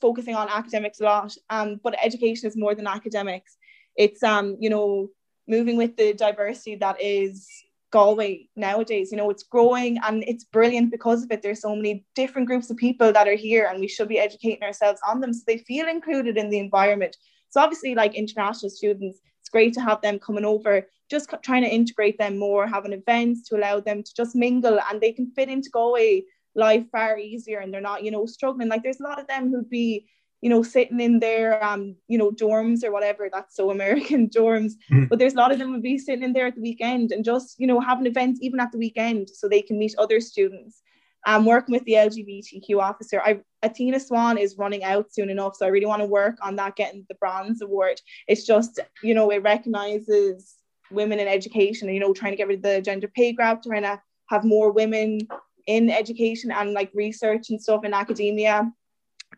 focusing 0.00 0.34
on 0.34 0.48
academics 0.48 1.00
a 1.00 1.04
lot 1.04 1.34
um 1.50 1.80
but 1.82 1.94
education 2.02 2.48
is 2.48 2.56
more 2.56 2.74
than 2.74 2.86
academics 2.86 3.56
it's 3.96 4.22
um 4.22 4.56
you 4.58 4.68
know 4.68 5.08
moving 5.46 5.76
with 5.76 5.96
the 5.96 6.12
diversity 6.14 6.76
that 6.76 7.00
is 7.00 7.48
Galway 7.92 8.48
nowadays. 8.56 9.12
You 9.12 9.18
know, 9.18 9.30
it's 9.30 9.44
growing 9.44 9.98
and 10.02 10.24
it's 10.26 10.44
brilliant 10.44 10.90
because 10.90 11.22
of 11.22 11.30
it. 11.30 11.42
There's 11.42 11.60
so 11.60 11.76
many 11.76 12.04
different 12.16 12.48
groups 12.48 12.70
of 12.70 12.76
people 12.76 13.12
that 13.12 13.28
are 13.28 13.36
here, 13.36 13.68
and 13.70 13.78
we 13.78 13.88
should 13.88 14.08
be 14.08 14.18
educating 14.18 14.64
ourselves 14.64 15.00
on 15.08 15.20
them 15.20 15.32
so 15.32 15.42
they 15.46 15.58
feel 15.58 15.86
included 15.86 16.36
in 16.36 16.50
the 16.50 16.58
environment. 16.58 17.16
So, 17.50 17.60
obviously, 17.60 17.94
like 17.94 18.14
international 18.14 18.70
students, 18.70 19.20
it's 19.40 19.50
great 19.50 19.74
to 19.74 19.80
have 19.80 20.00
them 20.00 20.18
coming 20.18 20.44
over 20.44 20.88
just 21.12 21.32
trying 21.42 21.62
to 21.62 21.68
integrate 21.68 22.16
them 22.16 22.38
more, 22.38 22.66
having 22.66 22.94
events 22.94 23.46
to 23.46 23.56
allow 23.56 23.78
them 23.78 24.02
to 24.02 24.14
just 24.16 24.34
mingle 24.34 24.80
and 24.88 24.98
they 24.98 25.12
can 25.12 25.30
fit 25.36 25.50
into 25.50 25.68
Galway 25.68 26.22
life 26.54 26.86
far 26.90 27.18
easier 27.18 27.58
and 27.58 27.72
they're 27.72 27.82
not, 27.82 28.02
you 28.02 28.10
know, 28.10 28.24
struggling. 28.24 28.68
Like 28.68 28.82
there's 28.82 29.00
a 29.00 29.02
lot 29.02 29.20
of 29.20 29.26
them 29.26 29.50
who'd 29.50 29.68
be, 29.68 30.06
you 30.42 30.50
know, 30.50 30.62
sitting 30.62 31.00
in 31.00 31.20
their 31.20 31.62
um, 31.64 31.96
you 32.08 32.18
know, 32.18 32.30
dorms 32.30 32.84
or 32.84 32.92
whatever. 32.92 33.28
That's 33.32 33.56
so 33.56 33.70
American 33.70 34.28
dorms. 34.36 34.72
Mm-hmm. 34.90 35.04
But 35.04 35.18
there's 35.18 35.34
a 35.34 35.38
lot 35.38 35.52
of 35.52 35.58
them 35.58 35.72
would 35.72 35.82
be 35.82 35.98
sitting 35.98 36.24
in 36.24 36.32
there 36.32 36.46
at 36.46 36.56
the 36.56 36.60
weekend 36.60 37.12
and 37.12 37.24
just, 37.24 37.58
you 37.58 37.66
know, 37.66 37.80
having 37.80 38.06
events 38.06 38.40
even 38.42 38.60
at 38.60 38.72
the 38.72 38.78
weekend 38.78 39.30
so 39.30 39.48
they 39.48 39.62
can 39.62 39.78
meet 39.78 39.94
other 39.98 40.20
students. 40.20 40.82
I'm 41.24 41.44
working 41.44 41.72
with 41.72 41.84
the 41.84 41.92
LGBTQ 41.92 42.80
officer. 42.80 43.22
I 43.22 43.40
Athena 43.62 44.00
Swan 44.00 44.36
is 44.36 44.58
running 44.58 44.82
out 44.82 45.14
soon 45.14 45.30
enough, 45.30 45.54
so 45.54 45.64
I 45.64 45.68
really 45.68 45.86
want 45.86 46.02
to 46.02 46.06
work 46.06 46.36
on 46.42 46.56
that, 46.56 46.74
getting 46.74 47.06
the 47.08 47.14
bronze 47.14 47.62
award. 47.62 48.00
It's 48.26 48.44
just, 48.44 48.80
you 49.04 49.14
know, 49.14 49.30
it 49.30 49.44
recognizes 49.44 50.56
women 50.92 51.18
in 51.18 51.28
education 51.28 51.88
you 51.88 52.00
know 52.00 52.12
trying 52.12 52.32
to 52.32 52.36
get 52.36 52.48
rid 52.48 52.58
of 52.58 52.62
the 52.62 52.80
gender 52.80 53.08
pay 53.08 53.32
gap 53.32 53.62
trying 53.62 53.82
to 53.82 54.00
have 54.28 54.44
more 54.44 54.70
women 54.70 55.18
in 55.66 55.90
education 55.90 56.50
and 56.50 56.72
like 56.72 56.90
research 56.94 57.50
and 57.50 57.60
stuff 57.60 57.84
in 57.84 57.94
academia 57.94 58.70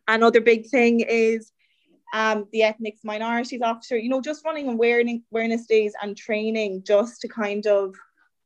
another 0.09 0.41
big 0.41 0.69
thing 0.69 1.01
is 1.01 1.53
um, 2.13 2.47
the 2.53 2.63
ethnic 2.63 2.97
minorities 3.03 3.63
officer 3.63 3.97
you 3.97 4.09
know 4.09 4.21
just 4.21 4.45
running 4.45 4.69
awareness 4.69 5.21
awareness 5.33 5.67
days 5.67 5.95
and 6.03 6.17
training 6.17 6.83
just 6.87 7.21
to 7.21 7.29
kind 7.29 7.67
of 7.67 7.95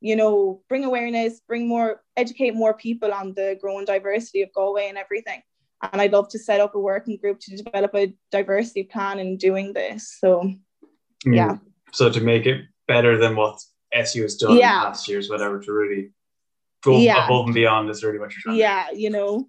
you 0.00 0.16
know 0.16 0.62
bring 0.68 0.84
awareness 0.84 1.40
bring 1.46 1.68
more 1.68 2.02
educate 2.16 2.54
more 2.54 2.74
people 2.74 3.12
on 3.12 3.34
the 3.34 3.58
growing 3.60 3.84
diversity 3.84 4.42
of 4.42 4.52
galway 4.52 4.88
and 4.88 4.96
everything 4.96 5.42
and 5.92 6.00
i'd 6.00 6.12
love 6.12 6.28
to 6.28 6.38
set 6.38 6.60
up 6.60 6.74
a 6.74 6.80
working 6.80 7.16
group 7.16 7.38
to 7.40 7.56
develop 7.56 7.94
a 7.94 8.14
diversity 8.30 8.84
plan 8.84 9.18
in 9.18 9.36
doing 9.36 9.72
this 9.72 10.16
so 10.18 10.42
mm. 10.42 11.36
yeah 11.36 11.56
so 11.92 12.10
to 12.10 12.20
make 12.20 12.46
it 12.46 12.64
better 12.86 13.18
than 13.18 13.36
what 13.36 13.60
SU 13.92 14.22
has 14.22 14.36
done 14.36 14.56
yeah. 14.56 14.82
last 14.82 15.08
year's 15.08 15.30
whatever 15.30 15.60
to 15.60 15.72
really 15.72 16.10
go 16.82 16.98
yeah. 16.98 17.24
above 17.24 17.46
and 17.46 17.54
beyond 17.54 17.88
is 17.90 18.04
really 18.04 18.18
what 18.18 18.30
you're 18.32 18.42
trying 18.42 18.56
yeah 18.56 18.90
you 18.92 19.10
know 19.10 19.48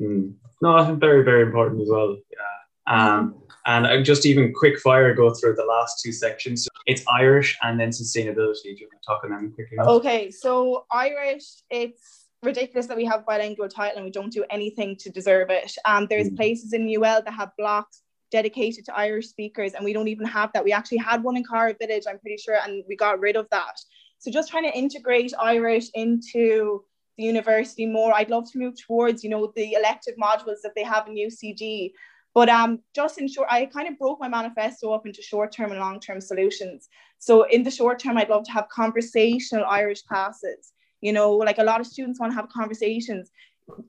mm. 0.00 0.32
no 0.62 0.76
I 0.76 0.86
think 0.86 1.00
very 1.00 1.22
very 1.24 1.42
important 1.42 1.82
as 1.82 1.88
well 1.90 2.16
yeah 2.32 3.16
um 3.16 3.42
and 3.66 3.86
I 3.86 4.02
just 4.02 4.24
even 4.24 4.52
quick 4.52 4.78
fire 4.78 5.14
go 5.14 5.34
through 5.34 5.54
the 5.54 5.64
last 5.64 6.02
two 6.02 6.12
sections 6.12 6.68
it's 6.86 7.04
Irish 7.12 7.58
and 7.62 7.78
then 7.78 7.90
sustainability 7.90 8.62
do 8.62 8.76
you 8.80 8.88
want 8.90 9.02
to 9.02 9.06
talk 9.06 9.24
on 9.24 9.30
them 9.30 9.52
quickly 9.52 9.78
okay 9.78 10.30
so 10.30 10.86
Irish 10.92 11.62
it's 11.70 12.26
ridiculous 12.42 12.86
that 12.86 12.96
we 12.96 13.04
have 13.04 13.26
bilingual 13.26 13.68
title 13.68 13.96
and 13.96 14.04
we 14.04 14.12
don't 14.12 14.32
do 14.32 14.44
anything 14.48 14.96
to 14.96 15.10
deserve 15.10 15.50
it 15.50 15.74
um 15.84 16.06
there's 16.08 16.30
mm. 16.30 16.36
places 16.36 16.72
in 16.72 16.88
UL 16.88 17.22
that 17.22 17.32
have 17.32 17.50
blocks 17.58 18.02
dedicated 18.30 18.84
to 18.86 18.96
Irish 18.96 19.28
speakers, 19.28 19.74
and 19.74 19.84
we 19.84 19.92
don't 19.92 20.08
even 20.08 20.26
have 20.26 20.52
that. 20.52 20.64
We 20.64 20.72
actually 20.72 20.98
had 20.98 21.22
one 21.22 21.36
in 21.36 21.44
Corrib 21.44 21.78
Village, 21.78 22.04
I'm 22.08 22.18
pretty 22.18 22.36
sure, 22.36 22.58
and 22.62 22.82
we 22.88 22.96
got 22.96 23.20
rid 23.20 23.36
of 23.36 23.48
that. 23.50 23.78
So 24.18 24.30
just 24.30 24.50
trying 24.50 24.64
to 24.64 24.76
integrate 24.76 25.32
Irish 25.40 25.88
into 25.94 26.84
the 27.18 27.24
university 27.24 27.84
more. 27.84 28.14
I'd 28.14 28.30
love 28.30 28.50
to 28.52 28.58
move 28.58 28.74
towards, 28.80 29.22
you 29.22 29.28
know, 29.28 29.52
the 29.54 29.74
elective 29.74 30.14
modules 30.16 30.62
that 30.62 30.72
they 30.74 30.84
have 30.84 31.06
in 31.06 31.14
UCD. 31.14 31.92
But 32.34 32.48
um, 32.48 32.80
just 32.94 33.18
in 33.18 33.28
short, 33.28 33.48
I 33.50 33.66
kind 33.66 33.88
of 33.88 33.98
broke 33.98 34.20
my 34.20 34.28
manifesto 34.28 34.92
up 34.92 35.06
into 35.06 35.20
short-term 35.20 35.72
and 35.72 35.80
long-term 35.80 36.20
solutions. 36.20 36.88
So 37.18 37.42
in 37.42 37.64
the 37.64 37.70
short 37.70 37.98
term, 37.98 38.16
I'd 38.16 38.28
love 38.30 38.44
to 38.44 38.52
have 38.52 38.68
conversational 38.68 39.64
Irish 39.64 40.02
classes. 40.02 40.72
You 41.00 41.12
know, 41.12 41.32
like 41.32 41.58
a 41.58 41.64
lot 41.64 41.80
of 41.80 41.86
students 41.86 42.18
want 42.18 42.32
to 42.32 42.36
have 42.36 42.48
conversations 42.48 43.30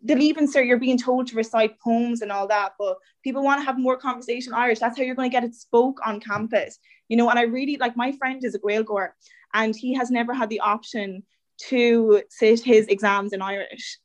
the 0.03 0.15
leaving 0.15 0.47
cert, 0.47 0.67
you're 0.67 0.77
being 0.77 0.97
told 0.97 1.27
to 1.27 1.35
recite 1.35 1.79
poems 1.79 2.21
and 2.21 2.31
all 2.31 2.47
that, 2.47 2.73
but 2.77 2.97
people 3.23 3.43
want 3.43 3.61
to 3.61 3.65
have 3.65 3.79
more 3.79 3.97
conversation 3.97 4.53
Irish. 4.53 4.79
That's 4.79 4.97
how 4.97 5.03
you're 5.03 5.15
going 5.15 5.29
to 5.29 5.33
get 5.33 5.43
it 5.43 5.55
spoke 5.55 5.99
on 6.05 6.19
campus, 6.19 6.79
you 7.07 7.17
know. 7.17 7.29
And 7.29 7.39
I 7.39 7.43
really 7.43 7.77
like 7.77 7.95
my 7.95 8.11
friend 8.13 8.43
is 8.43 8.55
a 8.55 8.59
Gaeilgeoir, 8.59 9.09
and 9.53 9.75
he 9.75 9.93
has 9.95 10.11
never 10.11 10.33
had 10.33 10.49
the 10.49 10.59
option 10.59 11.23
to 11.67 12.23
sit 12.29 12.63
his 12.63 12.87
exams 12.87 13.33
in 13.33 13.41
Irish, 13.41 13.99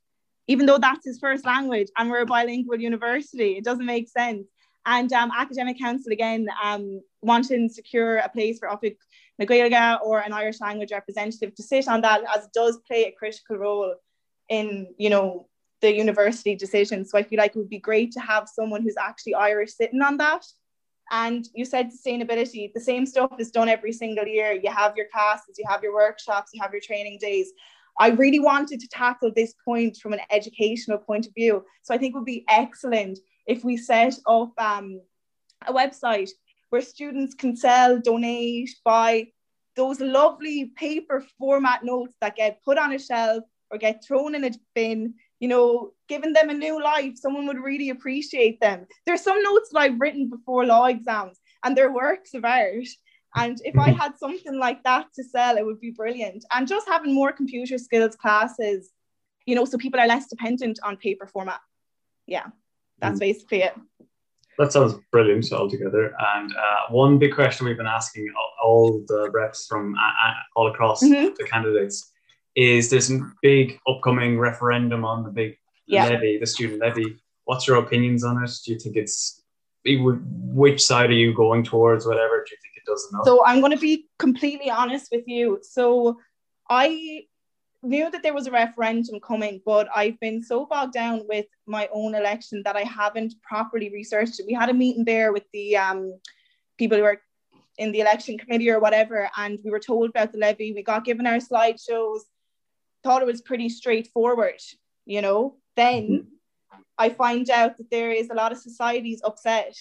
even 0.46 0.66
though 0.66 0.78
that's 0.78 1.04
his 1.04 1.18
first 1.18 1.44
language, 1.44 1.88
and 1.96 2.10
we're 2.10 2.22
a 2.22 2.26
bilingual 2.26 2.80
university. 2.80 3.56
It 3.56 3.64
doesn't 3.64 3.86
make 3.86 4.08
sense. 4.08 4.46
And 4.86 5.10
um, 5.12 5.30
academic 5.36 5.78
council 5.78 6.12
again 6.12 6.46
um, 6.62 7.00
wanting 7.22 7.68
to 7.68 7.74
secure 7.74 8.18
a 8.18 8.28
place 8.28 8.58
for 8.58 8.68
Oifig 8.68 8.96
na 9.38 9.98
or 10.04 10.20
an 10.20 10.32
Irish 10.32 10.60
language 10.60 10.92
representative 10.92 11.54
to 11.54 11.62
sit 11.62 11.88
on 11.88 12.02
that, 12.02 12.22
as 12.36 12.44
it 12.44 12.52
does 12.52 12.78
play 12.86 13.04
a 13.04 13.12
critical 13.12 13.56
role 13.56 13.94
in 14.50 14.94
you 14.98 15.08
know 15.08 15.48
the 15.80 15.94
university 15.94 16.54
decision. 16.54 17.04
So 17.04 17.18
I 17.18 17.22
feel 17.22 17.38
like 17.38 17.54
it 17.54 17.58
would 17.58 17.68
be 17.68 17.78
great 17.78 18.12
to 18.12 18.20
have 18.20 18.48
someone 18.48 18.82
who's 18.82 18.96
actually 19.00 19.34
Irish 19.34 19.74
sitting 19.74 20.02
on 20.02 20.18
that. 20.18 20.44
And 21.10 21.46
you 21.54 21.64
said 21.64 21.90
sustainability, 21.90 22.72
the 22.72 22.80
same 22.80 23.06
stuff 23.06 23.32
is 23.38 23.50
done 23.50 23.68
every 23.68 23.92
single 23.92 24.26
year. 24.26 24.52
You 24.52 24.70
have 24.70 24.96
your 24.96 25.06
classes, 25.12 25.58
you 25.58 25.64
have 25.68 25.82
your 25.82 25.94
workshops, 25.94 26.50
you 26.54 26.62
have 26.62 26.72
your 26.72 26.80
training 26.80 27.18
days. 27.20 27.52
I 27.98 28.08
really 28.08 28.40
wanted 28.40 28.80
to 28.80 28.88
tackle 28.88 29.30
this 29.34 29.54
point 29.64 29.98
from 29.98 30.12
an 30.14 30.20
educational 30.30 30.98
point 30.98 31.26
of 31.26 31.34
view. 31.34 31.64
So 31.82 31.94
I 31.94 31.98
think 31.98 32.14
it 32.14 32.18
would 32.18 32.24
be 32.24 32.44
excellent 32.48 33.18
if 33.46 33.64
we 33.64 33.76
set 33.76 34.14
up 34.26 34.52
um, 34.58 35.00
a 35.66 35.72
website 35.72 36.30
where 36.70 36.80
students 36.80 37.34
can 37.34 37.56
sell, 37.56 38.00
donate, 38.00 38.70
buy 38.84 39.28
those 39.76 40.00
lovely 40.00 40.72
paper 40.76 41.24
format 41.38 41.84
notes 41.84 42.14
that 42.20 42.36
get 42.36 42.62
put 42.64 42.78
on 42.78 42.92
a 42.92 42.98
shelf 42.98 43.44
or 43.70 43.78
get 43.78 44.04
thrown 44.04 44.34
in 44.34 44.44
a 44.44 44.50
bin 44.74 45.14
you 45.40 45.48
know, 45.48 45.92
giving 46.08 46.32
them 46.32 46.50
a 46.50 46.54
new 46.54 46.82
life, 46.82 47.16
someone 47.16 47.46
would 47.46 47.58
really 47.58 47.90
appreciate 47.90 48.60
them. 48.60 48.86
There's 49.06 49.22
some 49.22 49.42
notes 49.42 49.70
that 49.72 49.80
I've 49.80 50.00
written 50.00 50.28
before 50.28 50.64
law 50.66 50.86
exams 50.86 51.38
and 51.64 51.76
they're 51.76 51.92
works 51.92 52.34
of 52.34 52.44
art. 52.44 52.86
And 53.36 53.58
if 53.64 53.76
I 53.76 53.90
had 53.90 54.16
something 54.16 54.58
like 54.58 54.84
that 54.84 55.06
to 55.16 55.24
sell, 55.24 55.56
it 55.56 55.66
would 55.66 55.80
be 55.80 55.90
brilliant. 55.90 56.44
And 56.52 56.68
just 56.68 56.86
having 56.86 57.12
more 57.12 57.32
computer 57.32 57.78
skills 57.78 58.14
classes, 58.14 58.90
you 59.44 59.56
know, 59.56 59.64
so 59.64 59.76
people 59.76 59.98
are 59.98 60.06
less 60.06 60.28
dependent 60.28 60.78
on 60.84 60.96
paper 60.96 61.26
format. 61.26 61.60
Yeah, 62.26 62.46
that's 63.00 63.16
mm. 63.16 63.20
basically 63.20 63.62
it. 63.62 63.74
That 64.56 64.72
sounds 64.72 64.94
brilliant 65.10 65.52
altogether. 65.52 66.14
And 66.36 66.54
uh, 66.54 66.90
one 66.90 67.18
big 67.18 67.34
question 67.34 67.66
we've 67.66 67.76
been 67.76 67.86
asking 67.86 68.32
all, 68.38 68.52
all 68.62 69.04
the 69.08 69.30
reps 69.32 69.66
from 69.66 69.96
uh, 69.96 70.28
uh 70.28 70.34
all 70.54 70.68
across 70.68 71.02
mm-hmm. 71.02 71.34
the 71.36 71.44
candidates 71.44 72.12
is 72.56 72.90
there's 72.90 73.10
a 73.10 73.20
big 73.42 73.78
upcoming 73.88 74.38
referendum 74.38 75.04
on 75.04 75.24
the 75.24 75.30
big 75.30 75.58
yeah. 75.86 76.06
levy, 76.06 76.38
the 76.38 76.46
student 76.46 76.80
levy. 76.80 77.16
What's 77.44 77.66
your 77.66 77.76
opinions 77.78 78.24
on 78.24 78.42
it? 78.42 78.50
Do 78.64 78.72
you 78.72 78.78
think 78.78 78.96
it's 78.96 79.42
which 79.84 80.84
side 80.84 81.10
are 81.10 81.14
you 81.14 81.34
going 81.34 81.62
towards? 81.62 82.06
Whatever. 82.06 82.44
Do 82.44 82.52
you 82.52 82.58
think 82.62 82.76
it 82.76 82.90
does 82.90 83.08
enough? 83.12 83.24
So 83.26 83.44
I'm 83.44 83.60
going 83.60 83.72
to 83.72 83.78
be 83.78 84.06
completely 84.18 84.70
honest 84.70 85.08
with 85.12 85.24
you. 85.26 85.58
So 85.62 86.18
I 86.70 87.24
knew 87.82 88.10
that 88.10 88.22
there 88.22 88.32
was 88.32 88.46
a 88.46 88.50
referendum 88.50 89.20
coming, 89.20 89.60
but 89.66 89.88
I've 89.94 90.18
been 90.20 90.42
so 90.42 90.64
bogged 90.64 90.94
down 90.94 91.24
with 91.28 91.46
my 91.66 91.88
own 91.92 92.14
election 92.14 92.62
that 92.64 92.76
I 92.76 92.82
haven't 92.82 93.34
properly 93.42 93.90
researched 93.90 94.40
it. 94.40 94.46
We 94.46 94.54
had 94.54 94.70
a 94.70 94.74
meeting 94.74 95.04
there 95.04 95.32
with 95.32 95.44
the 95.52 95.76
um, 95.76 96.18
people 96.78 96.96
who 96.96 97.04
are 97.04 97.20
in 97.76 97.92
the 97.92 98.00
election 98.00 98.38
committee 98.38 98.70
or 98.70 98.80
whatever, 98.80 99.28
and 99.36 99.58
we 99.64 99.70
were 99.70 99.80
told 99.80 100.08
about 100.08 100.32
the 100.32 100.38
levy. 100.38 100.72
We 100.72 100.82
got 100.82 101.04
given 101.04 101.26
our 101.26 101.36
slideshows 101.36 102.20
thought 103.04 103.22
it 103.22 103.26
was 103.26 103.42
pretty 103.42 103.68
straightforward, 103.68 104.60
you 105.06 105.22
know. 105.22 105.56
Then 105.76 106.02
mm-hmm. 106.08 106.80
I 106.98 107.10
find 107.10 107.50
out 107.50 107.76
that 107.76 107.90
there 107.90 108.10
is 108.10 108.30
a 108.30 108.34
lot 108.34 108.52
of 108.52 108.58
societies 108.58 109.20
upset 109.24 109.76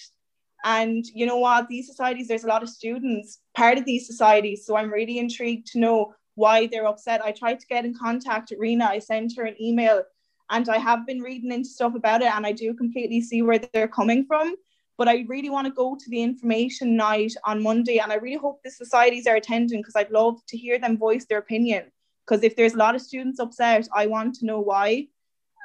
And 0.64 1.04
you 1.14 1.26
know 1.26 1.36
what? 1.36 1.68
These 1.68 1.86
societies, 1.86 2.26
there's 2.28 2.44
a 2.44 2.48
lot 2.48 2.62
of 2.62 2.70
students 2.70 3.40
part 3.54 3.76
of 3.78 3.84
these 3.84 4.06
societies. 4.06 4.64
So 4.66 4.76
I'm 4.76 4.90
really 4.92 5.18
intrigued 5.18 5.66
to 5.72 5.78
know 5.78 6.14
why 6.36 6.66
they're 6.66 6.86
upset. 6.86 7.22
I 7.22 7.32
tried 7.32 7.60
to 7.60 7.66
get 7.66 7.84
in 7.84 7.94
contact 7.94 8.50
with 8.50 8.58
Rena. 8.58 8.86
I 8.86 8.98
sent 8.98 9.36
her 9.36 9.44
an 9.44 9.60
email 9.60 10.02
and 10.50 10.68
I 10.68 10.78
have 10.78 11.06
been 11.06 11.20
reading 11.20 11.52
into 11.52 11.68
stuff 11.68 11.94
about 11.94 12.22
it 12.22 12.34
and 12.34 12.46
I 12.46 12.52
do 12.52 12.74
completely 12.74 13.20
see 13.20 13.42
where 13.42 13.58
they're 13.58 13.88
coming 13.88 14.24
from. 14.24 14.56
But 14.96 15.08
I 15.08 15.24
really 15.28 15.50
want 15.50 15.66
to 15.66 15.72
go 15.72 15.96
to 15.96 16.10
the 16.10 16.22
information 16.22 16.96
night 16.96 17.34
on 17.44 17.62
Monday 17.62 17.98
and 17.98 18.10
I 18.10 18.16
really 18.16 18.38
hope 18.38 18.62
the 18.62 18.70
societies 18.70 19.26
are 19.26 19.36
attending 19.36 19.80
because 19.80 19.96
I'd 19.96 20.10
love 20.10 20.40
to 20.48 20.56
hear 20.56 20.78
them 20.78 20.96
voice 20.96 21.26
their 21.26 21.38
opinion. 21.38 21.90
Because 22.26 22.42
if 22.42 22.56
there's 22.56 22.74
a 22.74 22.78
lot 22.78 22.94
of 22.94 23.02
students 23.02 23.40
upset, 23.40 23.88
I 23.94 24.06
want 24.06 24.36
to 24.36 24.46
know 24.46 24.60
why. 24.60 25.08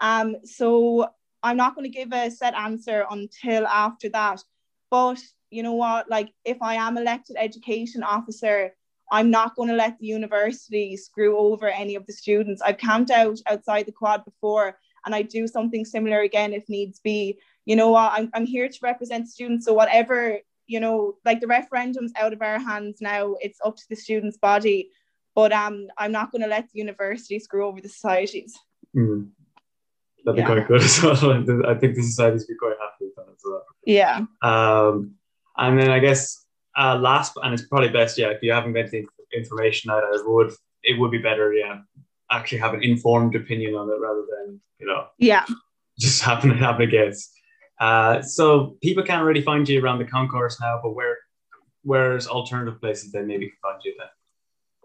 Um, 0.02 0.38
so 0.44 1.10
I'm 1.44 1.57
not 1.57 1.76
going 1.76 1.90
to 1.90 1.98
give 1.98 2.11
a 2.11 2.30
set 2.30 2.53
answer 2.53 3.06
until 3.10 3.65
after 3.68 4.10
that. 4.10 4.44
But 4.91 5.19
you 5.49 5.64
know 5.64 5.73
what? 5.73 6.10
Like, 6.10 6.34
if 6.45 6.61
I 6.61 6.76
am 6.76 6.98
elected 6.98 7.38
education 7.40 8.03
officer, 8.03 8.73
I'm 9.11 9.31
not 9.31 9.56
going 9.56 9.69
to 9.69 9.76
let 9.76 9.98
the 9.99 10.07
university 10.07 10.95
screw 10.95 11.38
over 11.38 11.68
any 11.68 11.95
of 11.95 12.06
the 12.06 12.14
students. 12.14 12.61
I've 12.61 12.77
camped 12.77 13.11
out 13.11 13.40
outside 13.48 13.86
the 13.86 13.91
quad 13.91 14.23
before 14.26 14.77
and 15.06 15.15
I 15.15 15.23
do 15.23 15.48
something 15.48 15.86
similar 15.86 16.22
again 16.22 16.53
if 16.53 16.69
needs 16.69 16.99
be. 16.99 17.40
You 17.65 17.76
know 17.76 17.90
what? 17.90 18.11
I'm, 18.14 18.30
I'm 18.34 18.45
here 18.45 18.68
to 18.68 18.80
represent 18.84 19.30
students. 19.30 19.65
So, 19.65 19.73
whatever, 19.73 20.40
you 20.68 20.80
know, 20.80 21.15
like 21.26 21.40
the 21.40 21.48
referendum's 21.48 22.14
out 22.15 22.34
of 22.34 22.41
our 22.41 22.60
hands 22.60 22.98
now, 23.02 23.36
it's 23.41 23.60
up 23.65 23.77
to 23.77 23.84
the 23.90 23.95
students' 23.95 24.38
body. 24.38 24.90
But 25.39 25.53
um, 25.53 25.87
I'm 25.97 26.11
not 26.11 26.33
going 26.33 26.41
to 26.41 26.49
let 26.49 26.69
the 26.69 26.79
university 26.79 27.39
screw 27.39 27.65
over 27.65 27.79
the 27.79 27.87
societies. 27.87 28.59
Mm. 28.93 29.29
That'd 30.25 30.35
be 30.35 30.41
yeah. 30.41 30.47
quite 30.47 30.67
good 30.67 30.81
as 30.81 31.01
well. 31.01 31.15
I 31.65 31.75
think 31.75 31.95
the 31.95 32.01
societies 32.01 32.41
would 32.41 32.55
be 32.55 32.57
quite 32.59 32.75
happy 32.77 33.05
with 33.05 33.15
that 33.15 33.31
as 33.31 33.41
well. 33.45 33.63
Yeah. 33.85 34.25
Um, 34.41 35.15
and 35.57 35.79
then 35.79 35.91
I 35.91 35.99
guess 35.99 36.45
uh, 36.77 36.97
last, 36.97 37.37
and 37.41 37.53
it's 37.53 37.65
probably 37.67 37.87
best, 37.87 38.17
yeah, 38.17 38.31
if 38.31 38.43
you 38.43 38.51
haven't 38.51 38.73
got 38.73 38.91
the 38.91 39.05
information 39.33 39.91
out, 39.91 40.03
it 40.13 40.29
would 40.29 40.51
it 40.83 40.99
would 40.99 41.11
be 41.11 41.19
better, 41.19 41.53
yeah, 41.53 41.77
actually 42.29 42.57
have 42.57 42.73
an 42.73 42.83
informed 42.83 43.33
opinion 43.35 43.75
on 43.75 43.87
it 43.89 43.97
rather 44.01 44.25
than 44.29 44.59
you 44.77 44.87
know, 44.87 45.05
yeah, 45.19 45.45
just 45.97 46.21
happen 46.21 46.49
to 46.49 46.57
have 46.57 46.81
a 46.81 46.85
guess. 46.85 47.31
Uh, 47.79 48.21
so 48.21 48.75
people 48.83 49.03
can't 49.03 49.23
really 49.23 49.41
find 49.41 49.69
you 49.69 49.81
around 49.81 49.99
the 49.99 50.05
concourse 50.05 50.59
now, 50.59 50.81
but 50.83 50.91
where 50.91 51.17
where's 51.83 52.27
alternative 52.27 52.81
places 52.81 53.13
they 53.13 53.21
maybe 53.21 53.47
can 53.47 53.57
find 53.61 53.81
you 53.85 53.95
then? 53.97 54.07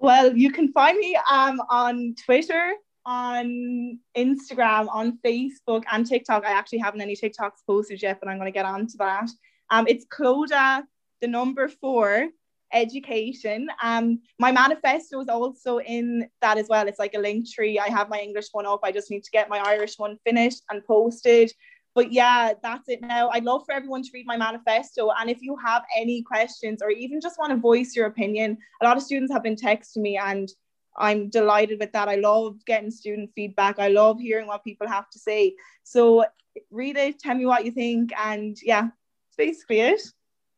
Well, 0.04 0.36
you 0.36 0.52
can 0.52 0.70
find 0.70 0.98
me 0.98 1.16
um, 1.32 1.62
on 1.70 2.14
Twitter, 2.26 2.74
on 3.06 3.98
Instagram, 4.14 4.86
on 4.92 5.18
Facebook, 5.24 5.84
and 5.90 6.04
TikTok. 6.04 6.44
I 6.44 6.50
actually 6.50 6.80
haven't 6.80 7.00
any 7.00 7.16
TikToks 7.16 7.64
posted 7.66 8.02
yet, 8.02 8.18
but 8.20 8.28
I'm 8.28 8.36
going 8.36 8.52
to 8.52 8.54
get 8.54 8.66
on 8.66 8.86
to 8.86 8.98
that. 8.98 9.30
Um, 9.70 9.86
it's 9.88 10.04
Clodagh 10.04 10.82
the 11.22 11.26
number 11.26 11.68
four 11.68 12.28
education. 12.74 13.68
Um, 13.82 14.20
my 14.38 14.52
manifesto 14.52 15.22
is 15.22 15.28
also 15.30 15.78
in 15.78 16.28
that 16.42 16.58
as 16.58 16.68
well. 16.68 16.86
It's 16.86 16.98
like 16.98 17.14
a 17.14 17.18
link 17.18 17.50
tree. 17.50 17.78
I 17.78 17.88
have 17.88 18.10
my 18.10 18.18
English 18.18 18.48
one 18.52 18.66
up. 18.66 18.80
I 18.82 18.92
just 18.92 19.10
need 19.10 19.24
to 19.24 19.30
get 19.30 19.48
my 19.48 19.60
Irish 19.60 19.94
one 19.98 20.18
finished 20.22 20.64
and 20.70 20.84
posted. 20.84 21.50
But 21.94 22.12
yeah, 22.12 22.54
that's 22.60 22.88
it 22.88 23.00
now. 23.00 23.28
I'd 23.30 23.44
love 23.44 23.64
for 23.64 23.72
everyone 23.72 24.02
to 24.02 24.10
read 24.12 24.26
my 24.26 24.36
manifesto. 24.36 25.10
And 25.18 25.30
if 25.30 25.40
you 25.40 25.56
have 25.64 25.84
any 25.96 26.22
questions 26.22 26.82
or 26.82 26.90
even 26.90 27.20
just 27.20 27.38
want 27.38 27.50
to 27.52 27.56
voice 27.56 27.94
your 27.94 28.06
opinion, 28.06 28.58
a 28.82 28.84
lot 28.84 28.96
of 28.96 29.02
students 29.02 29.32
have 29.32 29.44
been 29.44 29.56
texting 29.56 29.98
me 29.98 30.16
and 30.16 30.48
I'm 30.96 31.28
delighted 31.28 31.78
with 31.80 31.92
that. 31.92 32.08
I 32.08 32.16
love 32.16 32.64
getting 32.66 32.90
student 32.90 33.30
feedback. 33.34 33.78
I 33.78 33.88
love 33.88 34.20
hearing 34.20 34.46
what 34.46 34.64
people 34.64 34.88
have 34.88 35.08
to 35.10 35.18
say. 35.18 35.54
So 35.84 36.24
read 36.70 36.96
it, 36.96 37.18
tell 37.20 37.34
me 37.34 37.46
what 37.46 37.64
you 37.64 37.70
think. 37.70 38.10
And 38.18 38.56
yeah, 38.62 38.82
that's 38.82 39.36
basically 39.36 39.80
it. 39.80 40.00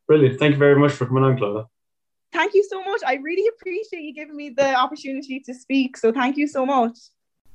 Brilliant. 0.07 0.39
Thank 0.39 0.53
you 0.53 0.59
very 0.59 0.79
much 0.79 0.93
for 0.93 1.07
coming 1.07 1.25
on, 1.25 1.37
Clodagh. 1.37 1.67
Thank 2.33 2.55
you 2.55 2.65
so 2.65 2.83
much. 2.83 3.01
I 3.07 3.15
really 3.15 3.49
appreciate 3.49 4.03
you 4.03 4.15
giving 4.15 4.37
me 4.37 4.51
the 4.51 4.75
opportunity 4.75 5.41
to 5.41 5.55
speak. 5.55 5.97
So 5.97 6.13
thank 6.13 6.37
you 6.37 6.47
so 6.47 6.67
much. 6.67 6.97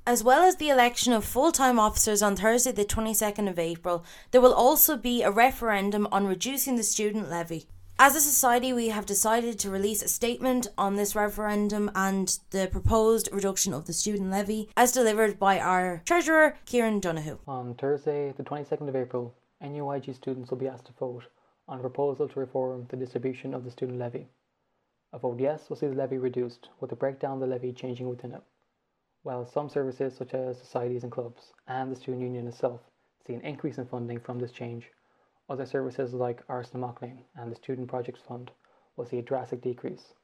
As 0.08 0.24
well 0.24 0.42
as 0.42 0.56
the 0.56 0.70
election 0.70 1.14
of 1.14 1.24
full 1.24 1.52
time 1.52 1.78
officers 1.78 2.24
on 2.24 2.36
Thursday, 2.36 2.72
the 2.72 2.84
22nd 2.84 3.48
of 3.48 3.60
April, 3.60 4.04
there 4.32 4.42
will 4.42 4.54
also 4.54 4.98
be 4.98 5.22
a 5.22 5.30
referendum 5.30 6.08
on 6.12 6.26
reducing 6.26 6.76
the 6.76 6.82
student 6.82 7.30
levy. 7.30 7.68
As 8.00 8.16
a 8.16 8.20
society, 8.20 8.74
we 8.74 8.90
have 8.90 9.06
decided 9.06 9.60
to 9.60 9.70
release 9.70 10.02
a 10.02 10.08
statement 10.08 10.66
on 10.76 10.96
this 10.96 11.16
referendum 11.16 11.92
and 11.94 12.40
the 12.50 12.68
proposed 12.72 13.30
reduction 13.32 13.76
of 13.76 13.86
the 13.86 13.94
student 13.94 14.32
levy, 14.32 14.70
as 14.76 14.92
delivered 14.92 15.38
by 15.38 15.60
our 15.60 16.02
Treasurer, 16.04 16.58
Kieran 16.66 17.00
Donoghue. 17.00 17.38
On 17.48 17.76
Thursday, 17.76 18.34
the 18.36 18.44
22nd 18.44 18.90
of 18.90 18.96
April, 18.96 19.36
NUIG 19.62 20.16
students 20.16 20.50
will 20.50 20.58
be 20.58 20.68
asked 20.68 20.86
to 20.86 20.94
vote 20.94 21.26
on 21.68 21.78
a 21.78 21.82
proposal 21.82 22.28
to 22.28 22.40
reform 22.40 22.88
the 22.90 22.98
distribution 22.98 23.54
of 23.54 23.64
the 23.64 23.72
student 23.72 24.00
levy. 24.00 24.26
A 25.14 25.20
vote 25.20 25.40
yes 25.40 25.70
will 25.70 25.76
see 25.76 25.86
the 25.86 25.94
levy 25.94 26.18
reduced, 26.18 26.70
with 26.80 26.90
the 26.90 26.96
breakdown 26.96 27.34
of 27.34 27.42
the 27.42 27.46
levy 27.46 27.72
changing 27.72 28.10
within 28.10 28.32
it. 28.32 28.42
While 29.24 29.46
some 29.46 29.70
services, 29.70 30.16
such 30.16 30.34
as 30.34 30.58
societies 30.58 31.04
and 31.04 31.12
clubs, 31.12 31.54
and 31.68 31.92
the 31.92 31.96
student 31.96 32.24
union 32.24 32.48
itself, 32.48 32.82
see 33.24 33.36
an 33.36 33.42
increase 33.42 33.78
in 33.78 33.86
funding 33.86 34.20
from 34.20 34.40
this 34.40 34.52
change, 34.52 34.92
other 35.48 35.66
services 35.66 36.14
like 36.14 36.44
Áras 36.48 36.74
na 36.74 36.92
and 37.36 37.52
the 37.52 37.56
Student 37.56 37.88
Projects 37.88 38.22
Fund 38.22 38.50
will 38.96 39.06
see 39.06 39.20
a 39.20 39.22
drastic 39.22 39.62
decrease. 39.62 40.16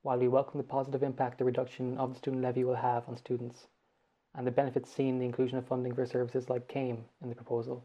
While 0.00 0.20
we 0.20 0.28
welcome 0.28 0.56
the 0.56 0.64
positive 0.64 1.02
impact 1.02 1.36
the 1.36 1.44
reduction 1.44 1.98
of 1.98 2.14
the 2.14 2.18
student 2.18 2.42
levy 2.42 2.64
will 2.64 2.76
have 2.76 3.06
on 3.08 3.16
students, 3.18 3.66
and 4.34 4.46
the 4.46 4.50
benefits 4.50 4.90
seen 4.90 5.14
in 5.14 5.18
the 5.18 5.26
inclusion 5.26 5.58
of 5.58 5.66
funding 5.66 5.94
for 5.94 6.06
services 6.06 6.48
like 6.48 6.66
CAME 6.66 7.04
in 7.20 7.28
the 7.28 7.34
proposal, 7.34 7.84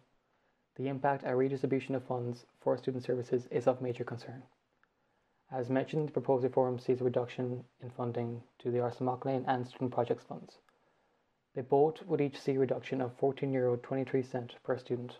the 0.75 0.87
impact 0.87 1.23
a 1.25 1.35
redistribution 1.35 1.95
of 1.95 2.05
funds 2.05 2.45
for 2.61 2.77
student 2.77 3.03
services 3.03 3.45
is 3.47 3.67
of 3.67 3.81
major 3.81 4.05
concern. 4.05 4.43
As 5.51 5.67
mentioned, 5.67 6.09
the 6.09 6.11
proposed 6.11 6.43
reform 6.43 6.77
sees 6.77 7.01
a 7.01 7.03
reduction 7.03 7.65
in 7.81 7.89
funding 7.89 8.43
to 8.59 8.69
the 8.69 8.77
Áras 8.77 9.01
na 9.01 9.17
and 9.51 9.67
Student 9.67 9.91
Projects 9.91 10.23
funds. 10.23 10.59
They 11.55 11.63
both 11.63 12.05
would 12.05 12.21
each 12.21 12.39
see 12.39 12.53
a 12.53 12.59
reduction 12.59 13.01
of 13.01 13.17
€14.23 13.17 13.53
Euro 13.53 13.75
per 14.63 14.77
student, 14.77 15.17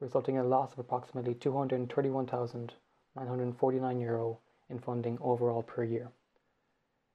resulting 0.00 0.34
in 0.34 0.40
a 0.40 0.48
loss 0.48 0.72
of 0.72 0.80
approximately 0.80 1.36
€231,949 1.36 4.00
Euro 4.00 4.40
in 4.68 4.80
funding 4.80 5.18
overall 5.20 5.62
per 5.62 5.84
year. 5.84 6.10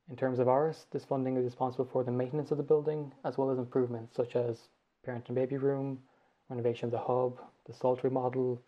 In 0.07 0.15
terms 0.15 0.40
of 0.40 0.48
Áras, 0.48 0.86
this 0.91 1.03
funding 1.03 1.36
is 1.36 1.44
responsible 1.44 1.84
for 1.84 2.06
the 2.06 2.11
maintenance 2.11 2.52
of 2.52 2.57
the 2.57 2.64
building 2.64 3.14
as 3.26 3.38
well 3.38 3.49
as 3.49 3.57
improvements 3.57 4.15
such 4.15 4.38
as 4.38 4.69
parent 5.03 5.27
and 5.27 5.36
baby 5.36 5.57
room, 5.57 6.02
renovation 6.49 6.86
of 6.86 6.91
the 6.91 6.99
hub, 6.99 7.41
the 7.65 7.73
Sult 7.73 8.02
remodel, 8.03 8.61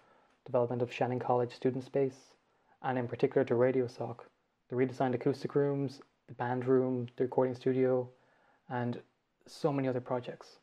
development 0.45 0.81
of 0.81 0.91
Shannon 0.91 1.19
College 1.19 1.55
student 1.55 1.85
space, 1.85 2.34
and 2.81 2.97
in 2.97 3.07
particular 3.07 3.43
to 3.45 3.55
Radio 3.55 3.87
Soc, 3.87 4.29
the 4.69 4.75
redesigned 4.75 5.15
acoustic 5.15 5.55
rooms, 5.55 6.01
the 6.27 6.33
band 6.33 6.65
room, 6.65 7.07
the 7.15 7.23
recording 7.23 7.55
studio, 7.55 8.09
and 8.69 9.01
so 9.45 9.71
many 9.71 9.87
other 9.87 10.01
projects. 10.01 10.59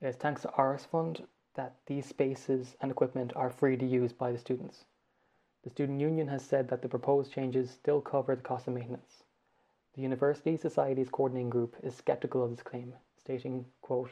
It 0.00 0.06
is 0.08 0.16
thanks 0.16 0.42
to 0.42 0.48
Áras 0.48 0.86
Fund 0.86 1.26
that 1.54 1.76
these 1.86 2.06
spaces 2.06 2.76
and 2.80 2.90
equipment 2.90 3.32
are 3.34 3.50
free 3.50 3.76
to 3.76 3.86
use 3.86 4.12
by 4.12 4.32
the 4.32 4.38
students. 4.38 4.84
The 5.64 5.70
Student 5.70 6.00
Union 6.00 6.28
has 6.28 6.44
said 6.44 6.68
that 6.68 6.82
the 6.82 6.88
proposed 6.88 7.32
changes 7.32 7.70
still 7.70 8.00
cover 8.00 8.36
the 8.36 8.42
cost 8.42 8.68
of 8.68 8.74
maintenance. 8.74 9.24
The 9.94 10.02
University 10.02 10.56
Societies 10.56 11.08
Coordinating 11.10 11.50
Group 11.50 11.76
is 11.82 11.96
skeptical 11.96 12.44
of 12.44 12.50
this 12.50 12.62
claim, 12.62 12.94
stating, 13.16 13.66
quote, 13.80 14.10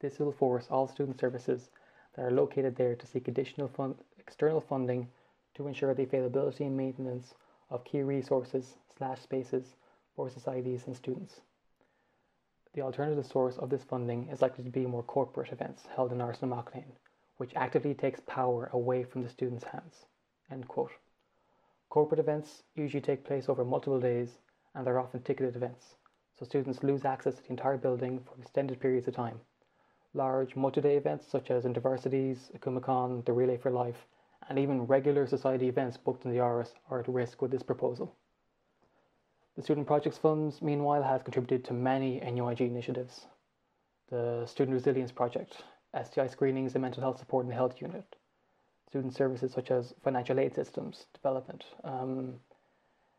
This 0.00 0.18
will 0.18 0.32
force 0.32 0.66
all 0.70 0.86
student 0.86 1.18
services 1.18 1.70
that 2.14 2.26
are 2.26 2.30
located 2.30 2.76
there 2.76 2.94
to 2.94 3.06
seek 3.06 3.28
additional 3.28 3.96
external 4.18 4.60
funding 4.60 5.08
to 5.54 5.66
ensure 5.68 5.94
the 5.94 6.02
availability 6.02 6.64
and 6.64 6.76
maintenance 6.76 7.34
of 7.70 7.84
key 7.84 8.02
resources 8.02 8.76
slash 8.96 9.20
spaces 9.20 9.76
for 10.14 10.28
societies 10.28 10.86
and 10.86 10.96
students. 10.96 11.40
The 12.74 12.82
alternative 12.82 13.26
source 13.26 13.58
of 13.58 13.68
this 13.68 13.84
funding 13.84 14.28
is 14.28 14.40
likely 14.40 14.64
to 14.64 14.70
be 14.70 14.86
more 14.86 15.02
corporate 15.02 15.52
events 15.52 15.86
held 15.94 16.12
in 16.12 16.18
na 16.18 16.32
Mac 16.42 16.72
Léinn, 16.72 16.92
which 17.36 17.54
actively 17.54 17.94
takes 17.94 18.20
power 18.20 18.70
away 18.72 19.04
from 19.04 19.22
the 19.22 19.28
students' 19.28 19.64
hands. 19.64 20.06
Corporate 21.90 22.20
events 22.20 22.62
usually 22.74 23.02
take 23.02 23.24
place 23.24 23.48
over 23.48 23.64
multiple 23.64 24.00
days 24.00 24.38
and 24.74 24.88
are 24.88 24.98
often 24.98 25.22
ticketed 25.22 25.56
events, 25.56 25.96
so 26.38 26.46
students 26.46 26.82
lose 26.82 27.04
access 27.04 27.34
to 27.34 27.42
the 27.42 27.50
entire 27.50 27.76
building 27.76 28.20
for 28.20 28.40
extended 28.40 28.80
periods 28.80 29.08
of 29.08 29.14
time. 29.14 29.40
Large 30.14 30.56
multi-day 30.56 30.96
events 30.96 31.26
such 31.26 31.50
as 31.50 31.64
InterVarsities, 31.64 32.58
Cummacon, 32.60 33.22
the 33.26 33.32
Relay 33.32 33.58
for 33.58 33.70
Life, 33.70 34.06
and 34.48 34.58
even 34.58 34.86
regular 34.86 35.26
society 35.26 35.68
events 35.68 35.96
booked 35.96 36.24
in 36.24 36.30
the 36.30 36.38
Áras 36.38 36.72
are 36.90 37.00
at 37.00 37.08
risk 37.08 37.42
with 37.42 37.50
this 37.50 37.62
proposal. 37.62 38.16
The 39.56 39.62
Student 39.62 39.86
Projects 39.86 40.18
Funds, 40.18 40.62
meanwhile, 40.62 41.02
has 41.02 41.22
contributed 41.22 41.64
to 41.66 41.74
many 41.74 42.20
NUIG 42.20 42.62
initiatives. 42.62 43.26
The 44.08 44.46
Student 44.46 44.74
Resilience 44.74 45.12
Project, 45.12 45.62
STI 46.02 46.26
screenings 46.26 46.74
and 46.74 46.82
mental 46.82 47.02
health 47.02 47.18
support 47.18 47.44
in 47.44 47.50
the 47.50 47.54
health 47.54 47.80
unit, 47.80 48.16
student 48.88 49.14
services 49.14 49.52
such 49.52 49.70
as 49.70 49.94
financial 50.02 50.40
aid 50.40 50.54
systems 50.54 51.06
development, 51.12 51.64
um, 51.84 52.40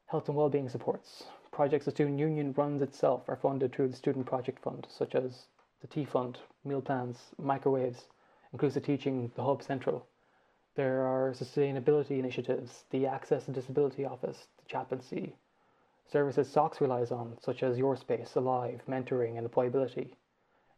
health 0.08 0.28
and 0.28 0.38
well-being 0.38 0.70
supports. 0.70 1.24
Projects 1.52 1.86
the 1.86 1.92
Student 1.92 2.20
Union 2.20 2.54
runs 2.58 2.82
itself 2.82 3.30
are 3.30 3.36
funded 3.36 3.74
through 3.74 3.90
the 3.90 3.96
Student 3.96 4.26
Project 4.26 4.60
Fund, 4.60 4.88
such 4.90 5.14
as 5.14 5.46
the 5.82 5.88
T 5.88 6.04
Fund, 6.04 6.40
meal 6.66 6.82
plans, 6.82 7.20
microwaves, 7.38 8.08
inclusive 8.54 8.84
teaching, 8.84 9.32
the 9.36 9.44
Hub 9.44 9.62
Central, 9.62 10.08
There 10.76 11.06
are 11.06 11.34
sustainability 11.34 12.18
initiatives, 12.18 12.86
the 12.90 13.06
Access 13.06 13.46
and 13.46 13.54
Disability 13.54 14.06
Office, 14.06 14.48
the 14.58 14.66
chaplaincy, 14.66 15.36
services 16.12 16.48
SOCS 16.48 16.82
relies 16.82 17.12
on, 17.12 17.38
such 17.40 17.62
as 17.62 17.78
Your 17.78 17.96
Space, 17.96 18.36
Alive, 18.36 18.82
mentoring, 18.90 19.38
and 19.38 19.48
employability. 19.48 20.14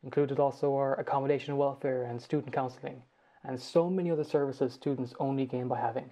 Included 0.04 0.38
also 0.38 0.76
are 0.76 1.00
accommodation 1.00 1.56
welfare 1.56 2.04
and 2.04 2.22
student 2.22 2.54
counselling, 2.54 3.04
and 3.46 3.58
so 3.58 3.90
many 3.90 4.12
other 4.12 4.26
services 4.26 4.74
students 4.74 5.14
only 5.18 5.46
gain 5.46 5.70
by 5.70 5.80
having. 5.80 6.10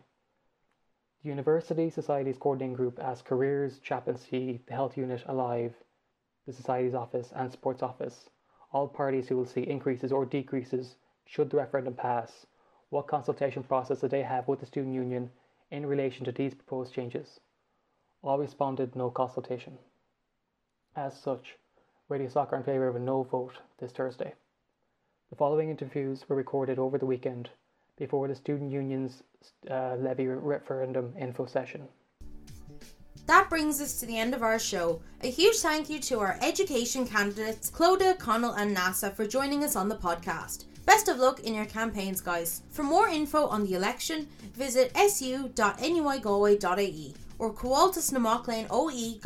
The 1.21 1.29
University 1.29 1.89
Societies 1.89 2.37
Coordinating 2.39 2.77
Group 2.77 2.99
as 2.99 3.21
Careers, 3.21 3.79
Chaplaincy, 3.79 4.61
the 4.65 4.73
Health 4.73 4.95
Unit, 4.95 5.23
Alive, 5.27 5.75
the 6.47 6.53
Society's 6.53 6.93
Office, 6.93 7.33
and 7.35 7.51
Sports 7.51 7.83
Office, 7.83 8.29
all 8.71 8.87
parties 8.87 9.27
who 9.27 9.35
will 9.35 9.45
see 9.45 9.61
increases 9.61 10.13
or 10.13 10.25
decreases 10.25 10.95
should 11.25 11.49
the 11.49 11.57
referendum 11.57 11.95
pass, 11.95 12.45
what 12.93 13.07
consultation 13.07 13.63
process 13.63 14.01
did 14.01 14.11
they 14.11 14.21
have 14.21 14.47
with 14.47 14.59
the 14.59 14.67
student 14.67 14.93
union 14.93 15.31
in 15.71 15.83
relation 15.83 16.23
to 16.23 16.31
these 16.31 16.53
proposed 16.53 16.93
changes. 16.93 17.39
All 18.21 18.37
responded 18.37 18.95
no 18.95 19.09
consultation. 19.09 19.79
As 20.95 21.19
such, 21.19 21.55
Radio 22.07 22.29
Soccer 22.29 22.55
in 22.55 22.63
favour 22.63 22.87
of 22.87 22.95
a 22.95 22.99
no 22.99 23.23
vote 23.23 23.55
this 23.79 23.91
Thursday. 23.91 24.35
The 25.31 25.35
following 25.35 25.71
interviews 25.71 26.23
were 26.29 26.35
recorded 26.35 26.77
over 26.77 26.99
the 26.99 27.07
weekend 27.07 27.49
before 27.97 28.27
the 28.27 28.35
student 28.35 28.71
union's 28.71 29.23
uh, 29.71 29.95
levy 29.95 30.27
referendum 30.27 31.15
info 31.19 31.47
session. 31.47 31.87
That 33.25 33.49
brings 33.49 33.81
us 33.81 33.99
to 34.01 34.05
the 34.05 34.19
end 34.19 34.35
of 34.35 34.43
our 34.43 34.59
show. 34.59 35.01
A 35.21 35.31
huge 35.31 35.57
thank 35.57 35.89
you 35.89 35.99
to 36.01 36.19
our 36.19 36.37
education 36.41 37.07
candidates, 37.07 37.71
Clodagh, 37.71 38.19
Connell, 38.19 38.53
and 38.53 38.71
Nessa, 38.71 39.09
for 39.09 39.25
joining 39.25 39.63
us 39.63 39.75
on 39.75 39.89
the 39.89 39.95
podcast. 39.95 40.65
Best 40.85 41.07
of 41.07 41.17
luck 41.17 41.39
in 41.41 41.55
your 41.55 41.65
campaigns, 41.65 42.21
guys. 42.21 42.61
For 42.71 42.83
more 42.83 43.07
info 43.07 43.47
on 43.47 43.63
the 43.63 43.73
election, 43.75 44.27
visit 44.53 44.91
su.nuigalway.ie 44.95 47.13
or 47.39 47.53
Comhaltas 47.53 48.11
na 48.11 48.19
Mac 48.19 48.43
Léinn 48.43 48.67
OE 48.69 49.17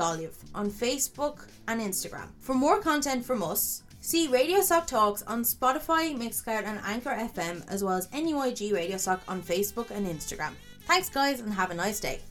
on 0.56 0.70
Facebook 0.70 1.48
and 1.68 1.82
Instagram. 1.82 2.28
For 2.40 2.54
more 2.54 2.80
content 2.80 3.26
from 3.26 3.44
us, 3.44 3.84
see 4.02 4.28
Radio 4.28 4.62
Soc 4.62 4.88
Talks 4.88 5.24
on 5.24 5.44
Spotify, 5.44 6.16
Mixcloud, 6.18 6.64
and 6.64 6.80
Anchor 6.86 7.12
FM, 7.12 7.66
as 7.70 7.84
well 7.84 7.98
as 7.98 8.08
NUIG 8.12 8.72
Radio 8.74 8.96
Soc 8.98 9.20
on 9.28 9.42
Facebook 9.42 9.92
and 9.92 10.08
Instagram. 10.08 10.54
Thanks, 10.86 11.10
guys, 11.10 11.42
and 11.42 11.54
have 11.54 11.72
a 11.72 11.76
nice 11.76 12.00
day. 12.00 12.22